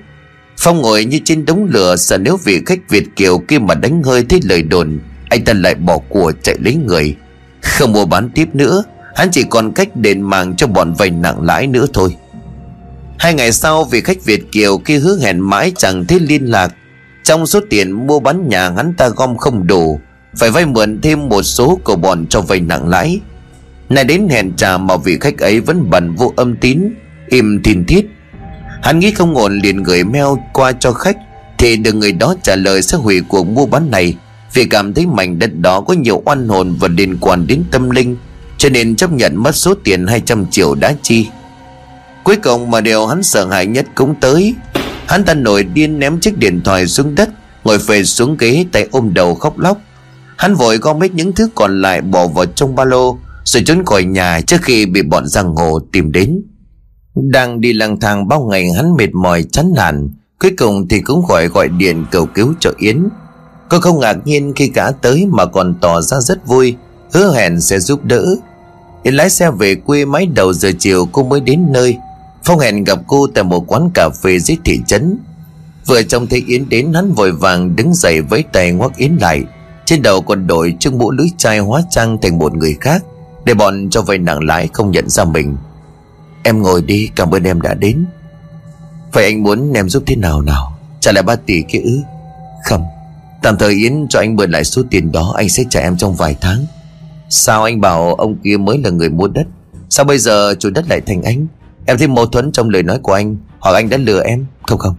Phong 0.58 0.80
ngồi 0.80 1.04
như 1.04 1.20
trên 1.24 1.44
đống 1.44 1.64
lửa, 1.70 1.96
sợ 1.96 2.18
nếu 2.18 2.36
vị 2.44 2.60
khách 2.66 2.90
việt 2.90 3.04
kiều 3.16 3.38
kia 3.38 3.58
mà 3.58 3.74
đánh 3.74 4.02
hơi 4.02 4.24
thấy 4.24 4.40
lời 4.44 4.62
đồn, 4.62 4.98
anh 5.30 5.44
ta 5.44 5.52
lại 5.52 5.74
bỏ 5.74 5.98
của 6.08 6.32
chạy 6.42 6.56
lấy 6.60 6.74
người. 6.74 7.16
Không 7.62 7.92
mua 7.92 8.06
bán 8.06 8.30
tiếp 8.34 8.48
nữa, 8.54 8.84
hắn 9.14 9.28
chỉ 9.32 9.44
còn 9.50 9.72
cách 9.72 9.96
đền 9.96 10.22
mạng 10.22 10.56
cho 10.56 10.66
bọn 10.66 10.94
vay 10.94 11.10
nặng 11.10 11.44
lãi 11.44 11.66
nữa 11.66 11.86
thôi. 11.92 12.16
Hai 13.18 13.34
ngày 13.34 13.52
sau, 13.52 13.84
vị 13.84 14.00
khách 14.00 14.24
việt 14.24 14.52
kiều 14.52 14.78
kia 14.78 14.98
hứa 14.98 15.18
hẹn 15.18 15.40
mãi 15.40 15.72
chẳng 15.76 16.06
thấy 16.06 16.20
liên 16.20 16.44
lạc. 16.44 16.74
Trong 17.24 17.46
số 17.46 17.60
tiền 17.70 18.06
mua 18.06 18.20
bán 18.20 18.48
nhà 18.48 18.70
hắn 18.70 18.94
ta 18.96 19.08
gom 19.08 19.36
không 19.36 19.66
đủ 19.66 20.00
phải 20.36 20.50
vay 20.50 20.66
mượn 20.66 21.00
thêm 21.00 21.28
một 21.28 21.42
số 21.42 21.78
của 21.84 21.96
bọn 21.96 22.26
cho 22.26 22.40
vay 22.40 22.60
nặng 22.60 22.88
lãi. 22.88 23.20
Này 23.88 24.04
đến 24.04 24.28
hẹn 24.28 24.52
trả 24.56 24.78
mà 24.78 24.96
vị 24.96 25.18
khách 25.20 25.38
ấy 25.38 25.60
vẫn 25.60 25.90
bận 25.90 26.14
vô 26.14 26.32
âm 26.36 26.56
tín, 26.56 26.94
Im 27.28 27.60
tin 27.64 27.84
thiết 27.84 28.10
Hắn 28.82 28.98
nghĩ 28.98 29.10
không 29.10 29.36
ổn 29.36 29.58
liền 29.58 29.82
gửi 29.82 30.04
mail 30.04 30.26
qua 30.52 30.72
cho 30.72 30.92
khách, 30.92 31.16
Thì 31.58 31.76
được 31.76 31.94
người 31.94 32.12
đó 32.12 32.34
trả 32.42 32.56
lời 32.56 32.82
sẽ 32.82 32.98
hủy 32.98 33.20
cuộc 33.28 33.48
mua 33.48 33.66
bán 33.66 33.90
này. 33.90 34.16
Vì 34.54 34.64
cảm 34.64 34.94
thấy 34.94 35.06
mảnh 35.06 35.38
đất 35.38 35.50
đó 35.60 35.80
có 35.80 35.94
nhiều 35.94 36.22
oan 36.24 36.48
hồn 36.48 36.76
và 36.80 36.88
liên 36.88 37.16
quan 37.20 37.46
đến 37.46 37.64
tâm 37.70 37.90
linh, 37.90 38.16
Cho 38.58 38.68
nên 38.68 38.96
chấp 38.96 39.12
nhận 39.12 39.36
mất 39.36 39.56
số 39.56 39.74
tiền 39.84 40.06
200 40.06 40.46
triệu 40.50 40.74
đã 40.74 40.94
chi. 41.02 41.26
Cuối 42.24 42.36
cùng 42.36 42.70
mà 42.70 42.80
điều 42.80 43.06
hắn 43.06 43.22
sợ 43.22 43.46
hãi 43.46 43.66
nhất 43.66 43.86
cũng 43.94 44.14
tới. 44.20 44.54
Hắn 45.06 45.24
ta 45.24 45.34
nổi 45.34 45.64
điên 45.64 45.98
ném 45.98 46.20
chiếc 46.20 46.38
điện 46.38 46.60
thoại 46.64 46.86
xuống 46.86 47.14
đất, 47.14 47.30
Ngồi 47.64 47.78
phề 47.78 48.04
xuống 48.04 48.36
ghế 48.36 48.66
tay 48.72 48.88
ôm 48.90 49.14
đầu 49.14 49.34
khóc 49.34 49.58
lóc. 49.58 49.78
Hắn 50.40 50.54
vội 50.54 50.76
gom 50.76 51.00
hết 51.00 51.14
những 51.14 51.32
thứ 51.32 51.48
còn 51.54 51.82
lại 51.82 52.00
bỏ 52.00 52.26
vào 52.26 52.46
trong 52.46 52.74
ba 52.74 52.84
lô, 52.84 53.18
Rồi 53.44 53.62
trốn 53.66 53.84
khỏi 53.84 54.04
nhà 54.04 54.40
trước 54.40 54.56
khi 54.62 54.86
bị 54.86 55.02
bọn 55.02 55.26
giang 55.26 55.54
hồ 55.54 55.80
tìm 55.92 56.12
đến. 56.12 56.42
Đang 57.14 57.60
đi 57.60 57.72
lang 57.72 58.00
thang 58.00 58.28
bao 58.28 58.48
ngày, 58.50 58.70
hắn 58.72 58.96
mệt 58.96 59.14
mỏi, 59.14 59.44
chán 59.52 59.72
nản. 59.76 60.08
Cuối 60.38 60.50
cùng 60.58 60.88
thì 60.88 61.00
cũng 61.00 61.26
khỏi 61.26 61.48
gọi 61.48 61.68
điện 61.68 62.04
cầu 62.10 62.26
cứu 62.26 62.54
cho 62.60 62.70
Yến. 62.78 63.08
Cô 63.68 63.80
không 63.80 64.00
ngạc 64.00 64.16
nhiên 64.24 64.52
khi 64.56 64.68
cả 64.68 64.92
tới 65.02 65.26
mà 65.30 65.46
còn 65.46 65.74
tỏ 65.80 66.00
ra 66.00 66.20
rất 66.20 66.46
vui, 66.46 66.76
Hứa 67.12 67.34
hẹn 67.34 67.60
sẽ 67.60 67.78
giúp 67.78 68.04
đỡ. 68.04 68.26
Yến 69.02 69.14
lái 69.14 69.30
xe 69.30 69.50
về 69.50 69.74
quê 69.74 70.04
mấy 70.04 70.26
đầu 70.26 70.52
giờ 70.52 70.70
chiều, 70.78 71.08
cô 71.12 71.22
mới 71.22 71.40
đến 71.40 71.66
nơi. 71.72 71.96
Phong 72.44 72.58
hẹn 72.58 72.84
gặp 72.84 72.98
cô 73.06 73.26
tại 73.34 73.44
một 73.44 73.64
quán 73.66 73.90
cà 73.94 74.08
phê 74.22 74.38
dưới 74.38 74.56
thị 74.64 74.80
trấn. 74.86 75.18
Vừa 75.86 76.02
trông 76.02 76.26
thấy 76.26 76.44
Yến 76.46 76.68
đến, 76.68 76.92
hắn 76.92 77.12
vội 77.12 77.32
vàng 77.32 77.76
đứng 77.76 77.94
dậy 77.94 78.20
với 78.20 78.44
tay 78.52 78.72
ngoắc 78.72 78.96
Yến 78.96 79.16
lại. 79.20 79.44
Trên 79.90 80.02
đầu 80.02 80.20
còn 80.20 80.46
đội 80.46 80.76
chiếc 80.80 80.94
mũ 80.94 81.10
lưới 81.10 81.26
chai 81.36 81.58
hóa 81.58 81.82
trang 81.90 82.18
thành 82.22 82.38
một 82.38 82.54
người 82.54 82.76
khác, 82.80 83.04
Để 83.44 83.54
bọn 83.54 83.90
cho 83.90 84.02
vay 84.02 84.18
nặng 84.18 84.44
lãi 84.44 84.68
không 84.72 84.90
nhận 84.90 85.08
ra 85.08 85.24
mình. 85.24 85.56
Em 86.42 86.62
ngồi 86.62 86.82
đi, 86.82 87.10
cảm 87.16 87.34
ơn 87.34 87.44
em 87.44 87.60
đã 87.60 87.74
đến. 87.74 88.04
Vậy 89.12 89.24
anh 89.24 89.42
muốn 89.42 89.72
em 89.72 89.88
giúp 89.88 90.02
thế 90.06 90.16
nào 90.16 90.42
nào? 90.42 90.78
Trả 91.00 91.12
lại 91.12 91.22
ba 91.22 91.36
tỷ 91.36 91.62
kia 91.68 91.78
ư? 91.78 92.00
Không. 92.64 92.84
Tạm 93.42 93.58
thời 93.58 93.72
Yến 93.72 94.06
cho 94.08 94.18
anh 94.18 94.36
mượn 94.36 94.50
lại 94.50 94.64
số 94.64 94.82
tiền 94.90 95.12
đó, 95.12 95.34
Anh 95.36 95.48
sẽ 95.48 95.62
trả 95.70 95.80
em 95.80 95.96
trong 95.96 96.14
vài 96.14 96.36
tháng. 96.40 96.66
Sao 97.28 97.62
anh 97.62 97.80
bảo 97.80 98.14
ông 98.14 98.36
kia 98.44 98.56
mới 98.56 98.78
là 98.78 98.90
người 98.90 99.08
mua 99.08 99.28
đất? 99.28 99.46
Sao 99.88 100.04
bây 100.04 100.18
giờ 100.18 100.54
chủ 100.58 100.70
đất 100.70 100.84
lại 100.88 101.00
thành 101.00 101.22
anh? 101.22 101.46
Em 101.86 101.98
thấy 101.98 102.08
mâu 102.08 102.26
thuẫn 102.26 102.52
trong 102.52 102.70
lời 102.70 102.82
nói 102.82 102.98
của 103.02 103.12
anh, 103.12 103.36
Hoặc 103.60 103.74
anh 103.74 103.88
đã 103.88 103.96
lừa 103.96 104.22
em? 104.22 104.46
Không 104.62 104.78
không. 104.78 104.94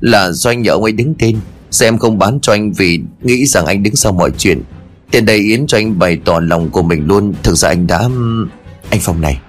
Là 0.00 0.30
do 0.30 0.50
anh 0.50 0.62
nhờ 0.62 0.72
ông 0.72 0.82
ấy 0.82 0.92
đứng 0.92 1.14
tên. 1.18 1.40
Sao 1.70 1.88
em 1.88 1.98
không 1.98 2.18
bán 2.18 2.38
cho 2.42 2.52
anh 2.52 2.72
vì 2.72 3.00
nghĩ 3.22 3.46
rằng 3.46 3.66
anh 3.66 3.82
đứng 3.82 3.96
sau 3.96 4.12
mọi 4.12 4.30
chuyện? 4.38 4.62
Tiền 5.10 5.26
đầy 5.26 5.38
Yến 5.38 5.66
cho 5.66 5.78
anh 5.78 5.98
bày 5.98 6.18
tỏ 6.24 6.40
lòng 6.40 6.70
của 6.70 6.82
mình 6.82 7.06
luôn. 7.06 7.34
Thực 7.42 7.54
ra 7.54 7.68
anh 7.68 7.86
đã... 7.86 8.08
Anh 8.90 9.00
Phong 9.00 9.20
này. 9.20 9.40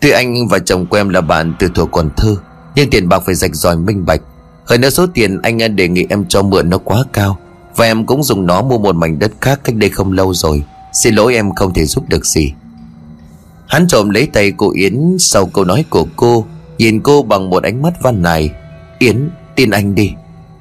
Tuy 0.00 0.10
anh 0.10 0.48
và 0.48 0.58
chồng 0.58 0.86
của 0.86 0.96
em 0.96 1.08
là 1.08 1.20
bạn 1.20 1.54
từ 1.58 1.68
thuở 1.74 1.84
còn 1.86 2.10
thơ, 2.16 2.36
Nhưng 2.76 2.90
tiền 2.90 3.08
bạc 3.08 3.22
phải 3.26 3.34
rạch 3.34 3.54
ròi 3.54 3.76
minh 3.76 4.06
bạch. 4.06 4.20
Hơn 4.66 4.80
nữa 4.80 4.90
số 4.90 5.06
tiền 5.06 5.38
anh 5.42 5.76
đề 5.76 5.88
nghị 5.88 6.06
em 6.08 6.24
cho 6.28 6.42
mượn 6.42 6.70
nó 6.70 6.78
quá 6.78 7.04
cao, 7.12 7.38
Và 7.76 7.84
em 7.84 8.06
cũng 8.06 8.22
dùng 8.22 8.46
nó 8.46 8.62
mua 8.62 8.78
một 8.78 8.96
mảnh 8.96 9.18
đất 9.18 9.32
khác 9.40 9.60
cách 9.64 9.74
đây 9.74 9.90
không 9.90 10.12
lâu 10.12 10.34
rồi. 10.34 10.62
Xin 10.92 11.14
lỗi 11.14 11.34
em 11.34 11.54
không 11.54 11.74
thể 11.74 11.84
giúp 11.84 12.08
được 12.08 12.26
gì. 12.26 12.52
Hắn 13.66 13.86
trộm 13.88 14.10
lấy 14.10 14.26
tay 14.26 14.52
cô 14.56 14.72
Yến 14.72 15.16
Sau 15.18 15.46
câu 15.46 15.64
nói 15.64 15.84
của 15.90 16.06
cô, 16.16 16.46
Nhìn 16.78 17.00
cô 17.00 17.22
bằng 17.22 17.50
một 17.50 17.62
ánh 17.62 17.82
mắt 17.82 18.02
van 18.02 18.22
nài. 18.22 18.50
Yến, 18.98 19.30
tin 19.56 19.70
anh 19.70 19.94
đi. 19.94 20.12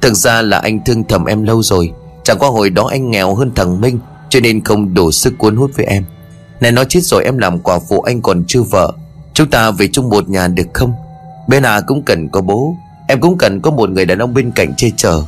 Thực 0.02 0.14
ra 0.14 0.42
là 0.42 0.58
anh 0.58 0.80
thương 0.86 1.04
thầm 1.04 1.26
em 1.26 1.44
lâu 1.44 1.64
rồi. 1.64 1.92
Chẳng 2.24 2.40
qua 2.40 2.50
hồi 2.50 2.70
đó 2.70 2.88
anh 2.92 3.12
nghèo 3.12 3.36
hơn 3.36 3.52
thằng 3.56 3.82
Minh, 3.82 4.00
Cho 4.30 4.40
nên 4.40 4.64
không 4.64 4.94
đủ 4.94 5.12
sức 5.12 5.38
cuốn 5.38 5.56
hút 5.56 5.72
với 5.76 5.86
em. 5.86 6.04
Này 6.62 6.72
nói 6.72 6.86
chết 6.90 7.00
rồi, 7.04 7.24
em 7.24 7.38
làm 7.38 7.60
quả 7.60 7.80
phụ 7.90 8.02
anh 8.02 8.22
còn 8.22 8.44
chưa 8.48 8.62
vợ. 8.62 8.94
Chúng 9.34 9.50
ta 9.50 9.72
về 9.72 9.88
chung 9.88 10.10
một 10.10 10.30
nhà 10.30 10.48
được 10.48 10.68
không? 10.74 10.94
Bên 11.48 11.64
à 11.64 11.82
cũng 11.82 12.04
cần 12.04 12.30
có 12.30 12.42
bố. 12.42 12.76
Em 13.08 13.22
cũng 13.22 13.38
cần 13.38 13.62
có 13.62 13.72
một 13.72 13.90
người 13.90 14.06
đàn 14.06 14.18
ông 14.18 14.34
bên 14.34 14.52
cạnh 14.52 14.74
che 14.78 14.90
chở. 14.98 15.24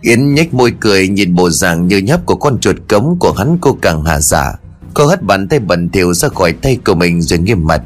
Yến 0.00 0.34
nhếch 0.34 0.54
môi 0.54 0.72
cười, 0.80 1.08
nhìn 1.08 1.34
bộ 1.34 1.50
dạng 1.50 1.88
như 1.88 1.98
nhấp 1.98 2.26
của 2.26 2.34
con 2.34 2.60
chuột 2.60 2.76
cống 2.88 3.16
của 3.20 3.32
hắn 3.32 3.58
cô 3.60 3.78
càng 3.82 4.04
hạ 4.04 4.20
giả 4.20 4.52
Cô 4.94 5.06
hất 5.06 5.22
bàn 5.22 5.48
tay 5.48 5.58
bẩn 5.58 5.88
thỉu 5.88 6.14
ra 6.14 6.28
khỏi 6.28 6.52
tay 6.52 6.78
của 6.84 6.94
mình 6.94 7.22
rồi 7.22 7.38
nghiêm 7.38 7.66
mặt. 7.66 7.82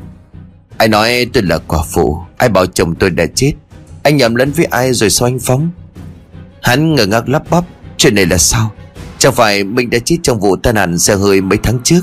Ai 0.77 0.89
nói 0.89 1.27
tôi 1.33 1.43
là 1.43 1.59
quả 1.59 1.83
phụ, 1.95 2.19
Ai 2.37 2.49
bảo 2.49 2.67
chồng 2.67 2.95
tôi 2.95 3.11
đã 3.11 3.27
chết? 3.35 3.53
Anh 4.07 4.17
nhầm 4.17 4.35
lẫn 4.35 4.53
với 4.53 4.65
ai 4.65 4.93
rồi 4.93 5.11
sao 5.11 5.29
anh 5.29 5.39
Phóng? 5.39 5.71
Hắn 6.63 6.95
ngờ 6.95 7.07
ngác 7.07 7.29
lắp 7.29 7.43
bắp, 7.51 7.65
Chuyện 7.97 8.15
này 8.15 8.27
là 8.27 8.39
sao? 8.39 8.71
Chẳng 9.19 9.33
phải 9.33 9.65
Minh 9.65 9.91
đã 9.91 9.99
chết 10.05 10.17
trong 10.23 10.41
vụ 10.41 10.57
tai 10.57 10.73
nạn 10.73 10.99
xe 10.99 11.17
hơi 11.17 11.41
mấy 11.41 11.59
tháng 11.63 11.79
trước? 11.85 12.01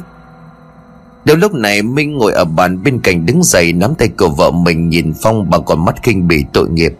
Đến 1.26 1.40
lúc 1.40 1.54
này, 1.54 1.82
Minh 1.82 2.18
ngồi 2.18 2.34
ở 2.34 2.46
bàn 2.46 2.84
bên 2.84 3.00
cạnh 3.00 3.26
đứng 3.26 3.44
dậy, 3.44 3.74
Nắm 3.74 3.96
tay 3.96 4.08
của 4.08 4.30
vợ 4.30 4.52
mình, 4.52 4.90
nhìn 4.90 5.14
Phong 5.22 5.50
bằng 5.50 5.64
con 5.66 5.86
mắt 5.86 6.04
kinh 6.04 6.28
bỉ 6.28 6.46
tội 6.54 6.70
nghiệp. 6.70 6.94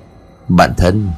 Bản 0.48 0.74
thân, 0.78 1.10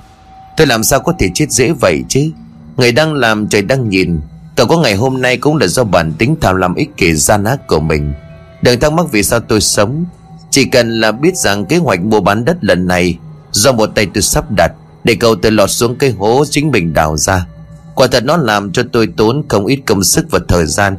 Tôi 0.58 0.68
làm 0.68 0.84
sao 0.84 1.00
có 1.00 1.14
thể 1.20 1.30
chết 1.34 1.52
dễ 1.52 1.72
vậy 1.72 2.04
chứ? 2.10 2.32
Người 2.78 2.92
đang 2.92 3.14
làm, 3.14 3.48
trời 3.48 3.62
đang 3.62 3.90
nhìn. 3.90 4.20
Cậu 4.56 4.68
có 4.68 4.78
ngày 4.78 4.96
hôm 4.96 5.22
nay 5.22 5.38
cũng 5.38 5.58
là 5.58 5.68
do 5.68 5.84
bản 5.84 6.14
tính 6.18 6.36
tham 6.42 6.56
lam 6.56 6.76
ích 6.76 6.98
kỷ 6.98 7.14
gian 7.14 7.44
ác 7.44 7.68
của 7.68 7.80
mình. 7.80 8.14
Đừng 8.62 8.80
thắc 8.80 8.94
mắc 8.94 9.06
vì 9.12 9.24
sao 9.24 9.40
tôi 9.40 9.62
sống. 9.62 10.06
Chỉ 10.50 10.66
cần 10.66 11.00
là 11.00 11.12
biết 11.12 11.38
rằng 11.38 11.66
kế 11.66 11.78
hoạch 11.78 12.04
mua 12.04 12.20
bán 12.20 12.46
đất 12.46 12.58
lần 12.62 12.88
này 12.88 13.18
Do 13.56 13.72
một 13.72 13.86
tay 13.96 14.08
tôi 14.14 14.22
sắp 14.22 14.46
đặt, 14.58 14.72
Để 15.04 15.16
cầu 15.16 15.36
tôi 15.36 15.52
lọt 15.52 15.72
xuống 15.72 15.96
cái 15.96 16.10
hố 16.10 16.44
chính 16.50 16.72
mình 16.72 16.94
đào 16.94 17.18
ra. 17.18 17.48
Quả 17.96 18.08
thật 18.08 18.24
nó 18.26 18.38
làm 18.38 18.72
cho 18.72 18.84
tôi 18.92 19.08
tốn 19.18 19.44
không 19.48 19.66
ít 19.66 19.80
công 19.86 20.04
sức 20.04 20.26
và 20.32 20.40
thời 20.48 20.66
gian. 20.66 20.98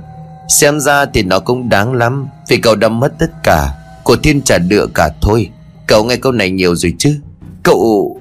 Xem 0.49 0.81
ra 0.81 1.07
thì 1.07 1.23
nó 1.23 1.41
cũng 1.41 1.69
đáng 1.69 1.93
lắm, 1.93 2.27
Vì 2.49 2.57
cậu 2.57 2.75
đã 2.75 2.89
mất 2.89 3.13
tất 3.19 3.31
cả. 3.43 3.73
Của 4.05 4.17
thiên 4.17 4.43
trả 4.43 4.59
đựa 4.59 4.87
cả 4.95 5.11
thôi. 5.21 5.51
Cậu 5.87 6.05
nghe 6.05 6.17
câu 6.17 6.33
này 6.33 6.51
nhiều 6.51 6.75
rồi 6.77 6.95
chứ? 6.99 7.21
Cậu 7.63 8.21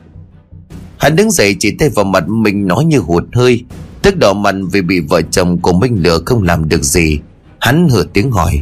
Hắn 0.97 1.15
đứng 1.15 1.31
dậy 1.31 1.55
chỉ 1.59 1.75
tay 1.79 1.89
vào 1.89 2.05
mặt 2.05 2.27
mình 2.27 2.67
nói 2.67 2.85
như 2.85 2.99
hụt 2.99 3.23
hơi, 3.33 3.63
Tức 4.01 4.17
đỏ 4.17 4.33
mặt 4.33 4.55
vì 4.71 4.81
bị 4.81 4.99
vợ 4.99 5.21
chồng 5.21 5.57
của 5.57 5.73
Minh 5.73 5.97
lừa 6.03 6.19
không 6.25 6.43
làm 6.43 6.69
được 6.69 6.83
gì. 6.83 7.19
Hắn 7.59 7.89
hửa 7.89 8.03
tiếng 8.03 8.31
hỏi, 8.31 8.61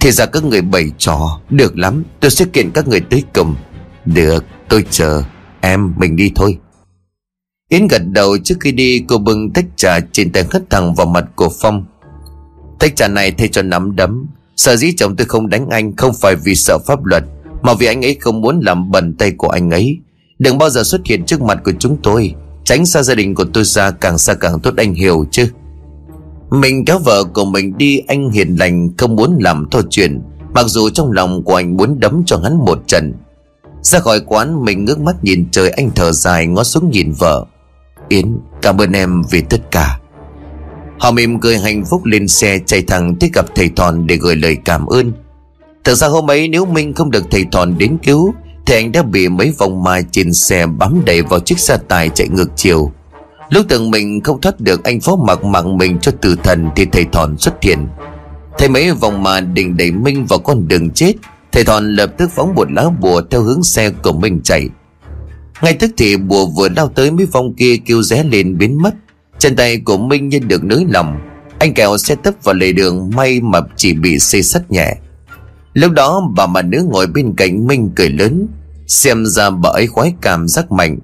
Thì 0.00 0.10
ra 0.10 0.26
các 0.26 0.44
người 0.44 0.62
bày 0.62 0.90
trò, 0.98 1.40
Được 1.50 1.78
lắm, 1.78 2.04
tôi 2.20 2.30
sẽ 2.30 2.44
kiện 2.44 2.70
các 2.70 2.88
người 2.88 3.00
tới 3.00 3.24
cùng. 3.34 3.54
Được 4.04 4.44
tôi 4.70 4.84
chờ, 4.90 5.22
Em, 5.60 5.94
mình 5.96 6.16
đi 6.16 6.32
thôi. 6.34 6.58
Yến 7.68 7.88
gật 7.88 8.02
đầu 8.06 8.38
trước 8.44 8.54
khi 8.60 8.72
đi, 8.72 9.04
cô 9.08 9.18
bưng 9.18 9.50
tách 9.50 9.64
trà 9.76 10.00
trên 10.12 10.32
tay 10.32 10.44
hất 10.50 10.70
thẳng 10.70 10.94
vào 10.94 11.06
mặt 11.06 11.24
của 11.36 11.48
Phong. 11.60 11.84
Tách 12.78 12.96
trà 12.96 13.08
này 13.08 13.32
thay 13.32 13.48
cho 13.48 13.62
nắm 13.62 13.96
đấm. 13.96 14.26
Sợ 14.56 14.76
dĩ 14.76 14.92
chồng 14.96 15.16
tôi 15.16 15.26
không 15.26 15.48
đánh 15.48 15.68
anh 15.68 15.96
Không 15.96 16.12
phải 16.20 16.36
vì 16.36 16.54
sợ 16.54 16.78
pháp 16.86 17.04
luật, 17.04 17.24
Mà 17.62 17.74
vì 17.74 17.86
anh 17.86 18.04
ấy 18.04 18.16
không 18.20 18.40
muốn 18.40 18.60
làm 18.60 18.90
bẩn 18.90 19.14
tay 19.14 19.30
của 19.30 19.48
anh 19.48 19.70
ấy. 19.70 19.98
Đừng 20.38 20.58
bao 20.58 20.70
giờ 20.70 20.82
xuất 20.82 21.00
hiện 21.04 21.24
trước 21.24 21.42
mặt 21.42 21.58
của 21.64 21.72
chúng 21.78 21.96
tôi. 22.02 22.34
Tránh 22.64 22.86
xa 22.86 23.02
gia 23.02 23.14
đình 23.14 23.34
của 23.34 23.44
tôi 23.52 23.64
ra, 23.64 23.90
càng 23.90 24.18
xa 24.18 24.34
càng 24.34 24.60
tốt, 24.60 24.74
anh 24.76 24.94
hiểu 24.94 25.24
chứ? 25.30 25.48
Mình 26.50 26.84
kéo 26.84 26.98
vợ 26.98 27.24
của 27.24 27.44
mình 27.44 27.78
đi, 27.78 27.98
anh 28.08 28.30
hiền 28.30 28.56
lành, 28.56 28.88
không 28.98 29.16
muốn 29.16 29.38
làm 29.40 29.66
thô 29.70 29.80
chuyện. 29.90 30.22
Mặc 30.54 30.66
dù 30.66 30.90
trong 30.90 31.12
lòng 31.12 31.44
của 31.44 31.54
anh 31.54 31.76
muốn 31.76 32.00
đấm 32.00 32.22
cho 32.26 32.38
hắn 32.38 32.56
một 32.56 32.82
trận 32.86 33.12
ra 33.82 34.00
khỏi 34.00 34.20
quán, 34.20 34.64
mình 34.64 34.84
ngước 34.84 35.00
mắt 35.00 35.16
nhìn 35.22 35.48
trời, 35.50 35.70
anh 35.70 35.90
thở 35.94 36.12
dài, 36.12 36.46
ngó 36.46 36.64
xuống 36.64 36.90
nhìn 36.90 37.12
vợ. 37.12 37.46
Yến, 38.08 38.38
cảm 38.62 38.80
ơn 38.80 38.92
em 38.92 39.22
vì 39.30 39.40
tất 39.40 39.70
cả. 39.70 39.98
Họ 40.98 41.10
mỉm 41.10 41.40
cười 41.40 41.58
hạnh 41.58 41.84
phúc 41.84 42.04
lên 42.04 42.28
xe, 42.28 42.58
chạy 42.66 42.82
thẳng 42.82 43.14
tới 43.20 43.30
gặp 43.34 43.46
thầy 43.54 43.70
Thòn 43.76 44.06
để 44.06 44.16
gửi 44.16 44.36
lời 44.36 44.56
cảm 44.64 44.86
ơn. 44.86 45.12
Thật 45.84 45.94
ra 45.94 46.08
hôm 46.08 46.30
ấy, 46.30 46.48
nếu 46.48 46.66
Minh 46.66 46.94
không 46.94 47.10
được 47.10 47.24
thầy 47.30 47.46
Thòn 47.52 47.78
đến 47.78 47.98
cứu, 48.02 48.34
Thì 48.66 48.74
anh 48.74 48.92
đã 48.92 49.02
bị 49.02 49.28
mấy 49.28 49.54
vòng 49.58 49.82
mai 49.82 50.04
trên 50.10 50.32
xe 50.32 50.66
bám 50.66 51.02
đầy 51.04 51.22
vào 51.22 51.40
chiếc 51.40 51.58
xe 51.58 51.76
tải 51.88 52.08
chạy 52.08 52.28
ngược 52.28 52.50
chiều. 52.56 52.92
Lúc 53.50 53.66
tưởng 53.68 53.90
mình 53.90 54.20
không 54.20 54.40
thoát 54.40 54.60
được, 54.60 54.84
anh 54.84 55.00
Phó 55.00 55.16
mặc 55.16 55.44
mạng 55.44 55.78
mình 55.78 55.98
cho 55.98 56.12
tử 56.20 56.36
thần 56.44 56.68
Thì 56.76 56.86
thầy 56.92 57.04
Thòn 57.12 57.38
xuất 57.38 57.54
hiện. 57.62 57.88
Thấy 58.58 58.68
mấy 58.68 58.92
vòng 58.92 59.22
mà 59.22 59.40
định 59.40 59.76
đẩy 59.76 59.90
Minh 59.90 60.26
vào 60.26 60.38
con 60.38 60.68
đường 60.68 60.90
chết 60.90 61.12
Thầy 61.52 61.64
Thọn 61.64 61.94
lập 61.94 62.10
tức 62.18 62.30
phóng 62.34 62.54
một 62.54 62.72
lá 62.72 62.90
bùa 63.00 63.22
theo 63.30 63.42
hướng 63.42 63.62
xe 63.62 63.90
của 63.90 64.12
Minh 64.12 64.40
chạy. 64.44 64.68
Ngay 65.62 65.74
tức 65.74 65.90
thì 65.96 66.16
bùa 66.16 66.46
vừa 66.46 66.68
lao 66.68 66.88
tới 66.88 67.10
mấy 67.10 67.26
phong 67.32 67.54
kia 67.54 67.76
kêu 67.86 68.02
ré 68.02 68.24
lên 68.24 68.58
biến 68.58 68.82
mất. 68.82 68.94
Chân 69.38 69.56
tay 69.56 69.78
của 69.78 69.98
Minh 69.98 70.28
như 70.28 70.38
được 70.38 70.64
nới 70.64 70.86
lòng 70.88 71.20
Anh 71.58 71.74
kẹo 71.74 71.98
xe 71.98 72.14
tấp 72.14 72.34
vào 72.44 72.54
lề 72.54 72.72
đường, 72.72 73.10
May 73.14 73.40
mà 73.40 73.60
chỉ 73.76 73.92
bị 73.92 74.18
xây 74.18 74.42
sắt 74.42 74.70
nhẹ. 74.70 74.96
Lúc 75.74 75.92
đó, 75.92 76.32
bà 76.36 76.46
mà 76.46 76.62
nữ 76.62 76.86
ngồi 76.90 77.06
bên 77.06 77.34
cạnh 77.36 77.66
Minh 77.66 77.90
cười 77.96 78.08
lớn. 78.08 78.46
Xem 78.86 79.26
ra 79.26 79.50
bà 79.50 79.70
ấy 79.70 79.86
khoái 79.86 80.14
cảm 80.20 80.48
giác 80.48 80.72
mạnh. 80.72 80.98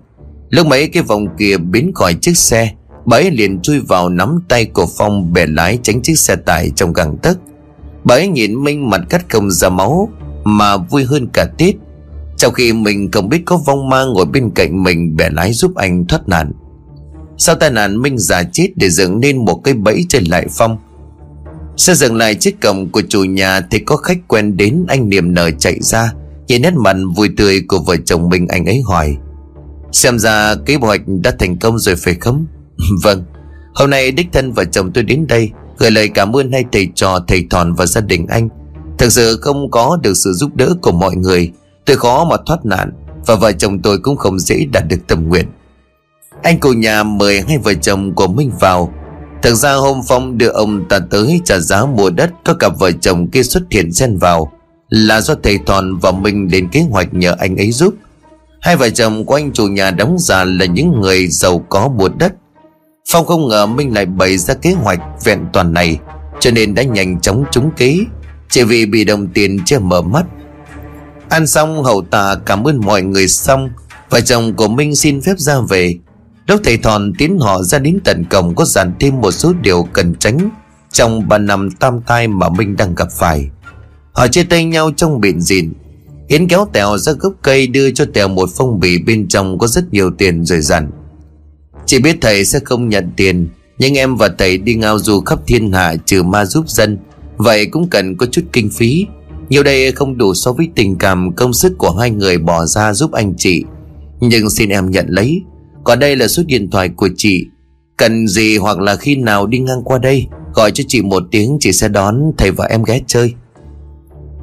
Lúc 0.51 0.67
mấy 0.67 0.89
cái 0.89 1.03
vòng 1.03 1.27
kia 1.39 1.57
biến 1.57 1.93
khỏi 1.95 2.15
chiếc 2.15 2.39
xe, 2.39 2.75
Bà 3.07 3.17
ấy 3.17 3.31
liền 3.31 3.61
chui 3.61 3.81
vào 3.81 4.09
nắm 4.09 4.41
tay 4.49 4.65
của 4.65 4.87
Phong 4.99 5.33
bẻ 5.33 5.47
lái 5.47 5.79
tránh 5.83 6.03
chiếc 6.03 6.19
xe 6.19 6.37
tải 6.37 6.71
trong 6.77 6.93
găng 6.93 7.17
tấc. 7.17 7.39
Bà 8.05 8.15
ấy 8.15 8.29
nhìn 8.29 8.65
Minh 8.65 8.91
mặt 8.91 9.01
cắt 9.09 9.25
không 9.29 9.51
ra 9.51 9.69
máu. 9.69 10.09
Mà 10.49 10.77
vui 10.77 11.05
hơn 11.05 11.29
cả 11.33 11.45
Tết. 11.59 11.75
Trong 12.37 12.53
khi 12.53 12.73
mình 12.73 13.11
không 13.11 13.29
biết 13.29 13.43
có 13.45 13.57
vong 13.57 13.89
ma 13.89 14.05
ngồi 14.05 14.27
bên 14.27 14.51
cạnh 14.51 14.83
mình 14.83 15.17
bẻ 15.17 15.31
lái 15.31 15.53
giúp 15.53 15.75
anh 15.75 16.07
thoát 16.07 16.29
nạn. 16.29 16.53
Sau 17.39 17.55
tai 17.55 17.71
nạn, 17.71 18.03
Minh 18.03 18.19
giả 18.19 18.43
chết 18.53 18.69
để 18.77 18.91
dựng 18.91 19.21
nên 19.21 19.45
một 19.45 19.61
cái 19.65 19.75
bẫy 19.75 20.07
trên 20.09 20.25
lại 20.25 20.47
phong. 20.51 20.79
Xe 21.77 21.95
dừng 21.95 22.17
lại 22.17 22.35
chiếc 22.35 22.61
cổng 22.61 22.89
của 22.89 23.03
chủ 23.09 23.25
nhà 23.25 23.61
Thì 23.61 23.79
có 23.79 23.97
khách 23.97 24.29
quen 24.29 24.57
đến 24.57 24.85
anh 24.89 25.09
niềm 25.09 25.35
nở 25.35 25.51
chạy 25.51 25.81
ra, 25.81 26.13
Nhìn 26.49 26.63
nét 26.63 26.75
mặt 26.75 26.97
vui 27.17 27.29
tươi 27.37 27.63
của 27.69 27.79
vợ 27.79 27.97
chồng 28.05 28.29
mình 28.29 28.49
anh 28.49 28.65
ấy 28.65 28.83
hỏi. 28.87 29.17
Xem 29.93 30.19
ra 30.19 30.55
kế 30.67 30.75
hoạch 30.75 31.01
đã 31.07 31.33
thành 31.39 31.57
công 31.59 31.79
rồi 31.79 31.97
phải 31.97 32.15
không? 32.15 32.47
Vâng 33.03 33.25
Hôm 33.75 33.91
nay 33.91 34.11
đích 34.11 34.27
thân 34.33 34.53
vợ 34.53 34.65
chồng 34.65 34.93
tôi 34.93 35.05
đến 35.05 35.27
đây, 35.27 35.51
Gửi 35.79 35.91
lời 35.91 36.09
cảm 36.09 36.37
ơn 36.37 36.53
hai 36.53 36.65
thầy 36.73 36.89
trò, 36.95 37.19
thầy 37.29 37.47
thòn 37.51 37.73
và 37.73 37.87
gia 37.87 38.01
đình 38.01 38.27
anh. 38.27 38.49
Thực 38.99 39.13
sự 39.13 39.39
không 39.43 39.71
có 39.71 39.99
được 40.03 40.15
sự 40.15 40.33
giúp 40.33 40.51
đỡ 40.55 40.75
của 40.83 40.93
mọi 40.93 41.17
người. 41.17 41.53
Tôi 41.85 41.97
khó 41.97 42.25
mà 42.25 42.37
thoát 42.47 42.67
nạn, 42.67 42.93
Và 43.27 43.35
vợ 43.35 43.53
chồng 43.53 43.83
tôi 43.83 43.99
cũng 43.99 44.17
không 44.17 44.39
dễ 44.39 44.67
đạt 44.73 44.85
được 44.89 44.97
tâm 45.07 45.29
nguyện. 45.29 45.47
Anh 46.43 46.61
cụ 46.61 46.73
nhà 46.73 47.03
mời 47.03 47.45
hai 47.49 47.59
vợ 47.59 47.75
chồng 47.75 48.15
của 48.15 48.27
Minh 48.27 48.51
vào. 48.61 48.93
Thực 49.43 49.55
ra 49.55 49.75
hôm 49.75 50.01
Phong 50.09 50.39
đưa 50.39 50.49
ông 50.49 50.89
ta 50.89 50.99
tới 51.11 51.41
trả 51.45 51.59
giá 51.59 51.87
mua 51.87 52.11
đất, 52.11 52.31
Có 52.45 52.55
cặp 52.55 52.79
vợ 52.79 52.93
chồng 52.93 53.29
kia 53.31 53.43
xuất 53.43 53.63
hiện 53.71 53.93
xen 53.93 54.19
vào. 54.19 54.53
Là 54.89 55.21
do 55.21 55.35
thầy 55.43 55.59
Thòn 55.67 55.99
và 55.99 56.13
Minh 56.13 56.49
lên 56.53 56.69
kế 56.69 56.81
hoạch 56.81 57.15
nhờ 57.15 57.35
anh 57.39 57.57
ấy 57.57 57.73
giúp. 57.73 57.95
Hai 58.61 58.77
vợ 58.77 58.91
chồng 58.91 59.25
của 59.25 59.35
anh 59.35 59.53
chủ 59.53 59.67
nhà 59.67 59.91
đóng 59.91 60.17
giả 60.19 60.45
là 60.45 60.67
những 60.67 61.01
người 61.01 61.29
giàu 61.29 61.59
có 61.69 61.89
mua 61.89 62.09
đất. 62.09 62.33
Phong 63.13 63.27
không 63.27 63.49
ngờ 63.49 63.67
Minh 63.67 63.95
lại 63.95 64.07
bày 64.07 64.39
ra 64.39 64.55
kế 64.55 64.73
hoạch 64.73 65.01
vẹn 65.25 65.47
toàn 65.53 65.73
này, 65.73 65.99
Cho 66.41 66.51
nên 66.51 66.75
đã 66.75 66.83
nhanh 66.83 67.21
chóng 67.21 67.45
trúng 67.53 67.71
kế. 67.77 67.99
Chỉ 68.51 68.65
vì 68.65 68.87
bị 68.87 69.05
đồng 69.05 69.27
tiền 69.27 69.59
chưa 69.65 69.79
mở 69.79 70.03
mắt 70.03 70.25
Ăn 71.29 71.47
xong 71.47 71.85
hậu 71.85 72.03
tà 72.11 72.35
cảm 72.47 72.67
ơn 72.67 72.81
mọi 72.81 73.03
người 73.03 73.29
xong 73.29 73.71
Vợ 74.11 74.21
chồng 74.21 74.55
của 74.55 74.69
Minh 74.69 74.97
xin 74.97 75.21
phép 75.21 75.35
ra 75.39 75.61
về 75.69 75.99
Đốc 76.47 76.61
thầy 76.65 76.77
Thòn 76.77 77.13
tiến 77.19 77.39
họ 77.39 77.63
ra 77.63 77.79
đến 77.79 77.99
tận 78.05 78.25
cổng 78.25 78.55
có 78.55 78.65
dặn 78.65 78.93
thêm 79.01 79.21
một 79.21 79.31
số 79.31 79.53
điều 79.63 79.89
cần 79.93 80.15
tránh 80.15 80.51
trong 80.97 81.29
ba 81.29 81.39
năm 81.39 81.71
tam 81.71 82.01
tai 82.07 82.29
mà 82.29 82.49
Minh 82.49 82.77
đang 82.77 82.95
gặp 82.95 83.09
phải. 83.13 83.51
Họ 84.13 84.29
chia 84.29 84.43
tay 84.43 84.65
nhau 84.65 84.91
trong 84.97 85.21
biển 85.21 85.41
dịn. 85.41 85.73
Yến 86.29 86.49
kéo 86.49 86.67
Tèo 86.73 86.99
ra 86.99 87.13
gốc 87.13 87.33
cây 87.43 87.67
đưa 87.67 87.91
cho 87.91 88.05
Tèo 88.15 88.29
một 88.29 88.49
phong 88.57 88.81
bì 88.81 88.99
bên 88.99 89.29
trong 89.29 89.59
có 89.59 89.67
rất 89.67 89.93
nhiều 89.93 90.11
tiền 90.19 90.45
rồi 90.45 90.61
dặn. 90.61 90.91
Chỉ 91.87 91.99
biết 91.99 92.17
thầy 92.21 92.45
sẽ 92.45 92.59
không 92.65 92.89
nhận 92.89 93.11
tiền, 93.17 93.49
nhưng 93.79 93.95
em 93.95 94.17
và 94.17 94.29
thầy 94.39 94.59
đi 94.59 94.75
ngao 94.75 94.99
du 94.99 95.21
khắp 95.21 95.39
thiên 95.47 95.73
hạ 95.73 95.95
trừ 96.05 96.23
ma 96.23 96.45
giúp 96.45 96.69
dân. 96.69 96.99
Vậy 97.37 97.67
cũng 97.67 97.89
cần 97.89 98.17
có 98.17 98.27
chút 98.27 98.43
kinh 98.53 98.71
phí. 98.71 99.07
Nhiều 99.49 99.63
đây 99.63 99.93
không 99.93 100.19
đủ 100.19 100.35
so 100.35 100.53
với 100.53 100.69
tình 100.75 100.97
cảm 100.99 101.33
công 101.33 101.53
sức 101.53 101.73
của 101.79 101.91
hai 101.91 102.11
người 102.11 102.39
bỏ 102.39 102.67
ra 102.67 102.93
giúp 102.93 103.13
anh 103.13 103.35
chị. 103.39 103.65
Nhưng 104.21 104.51
xin 104.51 104.69
em 104.69 104.91
nhận 104.91 105.07
lấy. 105.09 105.43
Còn 105.85 105.99
đây 105.99 106.17
là 106.17 106.29
số 106.29 106.43
điện 106.47 106.71
thoại 106.71 106.89
của 106.89 107.09
chị. 107.17 107.47
Cần 107.97 108.29
gì 108.29 108.57
hoặc 108.57 108.79
là 108.79 108.97
khi 108.97 109.17
nào 109.17 109.47
đi 109.47 109.59
ngang 109.59 109.83
qua 109.85 109.99
đây, 109.99 110.27
Gọi 110.55 110.71
cho 110.71 110.85
chị 110.89 111.03
một 111.03 111.23
tiếng, 111.31 111.57
Chị 111.61 111.73
sẽ 111.73 111.89
đón 111.89 112.33
thầy 112.39 112.51
và 112.51 112.67
em 112.67 112.83
ghé 112.83 113.01
chơi. 113.07 113.35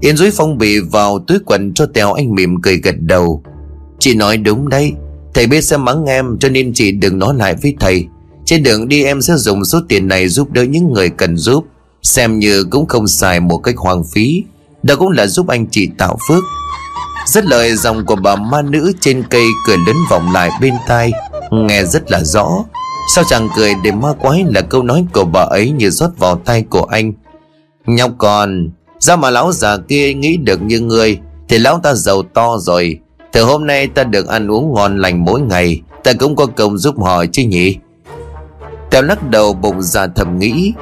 Yên 0.01 0.17
dưới 0.17 0.31
phong 0.31 0.57
bì 0.57 0.79
vào 0.79 1.19
túi 1.19 1.39
quần 1.45 1.73
cho 1.73 1.85
Tèo 1.85 2.13
anh 2.13 2.35
mỉm 2.35 2.61
cười 2.61 2.77
gật 2.77 2.95
đầu. 2.99 3.43
Chị 3.99 4.15
nói 4.15 4.37
đúng 4.37 4.69
đấy, 4.69 4.93
Thầy 5.33 5.47
biết 5.47 5.61
sẽ 5.61 5.77
mắng 5.77 6.05
em 6.05 6.37
cho 6.39 6.49
nên 6.49 6.73
chị 6.73 6.91
đừng 6.91 7.19
nói 7.19 7.35
lại 7.37 7.55
với 7.61 7.75
thầy. 7.79 8.05
Trên 8.45 8.63
đường 8.63 8.87
đi 8.87 9.03
em 9.03 9.21
sẽ 9.21 9.33
dùng 9.37 9.65
số 9.65 9.79
tiền 9.89 10.07
này 10.07 10.27
giúp 10.27 10.51
đỡ 10.51 10.63
những 10.63 10.93
người 10.93 11.09
cần 11.09 11.37
giúp. 11.37 11.65
Xem 12.03 12.39
như 12.39 12.63
cũng 12.63 12.87
không 12.87 13.07
xài 13.07 13.39
một 13.39 13.57
cách 13.57 13.75
hoang 13.77 14.03
phí. 14.03 14.43
Đó 14.83 14.95
cũng 14.95 15.09
là 15.09 15.27
giúp 15.27 15.47
anh 15.47 15.67
chị 15.67 15.89
tạo 15.97 16.17
phước. 16.27 16.43
Rất 17.25 17.45
lời 17.45 17.75
dòng 17.75 18.05
của 18.05 18.15
bà 18.15 18.35
ma 18.35 18.61
nữ 18.61 18.91
trên 18.99 19.23
cây 19.29 19.45
cười 19.67 19.77
lớn 19.77 19.95
vọng 20.09 20.31
lại 20.33 20.49
bên 20.61 20.73
tai. 20.87 21.11
Nghe 21.51 21.83
rất 21.83 22.11
là 22.11 22.23
rõ. 22.23 22.65
Sao 23.15 23.23
chàng 23.23 23.49
cười 23.55 23.73
để 23.83 23.91
ma 23.91 24.13
quái 24.19 24.45
là 24.47 24.61
câu 24.61 24.83
nói 24.83 25.05
của 25.13 25.23
bà 25.23 25.41
ấy 25.41 25.71
như 25.71 25.89
rót 25.89 26.09
vào 26.17 26.35
tay 26.35 26.63
của 26.69 26.83
anh. 26.83 27.13
Nhóc 27.85 28.11
con 28.17 28.69
ra 28.99 29.15
mà 29.15 29.29
lão 29.29 29.51
già 29.51 29.77
kia 29.77 30.13
nghĩ 30.13 30.37
được 30.37 30.61
như 30.61 30.79
người 30.79 31.19
Thì 31.49 31.57
lão 31.57 31.79
ta 31.83 31.93
giàu 31.93 32.23
to 32.23 32.57
rồi. 32.59 32.99
Từ 33.31 33.43
hôm 33.43 33.67
nay 33.67 33.87
ta 33.87 34.03
được 34.03 34.27
ăn 34.27 34.51
uống 34.51 34.73
ngon 34.73 34.97
lành 34.97 35.25
mỗi 35.25 35.41
ngày. 35.41 35.81
Ta 36.03 36.13
cũng 36.13 36.35
có 36.35 36.45
công 36.45 36.77
giúp 36.77 36.95
họ 36.99 37.25
chứ 37.25 37.43
nhỉ? 37.43 37.77
Tèo 38.89 39.01
lắc 39.01 39.29
đầu 39.29 39.53
bụng 39.53 39.81
già 39.81 40.07
thầm 40.07 40.39
nghĩ. 40.39 40.73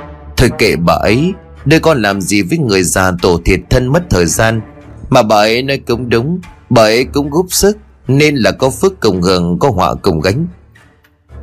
Thôi 0.42 0.50
kệ 0.58 0.76
bà 0.76 0.94
ấy 0.94 1.34
Đứa 1.66 1.80
con 1.80 2.02
làm 2.02 2.22
gì 2.22 2.42
với 2.42 2.58
người 2.58 2.84
già 2.84 3.12
tổ 3.22 3.40
thiệt 3.46 3.60
thân 3.70 3.88
mất 3.88 4.04
thời 4.10 4.26
gian. 4.26 4.62
Mà 5.10 5.24
bà 5.24 5.36
ấy 5.36 5.64
nói 5.64 5.78
cũng 5.88 6.10
đúng, 6.10 6.40
Bà 6.70 6.82
ấy 6.82 7.06
cũng 7.06 7.30
góp 7.30 7.46
sức, 7.50 7.78
Nên 8.08 8.36
là 8.36 8.52
có 8.52 8.70
phước 8.70 9.00
cùng 9.00 9.22
hưởng, 9.22 9.60
Có 9.60 9.70
họa 9.70 9.94
cùng 10.02 10.22
gánh. 10.22 10.48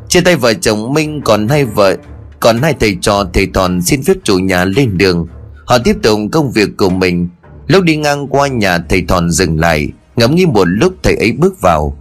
Trên 0.09 0.25
tay 0.25 0.37
vợ 0.37 0.55
chồng 0.55 0.95
Minh 0.95 1.21
còn 1.25 1.49
hai 1.49 1.65
vợ, 1.65 1.97
Còn 2.41 2.63
hai 2.63 2.75
thầy 2.81 2.97
trò, 3.01 3.25
thầy 3.33 3.47
thòn 3.55 3.83
xin 3.83 4.03
phép 4.03 4.15
chủ 4.25 4.39
nhà 4.39 4.65
lên 4.65 4.99
đường. 4.99 5.27
Họ 5.65 5.79
tiếp 5.79 5.97
tục 6.03 6.19
công 6.33 6.53
việc 6.53 6.69
của 6.77 6.91
mình. 6.91 7.29
Lúc 7.67 7.85
đi 7.85 7.97
ngang 7.97 8.29
qua 8.29 8.49
nhà, 8.49 8.79
thầy 8.79 9.03
thòn 9.09 9.31
dừng 9.31 9.61
lại, 9.61 9.89
Ngẫm 10.17 10.35
nghĩ 10.35 10.47
một 10.47 10.65
lúc 10.65 10.93
thầy 11.03 11.17
ấy 11.17 11.33
bước 11.33 11.61
vào. 11.61 11.97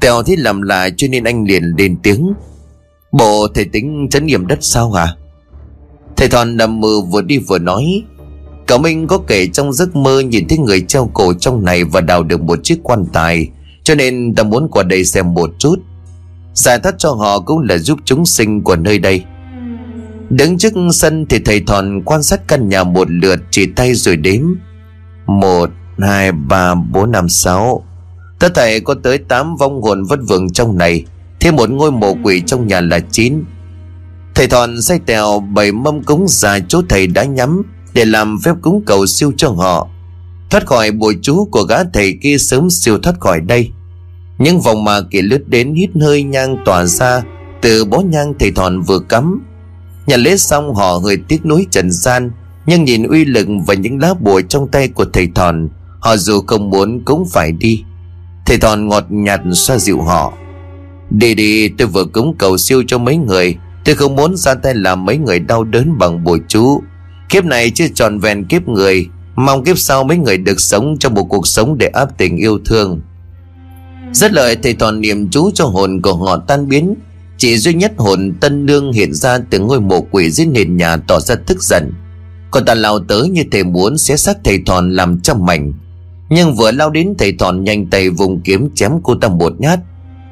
Tèo 0.00 0.22
thấy 0.22 0.36
làm 0.36 0.62
lại 0.62 0.92
cho 0.96 1.08
nên 1.10 1.24
anh 1.24 1.44
liền 1.44 1.64
lên 1.78 1.96
tiếng. 2.02 2.32
Bộ 3.12 3.48
thầy 3.54 3.64
tính 3.64 4.08
chấn 4.10 4.26
nghiệm 4.26 4.46
đất 4.46 4.58
sao 4.60 4.92
hả? 4.92 5.16
Thầy 6.16 6.28
thòn 6.28 6.56
nằm 6.56 6.80
mơ 6.80 6.88
vừa 7.10 7.22
đi 7.22 7.38
vừa 7.38 7.58
nói 7.58 8.02
Cậu 8.66 8.78
Minh 8.78 9.06
có 9.06 9.18
kể 9.26 9.46
trong 9.46 9.72
giấc 9.72 9.96
mơ 9.96 10.20
nhìn 10.20 10.48
thấy 10.48 10.58
người 10.58 10.80
treo 10.80 11.10
cổ 11.14 11.32
trong 11.34 11.64
này 11.64 11.84
và 11.84 12.00
đào 12.00 12.22
được 12.22 12.42
một 12.42 12.58
chiếc 12.62 12.78
quan 12.82 13.04
tài 13.12 13.48
Cho 13.82 13.94
nên 13.94 14.34
ta 14.34 14.42
muốn 14.42 14.68
qua 14.70 14.82
đây 14.82 15.04
xem 15.04 15.34
một 15.34 15.50
chút. 15.58 15.76
Giải 16.54 16.78
thoát 16.78 16.94
cho 16.98 17.10
họ 17.10 17.40
cũng 17.40 17.60
là 17.60 17.78
giúp 17.78 17.98
chúng 18.04 18.26
sinh 18.26 18.62
của 18.62 18.76
nơi 18.76 18.98
đây. 18.98 19.24
Đứng 20.30 20.58
trước 20.58 20.72
sân 20.92 21.26
thì 21.26 21.38
thầy 21.38 21.60
thòn 21.60 22.02
quan 22.04 22.22
sát 22.22 22.48
căn 22.48 22.68
nhà 22.68 22.84
một 22.84 23.10
lượt 23.10 23.40
chỉ 23.50 23.66
tay 23.66 23.94
rồi 23.94 24.16
đếm. 24.16 24.42
Một, 25.26 25.70
hai, 25.98 26.32
ba, 26.32 26.74
bốn, 26.74 27.12
năm, 27.12 27.28
sáu. 27.28 27.84
Tất 28.38 28.54
thầy 28.54 28.80
có 28.80 28.94
tới 29.02 29.18
tám 29.18 29.56
vong 29.56 29.82
hồn 29.82 30.04
vất 30.04 30.18
vưởng 30.28 30.52
trong 30.52 30.78
này 30.78 31.04
Thêm 31.44 31.56
một 31.56 31.70
ngôi 31.70 31.92
mộ 31.92 32.16
quỷ 32.22 32.42
trong 32.46 32.66
nhà 32.66 32.80
là 32.80 33.00
chín. 33.00 33.44
Thầy 34.34 34.46
thòn 34.46 34.80
say 34.80 34.98
tèo 35.06 35.40
bảy 35.40 35.72
mâm 35.72 36.02
cúng 36.02 36.26
ra 36.28 36.58
chỗ 36.68 36.82
thầy 36.88 37.06
đã 37.06 37.24
nhắm 37.24 37.62
Để 37.94 38.04
làm 38.04 38.38
phép 38.44 38.54
cúng 38.62 38.82
cầu 38.86 39.06
siêu 39.06 39.32
cho 39.36 39.48
họ. 39.48 39.88
Thoát 40.50 40.66
khỏi 40.66 40.90
bùa 40.90 41.12
chú 41.22 41.44
của 41.44 41.62
gã 41.62 41.84
thầy 41.84 42.18
kia 42.22 42.38
sớm 42.38 42.70
siêu 42.70 42.98
thoát 42.98 43.20
khỏi 43.20 43.40
đây. 43.40 43.70
Những 44.38 44.60
vòng 44.60 44.84
mà 44.84 45.00
kỳ 45.10 45.22
lướt 45.22 45.48
đến 45.48 45.74
hít 45.74 45.90
hơi 46.00 46.22
nhang 46.22 46.56
tỏa 46.64 46.84
ra 46.84 47.22
Từ 47.62 47.84
bó 47.84 48.00
nhang 48.00 48.34
thầy 48.38 48.50
thòn 48.50 48.80
vừa 48.80 48.98
cắm. 48.98 49.42
Nhà 50.06 50.16
lễ 50.16 50.36
xong 50.36 50.74
họ 50.74 51.00
hơi 51.04 51.16
tiếc 51.28 51.46
nuối 51.46 51.66
trần 51.70 51.90
gian, 51.90 52.30
Nhưng 52.66 52.84
nhìn 52.84 53.02
uy 53.02 53.24
lực 53.24 53.48
và 53.66 53.74
những 53.74 53.98
lá 53.98 54.14
bùa 54.14 54.40
trong 54.40 54.68
tay 54.68 54.88
của 54.88 55.04
thầy 55.12 55.28
thòn 55.34 55.68
Họ 56.00 56.16
dù 56.16 56.40
không 56.46 56.70
muốn 56.70 57.04
cũng 57.04 57.24
phải 57.32 57.52
đi. 57.52 57.84
Thầy 58.46 58.58
thòn 58.58 58.88
ngọt 58.88 59.04
nhạt 59.08 59.40
xoa 59.52 59.78
dịu 59.78 60.02
họ. 60.02 60.32
Đi 61.10 61.34
đi, 61.34 61.68
tôi 61.68 61.88
vừa 61.88 62.04
cúng 62.04 62.34
cầu 62.38 62.58
siêu 62.58 62.82
cho 62.86 62.98
mấy 62.98 63.16
người 63.16 63.56
Tôi 63.84 63.94
không 63.94 64.16
muốn 64.16 64.36
ra 64.36 64.54
tay 64.54 64.74
làm 64.74 65.04
mấy 65.04 65.18
người 65.18 65.38
đau 65.38 65.64
đớn 65.64 65.98
bằng 65.98 66.24
bùa 66.24 66.38
chú. 66.48 66.82
Kiếp 67.28 67.44
này 67.44 67.70
chưa 67.70 67.88
tròn 67.94 68.18
vẹn 68.18 68.44
kiếp 68.44 68.68
người, 68.68 69.08
Mong 69.36 69.64
kiếp 69.64 69.78
sau 69.78 70.04
mấy 70.04 70.16
người 70.16 70.38
được 70.38 70.60
sống 70.60 70.96
trong 71.00 71.14
một 71.14 71.24
cuộc 71.24 71.46
sống 71.46 71.78
để 71.78 71.86
áp 71.86 72.18
tình 72.18 72.36
yêu 72.36 72.58
thương. 72.64 73.00
Rất 74.12 74.32
lợi 74.32 74.56
thầy 74.56 74.74
toàn 74.74 75.00
niệm 75.00 75.30
chú 75.30 75.50
cho 75.54 75.64
hồn 75.64 76.02
của 76.02 76.14
họ 76.14 76.36
tan 76.36 76.68
biến. 76.68 76.94
Chỉ 77.38 77.58
duy 77.58 77.74
nhất 77.74 77.92
hồn 77.96 78.32
tân 78.40 78.66
nương 78.66 78.92
hiện 78.92 79.14
ra 79.14 79.38
từ 79.50 79.58
ngôi 79.58 79.80
mộ 79.80 80.00
quỷ 80.00 80.30
dưới 80.30 80.46
nền 80.46 80.76
nhà 80.76 80.96
tỏ 80.96 81.20
ra 81.20 81.34
tức 81.46 81.62
giận. 81.62 81.92
Còn 82.50 82.64
ta 82.64 82.74
lao 82.74 82.98
tới 82.98 83.28
như 83.28 83.44
thể 83.52 83.62
muốn 83.62 83.98
xé 83.98 84.16
xác 84.16 84.36
thầy 84.44 84.62
thòn 84.66 84.90
làm 84.90 85.20
trăm 85.20 85.46
mảnh. 85.46 85.72
Nhưng 86.28 86.54
vừa 86.54 86.70
lao 86.70 86.90
đến 86.90 87.14
thầy 87.18 87.32
thòn 87.38 87.64
nhanh 87.64 87.86
tay 87.86 88.10
vùng 88.10 88.40
kiếm 88.40 88.70
chém 88.74 88.92
cô 89.02 89.14
ta 89.14 89.28
một 89.28 89.52
nhát. 89.58 89.80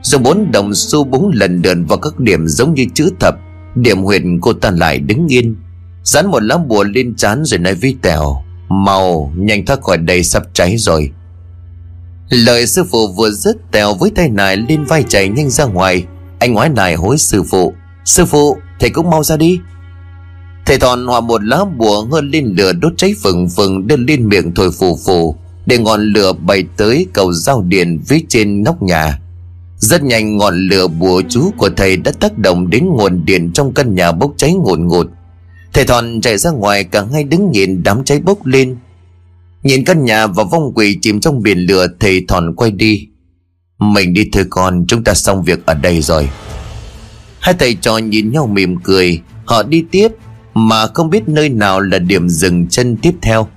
Rồi 0.02 0.20
bốn 0.20 0.52
đồng 0.52 0.74
xu 0.74 1.04
búng 1.04 1.30
lần 1.34 1.62
lượt 1.62 1.78
vào 1.88 1.98
các 1.98 2.20
điểm 2.20 2.46
giống 2.48 2.74
như 2.74 2.86
chữ 2.94 3.10
thập, 3.20 3.34
Điểm 3.74 4.02
huyệt 4.02 4.22
cô 4.40 4.52
ta 4.52 4.70
lại 4.70 4.98
đứng 4.98 5.26
yên. 5.26 5.56
Dán 6.04 6.30
một 6.30 6.42
lá 6.42 6.58
bùa 6.58 6.84
lên 6.84 7.14
trán 7.14 7.44
rồi 7.44 7.58
nói 7.58 7.74
với 7.74 7.96
Tèo 8.02 8.42
Màu 8.68 9.32
nhanh 9.36 9.66
thoát 9.66 9.82
khỏi 9.82 9.96
đây, 9.96 10.22
sắp 10.22 10.42
cháy 10.52 10.76
rồi. 10.78 11.10
Lời 12.28 12.66
sư 12.66 12.84
phụ 12.90 13.12
vừa 13.16 13.30
dứt, 13.30 13.56
Tèo 13.72 13.94
với 13.94 14.10
tay 14.10 14.28
nải 14.28 14.56
lên 14.56 14.84
vai 14.84 15.04
chạy 15.08 15.28
nhanh 15.28 15.50
ra 15.50 15.64
ngoài. 15.64 16.04
Anh 16.38 16.52
ngoái 16.52 16.68
nải 16.68 16.94
hối 16.94 17.18
sư 17.18 17.42
phụ 17.50 17.72
Sư 18.04 18.24
phụ, 18.24 18.56
thầy 18.80 18.90
cũng 18.90 19.10
mau 19.10 19.24
ra 19.24 19.36
đi. 19.36 19.58
Thầy 20.66 20.78
thòn 20.78 21.06
hòa 21.06 21.20
một 21.20 21.44
lá 21.44 21.64
bùa 21.76 22.04
hơn 22.04 22.30
lên 22.30 22.54
lửa 22.58 22.72
đốt 22.72 22.92
cháy 22.96 23.14
phừng 23.22 23.48
phừng, 23.56 23.86
đưa 23.86 23.96
lên 23.96 24.28
miệng 24.28 24.54
thổi 24.54 24.70
phù 24.72 24.98
phù, 25.06 25.36
Để 25.66 25.78
ngọn 25.78 26.12
lửa 26.12 26.32
bay 26.32 26.64
tới 26.76 27.06
cầu 27.12 27.32
giao 27.32 27.62
điện 27.62 28.00
phía 28.06 28.18
trên 28.28 28.62
nóc 28.62 28.82
nhà 28.82 29.18
rất 29.82 30.02
nhanh 30.02 30.36
ngọn 30.36 30.68
lửa 30.68 30.88
bùa 30.88 31.22
chú 31.28 31.50
của 31.56 31.70
thầy 31.76 31.96
đã 31.96 32.12
tác 32.20 32.38
động 32.38 32.70
đến 32.70 32.86
nguồn 32.86 33.24
điện 33.24 33.50
trong 33.52 33.74
căn 33.74 33.94
nhà 33.94 34.12
bốc 34.12 34.32
cháy 34.36 34.54
ngột 34.54 34.78
ngột. 34.78 35.06
Thầy 35.72 35.84
Thòn 35.84 36.20
chạy 36.20 36.38
ra 36.38 36.50
ngoài 36.50 36.84
cả 36.84 37.04
hai 37.12 37.24
đứng 37.24 37.50
nhìn 37.50 37.82
đám 37.82 38.04
cháy 38.04 38.20
bốc 38.20 38.46
lên. 38.46 38.76
Nhìn 39.62 39.84
căn 39.84 40.04
nhà 40.04 40.26
và 40.26 40.44
vong 40.44 40.72
quỷ 40.74 40.98
chìm 41.02 41.20
trong 41.20 41.42
biển 41.42 41.58
lửa, 41.58 41.86
Thầy 42.00 42.24
Thòn 42.28 42.54
quay 42.54 42.70
đi. 42.70 43.08
Mình 43.78 44.14
đi 44.14 44.28
thôi 44.32 44.44
con, 44.50 44.84
chúng 44.88 45.04
ta 45.04 45.14
xong 45.14 45.42
việc 45.42 45.66
ở 45.66 45.74
đây 45.74 46.02
rồi. 46.02 46.28
Hai 47.40 47.54
thầy 47.58 47.74
trò 47.74 47.98
nhìn 47.98 48.32
nhau 48.32 48.46
mỉm 48.46 48.76
cười. 48.82 49.20
Họ 49.44 49.62
đi 49.62 49.84
tiếp, 49.90 50.08
Mà 50.54 50.86
không 50.86 51.10
biết 51.10 51.28
nơi 51.28 51.48
nào 51.48 51.80
là 51.80 51.98
điểm 51.98 52.28
dừng 52.28 52.68
chân 52.68 52.96
tiếp 52.96 53.12
theo. 53.22 53.48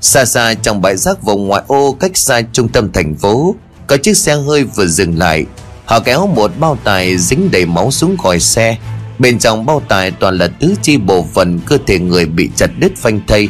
Xa 0.00 0.24
xa 0.24 0.54
trong 0.54 0.82
bãi 0.82 0.96
rác 0.96 1.22
vùng 1.22 1.46
ngoại 1.46 1.62
ô 1.66 1.92
cách 1.92 2.16
xa 2.16 2.42
trung 2.52 2.68
tâm 2.68 2.92
thành 2.92 3.14
phố 3.14 3.54
có 3.92 3.98
chiếc 3.98 4.16
xe 4.16 4.34
hơi 4.34 4.64
vừa 4.64 4.86
dừng 4.86 5.18
lại. 5.18 5.46
Họ 5.84 6.00
kéo 6.00 6.26
một 6.26 6.50
bao 6.58 6.78
tải 6.84 7.18
dính 7.18 7.50
đầy 7.50 7.66
máu 7.66 7.90
xuống 7.90 8.16
khỏi 8.16 8.40
xe. 8.40 8.76
Bên 9.18 9.38
trong 9.38 9.66
bao 9.66 9.82
tải 9.88 10.10
toàn 10.10 10.38
là 10.38 10.48
tứ 10.48 10.74
chi 10.82 10.96
bộ 10.96 11.26
phận 11.34 11.60
cơ 11.66 11.78
thể 11.86 11.98
người 11.98 12.26
bị 12.26 12.50
chặt 12.56 12.70
đứt 12.78 12.92
phanh 12.96 13.20
thây. 13.26 13.48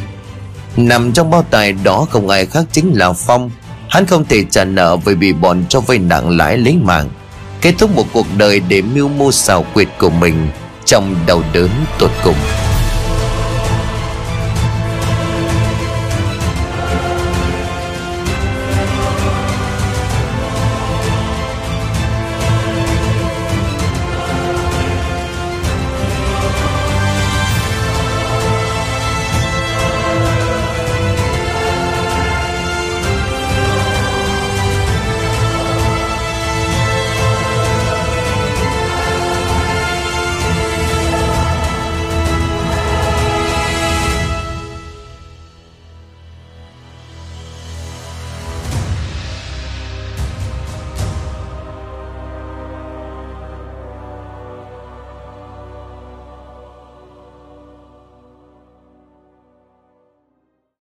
Nằm 0.77 1.11
trong 1.11 1.29
bao 1.29 1.43
tải 1.43 1.73
đó 1.73 2.07
không 2.09 2.29
ai 2.29 2.45
khác 2.45 2.63
chính 2.71 2.91
là 2.93 3.13
Phong. 3.13 3.51
Hắn 3.89 4.05
không 4.05 4.25
thể 4.25 4.43
trả 4.49 4.63
nợ 4.63 4.97
vì 4.97 5.15
bị 5.15 5.33
bọn 5.33 5.63
cho 5.69 5.79
vay 5.79 5.97
nặng 5.97 6.37
lãi 6.37 6.57
lấy 6.57 6.77
mạng. 6.77 7.09
Kết 7.61 7.73
thúc 7.77 7.95
một 7.95 8.05
cuộc 8.13 8.27
đời 8.37 8.59
để 8.59 8.81
mưu 8.81 9.07
mô 9.07 9.31
xào 9.31 9.65
quyệt 9.73 9.87
của 9.99 10.09
mình 10.09 10.47
Trong 10.85 11.15
đau 11.25 11.43
đớn 11.53 11.69
tột 11.99 12.11
cùng. 12.23 12.37